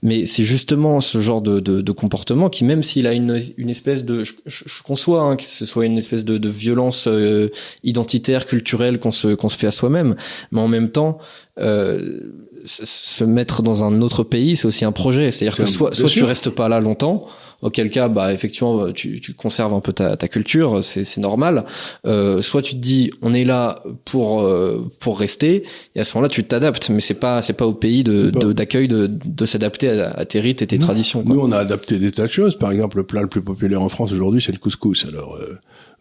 Mais 0.02 0.26
c'est 0.26 0.44
justement 0.44 1.00
ce 1.00 1.20
genre 1.20 1.42
de, 1.42 1.60
de, 1.60 1.80
de 1.80 1.92
comportement 1.92 2.48
qui, 2.50 2.64
même 2.64 2.82
s'il 2.82 3.06
a 3.06 3.12
une, 3.12 3.42
une 3.56 3.70
espèce 3.70 4.04
de, 4.04 4.24
je, 4.24 4.32
je, 4.46 4.64
je 4.66 4.82
conçois 4.82 5.22
hein, 5.22 5.36
que 5.36 5.44
ce 5.44 5.64
soit 5.64 5.86
une 5.86 5.98
espèce 5.98 6.24
de, 6.24 6.38
de 6.38 6.48
violence 6.48 7.06
euh, 7.08 7.48
identitaire, 7.84 8.46
culturelle 8.46 8.98
qu'on 8.98 9.12
se, 9.12 9.34
qu'on 9.34 9.48
se 9.48 9.56
fait 9.56 9.66
à 9.66 9.72
soi-même, 9.72 10.16
mais 10.50 10.60
en 10.60 10.68
même 10.68 10.90
temps. 10.90 11.18
Euh, 11.60 12.20
se 12.64 13.24
mettre 13.24 13.62
dans 13.62 13.84
un 13.84 14.02
autre 14.02 14.22
pays, 14.22 14.56
c'est 14.56 14.66
aussi 14.66 14.84
un 14.84 14.92
projet. 14.92 15.30
C'est-à-dire 15.30 15.56
que 15.56 15.66
soit, 15.66 15.94
soit 15.94 16.08
tu 16.08 16.22
restes 16.22 16.50
pas 16.50 16.68
là 16.68 16.80
longtemps, 16.80 17.26
auquel 17.62 17.88
cas, 17.90 18.08
bah 18.08 18.32
effectivement, 18.32 18.92
tu, 18.92 19.20
tu 19.20 19.32
conserves 19.34 19.72
un 19.72 19.80
peu 19.80 19.92
ta, 19.92 20.16
ta 20.16 20.28
culture, 20.28 20.82
c'est, 20.84 21.04
c'est 21.04 21.20
normal. 21.20 21.64
Euh, 22.06 22.40
soit 22.42 22.60
tu 22.62 22.74
te 22.74 22.80
dis, 22.80 23.10
on 23.22 23.32
est 23.32 23.44
là 23.44 23.82
pour 24.04 24.42
euh, 24.42 24.90
pour 25.00 25.18
rester, 25.18 25.64
et 25.94 26.00
à 26.00 26.04
ce 26.04 26.14
moment-là, 26.16 26.28
tu 26.28 26.44
t'adaptes. 26.44 26.90
Mais 26.90 27.00
c'est 27.00 27.14
pas 27.18 27.40
c'est 27.40 27.52
pas 27.52 27.66
au 27.66 27.72
pays 27.74 28.02
de, 28.04 28.30
d'accueil 28.52 28.88
de, 28.88 29.06
de 29.08 29.46
s'adapter 29.46 29.88
à, 29.90 30.10
à, 30.10 30.24
tes 30.24 30.40
rites 30.40 30.60
et 30.62 30.66
tes 30.66 30.78
traditions. 30.78 31.22
Quoi. 31.22 31.34
Nous, 31.34 31.40
on 31.40 31.52
a 31.52 31.58
adapté 31.58 31.98
des 31.98 32.10
tas 32.10 32.26
de 32.26 32.32
choses. 32.32 32.56
Par 32.58 32.70
exemple, 32.72 32.96
le 32.98 33.04
plat 33.04 33.22
le 33.22 33.28
plus 33.28 33.42
populaire 33.42 33.80
en 33.80 33.88
France 33.88 34.12
aujourd'hui, 34.12 34.42
c'est 34.44 34.52
le 34.52 34.58
couscous. 34.58 35.06
Alors 35.08 35.36
euh, 35.36 35.58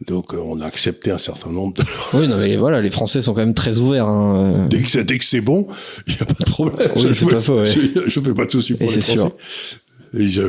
donc 0.08 0.34
on 0.34 0.60
a 0.62 0.66
accepté 0.66 1.12
un 1.12 1.20
certain 1.20 1.52
nombre 1.52 1.76
de. 1.76 1.84
Oui, 2.18 2.28
non 2.28 2.38
mais 2.38 2.58
voilà, 2.58 2.82
les 2.82 2.90
Français 2.90 3.22
sont 3.22 3.34
quand 3.34 3.42
même 3.42 3.54
très 3.54 3.78
ouverts. 3.78 4.08
Hein. 4.08 4.68
Dès 4.70 4.80
que 4.80 4.90
c'est 4.90 5.04
dès 5.04 5.18
que 5.20 5.26
c'est 5.26 5.42
bon, 5.42 5.68
il 6.08 6.16
y 6.16 6.22
a 6.22 6.26
pas 6.26 6.34
de 6.34 6.50
problème. 6.50 6.90
Oui, 6.96 7.12
c'est 7.14 7.28
pas 7.28 7.42
faux. 7.42 7.60
Ouais. 7.60 7.66
Je, 7.66 8.08
je 8.10 8.20
fais 8.20 8.34
pas 8.34 8.46
de 8.46 8.52
soucis 8.52 8.74
pour 8.74 8.90
Et 8.92 8.96
les 8.96 9.02
c'est 9.02 9.16
Français. 9.16 9.36
sûr. 10.14 10.20
Et 10.20 10.30
je 10.30 10.42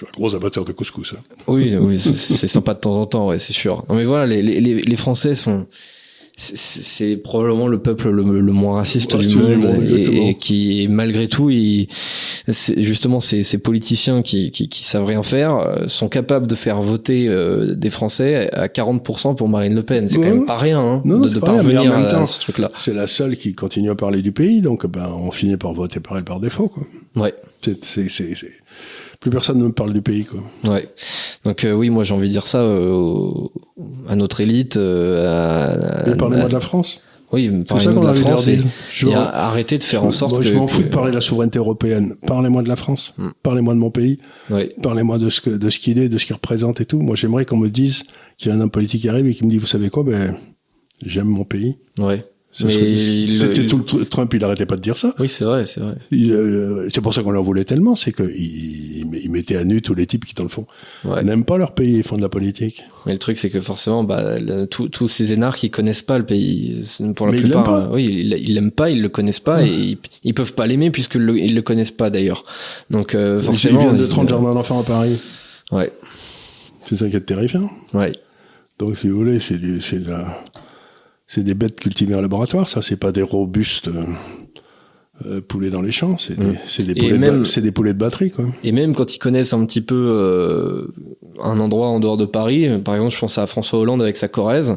suis 0.00 0.06
un 0.06 0.16
gros 0.16 0.34
amateur 0.34 0.64
de 0.64 0.72
couscous. 0.72 1.14
Hein. 1.16 1.22
Oui, 1.46 1.74
oui, 1.80 1.98
c'est 1.98 2.46
sympa 2.46 2.74
de 2.74 2.80
temps 2.80 2.96
en 2.96 3.06
temps, 3.06 3.28
ouais, 3.28 3.38
c'est 3.38 3.52
sûr. 3.52 3.84
Non 3.88 3.94
mais 3.96 4.04
voilà, 4.04 4.26
les 4.26 4.42
les 4.42 4.60
les 4.82 4.96
Français 4.96 5.34
sont 5.34 5.66
c'est- 6.42 7.18
probablement 7.18 7.66
le 7.66 7.78
peuple 7.82 8.08
le, 8.08 8.22
le 8.40 8.52
moins 8.52 8.76
raciste 8.76 9.14
du 9.14 9.36
monde, 9.36 9.62
monde, 9.62 9.82
et, 9.90 10.34
qui 10.40 10.86
malgré 10.88 11.28
tout 11.28 11.50
il, 11.50 11.86
justement 12.78 13.20
ces, 13.20 13.42
ces 13.42 13.58
politiciens 13.58 14.22
qui, 14.22 14.50
qui 14.50 14.70
qui 14.70 14.82
savent 14.84 15.04
rien 15.04 15.22
faire 15.22 15.56
euh, 15.56 15.86
sont 15.88 16.08
capables 16.08 16.46
de 16.46 16.54
faire 16.54 16.80
voter 16.80 17.28
euh, 17.28 17.74
des 17.74 17.90
Français 17.90 18.48
à 18.54 18.68
40% 18.68 19.36
pour 19.36 19.50
Marine 19.50 19.74
Le 19.74 19.82
Pen 19.82 20.08
c'est 20.08 20.16
Ouais. 20.16 20.28
quand 20.30 20.34
même 20.34 20.46
pas 20.46 20.56
rien 20.56 20.80
hein, 20.80 21.02
Non, 21.04 21.18
de, 21.20 21.28
de 21.28 21.38
pas 21.40 21.48
rien, 21.52 21.56
parvenir 21.56 21.82
même 21.84 22.06
à, 22.06 22.10
temps- 22.10 22.24
ce 22.26 22.40
truc 22.40 22.56
là 22.56 22.70
C'est 22.74 22.94
la 22.94 23.06
seule 23.06 23.36
qui 23.36 23.54
continue 23.54 23.90
à 23.90 23.94
parler 23.94 24.22
du 24.22 24.32
pays, 24.32 24.62
donc 24.62 24.86
ben 24.86 25.12
on 25.14 25.30
finit 25.30 25.58
par 25.58 25.74
voter 25.74 26.00
par 26.00 26.16
elle 26.16 26.24
par 26.24 26.40
défaut. 26.40 26.68
Quoi. 26.68 26.84
ouais 27.22 27.34
c'est- 27.62 27.84
Plus 29.20 29.30
personne 29.30 29.58
ne 29.58 29.64
me 29.64 29.72
parle 29.72 29.92
du 29.92 30.00
pays. 30.02 30.24
Quoi. 30.24 30.40
Ouais. 30.64 30.88
Donc 31.44 31.64
euh, 31.64 31.72
oui, 31.74 31.90
moi 31.90 32.04
j'ai 32.04 32.14
envie 32.14 32.28
de 32.28 32.32
dire 32.32 32.46
ça 32.46 32.62
euh, 32.62 33.30
à 34.08 34.16
notre 34.16 34.40
élite. 34.40 34.76
euh, 34.76 36.10
à- 36.12 36.16
parlez-moi 36.16 36.46
à- 36.46 36.48
de 36.48 36.52
la 36.54 36.60
France. 36.60 37.00
Oui, 37.32 37.48
ça 37.78 37.92
de 37.92 38.04
la 38.06 38.12
France 38.14 38.48
et, 38.48 38.56
dire. 38.56 38.64
Je 38.92 39.06
et 39.06 39.10
veux- 39.10 39.16
à- 39.16 39.46
arrêter 39.46 39.78
de 39.78 39.84
faire 39.84 40.02
en 40.02 40.10
sorte 40.10 40.32
Moi, 40.32 40.40
que. 40.40 40.46
je 40.48 40.54
m'en 40.54 40.66
fous 40.66 40.80
que- 40.80 40.86
de 40.88 40.92
parler 40.92 41.10
de 41.12 41.14
la 41.16 41.20
souveraineté 41.20 41.58
européenne. 41.60 42.16
Parlez-moi 42.26 42.62
de 42.62 42.68
la 42.68 42.74
France. 42.74 43.14
Hmm. 43.18 43.28
Parlez-moi 43.44 43.74
de 43.74 43.78
mon 43.78 43.90
pays. 43.92 44.18
Ouais. 44.50 44.74
Parlez-moi 44.82 45.16
de 45.18 45.28
ce 45.28 45.40
que, 45.40 45.50
de 45.50 45.70
ce 45.70 45.78
qu'il 45.78 45.98
est, 46.00 46.08
de 46.08 46.18
ce 46.18 46.24
qu'il 46.24 46.34
représente 46.34 46.80
et 46.80 46.86
tout. 46.86 46.98
Moi, 46.98 47.14
j'aimerais 47.14 47.44
qu'on 47.44 47.56
me 47.58 47.68
dise 47.68 48.02
qu'il 48.36 48.48
y 48.50 48.52
a 48.52 48.56
un 48.56 48.60
homme 48.60 48.70
politique 48.70 49.02
qui 49.02 49.08
arrive 49.08 49.28
et 49.28 49.34
qui 49.34 49.44
me 49.44 49.50
dit, 49.50 49.58
vous 49.58 49.66
savez 49.66 49.90
quoi, 49.90 50.02
ben, 50.02 50.34
j'aime 51.06 51.28
mon 51.28 51.44
pays. 51.44 51.76
Ouais. 52.00 52.24
C'était 52.52 53.66
tout 53.68 53.78
le 53.78 53.84
tr- 53.84 54.08
Trump, 54.08 54.34
il 54.34 54.42
arrêtait 54.42 54.66
pas 54.66 54.74
de 54.76 54.80
dire 54.80 54.98
ça. 54.98 55.14
Oui, 55.20 55.28
c'est 55.28 55.44
vrai, 55.44 55.66
c'est 55.66 55.80
vrai. 55.80 55.96
Euh, 56.12 56.88
c'est 56.92 57.00
pour 57.00 57.14
ça 57.14 57.22
qu'on 57.22 57.30
leur 57.30 57.44
voulait 57.44 57.64
tellement, 57.64 57.94
c'est 57.94 58.12
qu'ils 58.12 58.28
il, 58.36 59.30
mettait 59.30 59.54
à 59.56 59.64
nu 59.64 59.82
tous 59.82 59.94
les 59.94 60.04
types 60.06 60.24
qui, 60.24 60.34
dans 60.34 60.42
le 60.42 60.48
fond, 60.48 60.66
Ouais. 61.04 61.22
n'aiment 61.22 61.44
pas 61.44 61.58
leur 61.58 61.72
pays 61.74 62.00
et 62.00 62.02
font 62.02 62.16
de 62.16 62.22
la 62.22 62.28
politique. 62.28 62.82
Mais 63.06 63.12
le 63.12 63.18
truc, 63.18 63.38
c'est 63.38 63.50
que 63.50 63.60
forcément, 63.60 64.02
bah, 64.02 64.34
tous 64.68 65.06
ces 65.08 65.32
énards 65.32 65.56
qui 65.56 65.70
connaissent 65.70 66.02
pas 66.02 66.18
le 66.18 66.26
pays, 66.26 66.84
pour 67.14 67.26
la 67.26 67.32
Mais 67.32 67.38
ils 67.38 67.44
plupart, 67.44 67.62
l'aiment 67.72 67.82
pas. 67.86 67.90
euh, 67.92 67.94
oui, 67.94 68.04
ils 68.10 68.32
ils 68.32 68.54
l'aiment 68.54 68.70
pas, 68.72 68.90
ils 68.90 69.00
le 69.00 69.08
connaissent 69.08 69.38
pas 69.40 69.58
Ouais. 69.58 69.68
et 69.68 69.72
ils, 69.92 69.98
ils 70.24 70.34
peuvent 70.34 70.54
pas 70.54 70.66
l'aimer 70.66 70.90
puisque 70.90 71.14
le, 71.14 71.38
ils 71.38 71.54
le 71.54 71.62
connaissent 71.62 71.90
pas 71.92 72.10
d'ailleurs. 72.10 72.44
Donc 72.90 73.14
euh, 73.14 73.36
Ils 73.38 73.44
forcément, 73.44 73.78
viennent 73.80 73.96
de 73.96 74.04
ils- 74.04 74.08
30 74.08 74.28
jardins 74.28 74.54
d'enfants 74.54 74.80
à 74.80 74.84
Paris. 74.84 75.20
Ouais, 75.70 75.92
C'est 76.86 76.96
ça 76.96 77.08
qui 77.08 77.14
est 77.16 77.20
terrifiant. 77.20 77.70
ouais. 77.94 78.10
Donc, 78.80 78.96
si 78.96 79.08
vous 79.08 79.18
voulez, 79.18 79.38
c'est 79.40 79.58
de 79.58 80.08
la- 80.10 80.42
c'est 81.32 81.44
des 81.44 81.54
bêtes 81.54 81.78
cultivées 81.78 82.16
en 82.16 82.20
laboratoire. 82.20 82.66
Ça, 82.66 82.82
c'est 82.82 82.96
pas 82.96 83.12
des 83.12 83.22
robustes 83.22 83.88
euh, 85.26 85.36
euh, 85.36 85.40
poulets 85.40 85.70
dans 85.70 85.82
les 85.82 85.92
champs. 85.92 86.16
C'est 86.18 86.36
des, 86.36 86.44
des 86.84 86.90
Et 86.92 86.94
poulets, 86.94 87.12
de 87.12 87.16
même- 87.18 87.46
c'est 87.46 87.60
des 87.60 87.72
poulets 87.72 87.92
de 87.94 87.98
batterie, 87.98 88.30
quoi. 88.30 88.46
Et 88.64 88.72
même 88.72 88.94
quand 88.94 89.14
ils 89.14 89.18
connaissent 89.18 89.52
un 89.52 89.64
petit 89.64 89.80
peu 89.80 89.94
euh, 89.96 90.86
un 91.42 91.58
endroit 91.60 91.88
en 91.88 92.00
dehors 92.00 92.16
de 92.16 92.24
Paris, 92.24 92.68
euh, 92.68 92.78
par 92.78 92.94
exemple, 92.94 93.12
je 93.14 93.18
pense 93.18 93.38
à 93.38 93.46
François 93.46 93.78
Hollande 93.78 94.02
avec 94.02 94.16
sa 94.16 94.28
Corrèze, 94.28 94.76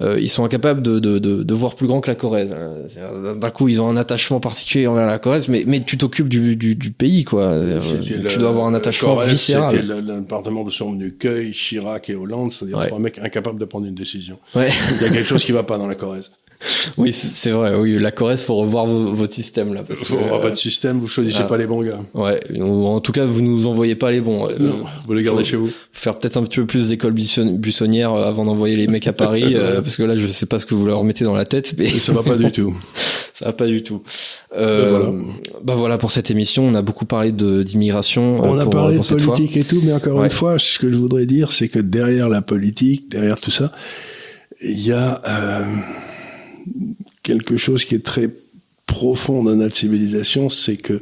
euh, 0.00 0.18
ils 0.20 0.28
sont 0.28 0.44
incapables 0.44 0.82
de, 0.82 0.98
de, 0.98 1.18
de, 1.18 1.42
de 1.42 1.54
voir 1.54 1.74
plus 1.74 1.86
grand 1.86 2.00
que 2.00 2.08
la 2.08 2.14
Corrèze. 2.14 2.54
Euh, 2.56 2.84
c'est-à-dire, 2.88 3.36
D'un 3.36 3.50
coup, 3.50 3.68
ils 3.68 3.80
ont 3.80 3.88
un 3.88 3.96
attachement 3.96 4.40
particulier 4.40 4.86
envers 4.86 5.06
la 5.06 5.18
Corrèze, 5.18 5.48
mais, 5.48 5.64
mais 5.66 5.80
tu 5.80 5.98
t'occupes 5.98 6.28
du, 6.28 6.56
du, 6.56 6.74
du 6.74 6.90
pays, 6.90 7.24
quoi. 7.24 7.42
Euh, 7.44 7.80
tu 8.04 8.14
le- 8.18 8.36
dois 8.38 8.48
avoir 8.50 8.66
un 8.66 8.70
le 8.72 8.76
attachement 8.78 9.14
Corrèze, 9.14 9.30
viscéral. 9.30 9.70
C'était 9.72 9.82
le- 9.84 10.00
l'appartement 10.00 10.64
de 10.64 10.70
son 10.70 10.98
Cueil, 11.18 11.52
Chirac 11.52 12.10
et 12.10 12.14
Hollande, 12.14 12.52
c'est-à-dire 12.52 12.78
Ouais. 12.78 12.86
trois 12.88 12.98
mecs 12.98 13.18
incapables 13.18 13.58
de 13.58 13.64
prendre 13.64 13.86
une 13.86 13.94
décision. 13.94 14.38
Ouais. 14.54 14.70
Il 14.96 15.02
y 15.02 15.04
a 15.06 15.10
quelque 15.10 15.24
chose 15.26 15.44
qui 15.44 15.52
va 15.52 15.62
pas 15.62 15.78
dans 15.78 15.86
la 15.86 15.94
Corrèze. 15.94 16.30
Oui, 16.98 17.12
c'est 17.12 17.50
vrai. 17.50 17.74
Oui, 17.74 17.98
la 17.98 18.10
Corrèze, 18.10 18.42
faut 18.42 18.56
revoir 18.56 18.86
vo- 18.86 19.14
votre 19.14 19.32
système 19.32 19.72
là. 19.74 19.82
Parce 19.86 20.00
Faut 20.00 20.16
que, 20.16 20.22
euh, 20.22 20.38
votre 20.38 20.56
système, 20.56 20.98
vous 21.00 21.06
choisissez 21.06 21.40
ah. 21.42 21.44
pas 21.44 21.56
les 21.56 21.66
bons 21.66 21.82
gars. 21.82 22.00
ouais. 22.14 22.38
Ou 22.58 22.86
en 22.86 23.00
tout 23.00 23.12
cas, 23.12 23.24
vous 23.24 23.40
nous 23.42 23.66
envoyez 23.66 23.94
pas 23.94 24.10
les 24.10 24.20
bons. 24.20 24.46
Euh, 24.48 24.56
Non, 24.58 24.84
vous 25.06 25.12
les 25.14 25.22
gardez 25.22 25.44
chez 25.44 25.56
vous. 25.56 25.70
faire 25.92 26.18
peut-être 26.18 26.36
un 26.36 26.42
petit 26.44 26.58
peu 26.58 26.66
plus 26.66 26.88
d'école 26.90 27.12
buisson- 27.12 27.56
buissonnière 27.56 28.12
euh, 28.12 28.24
avant 28.28 28.44
d'envoyer 28.44 28.76
les 28.76 28.86
mecs 28.88 29.06
à 29.06 29.12
Paris, 29.12 29.52
euh, 29.56 29.80
parce 29.80 29.96
que 29.96 30.02
là, 30.02 30.16
je 30.16 30.26
sais 30.26 30.46
pas 30.46 30.58
ce 30.58 30.66
que 30.66 30.74
vous 30.74 30.86
leur 30.86 31.02
mettez 31.04 31.24
dans 31.24 31.34
la 31.34 31.44
tête, 31.46 31.74
mais 31.78 31.88
ça 31.88 32.12
va 32.12 32.22
pas 32.22 32.36
du 32.36 32.50
tout. 32.52 32.74
Ça 33.32 33.46
va 33.46 33.52
pas 33.54 33.66
du 33.66 33.82
tout. 33.82 34.02
Euh, 34.54 34.82
Ben 34.82 34.90
voilà. 34.90 35.12
Bah 35.64 35.74
voilà 35.74 35.96
pour 35.96 36.12
cette 36.12 36.30
émission. 36.30 36.62
On 36.66 36.74
a 36.74 36.82
beaucoup 36.82 37.06
parlé 37.06 37.32
d'immigration. 37.32 38.36
euh, 38.44 38.46
On 38.46 38.58
a 38.58 38.66
parlé 38.66 38.96
pour 38.96 39.04
de 39.16 39.18
fois. 39.18 39.32
politique 39.32 39.56
et 39.56 39.64
tout, 39.64 39.80
mais 39.82 39.94
encore 39.94 40.16
Ouais. 40.18 40.24
une 40.26 40.30
fois, 40.30 40.58
ce 40.58 40.78
que 40.78 40.92
je 40.92 40.96
voudrais 40.98 41.24
dire, 41.24 41.50
c'est 41.50 41.68
que 41.68 41.78
derrière 41.78 42.28
la 42.28 42.42
politique, 42.42 43.08
derrière 43.10 43.40
tout 43.40 43.50
ça, 43.50 43.72
il 44.60 44.78
y 44.86 44.92
a 44.92 45.22
euh, 45.26 45.64
quelque 47.22 47.56
chose 47.56 47.84
qui 47.84 47.94
est 47.94 48.04
très 48.04 48.30
profond 48.86 49.42
dans 49.42 49.56
notre 49.56 49.76
civilisation, 49.76 50.48
c'est 50.48 50.76
que 50.76 51.00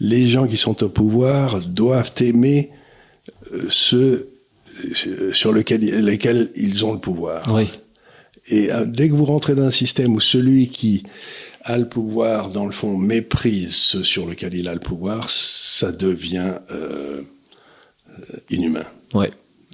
les 0.00 0.26
gens 0.26 0.46
qui 0.46 0.56
sont 0.56 0.82
au 0.82 0.88
pouvoir 0.88 1.60
doivent 1.60 2.12
aimer 2.20 2.70
euh, 3.52 3.66
ceux 3.68 4.28
euh, 5.06 5.32
sur 5.32 5.52
lequel, 5.52 5.80
lesquels 6.04 6.50
ils 6.56 6.84
ont 6.84 6.92
le 6.92 6.98
pouvoir. 6.98 7.52
Oui. 7.54 7.70
Et 8.48 8.72
euh, 8.72 8.84
dès 8.86 9.08
que 9.08 9.14
vous 9.14 9.24
rentrez 9.24 9.54
dans 9.54 9.64
un 9.64 9.70
système 9.70 10.14
où 10.14 10.20
celui 10.20 10.68
qui 10.68 11.02
a 11.62 11.76
le 11.78 11.88
pouvoir, 11.88 12.50
dans 12.50 12.64
le 12.64 12.72
fond, 12.72 12.96
méprise 12.96 13.74
ceux 13.74 14.04
sur 14.04 14.26
lequel 14.26 14.54
il 14.54 14.68
a 14.68 14.74
le 14.74 14.80
pouvoir, 14.80 15.30
ça 15.30 15.90
devient 15.90 16.54
euh, 16.70 17.22
inhumain. 18.50 18.86
Ouais. 19.14 19.32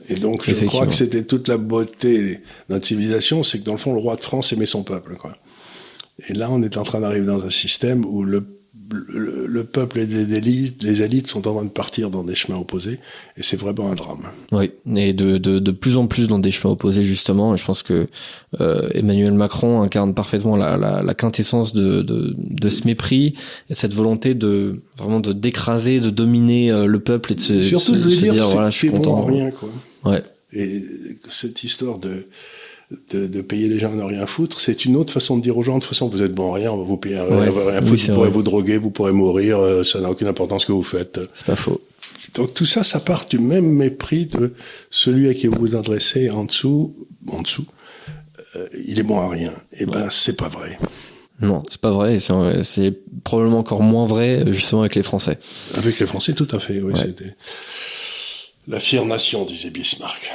Et 0.09 0.17
donc, 0.17 0.45
je 0.49 0.65
crois 0.67 0.87
que 0.87 0.95
c'était 0.95 1.25
toute 1.25 1.49
la 1.49 1.57
beauté 1.59 2.35
de 2.69 2.75
notre 2.75 2.87
civilisation, 2.87 3.43
c'est 3.43 3.59
que 3.61 3.65
dans 3.65 3.73
le 3.73 3.79
fond, 3.79 3.93
le 3.95 4.01
roi 4.01 4.17
de 4.17 4.21
France 4.21 4.53
aimait 4.53 4.67
son 4.67 4.83
peuple. 4.83 5.15
Quoi. 5.17 5.37
Et 6.29 6.33
là, 6.35 6.49
on 6.51 6.63
est 6.63 6.77
en 6.77 6.83
train 6.83 7.01
d'arriver 7.01 7.27
dans 7.27 7.45
un 7.45 7.51
système 7.51 8.05
où 8.05 8.23
le, 8.25 8.45
le, 9.09 9.47
le 9.47 9.65
peuple 9.65 10.01
et 10.01 10.07
les 10.07 10.35
élites, 10.37 10.83
les 10.83 11.01
élites 11.03 11.27
sont 11.27 11.49
en 11.49 11.55
train 11.55 11.65
de 11.65 11.71
partir 11.71 12.11
dans 12.11 12.25
des 12.25 12.35
chemins 12.35 12.59
opposés, 12.59 12.99
et 13.39 13.43
c'est 13.43 13.57
vraiment 13.57 13.91
un 13.91 13.95
drame. 13.95 14.25
Oui. 14.51 14.71
Et 14.97 15.15
de, 15.15 15.39
de, 15.39 15.59
de 15.59 15.71
plus 15.71 15.97
en 15.97 16.07
plus 16.07 16.29
dans 16.29 16.39
des 16.39 16.51
chemins 16.51 16.73
opposés 16.75 17.03
justement. 17.03 17.55
Et 17.55 17.57
je 17.59 17.65
pense 17.65 17.83
que 17.83 18.07
euh, 18.61 18.89
Emmanuel 18.93 19.33
Macron 19.33 19.81
incarne 19.81 20.13
parfaitement 20.15 20.57
la, 20.57 20.77
la, 20.77 21.03
la 21.03 21.15
quintessence 21.15 21.73
de, 21.73 22.03
de, 22.03 22.35
de 22.37 22.69
ce 22.69 22.87
mépris 22.87 23.35
et 23.71 23.75
cette 23.75 23.95
volonté 23.95 24.35
de 24.35 24.83
vraiment 24.99 25.21
de 25.21 25.33
d'écraser, 25.33 26.01
de 26.01 26.11
dominer 26.11 26.71
euh, 26.71 26.85
le 26.87 27.01
peuple 27.01 27.33
et 27.33 27.35
de 27.37 27.41
se, 27.41 27.65
Surtout 27.65 27.93
se- 27.95 27.99
de 27.99 28.05
lui 28.05 28.13
se 28.15 28.21
dire, 28.27 28.47
voilà, 28.49 28.69
je 28.69 28.77
suis 28.77 28.91
bon 28.91 28.99
content. 28.99 29.27
à 29.27 29.31
rien, 29.31 29.51
quoi. 29.53 29.71
Ouais. 30.05 30.23
Et 30.53 30.83
cette 31.29 31.65
histoire 31.65 31.99
de, 31.99 32.27
de, 33.13 33.27
de 33.27 33.41
payer 33.41 33.69
les 33.69 33.79
gens 33.79 33.93
à 33.93 33.97
ne 33.97 34.03
rien 34.03 34.27
foutre, 34.27 34.61
c'est 34.61 34.85
une 34.85 34.97
autre 34.97 35.13
façon 35.13 35.37
de 35.39 35.43
dire 35.43 35.57
aux 35.57 35.63
gens, 35.63 35.77
de 35.77 35.81
toute 35.81 35.89
façon, 35.89 36.09
vous 36.09 36.23
êtes 36.23 36.33
bon 36.33 36.53
à 36.53 36.57
rien, 36.57 36.73
on 36.73 36.77
va 36.79 36.85
vous 36.85 36.97
payer 36.99 37.17
à 37.17 37.25
rien, 37.25 37.37
Ouais. 37.51 37.71
rien 37.71 37.81
foutre, 37.81 38.01
vous 38.03 38.07
pourrez 38.15 38.29
vrai. 38.29 38.31
vous 38.31 38.43
droguer, 38.43 38.77
vous 38.77 38.91
pourrez 38.91 39.13
mourir, 39.13 39.59
euh, 39.61 39.83
ça 39.85 40.01
n'a 40.01 40.11
aucune 40.11 40.27
importance 40.29 40.63
ce 40.63 40.67
que 40.67 40.73
vous 40.73 40.83
faites. 40.83 41.21
C'est 41.33 41.47
pas 41.47 41.57
faux. 41.57 41.81
Donc 42.35 42.55
tout 42.55 42.67
ça, 42.67 42.83
ça 42.85 43.01
part 43.01 43.27
du 43.29 43.39
même 43.39 43.67
mépris 43.67 44.27
de 44.27 44.53
celui 44.91 45.29
à 45.29 45.35
qui 45.35 45.47
vous 45.47 45.59
vous 45.59 45.77
adressez 45.77 46.31
en 46.31 46.45
dessous, 46.45 46.95
en 47.29 47.43
dessous, 47.43 47.67
euh, 48.57 48.69
il 48.87 48.99
est 48.99 49.03
bon 49.03 49.21
à 49.21 49.29
rien. 49.29 49.53
Eh 49.79 49.87
ben, 49.87 50.09
c'est 50.11 50.37
pas 50.37 50.49
vrai. 50.49 50.79
Non, 51.41 51.63
c'est 51.69 51.81
pas 51.81 51.91
vrai. 51.91 52.19
c'est 52.19 52.95
probablement 53.25 53.59
encore 53.59 53.83
moins 53.83 54.07
vrai 54.07 54.45
justement 54.49 54.83
avec 54.83 54.95
les 54.95 55.03
Français. 55.03 55.39
Avec 55.75 55.99
les 55.99 56.07
Français, 56.07 56.35
tout 56.35 56.47
à 56.53 56.59
fait, 56.61 56.81
oui, 56.81 56.93
Ouais. 56.93 57.15
La 58.69 58.79
fière 58.79 59.05
nation, 59.05 59.45
disait 59.45 59.71
Bismarck. 59.71 60.31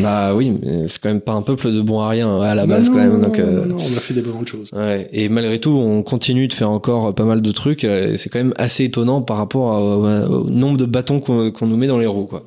Bah 0.00 0.34
oui, 0.34 0.50
mais 0.62 0.86
c'est 0.86 0.98
quand 1.00 1.10
même 1.10 1.20
pas 1.20 1.32
un 1.32 1.42
peuple 1.42 1.70
de 1.72 1.80
bons 1.82 2.00
à 2.00 2.08
rien 2.08 2.40
à 2.40 2.54
la 2.54 2.62
Non, 2.62 2.68
base 2.74 2.88
non, 2.88 2.94
quand 2.94 3.00
même. 3.02 3.12
non, 3.20 3.20
donc, 3.28 3.38
euh, 3.38 3.66
non, 3.66 3.76
on 3.78 3.96
a 3.96 4.00
fait 4.00 4.14
des 4.14 4.22
bonnes 4.22 4.46
choses. 4.46 4.70
Ouais, 4.72 5.08
et 5.12 5.28
malgré 5.28 5.58
tout, 5.58 5.70
on 5.70 6.02
continue 6.02 6.48
de 6.48 6.54
faire 6.54 6.70
encore 6.70 7.14
pas 7.14 7.24
mal 7.24 7.42
de 7.42 7.50
trucs. 7.50 7.84
euh, 7.84 8.12
et 8.14 8.16
C'est 8.16 8.30
quand 8.30 8.38
même 8.38 8.54
assez 8.56 8.84
étonnant 8.84 9.20
par 9.20 9.36
rapport 9.36 9.72
à- 9.72 9.80
au, 9.80 10.44
au 10.44 10.50
nombre 10.50 10.78
de 10.78 10.86
bâtons 10.86 11.20
qu'on 11.20 11.50
qu'on 11.50 11.66
nous 11.66 11.76
met 11.76 11.86
dans 11.86 11.98
les 11.98 12.06
roues, 12.06 12.26
quoi. 12.26 12.44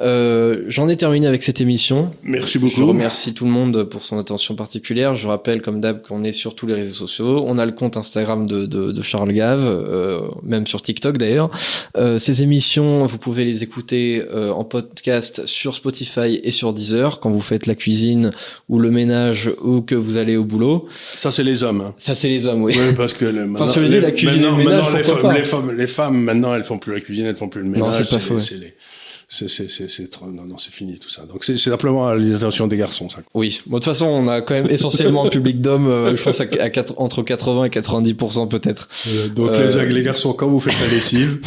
Euh, 0.00 0.64
J'en 0.66 0.88
ai 0.88 0.96
terminé 0.96 1.26
avec 1.26 1.42
cette 1.42 1.60
émission. 1.60 2.10
Merci 2.22 2.58
beaucoup. 2.58 2.74
Je 2.76 2.82
remercie 2.82 3.32
tout 3.34 3.44
le 3.44 3.50
monde 3.50 3.84
pour 3.84 4.04
son 4.04 4.18
attention 4.18 4.54
particulière. 4.56 5.14
Je 5.14 5.28
rappelle, 5.28 5.62
comme 5.62 5.80
d'hab, 5.80 6.02
qu'on 6.02 6.24
est 6.24 6.32
sur 6.32 6.54
tous 6.56 6.66
les 6.66 6.74
réseaux 6.74 6.94
sociaux. 6.94 7.44
On 7.46 7.58
a 7.58 7.66
le 7.66 7.72
compte 7.72 7.96
Instagram 7.96 8.46
de, 8.46 8.66
de, 8.66 8.90
de 8.92 9.02
Charles 9.02 9.32
Gave, 9.32 9.64
euh, 9.64 10.20
même 10.42 10.66
sur 10.66 10.82
TikTok 10.82 11.16
d'ailleurs. 11.18 11.50
Euh, 11.96 12.18
ces 12.18 12.42
émissions, 12.42 13.06
vous 13.06 13.18
pouvez 13.18 13.44
les 13.44 13.62
écouter 13.62 14.22
euh, 14.32 14.50
en 14.50 14.64
podcast 14.64 15.46
sur 15.46 15.74
Spotify 15.74 16.40
et 16.42 16.50
sur 16.50 16.72
Deezer 16.72 17.20
quand 17.20 17.30
vous 17.30 17.40
faites 17.40 17.66
la 17.66 17.74
cuisine 17.74 18.32
ou 18.68 18.78
le 18.80 18.90
ménage 18.90 19.50
ou 19.62 19.80
que 19.80 19.94
vous 19.94 20.16
allez 20.18 20.36
au 20.36 20.44
boulot. 20.44 20.86
Ça, 20.90 21.30
c'est 21.30 21.44
les 21.44 21.62
hommes. 21.62 21.80
Hein. 21.82 21.94
Ça, 21.96 22.14
c'est 22.14 22.28
les 22.28 22.46
hommes, 22.48 22.62
oui. 22.62 22.74
Oui, 22.76 22.94
parce 22.96 23.12
que 23.12 23.24
le, 23.26 23.44
Enfin, 23.56 23.80
de 23.80 23.98
la 23.98 24.10
cuisine 24.10 24.42
et 24.42 24.46
le 24.46 24.56
ménage, 24.56 24.92
les, 24.92 25.04
femmes, 25.04 25.22
pas 25.22 25.32
les, 25.32 25.44
femmes, 25.44 25.70
les 25.76 25.86
femmes, 25.86 26.20
maintenant, 26.20 26.54
elles 26.54 26.64
font 26.64 26.78
plus 26.78 26.94
la 26.94 27.00
cuisine, 27.00 27.26
elles 27.26 27.36
font 27.36 27.48
plus 27.48 27.62
le 27.62 27.68
ménage. 27.68 27.80
Non, 27.86 27.92
c'est 27.92 28.08
pas 28.08 28.16
les- 28.16 28.20
faux. 28.22 28.38
C'est 29.28 29.48
c'est 29.48 29.68
c'est 29.68 30.20
non 30.22 30.44
non 30.44 30.58
c'est 30.58 30.72
fini 30.72 30.98
tout 30.98 31.08
ça. 31.08 31.22
Donc 31.26 31.44
c'est 31.44 31.56
c'est 31.56 31.70
simplement 31.70 32.06
à 32.08 32.14
l'intention 32.14 32.66
des 32.66 32.76
garçons 32.76 33.08
ça. 33.08 33.18
Oui. 33.32 33.60
Bon, 33.66 33.78
de 33.78 33.82
toute 33.82 33.84
façon, 33.92 34.06
on 34.06 34.28
a 34.28 34.42
quand 34.42 34.54
même 34.54 34.68
essentiellement 34.70 35.24
un 35.26 35.30
public 35.30 35.60
d'hommes, 35.60 35.88
euh, 35.88 36.14
je 36.14 36.22
pense 36.22 36.40
à, 36.40 36.44
à 36.60 36.70
quatre- 36.70 36.94
entre 36.98 37.22
80 37.22 37.64
et 37.64 37.68
90% 37.70 38.48
peut-être. 38.48 38.88
donc 39.34 39.50
Euh, 39.50 39.84
les, 39.86 39.92
les 39.92 40.02
garçons 40.02 40.32
quand 40.34 40.48
vous 40.48 40.60
faites 40.60 40.78
la 40.80 40.88
lessive, 40.88 41.40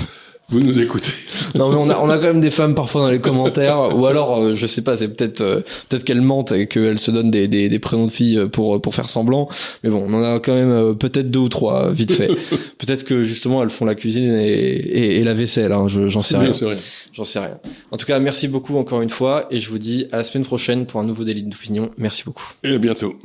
vous 0.50 0.62
nous 0.62 0.80
écoutez. 0.80 1.12
Non, 1.56 1.70
mais 1.70 1.76
on 1.78 1.90
a, 1.90 1.98
on 2.00 2.10
a 2.10 2.18
quand 2.18 2.28
même 2.28 2.40
des 2.42 2.52
femmes 2.52 2.74
parfois 2.76 3.02
dans 3.02 3.10
les 3.10 3.20
commentaires, 3.20 3.96
ou 3.98 4.06
alors, 4.06 4.38
euh, 4.42 4.56
je 4.56 4.66
sais 4.66 4.82
pas, 4.82 4.96
c'est 4.96 5.10
peut-être, 5.10 5.42
euh, 5.42 5.60
peut-être 5.90 6.04
qu'elles 6.06 6.22
mentent 6.22 6.52
et 6.54 6.68
qu'elles 6.68 7.00
se 7.00 7.12
donnent 7.12 7.32
des, 7.32 7.48
des, 7.48 7.68
des 7.68 7.80
prénoms 7.80 8.06
de 8.06 8.12
filles 8.12 8.48
pour 8.52 8.82
pour 8.82 8.96
faire 8.96 9.10
semblant. 9.10 9.50
Mais 9.84 9.90
bon, 9.90 10.06
on 10.08 10.14
en 10.14 10.24
a 10.24 10.40
quand 10.40 10.54
même 10.54 10.70
euh, 10.72 10.94
peut-être 10.94 11.30
deux 11.32 11.40
ou 11.40 11.50
trois, 11.50 11.92
vite 11.92 12.12
fait. 12.14 12.28
peut-être 12.78 13.04
que 13.04 13.24
justement 13.24 13.62
elles 13.64 13.70
font 13.70 13.86
la 13.86 13.96
cuisine 13.96 14.34
et, 14.40 14.48
et, 14.48 15.20
et 15.20 15.24
la 15.24 15.34
vaisselle. 15.34 15.72
Hein, 15.72 15.88
je- 15.88 16.08
j'en 16.08 16.22
sais 16.22 16.38
rien. 16.38 16.52
Vrai. 16.52 16.78
J'en 17.14 17.24
sais 17.26 17.40
rien. 17.40 17.58
En 17.92 17.98
tout 17.98 18.06
cas, 18.06 18.20
merci 18.20 18.48
beaucoup 18.48 18.78
encore 18.78 19.02
une 19.02 19.10
fois, 19.10 19.48
et 19.52 19.60
je 19.60 19.70
vous 19.70 19.80
dis 19.80 20.08
à 20.12 20.18
la 20.18 20.24
semaine 20.24 20.46
prochaine 20.46 20.86
pour 20.86 21.00
un 21.02 21.04
nouveau 21.04 21.24
délit 21.24 21.44
d'opinion. 21.44 21.90
Merci 21.98 22.24
beaucoup. 22.26 22.46
Et 22.64 22.76
à 22.76 22.78
bientôt. 22.78 23.16